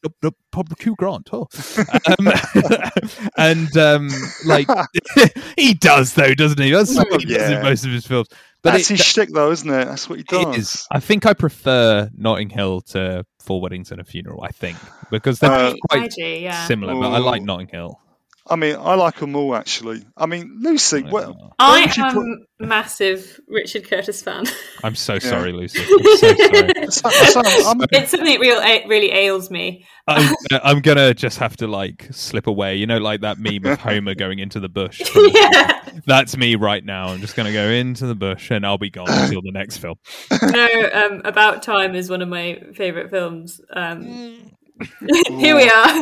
Hugh 0.80 0.94
Grant. 0.96 1.28
Oh. 1.32 1.48
um, 2.18 2.32
and 3.36 3.76
um, 3.76 4.08
like 4.46 4.68
he 5.56 5.74
does 5.74 6.14
though, 6.14 6.34
doesn't 6.34 6.60
he? 6.60 6.70
That's 6.70 6.94
what 6.96 7.20
he 7.20 7.26
does 7.34 7.50
in 7.50 7.62
most 7.62 7.84
of 7.84 7.90
his 7.92 8.06
films. 8.06 8.28
But 8.62 8.72
That's 8.72 8.90
it, 8.90 8.98
his 8.98 9.06
shtick, 9.06 9.30
though, 9.32 9.50
isn't 9.50 9.68
it? 9.70 9.86
That's 9.86 10.08
what 10.08 10.18
he 10.18 10.24
does. 10.24 10.54
it 10.54 10.58
is. 10.58 10.86
I 10.90 11.00
think 11.00 11.24
I 11.24 11.32
prefer 11.32 12.10
Notting 12.14 12.50
Hill 12.50 12.82
to 12.82 13.24
Four 13.38 13.60
Weddings 13.62 13.90
and 13.90 14.00
a 14.00 14.04
Funeral. 14.04 14.42
I 14.42 14.48
think 14.48 14.76
because 15.10 15.38
they're 15.38 15.50
Uh, 15.50 15.74
quite 15.88 16.02
I 16.02 16.08
do, 16.08 16.22
yeah. 16.26 16.66
similar, 16.66 16.94
but 16.94 17.10
I 17.10 17.18
like 17.18 17.42
Notting 17.42 17.68
Hill. 17.68 17.98
I 18.48 18.56
mean, 18.56 18.76
I 18.76 18.94
like 18.94 19.16
them 19.16 19.36
all 19.36 19.54
actually. 19.54 20.02
I 20.16 20.26
mean, 20.26 20.58
Lucy, 20.60 21.02
what, 21.02 21.28
where 21.28 21.50
I 21.58 21.92
am 21.96 22.14
put- 22.14 22.26
a 22.62 22.66
massive 22.66 23.38
Richard 23.48 23.84
Curtis 23.88 24.22
fan. 24.22 24.44
I'm 24.84 24.94
so 24.94 25.18
sorry, 25.18 25.52
Lucy. 25.52 25.80
I'm 25.82 26.16
so 26.16 26.34
sorry. 26.34 26.72
So- 26.90 27.10
so 27.10 27.40
I'm- 27.68 27.80
it's 27.92 28.10
something 28.10 28.26
that 28.26 28.40
real, 28.40 28.60
really 28.88 29.12
ails 29.12 29.50
me. 29.50 29.86
I'm, 30.08 30.34
I'm 30.64 30.80
gonna 30.80 31.14
just 31.14 31.38
have 31.38 31.56
to 31.58 31.66
like 31.68 32.08
slip 32.10 32.46
away. 32.48 32.76
You 32.76 32.86
know, 32.86 32.98
like 32.98 33.20
that 33.20 33.38
meme 33.38 33.64
of 33.66 33.78
Homer 33.78 34.14
going 34.14 34.38
into 34.40 34.58
the 34.58 34.68
bush. 34.68 35.00
yeah. 35.14 35.82
That's 36.06 36.36
me 36.36 36.56
right 36.56 36.84
now. 36.84 37.08
I'm 37.08 37.20
just 37.20 37.36
gonna 37.36 37.52
go 37.52 37.68
into 37.68 38.06
the 38.06 38.14
bush 38.14 38.50
and 38.50 38.66
I'll 38.66 38.78
be 38.78 38.90
gone 38.90 39.06
until 39.10 39.42
the 39.42 39.52
next 39.52 39.76
film. 39.78 39.96
No, 40.42 40.68
um, 40.92 41.22
About 41.24 41.62
Time 41.62 41.94
is 41.94 42.10
one 42.10 42.22
of 42.22 42.28
my 42.28 42.60
favourite 42.74 43.10
films. 43.10 43.60
Um, 43.72 44.50
here 45.28 45.56
we 45.56 45.68
are. 45.68 45.96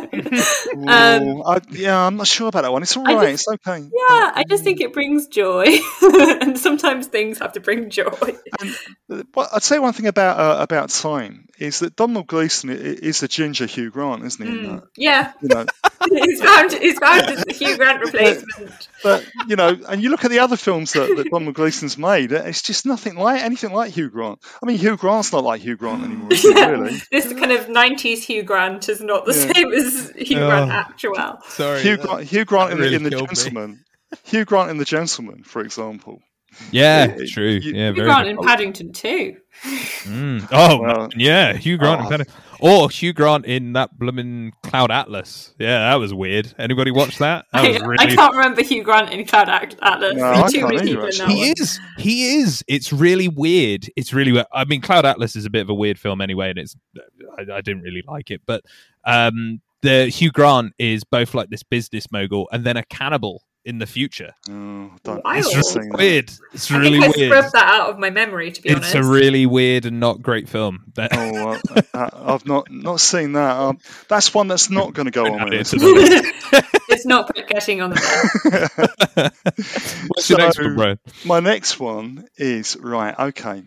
um, 0.87 1.43
I, 1.47 1.61
yeah, 1.71 2.07
I'm 2.07 2.17
not 2.17 2.27
sure 2.27 2.49
about 2.49 2.63
that 2.63 2.73
one. 2.73 2.83
It's 2.83 2.97
all 2.97 3.05
right. 3.05 3.31
Just- 3.31 3.49
it's 3.49 3.67
okay. 3.67 3.81
yeah, 3.83 4.33
I 4.35 4.45
just 4.49 4.65
think 4.65 4.81
it 4.81 4.93
brings 4.93 5.27
joy, 5.29 5.79
and 6.03 6.59
sometimes 6.59 7.07
things 7.09 7.39
have 7.39 7.53
to 7.55 7.61
bring 7.61 7.91
joy. 7.91 8.07
Uh, 9.11 9.23
But 9.33 9.49
I'd 9.55 9.63
say 9.63 9.79
one 9.79 9.93
thing 9.93 10.07
about 10.07 10.39
uh, 10.39 10.63
about 10.63 10.91
time 10.91 11.49
is 11.59 11.81
that 11.81 11.97
Domhnall 11.97 12.23
Gleeson 12.25 12.71
is 12.71 13.23
a 13.23 13.29
ginger 13.29 13.67
Hugh 13.67 13.91
Grant, 13.91 14.25
isn't 14.25 14.47
he? 14.47 14.67
that? 14.67 14.83
Yeah, 14.97 15.33
You 15.43 15.49
know, 15.49 15.67
he's 16.11 16.41
found 16.43 16.73
he's 16.73 16.99
found 16.99 17.29
a 17.49 17.53
Hugh 17.53 17.77
Grant 17.77 18.01
replacement. 18.01 18.89
but 19.03 19.29
you 19.49 19.57
know, 19.57 19.77
and 19.89 20.03
you 20.03 20.11
look 20.11 20.25
at 20.25 20.31
the 20.31 20.39
other 20.41 20.57
films 20.57 20.93
that, 20.93 21.17
that 21.17 21.31
Domhnall 21.31 21.53
Gleeson's 21.53 21.99
made, 21.99 22.33
uh, 22.33 22.43
it's 22.45 22.63
just 22.63 22.87
nothing 22.87 23.17
like 23.17 23.43
anything 23.43 23.73
like 23.73 23.93
Hugh 23.93 24.09
Grant. 24.11 24.39
I 24.63 24.67
mean, 24.67 24.79
Hugh 24.79 24.97
Grant's 24.97 25.33
not 25.33 25.45
like 25.45 25.61
Hugh 25.61 25.77
Grant 25.77 26.05
anymore, 26.05 26.29
is 26.33 26.45
Yeah, 26.45 26.67
really? 26.67 27.01
this 27.11 27.33
kind 27.33 27.53
of 27.53 27.67
'90s 27.67 28.19
Hugh 28.25 28.43
Grant 28.45 28.89
is 28.89 29.01
not 29.01 29.25
the 29.25 29.35
Yeah. 29.35 29.53
same 29.55 29.73
as 29.73 30.13
Hugh 30.17 30.39
Oh. 30.39 30.47
Grant 30.49 30.71
actual. 30.71 31.39
Sorry. 31.49 31.81
Hugh 31.83 31.97
Grant, 31.97 32.23
Hugh 32.25 32.45
Grant 32.45 32.73
in, 32.73 32.79
really 32.79 32.91
the, 32.91 32.97
in 32.97 33.03
the 33.05 33.11
killed 33.11 33.31
me. 33.31 33.35
Gentleman. 33.35 33.85
Hugh 34.25 34.45
Grant 34.45 34.71
in 34.71 34.79
the 34.79 34.85
Gentleman, 34.85 35.43
for 35.43 35.63
example. 35.63 36.21
Yeah, 36.73 37.15
true. 37.29 37.47
you- 37.51 37.73
yeah, 37.75 37.89
Hugh 37.89 37.95
very 37.95 38.07
Grant 38.07 38.25
good. 38.25 38.39
in 38.39 38.45
Paddington 38.47 38.93
too. 38.93 39.37
Mm. 40.05 40.49
Oh, 40.51 40.81
Well, 40.81 41.09
yeah, 41.17 41.53
Hugh 41.55 41.77
Grant 41.77 42.01
in 42.01 42.07
oh. 42.07 42.11
Paddington. 42.11 42.35
Or 42.61 42.91
Hugh 42.91 43.13
Grant 43.13 43.47
in 43.47 43.73
that 43.75 43.99
blooming 43.99 44.53
Cloud 44.63 44.91
Atlas. 44.91 45.55
Yeah, 45.59 45.91
that 45.91 45.97
was 45.97 46.13
weird. 46.13 46.53
Anybody 46.59 46.91
watch 46.91 47.19
that? 47.19 47.47
That 47.53 47.65
I, 47.83 47.87
was 47.87 47.97
I 48.01 48.07
can't 48.15 48.35
remember 48.37 48.63
Hugh 48.63 48.83
Grant 48.83 49.11
in 49.13 49.25
Cloud 49.27 49.49
Atlas. 49.49 50.17
No, 50.17 50.47
too 50.49 50.67
many 50.67 50.81
people 50.81 51.03
in 51.03 51.09
actually. 51.09 51.27
that 51.27 51.31
He 51.33 51.41
one. 51.41 51.55
is. 51.59 51.81
He 51.99 52.37
is. 52.37 52.65
It's 52.67 52.93
really 52.93 53.29
weird. 53.29 53.87
It's 53.97 54.13
really. 54.13 54.33
weird. 54.33 54.47
I 54.53 54.65
mean, 54.65 54.81
Cloud 54.81 55.07
Atlas 55.07 55.37
is 55.37 55.45
a 55.45 55.51
bit 55.51 55.63
of 55.63 55.71
a 55.71 55.75
weird 55.75 55.99
film 55.99 56.21
anyway, 56.21 56.51
and 56.51 56.59
it's. 56.59 56.77
I, 57.37 57.43
I 57.53 57.61
didn't 57.61 57.83
really 57.83 58.03
like 58.07 58.31
it, 58.31 58.43
but 58.47 58.65
um, 59.05 59.61
the 59.83 60.07
Hugh 60.09 60.31
Grant 60.33 60.73
is 60.79 61.05
both 61.05 61.35
like 61.35 61.51
this 61.51 61.63
business 61.63 62.11
mogul 62.11 62.49
and 62.53 62.65
then 62.65 62.77
a 62.77 62.83
cannibal 62.85 63.43
in 63.65 63.79
the 63.79 63.87
future. 63.87 64.33
Oh, 64.49 64.91
don't, 65.03 65.23
Wild. 65.25 65.27
I've 65.27 65.45
It's 65.47 65.75
not 65.77 65.99
weird. 65.99 66.31
It's 66.55 66.71
I 66.71 66.79
really 66.79 67.01
think 67.01 67.15
I 67.17 67.19
weird. 67.19 67.33
scrubbed 67.33 67.53
that 67.55 67.69
out 67.81 67.91
of 67.91 67.99
my 67.99 68.09
memory, 68.11 68.51
to 68.53 68.63
be 68.63 68.69
It's 68.71 68.79
honest. 68.79 68.95
a 68.95 69.03
really 69.03 69.45
weird 69.47 69.85
and 69.85 70.01
not 70.01 70.23
great 70.23 70.49
film. 70.49 70.85
That- 70.95 71.11
Oh, 71.13 71.61
uh, 71.75 71.83
uh, 71.95 72.11
I've 72.35 72.47
not 72.47 72.71
not 72.71 73.01
seen 73.01 73.33
that. 73.33 73.57
Um, 73.57 73.79
that's 74.09 74.33
one 74.33 74.49
that's 74.49 74.71
not 74.71 74.95
going 74.95 75.07
to 75.07 75.11
go 75.11 75.25
on 75.27 75.39
my 75.41 75.49
It's 75.57 75.73
list. 75.75 75.85
it's 76.89 77.05
not 77.07 77.35
getting 77.35 77.83
on 77.83 77.91
the 77.91 78.69
list. 79.15 80.05
What's 80.09 80.31
your 80.31 80.39
next 80.39 80.59
one, 80.61 80.75
Brian? 80.77 80.99
My 81.25 81.41
next 81.41 81.79
one 81.81 82.27
is 82.37 82.77
right. 82.81 83.19
Okay, 83.19 83.65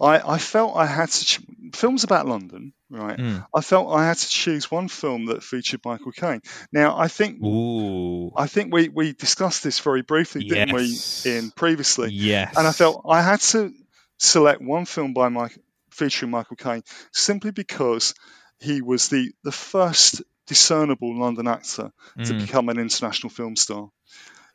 I, 0.00 0.20
I 0.34 0.38
felt 0.38 0.76
I 0.76 0.86
had 0.86 1.08
to 1.08 1.24
ch- 1.24 1.40
films 1.74 2.04
about 2.04 2.26
London. 2.26 2.72
Right, 2.92 3.18
Mm. 3.18 3.46
I 3.54 3.60
felt 3.60 3.94
I 3.94 4.04
had 4.04 4.16
to 4.16 4.28
choose 4.28 4.68
one 4.68 4.88
film 4.88 5.26
that 5.26 5.44
featured 5.44 5.80
Michael 5.84 6.10
Caine. 6.10 6.40
Now, 6.72 6.98
I 6.98 7.06
think 7.06 7.40
Ooh. 7.40 8.32
I 8.36 8.48
think 8.48 8.74
we, 8.74 8.88
we 8.88 9.12
discussed 9.12 9.62
this 9.62 9.78
very 9.78 10.02
briefly, 10.02 10.42
didn't 10.42 10.74
we, 10.74 10.98
in 11.24 11.52
previously? 11.52 12.10
Yes. 12.12 12.52
And 12.56 12.66
I 12.66 12.72
felt 12.72 13.04
I 13.08 13.22
had 13.22 13.40
to 13.40 13.72
select 14.18 14.60
one 14.60 14.86
film 14.86 15.14
by 15.14 15.28
Mike 15.28 15.56
featuring 15.90 16.32
Michael 16.32 16.56
Caine 16.56 16.82
simply 17.12 17.52
because 17.52 18.14
he 18.58 18.82
was 18.82 19.08
the 19.08 19.32
the 19.44 19.52
first 19.52 20.22
discernible 20.48 21.16
London 21.16 21.46
actor 21.46 21.92
to 22.24 22.34
Mm. 22.34 22.40
become 22.40 22.68
an 22.70 22.78
international 22.80 23.30
film 23.30 23.54
star, 23.54 23.88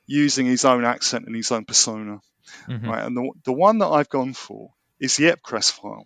using 0.05 0.45
his 0.45 0.65
own 0.65 0.83
accent 0.83 1.25
and 1.25 1.35
his 1.35 1.51
own 1.51 1.63
persona. 1.63 2.19
Mhm. 2.67 2.85
Right, 2.87 3.03
and 3.05 3.15
the 3.15 3.31
the 3.45 3.53
one 3.53 3.77
that 3.79 3.87
I've 3.87 4.09
gone 4.09 4.33
for 4.33 4.73
is 4.99 5.15
the 5.15 5.31
Ipcress 5.31 5.71
file. 5.71 6.05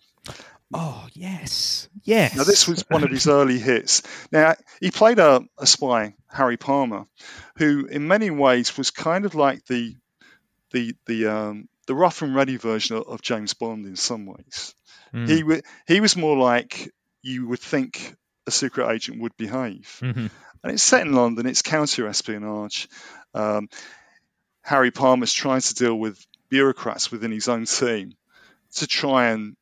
Oh 0.74 1.08
yes, 1.14 1.90
yes. 2.04 2.36
Now, 2.36 2.44
this 2.44 2.68
was 2.68 2.86
one 2.90 3.04
of 3.04 3.10
his 3.10 3.28
early 3.28 3.58
hits. 3.58 4.04
Now, 4.32 4.56
he 4.80 4.92
played 4.92 5.18
a, 5.18 5.42
a 5.58 5.66
spy, 5.66 6.14
Harry 6.28 6.58
Palmer, 6.58 7.06
who, 7.58 7.88
in 7.88 8.08
many 8.08 8.30
ways, 8.30 8.78
was 8.78 8.92
kind 8.92 9.26
of 9.26 9.34
like 9.34 9.66
the 9.66 9.96
the 10.72 10.96
the 11.08 11.26
um, 11.28 11.70
the 11.88 11.96
rough 11.96 12.22
and 12.22 12.36
ready 12.36 12.58
version 12.58 12.98
of, 12.98 13.08
of 13.08 13.22
James 13.22 13.56
Bond 13.56 13.88
in 13.88 13.96
some 13.96 14.28
ways. 14.28 14.76
Mm. 15.14 15.28
He 15.28 15.44
wa 15.44 15.56
he 15.88 16.02
was 16.02 16.16
more 16.16 16.38
like 16.38 16.94
you 17.24 17.48
would 17.48 17.60
think 17.60 18.16
a 18.46 18.52
secret 18.52 18.92
agent 18.92 19.22
would 19.22 19.36
behave. 19.38 20.00
Mhm. 20.02 20.30
And 20.62 20.74
it's 20.74 20.84
set 20.84 21.02
in 21.02 21.14
London. 21.14 21.46
It's 21.48 21.62
counter 21.62 22.06
espionage. 22.08 22.90
Um, 23.34 23.70
Harry 24.62 24.92
Palmer's 24.92 25.34
trying 25.34 25.62
to 25.62 25.74
deal 25.74 25.96
with 25.96 26.24
bureaucrats 26.50 27.12
within 27.12 27.32
his 27.32 27.48
own 27.48 27.66
team 27.66 28.14
to 28.76 28.86
try 28.86 29.30
and 29.30 29.56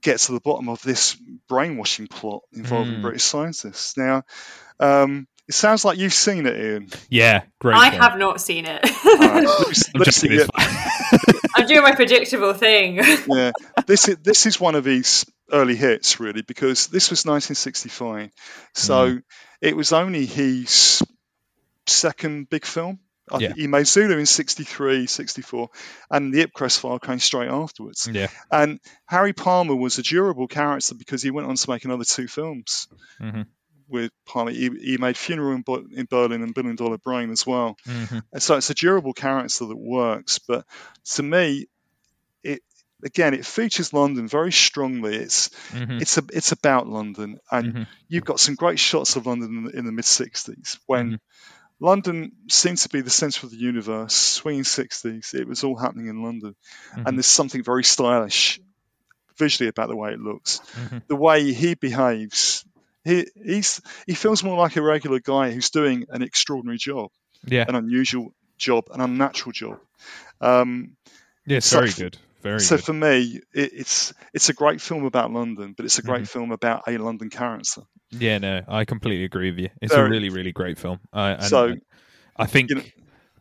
get 0.00 0.18
to 0.20 0.32
the 0.32 0.40
bottom 0.40 0.68
of 0.68 0.82
this 0.82 1.16
brainwashing 1.48 2.06
plot 2.08 2.42
involving 2.52 2.94
Mm. 2.96 3.02
British 3.02 3.22
scientists. 3.24 3.96
Now, 3.96 4.22
um, 4.80 5.26
it 5.46 5.54
sounds 5.54 5.84
like 5.84 5.98
you've 5.98 6.14
seen 6.14 6.46
it, 6.46 6.56
Ian. 6.58 6.88
Yeah, 7.10 7.42
great. 7.60 7.76
I 7.76 7.90
film. 7.90 8.02
have 8.02 8.18
not 8.18 8.40
seen 8.40 8.64
it. 8.66 8.80
Uh, 8.84 9.40
Lucy- 9.66 9.92
I'm 9.94 9.98
Lucy, 10.00 10.28
joking, 10.28 10.40
it's 10.40 10.50
yeah, 10.58 10.64
fine. 10.64 11.40
I'm 11.56 11.66
doing 11.66 11.82
my 11.82 11.94
predictable 11.94 12.54
thing. 12.54 12.96
yeah, 13.28 13.52
this 13.86 14.08
is 14.08 14.16
this 14.22 14.46
is 14.46 14.58
one 14.60 14.74
of 14.74 14.84
his 14.84 15.24
early 15.52 15.76
hits 15.76 16.18
really 16.18 16.42
because 16.42 16.86
this 16.88 17.10
was 17.10 17.24
1965, 17.26 18.30
so 18.74 19.06
Mm. 19.16 19.22
it 19.60 19.76
was 19.76 19.92
only 19.92 20.24
his 20.26 21.02
second 21.86 22.48
big 22.48 22.64
film. 22.64 22.98
I 23.32 23.38
Yeah. 23.38 23.48
think 23.48 23.58
He 23.58 23.66
made 23.66 23.86
Zulu 23.86 24.18
in 24.18 24.26
63, 24.26 25.06
64, 25.06 25.70
and 26.10 26.32
the 26.32 26.46
Ipcress 26.46 26.78
file 26.78 26.98
came 26.98 27.18
straight 27.18 27.48
afterwards. 27.50 28.08
Yeah. 28.12 28.28
And 28.50 28.80
Harry 29.06 29.32
Palmer 29.32 29.74
was 29.74 29.98
a 29.98 30.02
durable 30.02 30.46
character 30.46 30.94
because 30.94 31.22
he 31.22 31.30
went 31.30 31.46
on 31.48 31.56
to 31.56 31.70
make 31.70 31.84
another 31.84 32.04
two 32.04 32.28
films 32.28 32.86
hmm 33.18 33.42
with 33.88 34.10
Palmer. 34.26 34.50
He, 34.50 34.70
he 34.80 34.96
made 34.98 35.16
Funeral 35.16 35.54
in, 35.54 35.64
in 35.96 36.06
Berlin 36.10 36.42
and 36.42 36.54
Billion 36.54 36.76
Dollar 36.76 36.98
Brain 36.98 37.30
as 37.30 37.46
well. 37.46 37.76
hmm 37.84 38.18
And 38.32 38.42
so 38.42 38.56
it's 38.56 38.70
a 38.70 38.74
durable 38.74 39.12
character 39.12 39.66
that 39.66 39.76
works. 39.76 40.38
But 40.38 40.66
to 41.14 41.22
me, 41.22 41.66
it 42.42 42.62
again 43.04 43.34
it 43.34 43.46
features 43.46 43.92
London 43.92 44.28
very 44.28 44.52
strongly. 44.52 45.16
It's 45.16 45.50
hmm 45.70 45.98
it's 46.00 46.18
a 46.18 46.22
it's 46.32 46.52
about 46.52 46.86
London, 46.88 47.38
and 47.50 47.74
Mhm. 47.74 47.86
you've 48.08 48.24
got 48.24 48.40
some 48.40 48.54
great 48.54 48.78
shots 48.78 49.16
of 49.16 49.26
London 49.26 49.56
in 49.58 49.64
the, 49.64 49.78
in 49.78 49.84
the 49.86 49.92
mid 49.92 50.04
'60s 50.04 50.78
when. 50.86 51.18
London 51.80 52.32
seemed 52.48 52.78
to 52.78 52.88
be 52.88 53.00
the 53.00 53.10
centre 53.10 53.44
of 53.46 53.50
the 53.50 53.58
universe, 53.58 54.14
swinging 54.14 54.62
60s. 54.62 55.34
It 55.34 55.46
was 55.48 55.64
all 55.64 55.76
happening 55.76 56.06
in 56.08 56.22
London. 56.22 56.54
Mhm. 56.96 57.06
And 57.06 57.18
there's 57.18 57.26
something 57.26 57.62
very 57.62 57.84
stylish 57.84 58.60
visually 59.36 59.68
about 59.68 59.88
the 59.88 59.96
way 59.96 60.12
it 60.12 60.20
looks. 60.20 60.60
Mhm. 60.74 61.06
The 61.08 61.16
way 61.16 61.52
he 61.52 61.74
behaves, 61.74 62.64
he, 63.04 63.26
he's, 63.44 63.80
he 64.06 64.14
feels 64.14 64.42
more 64.44 64.56
like 64.56 64.76
a 64.76 64.82
regular 64.82 65.18
guy 65.20 65.50
who's 65.50 65.70
doing 65.70 66.06
an 66.10 66.22
extraordinary 66.22 66.78
job, 66.78 67.10
Yeah. 67.44 67.64
an 67.68 67.74
unusual 67.74 68.32
job, 68.56 68.84
an 68.92 69.00
unnatural 69.00 69.52
job. 69.52 69.80
Um, 70.40 70.96
Yeah, 71.46 71.56
it's 71.58 71.72
very 71.72 71.90
good. 71.92 72.16
Very 72.44 72.60
so 72.60 72.76
good. 72.76 72.84
for 72.84 72.92
me, 72.92 73.40
it, 73.54 73.70
it's 73.74 74.12
it's 74.32 74.48
a 74.50 74.52
great 74.52 74.80
film 74.80 75.04
about 75.04 75.32
London, 75.32 75.74
but 75.76 75.84
it's 75.86 75.98
a 75.98 76.02
great 76.02 76.22
Mhm. 76.24 76.28
film 76.28 76.52
about 76.52 76.82
a 76.86 76.96
London 76.98 77.30
character. 77.30 77.82
Yeah, 78.10 78.38
no, 78.38 78.60
I 78.68 78.84
completely 78.84 79.24
agree 79.24 79.50
with 79.50 79.58
you. 79.58 79.70
It's 79.82 79.92
a 79.94 80.04
really, 80.08 80.28
really 80.28 80.52
great 80.52 80.78
film. 80.78 81.00
I, 81.12 81.30
and 81.30 81.42
So, 81.44 81.74
I 82.36 82.46
think 82.46 82.70
you 82.70 82.76
know- 82.76 82.82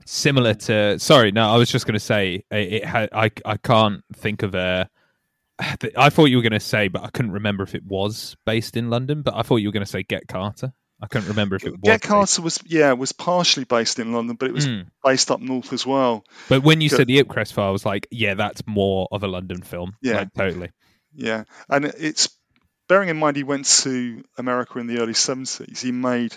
similar 0.05 0.53
to. 0.53 0.97
Sorry, 0.99 1.31
no, 1.31 1.47
I 1.49 1.57
was 1.57 1.69
just 1.69 1.85
going 1.85 1.93
to 1.93 1.99
say 1.99 2.43
it, 2.49 2.73
it 2.73 2.85
had. 2.85 3.09
I 3.13 3.29
I 3.45 3.57
can't 3.57 4.01
think 4.15 4.41
of 4.41 4.55
a. 4.55 4.89
I 5.97 6.09
thought 6.09 6.25
you 6.25 6.37
were 6.37 6.41
going 6.43 6.53
to 6.53 6.59
say, 6.59 6.87
but 6.87 7.03
I 7.03 7.09
couldn't 7.09 7.31
remember 7.33 7.63
if 7.63 7.75
it 7.75 7.83
was 7.85 8.35
based 8.45 8.75
in 8.77 8.89
London. 8.89 9.21
But 9.21 9.35
I 9.35 9.41
thought 9.43 9.57
you 9.57 9.67
were 9.67 9.73
going 9.73 9.85
to 9.85 9.91
say 9.91 10.03
Get 10.03 10.27
Carter. 10.27 10.73
I 11.03 11.07
couldn't 11.07 11.27
remember 11.27 11.57
if 11.57 11.65
it 11.65 11.71
was. 11.73 11.81
Get 11.83 11.99
based- 12.01 12.07
Carter 12.09 12.41
was 12.41 12.59
yeah 12.65 12.93
was 12.93 13.11
partially 13.11 13.65
based 13.65 13.99
in 13.99 14.13
London, 14.13 14.37
but 14.37 14.47
it 14.47 14.53
was 14.53 14.65
Mm. 14.67 14.87
based 15.03 15.29
up 15.31 15.41
north 15.41 15.73
as 15.73 15.85
well. 15.85 16.23
But 16.47 16.63
when 16.63 16.79
you 16.79 16.87
said 16.87 17.07
the 17.07 17.21
Ipcress 17.21 17.51
file, 17.51 17.67
I 17.67 17.71
was 17.71 17.85
like, 17.85 18.07
yeah, 18.09 18.35
that's 18.35 18.61
more 18.65 19.07
of 19.11 19.21
a 19.23 19.27
London 19.27 19.61
film. 19.63 19.93
Yeah. 20.01 20.15
like, 20.19 20.33
totally. 20.33 20.69
Yeah, 21.13 21.43
and 21.69 21.85
it's 21.85 22.29
bearing 22.87 23.09
in 23.09 23.17
mind 23.17 23.35
he 23.35 23.43
went 23.43 23.65
to 23.83 24.23
America 24.37 24.79
in 24.79 24.87
the 24.87 24.99
early 24.99 25.13
seventies. 25.13 25.81
He 25.81 25.91
made 25.91 26.35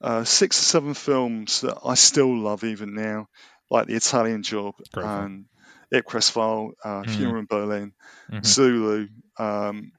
uh, 0.00 0.24
six 0.24 0.58
or 0.60 0.64
seven 0.64 0.94
films 0.94 1.60
that 1.62 1.78
I 1.84 1.94
still 1.94 2.34
love 2.36 2.64
even 2.64 2.94
now, 2.94 3.28
like 3.70 3.86
The 3.88 3.94
Italian 3.94 4.42
Job 4.42 4.74
Great 4.92 5.06
and 5.06 5.46
Ipcress 5.92 6.30
File, 6.30 6.72
uh, 6.84 7.02
Mhm. 7.02 7.10
Funeral 7.10 7.40
in 7.40 7.46
Berlin, 7.46 7.92
Mhm. 8.30 8.44
Zulu. 8.44 9.08
Um, 9.38 9.92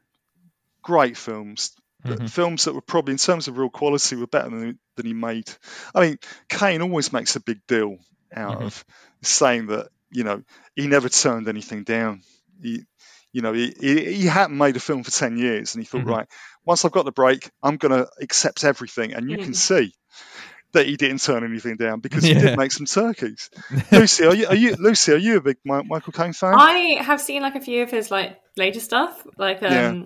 great 0.83 1.17
films. 1.17 1.71
But 2.03 2.19
Mhm. 2.19 2.29
Films 2.29 2.65
that 2.65 2.73
were 2.73 2.81
probably, 2.81 3.13
in 3.13 3.17
terms 3.17 3.47
of 3.47 3.57
real 3.57 3.69
quality, 3.69 4.15
were 4.15 4.27
better 4.27 4.49
than, 4.49 4.79
than 4.95 5.05
he 5.05 5.13
made. 5.13 5.49
I 5.95 6.01
mean, 6.01 6.17
Caine 6.47 6.81
always 6.81 7.11
makes 7.11 7.35
a 7.35 7.39
big 7.41 7.59
deal 7.67 7.97
out 8.33 8.57
Mhm. 8.57 8.65
of 8.65 8.85
saying 9.23 9.67
that 9.67 9.89
you 10.11 10.23
know 10.23 10.43
he 10.75 10.87
never 10.87 11.09
turned 11.09 11.47
anything 11.47 11.83
down. 11.83 12.21
He, 12.61 12.83
you 13.33 13.41
know, 13.41 13.53
he, 13.53 13.73
he, 13.79 14.13
he 14.13 14.25
hadn't 14.25 14.57
made 14.57 14.75
a 14.77 14.79
film 14.79 15.03
for 15.03 15.11
10 15.11 15.37
years 15.37 15.75
and 15.75 15.83
he 15.83 15.87
thought, 15.87 16.03
Mhm. 16.05 16.07
right, 16.07 16.27
once 16.65 16.85
I've 16.85 16.91
got 16.91 17.05
the 17.05 17.11
break, 17.11 17.49
I'm 17.61 17.77
going 17.77 17.91
to 17.91 18.09
accept 18.21 18.63
everything. 18.63 19.13
And 19.13 19.29
you 19.29 19.37
can 19.37 19.53
see 19.53 19.93
that 20.71 20.85
he 20.85 20.97
didn't 20.97 21.21
turn 21.21 21.43
anything 21.43 21.75
down 21.75 21.99
because 21.99 22.23
he 22.23 22.33
Yeah. 22.33 22.39
did 22.39 22.57
make 22.57 22.71
some 22.71 22.85
turkeys. 22.85 23.49
Lucy, 23.91 24.25
are 24.25 24.33
you, 24.35 24.47
are 24.47 24.55
you, 24.55 24.75
Lucy, 24.75 25.11
are 25.13 25.17
you 25.17 25.37
a 25.37 25.41
big 25.41 25.57
Michael 25.65 26.13
Caine 26.13 26.33
fan? 26.33 26.55
I 26.55 26.97
have 27.01 27.21
seen 27.21 27.41
like 27.41 27.55
a 27.55 27.61
few 27.61 27.83
of 27.83 27.91
his 27.91 28.09
like 28.09 28.39
later 28.55 28.79
stuff. 28.79 29.25
Like 29.37 29.61
um 29.63 29.71
Yeah. 29.71 30.03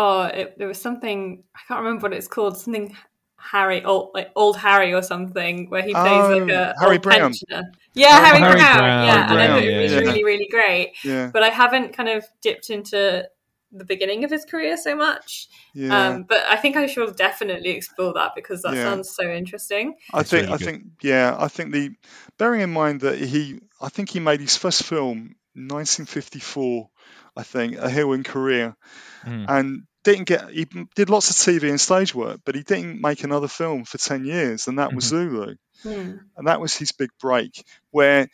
Oh 0.00 0.22
it, 0.40 0.58
there 0.58 0.68
was 0.68 0.80
something 0.80 1.42
I 1.56 1.60
can't 1.66 1.80
remember 1.82 2.02
what 2.04 2.12
it's 2.12 2.28
called, 2.28 2.56
something 2.58 2.94
Harry 3.38 3.84
old 3.84 4.10
like 4.14 4.30
old 4.34 4.56
Harry 4.56 4.92
or 4.92 5.02
something 5.02 5.68
where 5.70 5.82
he 5.82 5.92
plays 5.92 6.24
Oh, 6.24 6.36
like 6.38 6.50
a 6.50 6.74
Harry 6.80 6.96
old 6.96 7.02
Brown. 7.02 7.20
pensioner. 7.20 7.62
Yeah, 7.94 8.18
Oh, 8.20 8.24
Harry, 8.24 8.38
Harry 8.40 8.54
Brown. 8.60 8.78
Brown, 8.78 9.06
Yeah, 9.06 9.22
and 9.22 9.32
I 9.32 9.34
Brown, 9.34 9.48
thought 9.56 9.64
it 9.64 9.82
was 9.82 9.92
yeah. 9.92 9.98
really, 10.00 10.24
really 10.24 10.48
great. 10.50 10.92
yeah, 11.04 11.30
But 11.32 11.42
I 11.42 11.48
haven't 11.48 11.92
kind 11.96 12.08
of 12.08 12.24
dipped 12.42 12.70
into 12.70 13.28
the 13.72 13.84
beginning 13.84 14.24
of 14.24 14.30
his 14.30 14.44
career 14.44 14.76
so 14.76 14.96
much. 14.96 15.48
yeah. 15.74 16.08
Um, 16.08 16.22
but 16.28 16.42
I 16.48 16.56
think 16.56 16.76
I 16.76 16.86
should 16.86 17.14
definitely 17.16 17.70
explore 17.70 18.12
that 18.14 18.32
because 18.34 18.62
that 18.62 18.74
Yeah. 18.74 18.84
sounds 18.84 19.10
so 19.14 19.24
interesting. 19.30 19.94
I 20.14 20.20
It's 20.20 20.30
think, 20.30 20.42
really 20.48 20.54
I 20.54 20.56
think, 20.58 20.82
yeah, 21.02 21.36
I 21.38 21.48
think 21.48 21.72
the, 21.72 21.90
bearing 22.38 22.62
in 22.62 22.72
mind 22.72 23.00
that 23.02 23.18
he, 23.18 23.60
I 23.80 23.88
think 23.90 24.10
he 24.10 24.20
made 24.20 24.40
his 24.40 24.56
first 24.56 24.82
film 24.84 25.36
1954, 25.54 26.88
I 27.36 27.42
think, 27.42 27.76
A 27.76 27.90
Hill 27.90 28.12
in 28.12 28.22
Korea, 28.24 28.76
Mm. 29.24 29.44
and 29.48 29.82
didn't 30.04 30.24
get, 30.24 30.50
he 30.50 30.66
did 30.94 31.10
lots 31.10 31.30
of 31.30 31.36
TV 31.36 31.68
and 31.68 31.80
stage 31.80 32.14
work, 32.14 32.40
but 32.44 32.54
he 32.54 32.62
didn't 32.62 33.00
make 33.00 33.24
another 33.24 33.48
film 33.48 33.84
for 33.84 33.98
10 33.98 34.24
years, 34.24 34.68
and 34.68 34.78
that 34.78 34.92
was 34.94 35.04
Zulu. 35.06 35.56
Hmm. 35.82 36.12
and 36.38 36.46
that 36.48 36.60
was 36.60 36.74
his 36.74 36.92
big 36.92 37.10
break 37.20 37.62
where 37.90 38.28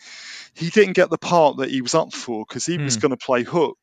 he 0.55 0.71
didn't 0.71 0.93
get 0.95 1.11
the 1.11 1.19
part 1.19 1.57
that 1.57 1.71
he 1.71 1.83
was 1.83 1.95
up 1.95 2.13
for 2.13 2.45
because 2.49 2.65
he 2.65 2.79
was 2.79 2.95
Hmm. 2.95 3.01
going 3.01 3.11
to 3.11 3.17
play 3.17 3.43
hook 3.43 3.79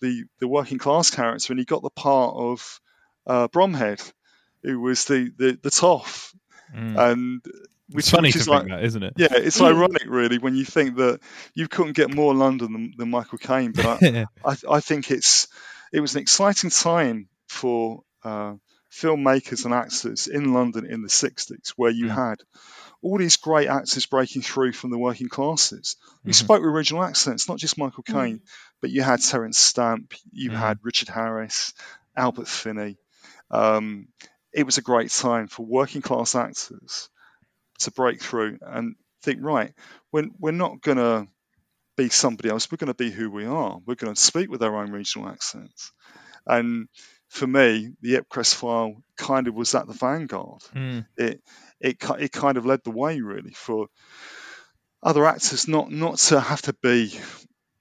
the 0.00 0.24
the 0.40 0.46
working 0.46 0.76
class 0.78 1.10
character 1.10 1.52
and 1.52 1.58
he 1.58 1.64
got 1.64 1.82
the 1.82 1.90
part 1.90 2.34
of 2.36 2.80
uh, 3.26 3.48
bromhead 3.48 4.00
who 4.62 4.78
was 4.80 5.06
the 5.06 5.32
the, 5.38 5.58
the 5.62 5.70
toff 5.70 6.34
Mm. 6.74 6.98
and 7.12 7.42
which, 7.90 8.04
It's 8.04 8.10
funny 8.10 8.28
which 8.28 8.32
to 8.34 8.38
think 8.40 8.48
like 8.48 8.66
that, 8.68 8.84
isn't 8.84 9.02
it? 9.02 9.14
yeah 9.16 9.28
it's 9.32 9.60
ironic 9.60 10.04
really 10.06 10.38
when 10.38 10.54
you 10.54 10.64
think 10.64 10.96
that 10.96 11.20
you 11.54 11.68
couldn't 11.68 11.94
get 11.96 12.14
more 12.14 12.34
london 12.34 12.72
than, 12.72 12.94
than 12.96 13.10
michael 13.10 13.38
caine 13.38 13.72
but 13.72 14.02
I, 14.02 14.24
I, 14.44 14.56
I 14.76 14.80
think 14.80 15.10
it's 15.10 15.48
it 15.92 16.00
was 16.00 16.14
an 16.14 16.20
exciting 16.22 16.70
time 16.70 17.28
for 17.48 18.02
uh, 18.24 18.54
filmmakers 18.92 19.64
and 19.64 19.72
actors 19.72 20.26
in 20.26 20.52
London 20.52 20.84
in 20.86 21.02
the 21.02 21.08
60s, 21.08 21.70
where 21.76 21.90
you 21.90 22.06
Mm. 22.06 22.14
had 22.14 22.40
all 23.00 23.16
these 23.18 23.36
great 23.36 23.68
actors 23.68 24.04
breaking 24.06 24.42
through 24.42 24.72
from 24.72 24.90
the 24.90 24.98
working 24.98 25.28
classes. 25.28 25.96
who 26.24 26.30
Mhm. 26.30 26.34
spoke 26.34 26.60
with 26.60 26.70
original 26.70 27.02
accents, 27.04 27.48
not 27.48 27.58
just 27.58 27.78
Michael 27.78 28.02
Caine, 28.02 28.40
but 28.82 28.90
you 28.90 29.02
had 29.02 29.22
Terence 29.22 29.56
Stamp, 29.58 30.12
you 30.32 30.50
Mhm. 30.50 30.56
had 30.58 30.78
Richard 30.82 31.08
Harris, 31.08 31.72
Albert 32.16 32.48
Finney. 32.48 32.98
Um, 33.50 34.08
it 34.52 34.64
was 34.64 34.76
a 34.78 34.82
great 34.82 35.10
time 35.10 35.46
for 35.48 35.64
working 35.64 36.02
class 36.02 36.34
actors 36.34 37.08
to 37.80 37.90
break 37.90 38.22
through 38.22 38.58
and 38.62 38.94
think, 39.22 39.40
right, 39.42 39.72
we're, 40.12 40.28
we're 40.38 40.50
not 40.52 40.80
going 40.80 40.98
to 40.98 41.26
be 41.96 42.08
somebody 42.08 42.48
else. 42.48 42.70
We're 42.70 42.76
going 42.76 42.88
to 42.88 42.94
be 42.94 43.10
who 43.10 43.30
we 43.30 43.44
are. 43.44 43.78
We're 43.84 43.94
going 43.96 44.14
to 44.14 44.20
speak 44.20 44.50
with 44.50 44.62
our 44.62 44.76
own 44.76 44.90
regional 44.90 45.28
accents. 45.28 45.92
And 46.46 46.88
for 47.28 47.46
me, 47.46 47.90
the 48.00 48.14
Ipcress 48.16 48.54
file 48.54 49.02
kind 49.16 49.48
of 49.48 49.54
was 49.54 49.74
at 49.74 49.86
the 49.86 49.92
vanguard. 49.92 50.62
Mm. 50.74 51.06
It 51.16 51.42
it 51.80 51.96
it 52.18 52.32
kind 52.32 52.56
of 52.56 52.66
led 52.66 52.82
the 52.84 52.90
way 52.90 53.20
really 53.20 53.52
for 53.52 53.88
other 55.02 55.26
actors 55.26 55.68
not 55.68 55.90
not 55.90 56.18
to 56.18 56.40
have 56.40 56.62
to 56.62 56.72
be 56.72 57.12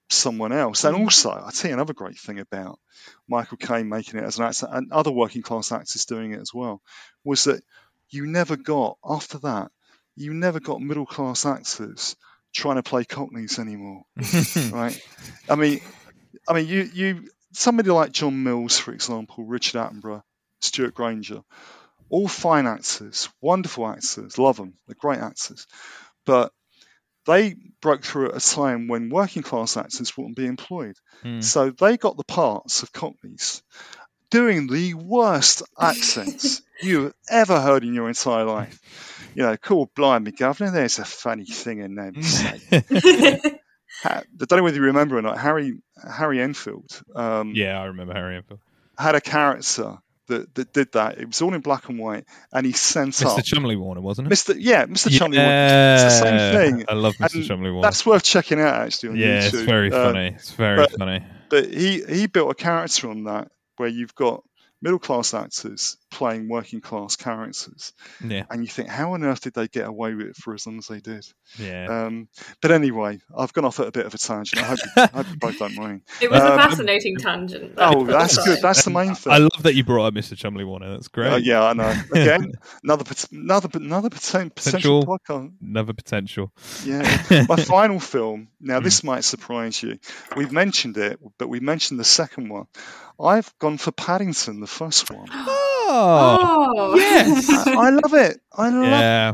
someone 0.09 0.51
else. 0.51 0.83
And 0.83 0.95
also, 0.95 1.31
I 1.31 1.51
tell 1.51 1.69
you 1.69 1.75
another 1.75 1.93
great 1.93 2.17
thing 2.17 2.39
about 2.39 2.79
Michael 3.27 3.57
Caine 3.57 3.89
making 3.89 4.19
it 4.19 4.25
as 4.25 4.37
an 4.37 4.45
actor 4.45 4.67
and 4.69 4.91
other 4.91 5.11
working 5.11 5.41
class 5.41 5.71
actors 5.71 6.05
doing 6.05 6.33
it 6.33 6.41
as 6.41 6.53
well 6.53 6.81
was 7.23 7.45
that 7.45 7.61
you 8.09 8.25
never 8.25 8.55
got 8.55 8.97
after 9.03 9.37
that 9.39 9.71
you 10.17 10.33
never 10.33 10.59
got 10.59 10.81
middle 10.81 11.05
class 11.05 11.45
actors 11.45 12.15
trying 12.53 12.75
to 12.75 12.83
play 12.83 13.05
cockneys 13.05 13.59
anymore 13.59 14.03
right? 14.71 14.99
I 15.49 15.55
mean 15.55 15.79
i 16.47 16.53
mean 16.53 16.67
you 16.67 16.89
you 16.93 17.29
somebody 17.53 17.89
like 17.89 18.11
john 18.11 18.43
mills 18.43 18.77
for 18.77 18.93
example 18.93 19.45
richard 19.45 19.77
attenborough 19.79 20.23
stewart 20.61 20.93
granger 20.93 21.41
all 22.09 22.27
fine 22.27 22.67
actors 22.67 23.29
wonderful 23.41 23.87
actors 23.87 24.37
love 24.37 24.57
them 24.57 24.73
they're 24.87 24.95
great 24.97 25.19
actors. 25.19 25.67
But 26.25 26.51
they 27.25 27.55
broke 27.81 28.03
through 28.03 28.29
at 28.31 28.37
a 28.37 28.55
time 28.55 28.87
when 28.87 29.09
working 29.09 29.43
class 29.43 29.75
actors 29.75 30.15
wouldn't 30.15 30.37
be 30.37 30.45
employed. 30.45 30.95
Mm. 31.23 31.43
so 31.43 31.71
they 31.71 31.97
got 31.97 32.17
the 32.17 32.23
parts 32.23 32.83
of 32.83 32.91
cockneys 32.93 33.61
doing 34.31 34.67
the 34.67 34.93
worst 34.93 35.63
accents 35.79 36.61
you've 36.81 37.13
ever 37.29 37.59
heard 37.59 37.83
in 37.83 37.93
your 37.93 38.07
entire 38.07 38.43
life 38.45 38.79
you 39.35 39.41
know 39.43 39.55
cool 39.57 39.89
blimey 39.95 40.31
governor 40.31 40.71
there's 40.71 40.99
a 40.99 41.05
funny 41.05 41.45
thing 41.45 41.79
in 41.79 41.95
there 41.95 42.11
I 44.03 44.21
don't 44.37 44.51
know 44.57 44.63
whether 44.63 44.75
you 44.77 44.83
remember 44.83 45.17
or 45.17 45.21
not. 45.23 45.39
Harry 45.39 45.79
Harry 46.07 46.39
Enfield 46.41 47.01
um, 47.15 47.53
yeah, 47.55 47.79
I 47.81 47.85
remember 47.85 48.13
Harry 48.13 48.35
Enfield. 48.37 48.59
had 48.97 49.15
a 49.15 49.21
character 49.21 49.97
that, 50.27 50.53
that 50.55 50.71
did 50.73 50.91
that. 50.91 51.17
It 51.17 51.25
was 51.25 51.41
all 51.41 51.53
in 51.55 51.61
black 51.61 51.89
and 51.89 51.97
white, 51.97 52.25
and 52.53 52.65
he 52.65 52.73
sent 52.73 53.13
Mr. 53.15 53.25
up 53.25 53.37
Mr. 53.39 53.53
Cholmondley 53.55 53.79
Warner, 53.79 54.01
wasn't 54.01 54.27
it? 54.27 54.31
Mr. 54.35 54.55
Yeah, 54.57 54.85
Mr. 54.85 55.07
Cholmondley. 55.09 55.37
Warner. 55.37 55.93
It's 55.95 56.03
the 56.03 56.09
same 56.09 56.75
thing. 56.77 56.85
I 56.89 56.93
love 56.93 57.15
Mr. 57.15 57.35
And 57.35 57.43
Cholmondley 57.45 57.71
Warner. 57.73 57.81
That's 57.81 58.05
worth 58.05 58.23
checking 58.23 58.59
out 58.59 58.75
actually 58.75 59.09
on 59.09 59.15
yeah, 59.15 59.39
YouTube. 59.41 59.53
it's 59.53 59.61
very 59.61 59.91
Uh, 59.91 60.03
funny. 60.11 60.27
It's 60.35 60.51
very 60.51 60.75
but- 60.77 60.91
funny. 60.91 61.23
but 61.49 61.73
he 61.73 62.03
he 62.03 62.27
built 62.27 62.51
a 62.51 62.55
character 62.55 63.09
on 63.09 63.23
that 63.23 63.49
where 63.77 63.89
you've 63.89 64.15
got 64.15 64.43
middle 64.81 64.99
class 64.99 65.33
actors 65.33 65.97
playing 66.09 66.47
working 66.49 66.81
class 66.81 67.15
characters, 67.15 67.93
Yeah, 68.25 68.43
and 68.49 68.61
you 68.63 68.67
think, 68.67 68.89
how 68.89 69.13
on 69.13 69.23
earth 69.23 69.41
did 69.41 69.53
they 69.53 69.67
get 69.67 69.85
away 69.87 70.13
with 70.13 70.27
it 70.27 70.35
for 70.35 70.53
as 70.53 70.65
long 70.65 70.77
as 70.77 70.87
they 70.87 70.99
did? 70.99 71.25
yeah. 71.59 72.05
Um, 72.05 72.27
but 72.61 72.71
anyway, 72.71 73.19
I've 73.37 73.53
gone 73.53 73.65
off 73.65 73.79
at 73.79 73.87
a 73.87 73.91
bit 73.91 74.05
of 74.05 74.13
a 74.13 74.17
tangent. 74.17 74.61
I 74.61 74.65
hope, 74.65 74.79
you- 74.83 74.91
I 75.03 75.07
hope 75.07 75.29
you 75.29 75.35
both 75.37 75.59
don't 75.59 75.75
mind. 75.75 76.01
It 76.21 76.31
was 76.31 76.41
a 76.41 76.51
Um, 76.53 76.57
fascinating 76.59 77.17
tangent. 77.17 77.75
though. 77.75 77.83
Oh, 77.93 78.05
that's 78.05 78.37
good. 78.43 78.61
That's 78.61 78.83
the 78.83 78.89
main 78.91 79.15
thing. 79.15 79.33
I 79.33 79.37
love 79.37 79.63
that 79.63 79.75
you 79.75 79.83
brought 79.83 80.05
up 80.07 80.13
Mr. 80.13 80.33
Cholmondley 80.35 80.65
Warner. 80.65 80.91
That's 80.91 81.07
great. 81.09 81.31
Uh, 81.33 81.35
yeah, 81.37 81.63
I 81.63 81.73
know. 81.73 81.89
Again, 82.11 82.53
another 82.83 83.03
pot- 83.03 83.25
another 83.31 83.69
another 83.73 84.09
potential 84.09 84.51
Potential. 84.55 85.05
podcast. 85.05 85.51
Another 85.61 85.93
potential. 85.93 86.51
Yeah. 86.85 87.45
My 87.49 87.55
final 87.57 87.99
film. 87.99 88.47
Now, 88.59 88.79
Hmm. 88.79 88.83
this 88.85 89.03
might 89.03 89.23
surprise 89.23 89.81
you. 89.83 89.99
We've 90.35 90.51
mentioned 90.51 90.97
it, 90.97 91.19
but 91.37 91.47
we 91.49 91.59
mentioned 91.59 91.99
the 91.99 92.03
second 92.05 92.49
one. 92.49 92.65
I've 93.19 93.51
gone 93.59 93.77
for 93.77 93.91
Paddington, 93.91 94.59
the 94.59 94.67
first 94.67 95.09
one. 95.11 95.27
Oh, 95.87 96.65
Oh, 96.77 96.95
yes. 96.97 97.49
I, 97.67 97.73
I 97.73 97.89
love 97.89 98.13
it. 98.13 98.39
I 98.55 98.69
love. 98.69 98.83
yeah. 98.91 99.33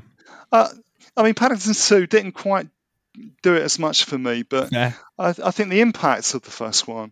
Uh, 0.51 0.69
I 1.17 1.23
mean, 1.23 1.33
Paddington 1.33 1.73
Two 1.73 2.07
didn't 2.07 2.33
quite 2.33 2.67
do 3.43 3.55
it 3.55 3.61
as 3.63 3.77
much 3.79 4.05
for 4.05 4.17
me, 4.17 4.43
but 4.43 4.71
Yeah. 4.71 4.93
I, 5.17 5.29
I 5.29 5.51
think 5.51 5.69
the 5.69 5.81
impact 5.81 6.33
of 6.33 6.41
the 6.41 6.51
first 6.51 6.87
one, 6.87 7.11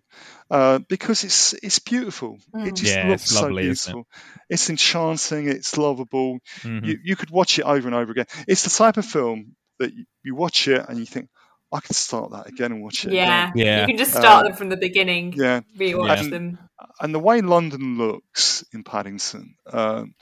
uh, 0.49 0.79
because 0.89 1.23
it's 1.23 1.53
it's 1.53 1.79
beautiful. 1.79 2.39
It 2.53 2.75
just 2.75 2.95
Yeah, 2.95 3.07
looks 3.09 3.23
it's 3.23 3.31
so 3.35 3.41
lovely, 3.43 3.67
isn't 3.67 3.91
it? 3.91 3.93
beautiful. 3.93 4.07
It's 4.49 4.69
enchanting. 4.69 5.47
It's 5.47 5.77
lovable. 5.77 6.39
Mhm. 6.61 6.85
You 6.85 6.97
you 7.03 7.15
could 7.15 7.29
watch 7.29 7.59
it 7.59 7.65
over 7.65 7.87
and 7.87 7.95
over 7.95 8.11
again. 8.11 8.25
It's 8.47 8.63
the 8.63 8.69
type 8.69 8.97
of 8.97 9.05
film 9.05 9.55
that 9.79 9.93
you, 9.93 10.05
you 10.23 10.35
watch 10.35 10.67
it 10.67 10.83
and 10.87 10.97
you 10.99 11.05
think, 11.05 11.29
I 11.71 11.79
could 11.79 11.95
start 11.95 12.31
that 12.31 12.47
again 12.47 12.71
and 12.73 12.83
watch 12.83 13.05
it. 13.05 13.13
yeah. 13.13 13.49
again." 13.51 13.65
Yeah. 13.65 13.81
You 13.81 13.87
can 13.87 13.97
just 13.97 14.11
start 14.11 14.45
Uh, 14.45 14.49
them 14.49 14.57
from 14.57 14.69
the 14.69 14.77
beginning. 14.77 15.33
yeah. 15.33 15.61
Rewatch 15.77 16.23
Yeah. 16.23 16.29
them. 16.29 16.59
And 16.99 17.13
the 17.13 17.19
way 17.19 17.41
London 17.41 17.97
looks 17.97 18.63
in 18.73 18.83
Paddington, 18.83 19.55
um, 19.71 20.15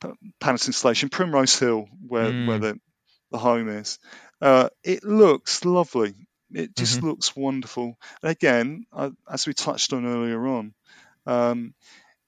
P- 0.00 0.12
Paddington 0.40 0.72
Station, 0.72 1.08
Primrose 1.08 1.58
Hill, 1.58 1.88
where 2.06 2.30
Mm. 2.30 2.46
where 2.46 2.58
the 2.58 2.80
the 3.30 3.38
home 3.38 3.68
is, 3.68 3.98
uh, 4.40 4.68
it 4.84 5.02
looks 5.02 5.64
lovely. 5.64 6.14
It 6.52 6.76
just 6.76 6.98
Mm-hmm. 6.98 7.06
looks 7.08 7.34
wonderful. 7.34 7.98
And 8.22 8.30
again, 8.30 8.84
uh, 8.92 9.10
as 9.28 9.46
we 9.46 9.54
touched 9.54 9.92
on 9.92 10.06
earlier 10.06 10.46
on, 10.46 10.72
um, 11.26 11.74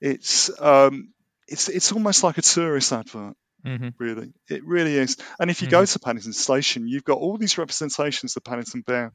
it's 0.01 0.51
um, 0.61 1.13
it's 1.47 1.69
it's 1.69 1.93
almost 1.93 2.25
like 2.25 2.39
a 2.39 2.43
tourist 2.43 2.93
advert. 2.93 3.37
Hmm 3.67 3.89
Really, 3.99 4.33
it 4.51 4.65
really 4.65 4.97
is. 4.97 5.17
And 5.41 5.51
if 5.51 5.63
you 5.63 5.67
Mm-hmm. 5.67 5.69
go 5.69 5.85
to 5.87 5.99
Paddington 6.01 6.35
Station, 6.35 6.87
you've 6.87 7.05
got 7.05 7.19
all 7.19 7.39
these 7.39 7.59
representations 7.59 8.37
of 8.37 8.45
Paddington 8.45 8.83
Bear. 8.83 9.13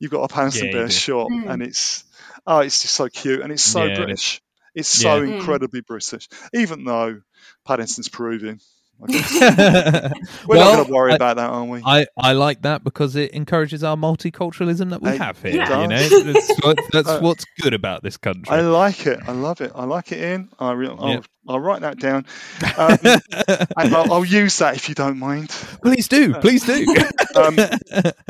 You've 0.00 0.10
got 0.12 0.22
a 0.24 0.28
Paddington 0.28 0.68
Yeah, 0.68 0.70
Bear 0.70 0.88
do. 0.88 0.90
shop, 0.90 1.32
Mm. 1.32 1.46
and 1.46 1.62
it's 1.62 2.04
oh, 2.46 2.60
it's 2.60 2.82
just 2.82 2.94
so 2.94 3.08
cute, 3.08 3.40
and 3.42 3.52
it's 3.52 3.62
so 3.62 3.90
Yeah. 3.90 3.90
British. 3.90 4.40
It's 4.74 4.88
so 4.88 5.16
Yeah. 5.16 5.22
Mm. 5.22 5.22
incredibly 5.22 5.80
British, 5.82 6.28
even 6.54 6.84
though 6.84 7.20
Paddington's 7.66 8.08
Peruvian. 8.08 8.60
I 9.02 9.06
guess. 9.12 9.32
We're 10.46 10.56
well, 10.56 10.64
not 10.70 10.74
going 10.76 10.86
to 10.86 10.92
worry 10.92 11.12
I, 11.12 11.16
about 11.16 11.36
that, 11.36 11.50
are 11.50 11.64
we? 11.64 11.82
I, 11.84 12.06
I 12.16 12.32
like 12.32 12.62
that 12.62 12.84
because 12.84 13.16
it 13.16 13.32
encourages 13.32 13.82
our 13.84 13.96
multiculturalism 13.96 14.90
that 14.90 15.02
we 15.02 15.10
It 15.10 15.18
have 15.18 15.40
here. 15.42 15.56
Yeah. 15.56 15.82
You 15.82 15.88
know, 15.88 16.08
that's, 16.32 16.60
what, 16.64 16.78
that's 16.92 17.08
Uh, 17.08 17.20
what's 17.20 17.44
good 17.60 17.74
about 17.74 18.02
this 18.02 18.16
country. 18.16 18.54
I 18.54 18.60
like 18.60 19.06
it. 19.06 19.20
I 19.26 19.32
love 19.32 19.60
it. 19.60 19.72
I 19.74 19.84
like 19.84 20.12
it, 20.12 20.20
Ian. 20.20 20.50
I 20.58 20.72
re- 20.72 20.88
I'll, 20.88 21.08
Yep. 21.10 21.24
I'll 21.46 21.60
write 21.60 21.82
that 21.82 21.98
down. 21.98 22.24
Um, 22.78 22.96
and 23.76 23.94
I'll, 23.94 24.10
I'll 24.14 24.24
use 24.24 24.56
that 24.60 24.76
if 24.76 24.88
you 24.88 24.94
don't 24.94 25.18
mind. 25.18 25.50
please 25.82 26.08
do, 26.08 26.32
please 26.34 26.64
do. 26.64 26.86
Um, 27.36 27.58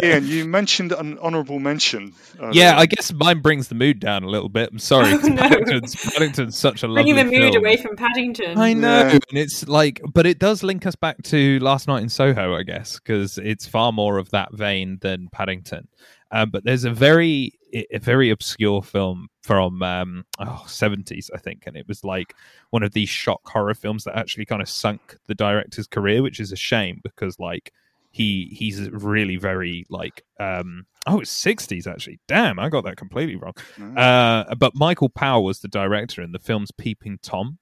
Ian, 0.02 0.26
you 0.26 0.44
mentioned 0.46 0.90
an 0.90 1.18
honourable 1.20 1.60
mention. 1.60 2.12
earlier. 2.40 2.52
yeah, 2.60 2.76
I 2.78 2.86
guess 2.86 3.12
mine 3.12 3.38
brings 3.40 3.68
the 3.68 3.76
mood 3.76 4.00
down 4.00 4.24
a 4.24 4.28
little 4.28 4.48
bit. 4.48 4.70
I'm 4.72 4.78
sorry. 4.80 5.12
Oh, 5.12 5.18
'cause 5.18 5.28
no. 5.28 5.36
Paddington's, 5.36 5.94
Paddington's 5.94 6.58
such 6.58 6.82
a 6.82 6.88
lovely 6.88 7.12
Bringing 7.12 7.30
the 7.30 7.38
mood 7.38 7.52
film. 7.52 7.64
away 7.64 7.76
from 7.76 7.96
Paddington. 7.96 8.58
I 8.58 8.72
know, 8.72 8.98
Yeah. 9.06 9.12
and 9.12 9.38
it's 9.38 9.68
like, 9.68 10.00
but 10.12 10.26
it 10.26 10.38
does 10.40 10.53
link 10.62 10.86
us 10.86 10.94
back 10.94 11.22
to 11.24 11.58
last 11.60 11.88
night 11.88 12.02
in 12.02 12.08
Soho, 12.08 12.54
I 12.54 12.62
guess, 12.62 12.98
because 12.98 13.38
it's 13.38 13.66
far 13.66 13.92
more 13.92 14.18
of 14.18 14.30
that 14.30 14.52
vein 14.52 14.98
than 15.00 15.28
Paddington. 15.32 15.88
Um, 16.30 16.50
but 16.50 16.64
there's 16.64 16.84
a 16.84 16.90
very, 16.90 17.52
a 17.72 17.98
very 17.98 18.30
obscure 18.30 18.82
film 18.82 19.28
from 19.42 19.82
um, 19.82 20.24
oh, 20.40 20.64
70s, 20.66 21.28
I 21.34 21.38
think, 21.38 21.64
and 21.66 21.76
it 21.76 21.86
was 21.88 22.02
like 22.04 22.34
one 22.70 22.82
of 22.82 22.92
these 22.92 23.08
shock 23.08 23.40
horror 23.48 23.74
films 23.74 24.04
that 24.04 24.16
actually 24.16 24.44
kind 24.46 24.62
of 24.62 24.68
sunk 24.68 25.16
the 25.26 25.34
director's 25.34 25.86
career, 25.86 26.22
which 26.22 26.40
is 26.40 26.52
a 26.52 26.56
shame 26.56 27.00
because 27.04 27.38
like 27.38 27.72
he 28.10 28.54
he's 28.56 28.88
really 28.92 29.34
very 29.36 29.84
like 29.90 30.22
um 30.38 30.86
oh 31.08 31.18
it's 31.18 31.34
60s 31.44 31.84
actually 31.88 32.20
damn 32.28 32.60
i 32.60 32.68
got 32.68 32.84
that 32.84 32.96
completely 32.96 33.34
wrong 33.34 33.54
Mm. 33.76 33.98
uh 33.98 34.54
but 34.54 34.72
michael 34.72 35.08
powell 35.08 35.42
was 35.42 35.58
the 35.58 35.66
director 35.66 36.22
and 36.22 36.32
the 36.32 36.38
film's 36.38 36.70
peeping 36.70 37.18
tom 37.22 37.58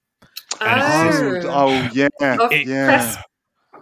And 0.67 0.81
it's 0.81 1.17
Oh, 1.19 1.31
this- 1.31 1.45
Oh, 1.49 1.91
yeah, 1.93 2.37
Of 2.41 2.53
yeah. 2.53 2.87
Press, 2.87 3.17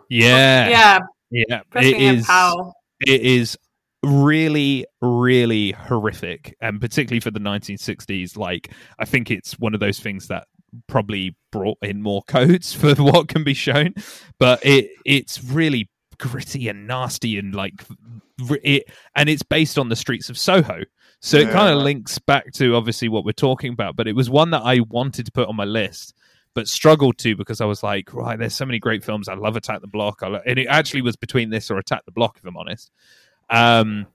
yeah. 0.09 0.69
yeah, 0.69 0.99
yeah. 1.31 1.61
It 1.61 1.71
Pressingham 1.71 2.17
is 2.19 2.27
Powell. 2.27 2.75
it 3.07 3.21
is 3.23 3.57
really 4.03 4.87
really 5.03 5.73
horrific 5.73 6.57
and 6.63 6.81
particularly 6.81 7.21
for 7.21 7.31
the 7.31 7.39
1960s 7.39 8.35
like 8.35 8.73
i 8.99 9.05
think 9.05 9.31
it's 9.31 9.59
one 9.59 9.75
of 9.75 9.81
those 9.81 10.01
things 10.01 10.27
that 10.29 10.47
probably 10.87 11.37
brought 11.53 11.77
in 11.83 12.01
more 12.01 12.23
codes 12.23 12.73
for 12.81 12.95
what 12.95 13.29
can 13.29 13.45
be 13.45 13.53
shown 13.53 13.93
but 14.39 14.59
it 14.65 14.89
it's 15.05 15.45
really 15.45 15.87
gritty 16.17 16.69
and 16.69 16.87
nasty 16.87 17.39
and 17.39 17.55
like 17.55 17.85
it 18.63 18.85
and 19.17 19.29
it's 19.29 19.43
based 19.43 19.79
on 19.79 19.91
the 19.91 19.97
streets 19.97 20.31
of 20.31 20.39
soho. 20.39 20.81
So 21.21 21.37
it 21.37 21.51
kind 21.51 21.75
of 21.77 21.83
links 21.83 22.19
back 22.19 22.51
to 22.55 22.75
obviously 22.77 23.11
what 23.11 23.27
we're 23.27 23.33
talking 23.33 23.75
about 23.75 23.97
but 23.97 24.09
it 24.09 24.17
was 24.17 24.31
one 24.31 24.51
that 24.53 24.63
i 24.65 24.81
wanted 24.89 25.27
to 25.27 25.33
put 25.33 25.47
on 25.47 25.57
my 25.57 25.67
list 25.67 26.15
but 26.55 26.69
struggled 26.69 27.19
to 27.19 27.37
because 27.37 27.61
I 27.61 27.65
was 27.65 27.83
like, 27.83 28.13
right, 28.13 28.39
there's 28.39 28.55
so 28.55 28.67
many 28.67 28.79
great 28.79 29.05
films. 29.05 29.29
I 29.29 29.35
love 29.35 29.57
Attack 29.57 29.81
the 29.81 29.87
Block, 29.87 30.23
and 30.23 30.59
it 30.59 30.67
actually 30.67 31.03
was 31.03 31.17
between 31.17 31.51
this 31.51 31.71
or 31.71 31.79
Attack 31.79 32.05
the 32.05 32.13
Block, 32.13 32.39
if 32.39 32.45
I'm 32.45 32.57
honest. 32.57 32.91
Um, 33.49 34.07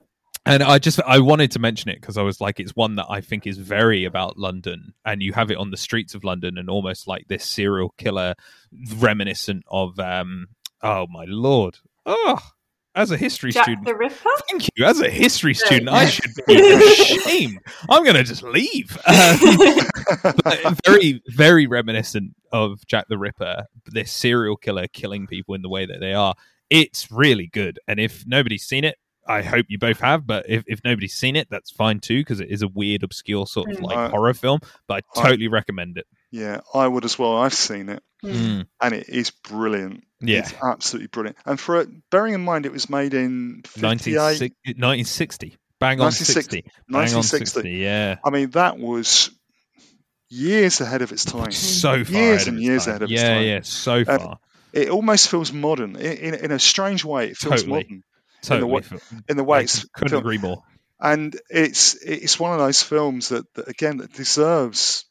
and 0.45 0.61
I 0.61 0.77
just 0.77 1.01
I 1.01 1.19
wanted 1.19 1.51
to 1.51 1.59
mention 1.59 1.89
it 1.89 1.99
because 1.99 2.17
I 2.17 2.21
was 2.21 2.39
like, 2.39 2.59
it's 2.59 2.75
one 2.75 2.95
that 2.95 3.07
I 3.09 3.21
think 3.21 3.47
is 3.47 3.57
very 3.57 4.05
about 4.05 4.37
London, 4.37 4.93
and 5.03 5.21
you 5.21 5.33
have 5.33 5.49
it 5.49 5.57
on 5.57 5.71
the 5.71 5.77
streets 5.77 6.13
of 6.13 6.23
London, 6.23 6.57
and 6.57 6.69
almost 6.69 7.07
like 7.07 7.27
this 7.27 7.45
serial 7.45 7.93
killer, 7.97 8.35
reminiscent 8.97 9.63
of 9.67 9.99
um, 9.99 10.47
oh 10.81 11.07
my 11.07 11.25
lord, 11.27 11.79
oh, 12.05 12.39
as 12.95 13.11
a 13.11 13.17
history 13.17 13.51
Jack 13.51 13.63
student, 13.65 13.85
the 13.85 13.95
Ripper. 13.95 14.29
Thank 14.49 14.69
you. 14.75 14.85
As 14.85 14.99
a 15.01 15.09
history 15.09 15.53
student, 15.53 15.89
I 15.89 16.05
should 16.05 16.31
be 16.47 16.55
ashamed. 16.73 17.59
I'm 17.89 18.03
going 18.03 18.15
to 18.15 18.23
just 18.23 18.43
leave. 18.43 18.97
Um, 20.65 20.77
very, 20.85 21.21
very 21.29 21.65
reminiscent 21.65 22.35
of 22.51 22.85
Jack 22.85 23.07
the 23.09 23.17
Ripper, 23.17 23.65
this 23.87 24.11
serial 24.11 24.55
killer 24.55 24.87
killing 24.87 25.25
people 25.25 25.55
in 25.55 25.61
the 25.63 25.69
way 25.69 25.85
that 25.87 25.99
they 25.99 26.13
are. 26.13 26.35
It's 26.69 27.11
really 27.11 27.47
good. 27.47 27.79
And 27.87 27.99
if 27.99 28.23
nobody's 28.27 28.63
seen 28.63 28.83
it, 28.83 28.97
I 29.27 29.41
hope 29.41 29.65
you 29.69 29.79
both 29.79 29.99
have. 30.01 30.27
But 30.27 30.45
if, 30.47 30.63
if 30.67 30.79
nobody's 30.83 31.15
seen 31.15 31.35
it, 31.35 31.47
that's 31.49 31.71
fine 31.71 31.99
too, 31.99 32.19
because 32.21 32.39
it 32.39 32.49
is 32.51 32.61
a 32.61 32.67
weird, 32.67 33.01
obscure 33.03 33.47
sort 33.47 33.71
of 33.71 33.77
Mm. 33.77 33.83
like 33.83 33.97
Uh, 33.97 34.09
horror 34.09 34.33
film. 34.35 34.59
But 34.87 35.03
I 35.15 35.19
I- 35.19 35.23
totally 35.29 35.47
recommend 35.47 35.97
it. 35.97 36.05
Yeah, 36.31 36.61
I 36.73 36.87
would 36.87 37.05
as 37.05 37.17
well. 37.17 37.37
I've 37.37 37.53
seen 37.53 37.89
it, 37.89 38.03
Mm. 38.23 38.65
and 38.81 38.93
it 38.93 39.07
is 39.09 39.29
brilliant. 39.31 40.03
Yeah. 40.21 40.39
It's 40.39 40.53
absolutely 40.63 41.07
brilliant. 41.07 41.37
And 41.45 41.59
for 41.59 41.81
it, 41.81 41.89
bearing 42.09 42.33
in 42.33 42.43
mind 42.43 42.65
it 42.65 42.71
was 42.71 42.89
made 42.89 43.13
in 43.13 43.61
1960, 43.79 44.55
1960. 44.77 45.57
Bang 45.79 45.99
on 45.99 46.05
1960. 46.05 46.33
60. 46.33 46.61
Bang 46.89 47.01
on 47.01 47.03
1960. 47.23 47.45
60. 47.61 47.69
Yeah. 47.71 48.15
I 48.25 48.29
mean, 48.31 48.49
that 48.51 48.77
was 48.79 49.29
years 50.29 50.81
ahead 50.81 51.01
of 51.01 51.11
its 51.11 51.25
time. 51.25 51.51
So 51.51 52.03
far 52.03 52.13
Years 52.13 52.43
ahead 52.43 52.47
and 52.47 52.57
its 52.57 52.65
years 52.65 52.85
time. 52.85 52.89
ahead 52.91 53.01
of 53.03 53.11
its 53.11 53.21
yeah, 53.21 53.33
time. 53.35 53.45
yeah, 53.45 53.59
so 53.63 53.93
Uh, 54.07 54.17
far. 54.17 54.39
It 54.73 54.89
almost 54.89 55.29
feels 55.29 55.53
modern. 55.53 55.95
In, 55.95 56.17
in, 56.17 56.33
in 56.33 56.51
a 56.51 56.59
strange 56.59 57.05
way, 57.05 57.29
it 57.29 57.37
feels 57.37 57.61
Totally. 57.63 57.83
modern 57.83 58.03
totally. 58.41 58.71
wa- 58.71 58.79
f- 58.79 59.13
in 59.29 59.37
the 59.37 59.43
way 59.43 59.59
I 59.59 59.61
it's 59.61 59.85
couldn't 59.93 60.09
filmed. 60.09 60.25
agree 60.25 60.37
more. 60.37 60.63
and 60.99 61.39
it's 61.49 61.95
it's 61.95 62.39
one 62.39 62.51
of 62.53 62.59
those 62.59 62.81
films 62.81 63.29
that, 63.29 63.45
that 63.55 63.67
again 63.67 63.97
that 63.97 64.13
deserves 64.13 65.05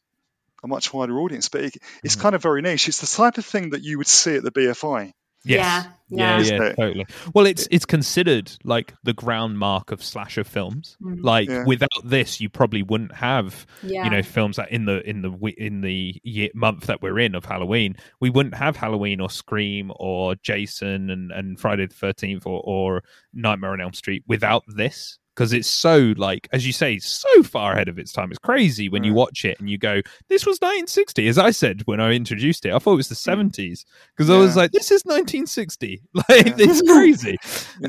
a 0.64 0.66
much 0.66 0.92
wider 0.92 1.18
audience 1.20 1.48
but 1.48 1.60
it, 1.62 1.76
it's 2.02 2.16
Mhm. 2.16 2.20
kind 2.20 2.34
of 2.34 2.42
very 2.42 2.62
niche 2.62 2.88
it's 2.88 3.00
the 3.00 3.06
type 3.22 3.38
of 3.38 3.44
thing 3.44 3.70
that 3.70 3.82
you 3.84 3.98
would 3.98 4.06
see 4.08 4.34
at 4.34 4.42
the 4.42 4.50
bfi 4.50 5.12
Yes. 5.46 5.86
Yeah, 6.08 6.38
yeah, 6.40 6.40
yeah. 6.56 6.62
Yeah, 6.68 6.72
totally. 6.72 7.06
Well, 7.34 7.44
it's 7.44 7.68
it's 7.70 7.84
considered 7.84 8.50
like 8.64 8.94
the 9.02 9.12
ground 9.12 9.58
mark 9.58 9.92
of 9.92 10.02
slasher 10.02 10.42
films. 10.42 10.96
Mm. 11.02 11.22
Like 11.22 11.50
Yeah. 11.50 11.64
without 11.66 11.90
this, 12.02 12.40
you 12.40 12.48
probably 12.48 12.82
wouldn't 12.82 13.14
have 13.16 13.66
Yeah. 13.82 14.04
you 14.04 14.10
know 14.10 14.22
films 14.22 14.56
that 14.56 14.70
in 14.70 14.86
the 14.86 15.06
in 15.06 15.20
the 15.20 15.32
in 15.58 15.82
the 15.82 16.18
year, 16.24 16.48
month 16.54 16.86
that 16.86 17.02
we're 17.02 17.18
in 17.18 17.34
of 17.34 17.44
Halloween, 17.44 17.96
we 18.22 18.30
wouldn't 18.30 18.54
have 18.54 18.76
Halloween 18.78 19.20
or 19.20 19.28
Scream 19.28 19.92
or 19.96 20.34
Jason 20.36 21.10
and, 21.10 21.30
and 21.30 21.60
Friday 21.60 21.88
the 21.88 21.94
Thirteenth 21.94 22.46
or, 22.46 22.62
or 22.64 23.02
Nightmare 23.34 23.72
on 23.74 23.82
Elm 23.82 23.92
Street 23.92 24.24
without 24.26 24.62
this 24.66 25.18
because 25.34 25.52
it's 25.52 25.68
so 25.68 26.14
like 26.16 26.48
as 26.52 26.66
you 26.66 26.72
say 26.72 26.98
so 26.98 27.42
far 27.42 27.72
ahead 27.72 27.88
of 27.88 27.98
its 27.98 28.12
time. 28.12 28.30
It's 28.30 28.38
crazy 28.38 28.88
when 28.88 29.02
you 29.04 29.12
Mm. 29.12 29.16
watch 29.16 29.44
it 29.44 29.58
and 29.60 29.68
you 29.68 29.78
go, 29.78 30.00
"This 30.28 30.46
was 30.46 30.58
1960." 30.60 31.28
As 31.28 31.38
I 31.38 31.50
said 31.50 31.82
when 31.86 32.00
I 32.00 32.12
introduced 32.12 32.64
it, 32.66 32.72
I 32.72 32.78
thought 32.78 32.94
it 32.94 32.96
was 32.96 33.08
the 33.08 33.14
70s 33.14 33.84
because 34.16 34.30
I 34.30 34.36
was 34.38 34.56
like, 34.56 34.72
"This 34.72 34.90
is 34.90 35.04
1960." 35.04 36.02
Like 36.14 36.46
Yeah. 36.46 36.54
it's 36.58 36.82
crazy. 36.90 37.36
it's, 37.42 37.66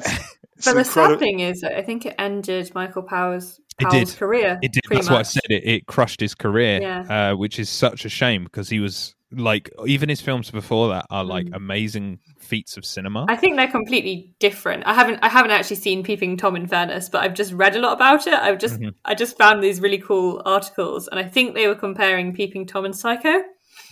it's 0.57 0.65
But 0.65 0.73
the 0.76 0.84
sad 0.85 1.19
thing 1.19 1.39
is, 1.41 1.63
I 1.63 1.81
think 1.81 2.05
it 2.05 2.15
ended 2.19 2.72
Michael 2.76 3.03
Powell's 3.03 3.59
It 3.80 3.89
did. 3.89 4.07
career. 4.17 4.57
It 4.61 4.72
did. 4.72 4.84
pretty 4.84 5.01
That's 5.01 5.09
what 5.09 5.19
I 5.19 5.23
said. 5.23 5.43
It, 5.49 5.63
it 5.65 5.85
crushed 5.88 6.19
his 6.22 6.35
career, 6.35 6.81
Yeah. 6.81 7.31
uh, 7.31 7.35
which 7.35 7.59
is 7.59 7.69
such 7.69 8.05
a 8.05 8.09
shame 8.09 8.43
because 8.45 8.69
he 8.69 8.80
was 8.80 9.14
like, 9.31 9.69
even 9.88 10.07
his 10.10 10.22
films 10.22 10.52
before 10.52 10.89
that 10.89 11.06
are 11.10 11.23
like 11.23 11.47
Mm. 11.47 11.56
amazing 11.56 12.19
feats 12.39 12.77
of 12.77 12.85
cinema. 12.85 13.26
I 13.27 13.35
think 13.35 13.56
they're 13.57 13.68
completely 13.68 14.34
different. 14.39 14.85
I 14.85 14.93
haven't 14.93 15.19
I 15.22 15.30
haven't 15.30 15.52
actually 15.52 15.77
seen 15.77 16.03
Peeping 16.03 16.38
Tom 16.38 16.56
in 16.56 16.68
fairness, 16.68 17.10
but 17.10 17.23
I've 17.23 17.34
just 17.34 17.52
read 17.53 17.76
a 17.76 17.80
lot 17.80 17.93
about 17.93 18.27
it. 18.27 18.34
I've 18.34 18.60
just 18.60 18.76
Mm-hmm. 18.80 18.89
I 19.03 19.15
just 19.15 19.38
found 19.38 19.64
these 19.64 19.81
really 19.81 19.97
cool 19.97 20.41
articles, 20.45 21.07
and 21.07 21.19
I 21.19 21.23
think 21.23 21.53
they 21.56 21.68
were 21.68 21.76
comparing 21.76 22.34
Peeping 22.34 22.65
Tom 22.68 22.85
and 22.85 22.95
Psycho, 22.95 23.41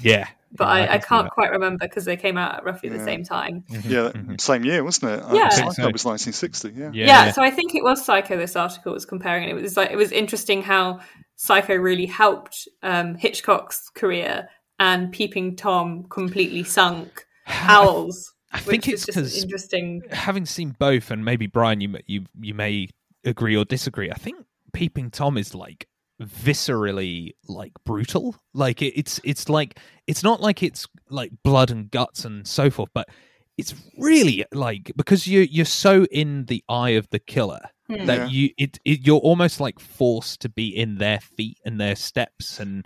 yeah, 0.01 0.27
but 0.55 0.65
Yeah, 0.65 0.69
I, 0.71 0.81
I, 0.83 0.87
can 0.87 1.01
see 1.01 1.07
can't 1.07 1.29
quite 1.31 1.51
remember 1.51 1.85
because 1.85 2.05
they 2.05 2.15
came 2.17 2.37
out 2.37 2.55
at 2.57 2.63
roughly 2.63 2.89
the 2.89 3.03
same 3.03 3.23
time. 3.23 3.63
Yeah, 3.85 4.11
same 4.39 4.63
year, 4.65 4.83
wasn't 4.83 5.13
it? 5.13 5.23
Uh, 5.23 5.33
Yeah. 5.35 5.45
I 5.45 5.49
Psycho 5.49 5.71
think 5.71 5.75
so. 5.75 5.91
was 5.91 6.05
1960. 6.05 6.69
Yeah. 6.69 6.83
Yeah, 6.85 6.89
Yeah, 6.93 7.25
yeah. 7.25 7.31
so 7.31 7.41
I 7.41 7.49
think 7.49 7.73
it 7.75 7.83
was 7.83 8.05
Psycho. 8.05 8.37
This 8.37 8.55
article 8.55 8.93
was 8.93 9.05
comparing. 9.05 9.49
It 9.49 9.55
was 9.55 9.75
like 9.75 9.91
it 9.91 9.95
was 9.97 10.11
interesting 10.11 10.61
how 10.61 10.99
Psycho 11.35 11.75
really 11.75 12.05
helped 12.05 12.67
um, 12.83 13.15
Hitchcock's 13.15 13.89
career, 13.89 14.47
and 14.79 15.11
Peeping 15.11 15.55
Tom 15.55 16.03
completely 16.09 16.63
sunk 16.63 17.25
Powell's. 17.45 18.33
I 18.51 18.59
think 18.59 18.85
which 18.85 18.87
it's 18.93 19.01
is 19.09 19.15
just 19.15 19.17
'cause- 19.17 19.43
interesting. 19.43 20.01
having 20.11 20.45
seen 20.45 20.75
both, 20.77 21.09
and 21.11 21.25
maybe 21.25 21.47
Brian, 21.47 21.81
you 21.81 21.89
may- 21.89 22.03
you 22.05 22.25
you 22.39 22.53
may 22.53 22.87
agree 23.23 23.55
or 23.57 23.65
disagree. 23.65 24.11
I 24.11 24.15
think 24.15 24.45
Peeping 24.73 25.09
Tom 25.11 25.37
is 25.37 25.55
like 25.55 25.87
viscerally 26.21 27.31
like 27.47 27.73
brutal. 27.85 28.35
Like 28.53 28.81
it, 28.81 28.93
it's 28.97 29.19
it's 29.23 29.49
like 29.49 29.79
it's 30.07 30.23
not 30.23 30.41
like 30.41 30.61
it's 30.63 30.87
like 31.09 31.31
blood 31.43 31.71
and 31.71 31.89
guts 31.89 32.25
and 32.25 32.47
so 32.47 32.69
forth, 32.69 32.89
but 32.93 33.07
it's 33.57 33.73
really 33.97 34.45
like 34.51 34.91
because 34.95 35.25
you 35.27 35.41
you're 35.41 35.65
so 35.65 36.05
in 36.05 36.45
the 36.45 36.63
eye 36.69 36.91
of 36.91 37.09
the 37.09 37.19
killer 37.19 37.61
Hmm. 37.87 38.05
that 38.05 38.17
Yeah. 38.19 38.27
you 38.27 38.49
it, 38.57 38.79
it 38.85 39.05
you're 39.05 39.19
almost 39.19 39.59
like 39.59 39.79
forced 39.79 40.41
to 40.41 40.49
be 40.49 40.67
in 40.75 40.97
their 40.99 41.19
feet 41.19 41.57
and 41.65 41.79
their 41.81 41.95
steps 41.95 42.59
and 42.59 42.85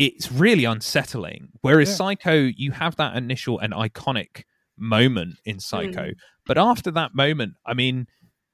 it's 0.00 0.32
really 0.32 0.64
unsettling 0.64 1.48
whereas 1.60 1.88
Yeah. 1.90 1.94
psycho 1.96 2.34
you 2.34 2.72
have 2.72 2.96
that 2.96 3.16
initial 3.16 3.58
and 3.58 3.72
iconic 3.72 4.44
moment 4.76 5.36
in 5.44 5.60
psycho 5.60 6.10
mm. 6.10 6.14
but 6.46 6.56
after 6.56 6.90
that 6.92 7.14
moment 7.14 7.54
i 7.66 7.74
mean 7.74 8.06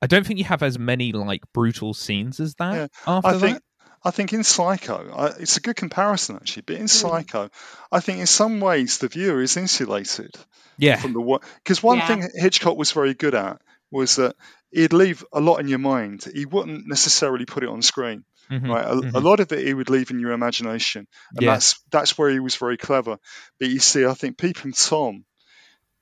i 0.02 0.06
don't 0.06 0.26
think 0.26 0.38
you 0.38 0.44
have 0.44 0.62
as 0.62 0.78
many 0.78 1.12
like 1.12 1.42
brutal 1.52 1.94
scenes 1.94 2.40
as 2.40 2.54
that 2.56 2.74
Yeah, 2.74 2.86
after 3.06 3.28
I 3.28 3.38
think 3.38 3.54
that 3.54 3.62
I 4.04 4.12
think 4.12 4.32
in 4.32 4.44
Psycho, 4.44 5.12
I, 5.12 5.26
it's 5.40 5.56
a 5.56 5.60
good 5.60 5.74
comparison 5.74 6.36
actually. 6.36 6.62
But 6.62 6.76
in 6.76 6.84
mm. 6.84 6.88
Psycho, 6.88 7.50
I 7.90 7.98
think 7.98 8.20
in 8.20 8.26
some 8.26 8.60
ways 8.60 8.98
the 8.98 9.08
viewer 9.08 9.42
is 9.42 9.56
insulated 9.56 10.32
yeah 10.78 10.96
from 10.96 11.12
the 11.12 11.40
because 11.56 11.82
one 11.82 11.98
Yeah. 11.98 12.06
thing 12.06 12.30
Hitchcock 12.34 12.76
was 12.76 12.92
very 12.92 13.14
good 13.14 13.34
at 13.34 13.60
was 13.90 14.16
that 14.16 14.36
he'd 14.70 14.92
leave 14.92 15.24
a 15.32 15.40
lot 15.40 15.58
in 15.58 15.68
your 15.68 15.80
mind. 15.80 16.24
He 16.32 16.44
wouldn't 16.44 16.86
necessarily 16.86 17.46
put 17.46 17.64
it 17.64 17.68
on 17.68 17.82
screen. 17.82 18.24
Mhm, 18.50 18.68
Right, 18.68 18.84
a, 18.84 18.92
a 18.92 19.00
mhm. 19.02 19.22
lot 19.22 19.40
of 19.40 19.50
it 19.52 19.66
he 19.66 19.74
would 19.74 19.90
leave 19.90 20.10
in 20.10 20.20
your 20.20 20.32
imagination, 20.32 21.06
and 21.36 21.44
Yeah. 21.44 21.54
that's 21.54 21.80
that's 21.90 22.16
where 22.16 22.30
he 22.30 22.40
was 22.40 22.56
very 22.56 22.76
clever. 22.76 23.18
But 23.58 23.68
you 23.70 23.78
see, 23.80 24.04
I 24.06 24.14
think 24.14 24.38
Peeping 24.38 24.72
Tom, 24.72 25.24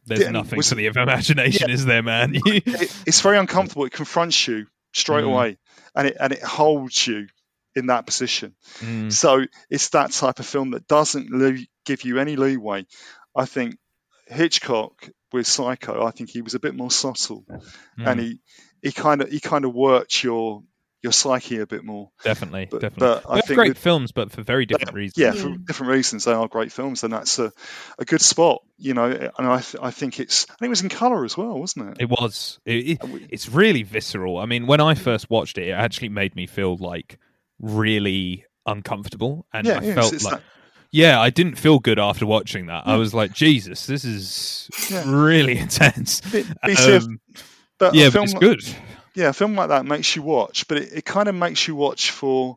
there's 0.06 0.20
yeah, 0.20 0.30
nothing 0.30 0.58
was- 0.58 0.68
for 0.68 0.74
the 0.74 0.86
imagination 0.86 1.70
is 1.70 1.84
there 1.86 2.02
man 2.02 2.34
it, 2.44 2.90
it's 3.06 3.20
very 3.22 3.38
uncomfortable. 3.38 3.84
It 3.86 3.92
confronts 3.92 4.46
you 4.46 4.66
straight 4.92 5.24
Mm. 5.24 5.28
away, 5.32 5.58
and 5.94 6.08
it 6.08 6.16
and 6.20 6.32
it 6.32 6.42
holds 6.42 7.06
you 7.06 7.28
in 7.74 7.86
that 7.86 8.06
position. 8.06 8.54
Mm, 8.80 9.10
So 9.12 9.46
it's 9.70 9.88
that 9.90 10.12
type 10.12 10.38
of 10.38 10.46
film 10.46 10.72
that 10.72 10.86
doesn't 10.86 11.66
give 11.86 12.02
you 12.04 12.18
any 12.18 12.36
leeway. 12.36 12.86
I 13.34 13.46
think 13.46 13.76
Hitchcock 14.28 15.08
with 15.32 15.46
Psycho, 15.46 16.04
I 16.06 16.10
think 16.12 16.30
he 16.30 16.42
was 16.42 16.54
a 16.54 16.60
bit 16.60 16.74
more 16.74 16.90
subtle, 16.90 17.44
and 17.98 18.20
mm, 18.20 18.22
he 18.22 18.40
he 18.82 18.92
kind 18.92 19.22
of 19.22 19.30
he 19.30 19.40
kind 19.40 19.64
of 19.64 19.74
worked 19.74 20.22
your 20.22 20.62
your 21.05 21.12
psyche 21.12 21.59
a 21.60 21.66
bit 21.66 21.85
more. 21.85 22.10
definitely 22.24 22.66
but- 22.68 22.81
definitely 22.81 23.20
but 23.22 23.31
I 23.31 23.35
Both 23.36 23.47
think 23.47 23.56
great 23.59 23.68
with- 23.68 23.78
films 23.78 24.10
but 24.10 24.32
for 24.32 24.43
very 24.43 24.66
different 24.66 24.94
reasons 24.94 25.18
Yeah, 25.18 25.32
for 25.32 25.51
Mm. 25.51 25.66
different 25.66 25.93
reasons, 25.93 26.24
they 26.24 26.32
are 26.32 26.48
great 26.48 26.72
films, 26.72 27.05
and 27.05 27.12
that's 27.12 27.39
a, 27.39 27.52
a 27.98 28.05
good 28.05 28.22
spot, 28.22 28.62
you 28.78 28.94
know. 28.94 29.05
And 29.10 29.47
I 29.47 29.60
th- 29.60 29.76
I 29.81 29.90
think 29.93 30.18
it's 30.18 30.47
I 30.51 30.55
think 30.55 30.66
it 30.66 30.70
was 30.70 30.82
in 30.82 30.89
color 30.89 31.24
as 31.24 31.36
well, 31.36 31.60
wasn't 31.60 31.90
it? 31.90 31.97
It 32.01 32.09
was. 32.10 32.59
It, 32.64 32.98
it- 33.02 33.26
it's 33.31 33.48
really 33.48 33.82
visceral. 33.85 34.39
I 34.39 34.47
mean, 34.47 34.66
when 34.66 34.81
I 34.81 34.94
first 34.94 35.28
watched 35.31 35.59
it, 35.59 35.68
it 35.68 35.72
actually 35.72 36.09
made 36.09 36.35
me 36.35 36.47
feel 36.47 36.76
like 36.76 37.18
really 37.60 38.44
uncomfortable, 38.66 39.47
and 39.52 39.66
yeah, 39.66 39.78
I 39.78 39.82
yeah, 39.85 39.94
felt 39.94 40.12
it's 40.14 40.24
like, 40.24 40.35
that- 40.35 40.43
yeah, 40.90 41.20
I 41.20 41.31
didn't 41.31 41.56
feel 41.56 41.78
good 41.81 41.98
after 41.98 42.24
watching 42.26 42.66
that. 42.66 42.86
I 42.86 42.97
was 42.97 43.12
like, 43.12 43.32
Jesus, 43.32 43.86
this 43.86 44.05
is 44.05 44.70
Yeah. 44.90 45.02
really 45.06 45.59
intense. 45.66 46.20
but- 46.20 46.47
but 46.62 46.89
Um, 46.89 47.20
but 47.78 47.94
yeah, 47.94 48.06
a 48.06 48.10
but 48.10 48.22
it's 48.24 48.32
like- 48.32 48.40
good. 48.40 48.64
Yeah, 49.15 49.28
a 49.28 49.32
film 49.32 49.55
like 49.55 49.69
that 49.69 49.86
makes 49.86 50.15
you 50.16 50.23
watch, 50.23 50.66
but 50.69 50.78
it, 50.78 50.93
it 50.99 51.05
kind 51.05 51.28
of 51.28 51.35
makes 51.35 51.66
you 51.69 51.74
watch 51.74 52.11
for 52.11 52.57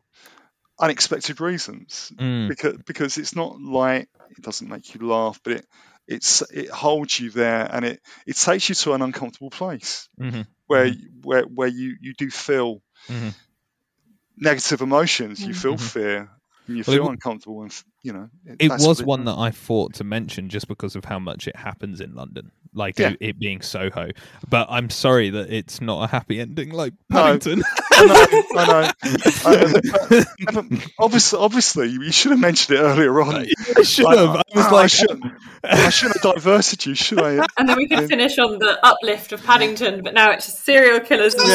unexpected 0.80 1.40
reasons 1.40 2.12
Mm, 2.18 2.48
because 2.48 2.78
because 2.86 3.18
it's 3.18 3.36
not 3.36 3.60
like 3.60 4.08
it 4.30 4.42
doesn't 4.42 4.68
make 4.68 4.94
you 4.94 5.06
laugh, 5.08 5.40
but 5.44 5.54
it 5.54 5.66
it's 6.08 6.42
it 6.52 6.70
holds 6.70 7.18
you 7.20 7.30
there 7.30 7.68
and 7.72 7.84
it 7.84 8.00
it 8.26 8.36
takes 8.36 8.68
you 8.68 8.74
to 8.76 8.94
an 8.94 9.02
uncomfortable 9.02 9.50
place 9.50 10.08
mhm, 10.18 10.44
where 10.68 10.86
Mhm. 10.86 10.98
where 11.22 11.44
where 11.44 11.68
you 11.68 11.96
you 12.00 12.14
do 12.14 12.30
feel 12.30 12.82
mhm. 13.08 13.34
negative 14.36 14.80
emotions, 14.82 15.46
you 15.46 15.54
feel 15.54 15.76
Mhm. 15.76 15.90
fear, 15.92 16.30
and 16.66 16.76
you 16.76 16.84
Well, 16.86 16.96
feel 16.96 17.08
w- 17.08 17.10
uncomfortable, 17.10 17.62
and 17.62 17.72
you 18.02 18.12
know 18.12 18.28
It 18.58 18.68
that's 18.68 18.86
was 18.86 19.02
one 19.02 19.24
that 19.24 19.36
I 19.36 19.50
thought 19.50 19.94
to 19.94 20.04
mention 20.04 20.48
just 20.48 20.68
because 20.68 20.94
of 20.96 21.04
how 21.04 21.18
much 21.18 21.48
it 21.48 21.56
happens 21.56 22.00
in 22.00 22.14
London, 22.14 22.50
like 22.72 22.98
Yeah. 22.98 23.10
it, 23.10 23.16
it 23.20 23.38
being 23.38 23.60
Soho. 23.60 24.10
But 24.48 24.68
I'm 24.70 24.88
sorry 24.90 25.30
that 25.30 25.50
it's 25.52 25.80
not 25.80 26.04
a 26.04 26.06
happy 26.06 26.40
ending 26.40 26.70
like 26.70 26.92
No. 27.10 27.22
Paddington. 27.38 27.62
I 27.92 28.06
know, 28.06 28.60
I 28.60 28.66
know. 28.66 28.92
I- 29.44 30.56
um, 30.56 30.80
obviously, 30.98 31.38
obviously, 31.38 31.88
you 31.88 32.12
should 32.12 32.30
have 32.30 32.40
mentioned 32.40 32.78
it 32.78 32.82
earlier 32.82 33.20
on. 33.20 33.34
I 33.76 33.82
should 33.82 34.06
have. 34.06 34.36
I 34.36 34.42
was 34.54 34.66
I 34.66 34.70
like, 34.70 34.90
shouldn't. 34.90 35.24
I 35.64 35.90
shouldn't 35.90 36.22
have 36.22 36.34
diverted 36.34 36.86
you, 36.86 36.94
should 36.94 37.20
I? 37.20 37.44
And 37.58 37.68
then 37.68 37.76
we 37.76 37.88
could 37.88 38.08
finish 38.08 38.38
on 38.38 38.58
the 38.60 38.78
uplift 38.86 39.32
of 39.32 39.42
Paddington, 39.44 40.02
but 40.04 40.14
now 40.14 40.30
it's 40.30 40.46
just 40.46 40.64
serial 40.64 41.00
killers 41.00 41.34
in 41.34 41.40
Yeah. 41.46 41.54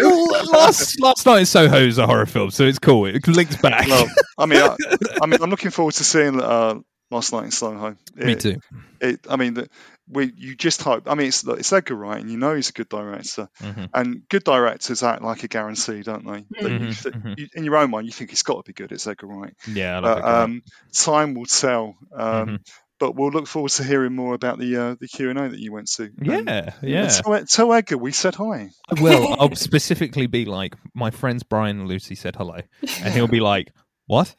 Soho. 0.00 0.50
Last 0.52 1.00
last 1.00 1.26
night 1.26 1.40
in 1.40 1.46
Soho 1.46 1.78
is 1.78 1.98
a 1.98 2.06
horror 2.06 2.26
film, 2.26 2.50
so 2.50 2.64
it's 2.64 2.78
cool. 2.78 3.06
It 3.06 3.26
links 3.26 3.56
back. 3.56 3.88
Well, 3.88 4.06
I 4.38 4.46
mean, 4.46 4.60
I, 4.62 4.76
I 5.22 5.26
mean, 5.26 5.42
I'm 5.42 5.50
looking 5.50 5.70
forward 5.80 5.94
to 5.94 6.04
seeing 6.04 6.40
uh, 6.40 6.74
Last 7.10 7.32
Night 7.32 7.44
in 7.44 7.50
Soho. 7.50 7.96
Me 8.14 8.34
too. 8.36 8.60
It, 9.00 9.20
I 9.28 9.36
mean, 9.36 9.54
the, 9.54 9.68
we 10.08 10.32
you 10.36 10.54
just 10.54 10.82
hope. 10.82 11.04
I 11.10 11.14
mean, 11.14 11.28
it's 11.28 11.42
it's 11.46 11.72
Edgar 11.72 11.94
Wright, 11.94 12.20
and 12.20 12.30
you 12.30 12.36
know 12.36 12.54
he's 12.54 12.68
a 12.70 12.72
good 12.72 12.88
director, 12.88 13.48
Mhm. 13.60 13.88
and 13.94 14.28
good 14.28 14.44
directors 14.44 15.02
act 15.02 15.22
like 15.22 15.42
a 15.42 15.48
guarantee, 15.48 16.02
don't 16.02 16.24
they? 16.26 16.44
That 16.62 16.70
you 16.70 16.78
Mhm, 16.88 17.02
th- 17.02 17.14
mhm. 17.14 17.38
you, 17.38 17.48
in 17.54 17.64
your 17.64 17.76
own 17.78 17.90
mind, 17.90 18.06
you 18.06 18.12
think 18.12 18.32
it's 18.32 18.42
got 18.42 18.56
to 18.64 18.68
be 18.68 18.74
good. 18.74 18.92
It's 18.92 19.06
Edgar 19.06 19.26
Wright. 19.28 19.54
Yeah, 19.66 19.96
I 19.96 19.98
love 20.00 20.18
But. 20.18 20.24
Um, 20.28 20.42
um, 20.42 20.62
time 20.92 21.34
will 21.34 21.46
tell. 21.46 21.96
Um, 22.14 22.48
Mhm. 22.48 22.58
But 23.00 23.14
we'll 23.16 23.30
look 23.30 23.46
forward 23.46 23.70
to 23.72 23.82
hearing 23.82 24.14
more 24.14 24.34
about 24.34 24.58
the 24.58 24.76
uh, 24.76 24.94
the 25.00 25.08
Q 25.08 25.30
and 25.30 25.38
A 25.38 25.48
that 25.48 25.58
you 25.58 25.72
went 25.72 25.88
to. 25.92 26.10
Yeah, 26.20 26.42
and 26.46 26.74
yeah. 26.82 27.08
Tell, 27.08 27.44
tell 27.46 27.72
Edgar 27.72 27.96
we 27.96 28.12
said 28.12 28.34
hi. 28.34 28.68
Well. 29.00 29.36
I'll 29.40 29.54
specifically 29.70 30.26
be 30.26 30.44
like, 30.44 30.74
my 30.94 31.10
friends 31.10 31.42
Brian 31.42 31.78
and 31.80 31.88
Lucy 31.88 32.14
said 32.14 32.36
hello, 32.36 32.58
and 33.02 33.14
he'll 33.14 33.26
be 33.26 33.40
like, 33.40 33.72
what? 34.06 34.34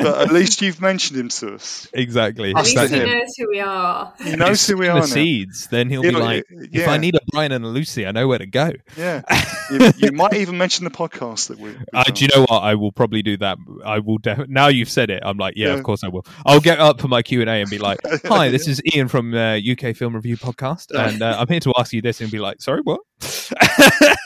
But 0.00 0.18
at 0.22 0.32
least 0.32 0.62
you've 0.62 0.80
mentioned 0.80 1.18
him 1.18 1.28
to 1.28 1.54
us. 1.54 1.88
exactly. 1.92 2.50
At 2.54 2.64
least 2.64 2.92
he 2.92 2.98
knows 3.00 3.34
who 3.38 3.48
we 3.50 3.60
are. 3.60 4.12
He 4.22 4.36
knows 4.36 4.66
who 4.66 4.76
we 4.76 4.88
are 4.88 4.94
the 5.00 5.00
now. 5.00 5.06
seeds. 5.06 5.66
Then 5.68 5.88
he'll 5.90 6.04
Yeah, 6.04 6.10
be 6.10 6.16
like, 6.16 6.42
uh, 6.50 6.66
if 6.72 6.88
I 6.88 6.96
need 6.96 7.14
a 7.14 7.20
Brian 7.32 7.52
and 7.52 7.64
a 7.64 7.68
Lucy, 7.68 8.06
I 8.06 8.12
know 8.12 8.26
where 8.28 8.38
to 8.38 8.46
go. 8.46 8.72
Yeah, 8.96 9.22
you, 9.70 9.92
you 9.98 10.12
might 10.12 10.34
even 10.34 10.56
mention 10.58 10.84
the 10.84 10.90
podcast 10.90 11.48
that 11.48 11.58
we. 11.58 11.70
we've 11.70 11.84
Uh, 11.94 12.04
do 12.04 12.24
you 12.24 12.28
know 12.34 12.46
what? 12.48 12.60
I 12.62 12.74
will 12.74 12.92
probably 12.92 13.22
do 13.22 13.36
that. 13.38 13.58
I 13.84 13.98
will. 13.98 14.18
Def- 14.18 14.48
now 14.48 14.68
you've 14.68 14.90
said 14.90 15.10
it. 15.10 15.22
I'm 15.24 15.36
like, 15.38 15.54
yeah, 15.56 15.68
Yeah. 15.68 15.74
of 15.74 15.82
course 15.82 16.04
I 16.04 16.08
will. 16.08 16.24
I'll 16.46 16.60
get 16.60 16.78
up 16.78 17.00
for 17.00 17.08
my 17.08 17.22
Q 17.22 17.40
and 17.40 17.50
A 17.50 17.54
and 17.60 17.70
be 17.70 17.78
like, 17.78 17.98
"Hi, 18.26 18.48
this 18.48 18.68
is 18.68 18.80
Ian 18.94 19.08
from 19.08 19.34
uh, 19.34 19.56
UK 19.58 19.94
Film 19.96 20.14
Review 20.14 20.36
Podcast, 20.36 20.86
Yeah. 20.92 21.08
and 21.08 21.22
uh, 21.22 21.36
I'm 21.38 21.48
here 21.48 21.60
to 21.60 21.72
ask 21.78 21.92
you 21.92 22.02
this." 22.02 22.20
And 22.20 22.30
be 22.30 22.38
like, 22.38 22.60
"Sorry, 22.62 22.80
what?" 22.82 23.00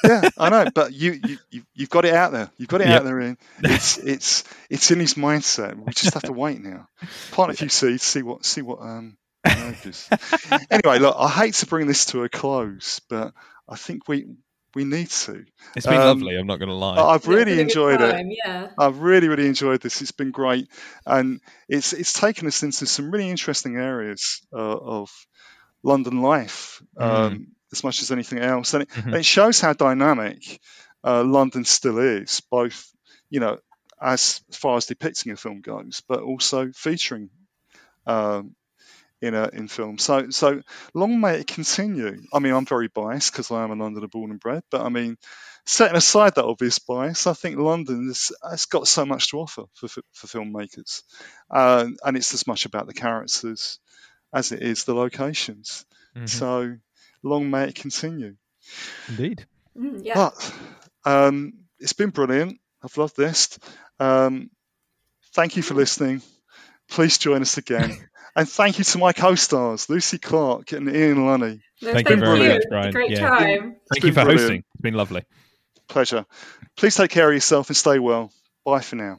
yeah, 0.04 0.28
I 0.38 0.48
know, 0.50 0.66
but 0.74 0.92
you, 0.92 1.18
you, 1.24 1.38
you 1.50 1.62
you've 1.74 1.90
got 1.90 2.04
it 2.04 2.14
out 2.14 2.32
there. 2.32 2.50
You've 2.58 2.68
got 2.68 2.80
it 2.82 2.88
Yep. 2.88 2.98
out 3.00 3.04
there. 3.04 3.20
Ian. 3.20 3.38
It's, 3.62 3.98
it's, 4.14 4.44
it's 4.70 4.90
in 4.90 5.00
his 5.00 5.14
mindset. 5.14 5.76
We 5.76 5.92
just 5.92 6.14
have 6.14 6.24
to 6.24 6.32
wait 6.32 6.60
now. 6.60 6.86
Plant 7.30 7.52
a 7.52 7.54
few 7.62 7.68
seeds, 7.68 8.02
see 8.02 8.22
what, 8.22 8.44
see 8.44 8.62
what 8.62 8.80
um. 8.80 9.16
emerges. 9.46 10.08
anyway, 10.70 10.98
look, 11.00 11.16
I 11.18 11.28
hate 11.28 11.54
to 11.54 11.66
bring 11.66 11.86
this 11.88 12.04
to 12.06 12.22
a 12.22 12.28
close, 12.28 13.00
but 13.10 13.32
I 13.68 13.74
think 13.76 14.06
we 14.06 14.26
we 14.74 14.84
need 14.84 15.10
to. 15.10 15.44
It's 15.76 15.84
been 15.84 15.96
Um, 16.00 16.06
lovely. 16.06 16.36
I'm 16.36 16.46
not 16.46 16.58
going 16.60 16.68
to 16.68 16.74
lie. 16.76 16.96
I- 16.96 17.14
I've 17.14 17.16
It's 17.16 17.26
been 17.26 17.34
a 17.34 17.36
really 17.38 17.54
good 17.56 17.60
enjoyed 17.62 18.00
it. 18.00 18.26
Yeah. 18.44 18.68
I've 18.78 18.98
really, 18.98 19.26
really 19.28 19.46
enjoyed 19.48 19.80
this. 19.80 20.00
It's 20.00 20.12
been 20.12 20.30
great, 20.30 20.68
and 21.04 21.40
it's 21.68 21.92
it's 21.92 22.12
taken 22.12 22.46
us 22.46 22.62
into 22.62 22.86
some 22.86 23.10
really 23.10 23.28
interesting 23.28 23.76
areas 23.76 24.40
uh, 24.52 24.58
of 24.58 25.10
London 25.82 26.22
life, 26.22 26.80
um, 26.96 27.48
as 27.72 27.82
much 27.82 28.00
as 28.00 28.12
anything 28.12 28.38
else, 28.38 28.74
and 28.74 28.84
it, 28.84 28.88
Mhm. 28.90 29.06
and 29.06 29.14
it 29.16 29.24
shows 29.26 29.60
how 29.60 29.72
dynamic 29.72 30.60
uh, 31.04 31.24
London 31.24 31.64
still 31.64 31.98
is, 31.98 32.40
both 32.48 32.91
you 33.32 33.40
know, 33.40 33.58
as 33.98 34.42
far 34.52 34.76
as 34.76 34.84
depicting 34.86 35.32
a 35.32 35.36
film 35.36 35.62
goes, 35.62 36.02
but 36.06 36.20
also 36.20 36.70
featuring 36.74 37.30
um, 38.06 38.54
in 39.22 39.34
a 39.34 39.48
in 39.52 39.68
film. 39.68 39.96
So 39.96 40.28
so 40.30 40.60
long 40.92 41.18
may 41.20 41.40
it 41.40 41.46
continue. 41.46 42.22
I 42.32 42.40
mean, 42.40 42.52
I'm 42.52 42.66
very 42.66 42.88
biased 42.88 43.32
because 43.32 43.50
I 43.50 43.64
am 43.64 43.70
a 43.70 43.74
Londoner 43.74 44.08
born 44.08 44.32
and 44.32 44.40
bred, 44.40 44.62
but 44.70 44.82
I 44.82 44.90
mean, 44.90 45.16
setting 45.64 45.96
aside 45.96 46.34
that 46.34 46.44
obvious 46.44 46.78
bias, 46.78 47.26
I 47.26 47.32
think 47.32 47.56
London 47.56 48.08
has, 48.08 48.32
has 48.42 48.66
got 48.66 48.86
so 48.86 49.06
much 49.06 49.30
to 49.30 49.38
offer 49.38 49.64
for, 49.72 49.88
for, 49.88 50.02
for 50.12 50.26
filmmakers. 50.26 51.02
Uh, 51.50 51.88
and 52.04 52.16
it's 52.16 52.34
as 52.34 52.46
much 52.46 52.66
about 52.66 52.86
the 52.86 52.94
characters 52.94 53.78
as 54.34 54.52
it 54.52 54.62
is 54.62 54.84
the 54.84 54.94
locations. 54.94 55.86
Mhm. 56.16 56.28
So 56.28 56.76
long 57.22 57.50
may 57.50 57.68
it 57.68 57.76
continue. 57.76 58.36
Indeed. 59.08 59.46
Mm, 59.78 60.00
yeah. 60.04 60.14
But 60.14 60.54
um, 61.04 61.54
it's 61.78 61.94
been 61.94 62.10
brilliant. 62.10 62.58
I've 62.82 62.96
loved 62.96 63.16
this. 63.16 63.58
Um, 64.00 64.50
thank 65.34 65.56
you 65.56 65.62
for 65.62 65.74
listening. 65.74 66.22
Please 66.90 67.18
join 67.18 67.42
us 67.42 67.58
again. 67.58 67.96
and 68.36 68.48
thank 68.48 68.78
you 68.78 68.84
to 68.84 68.98
my 68.98 69.12
co 69.12 69.34
stars, 69.34 69.88
Lucy 69.88 70.18
Clarke 70.18 70.72
and 70.72 70.88
Ian 70.94 71.26
Lunny. 71.26 71.60
No, 71.80 71.92
Thank 71.92 72.10
you 72.10 72.16
very 72.16 72.30
brilliant. 72.38 72.54
much, 72.54 72.68
Brian. 72.68 72.92
great 72.92 73.10
Yeah. 73.10 73.28
time. 73.28 73.76
Thank 73.92 74.04
you 74.04 74.12
for 74.12 74.22
brilliant. 74.22 74.40
hosting. 74.40 74.64
It's 74.74 74.82
been 74.82 74.94
lovely. 74.94 75.24
Pleasure. 75.88 76.24
Please 76.76 76.94
take 76.94 77.10
care 77.10 77.28
of 77.28 77.34
yourself 77.34 77.68
and 77.68 77.76
stay 77.76 77.98
well. 77.98 78.32
Bye 78.64 78.80
for 78.80 78.96
now. 78.96 79.18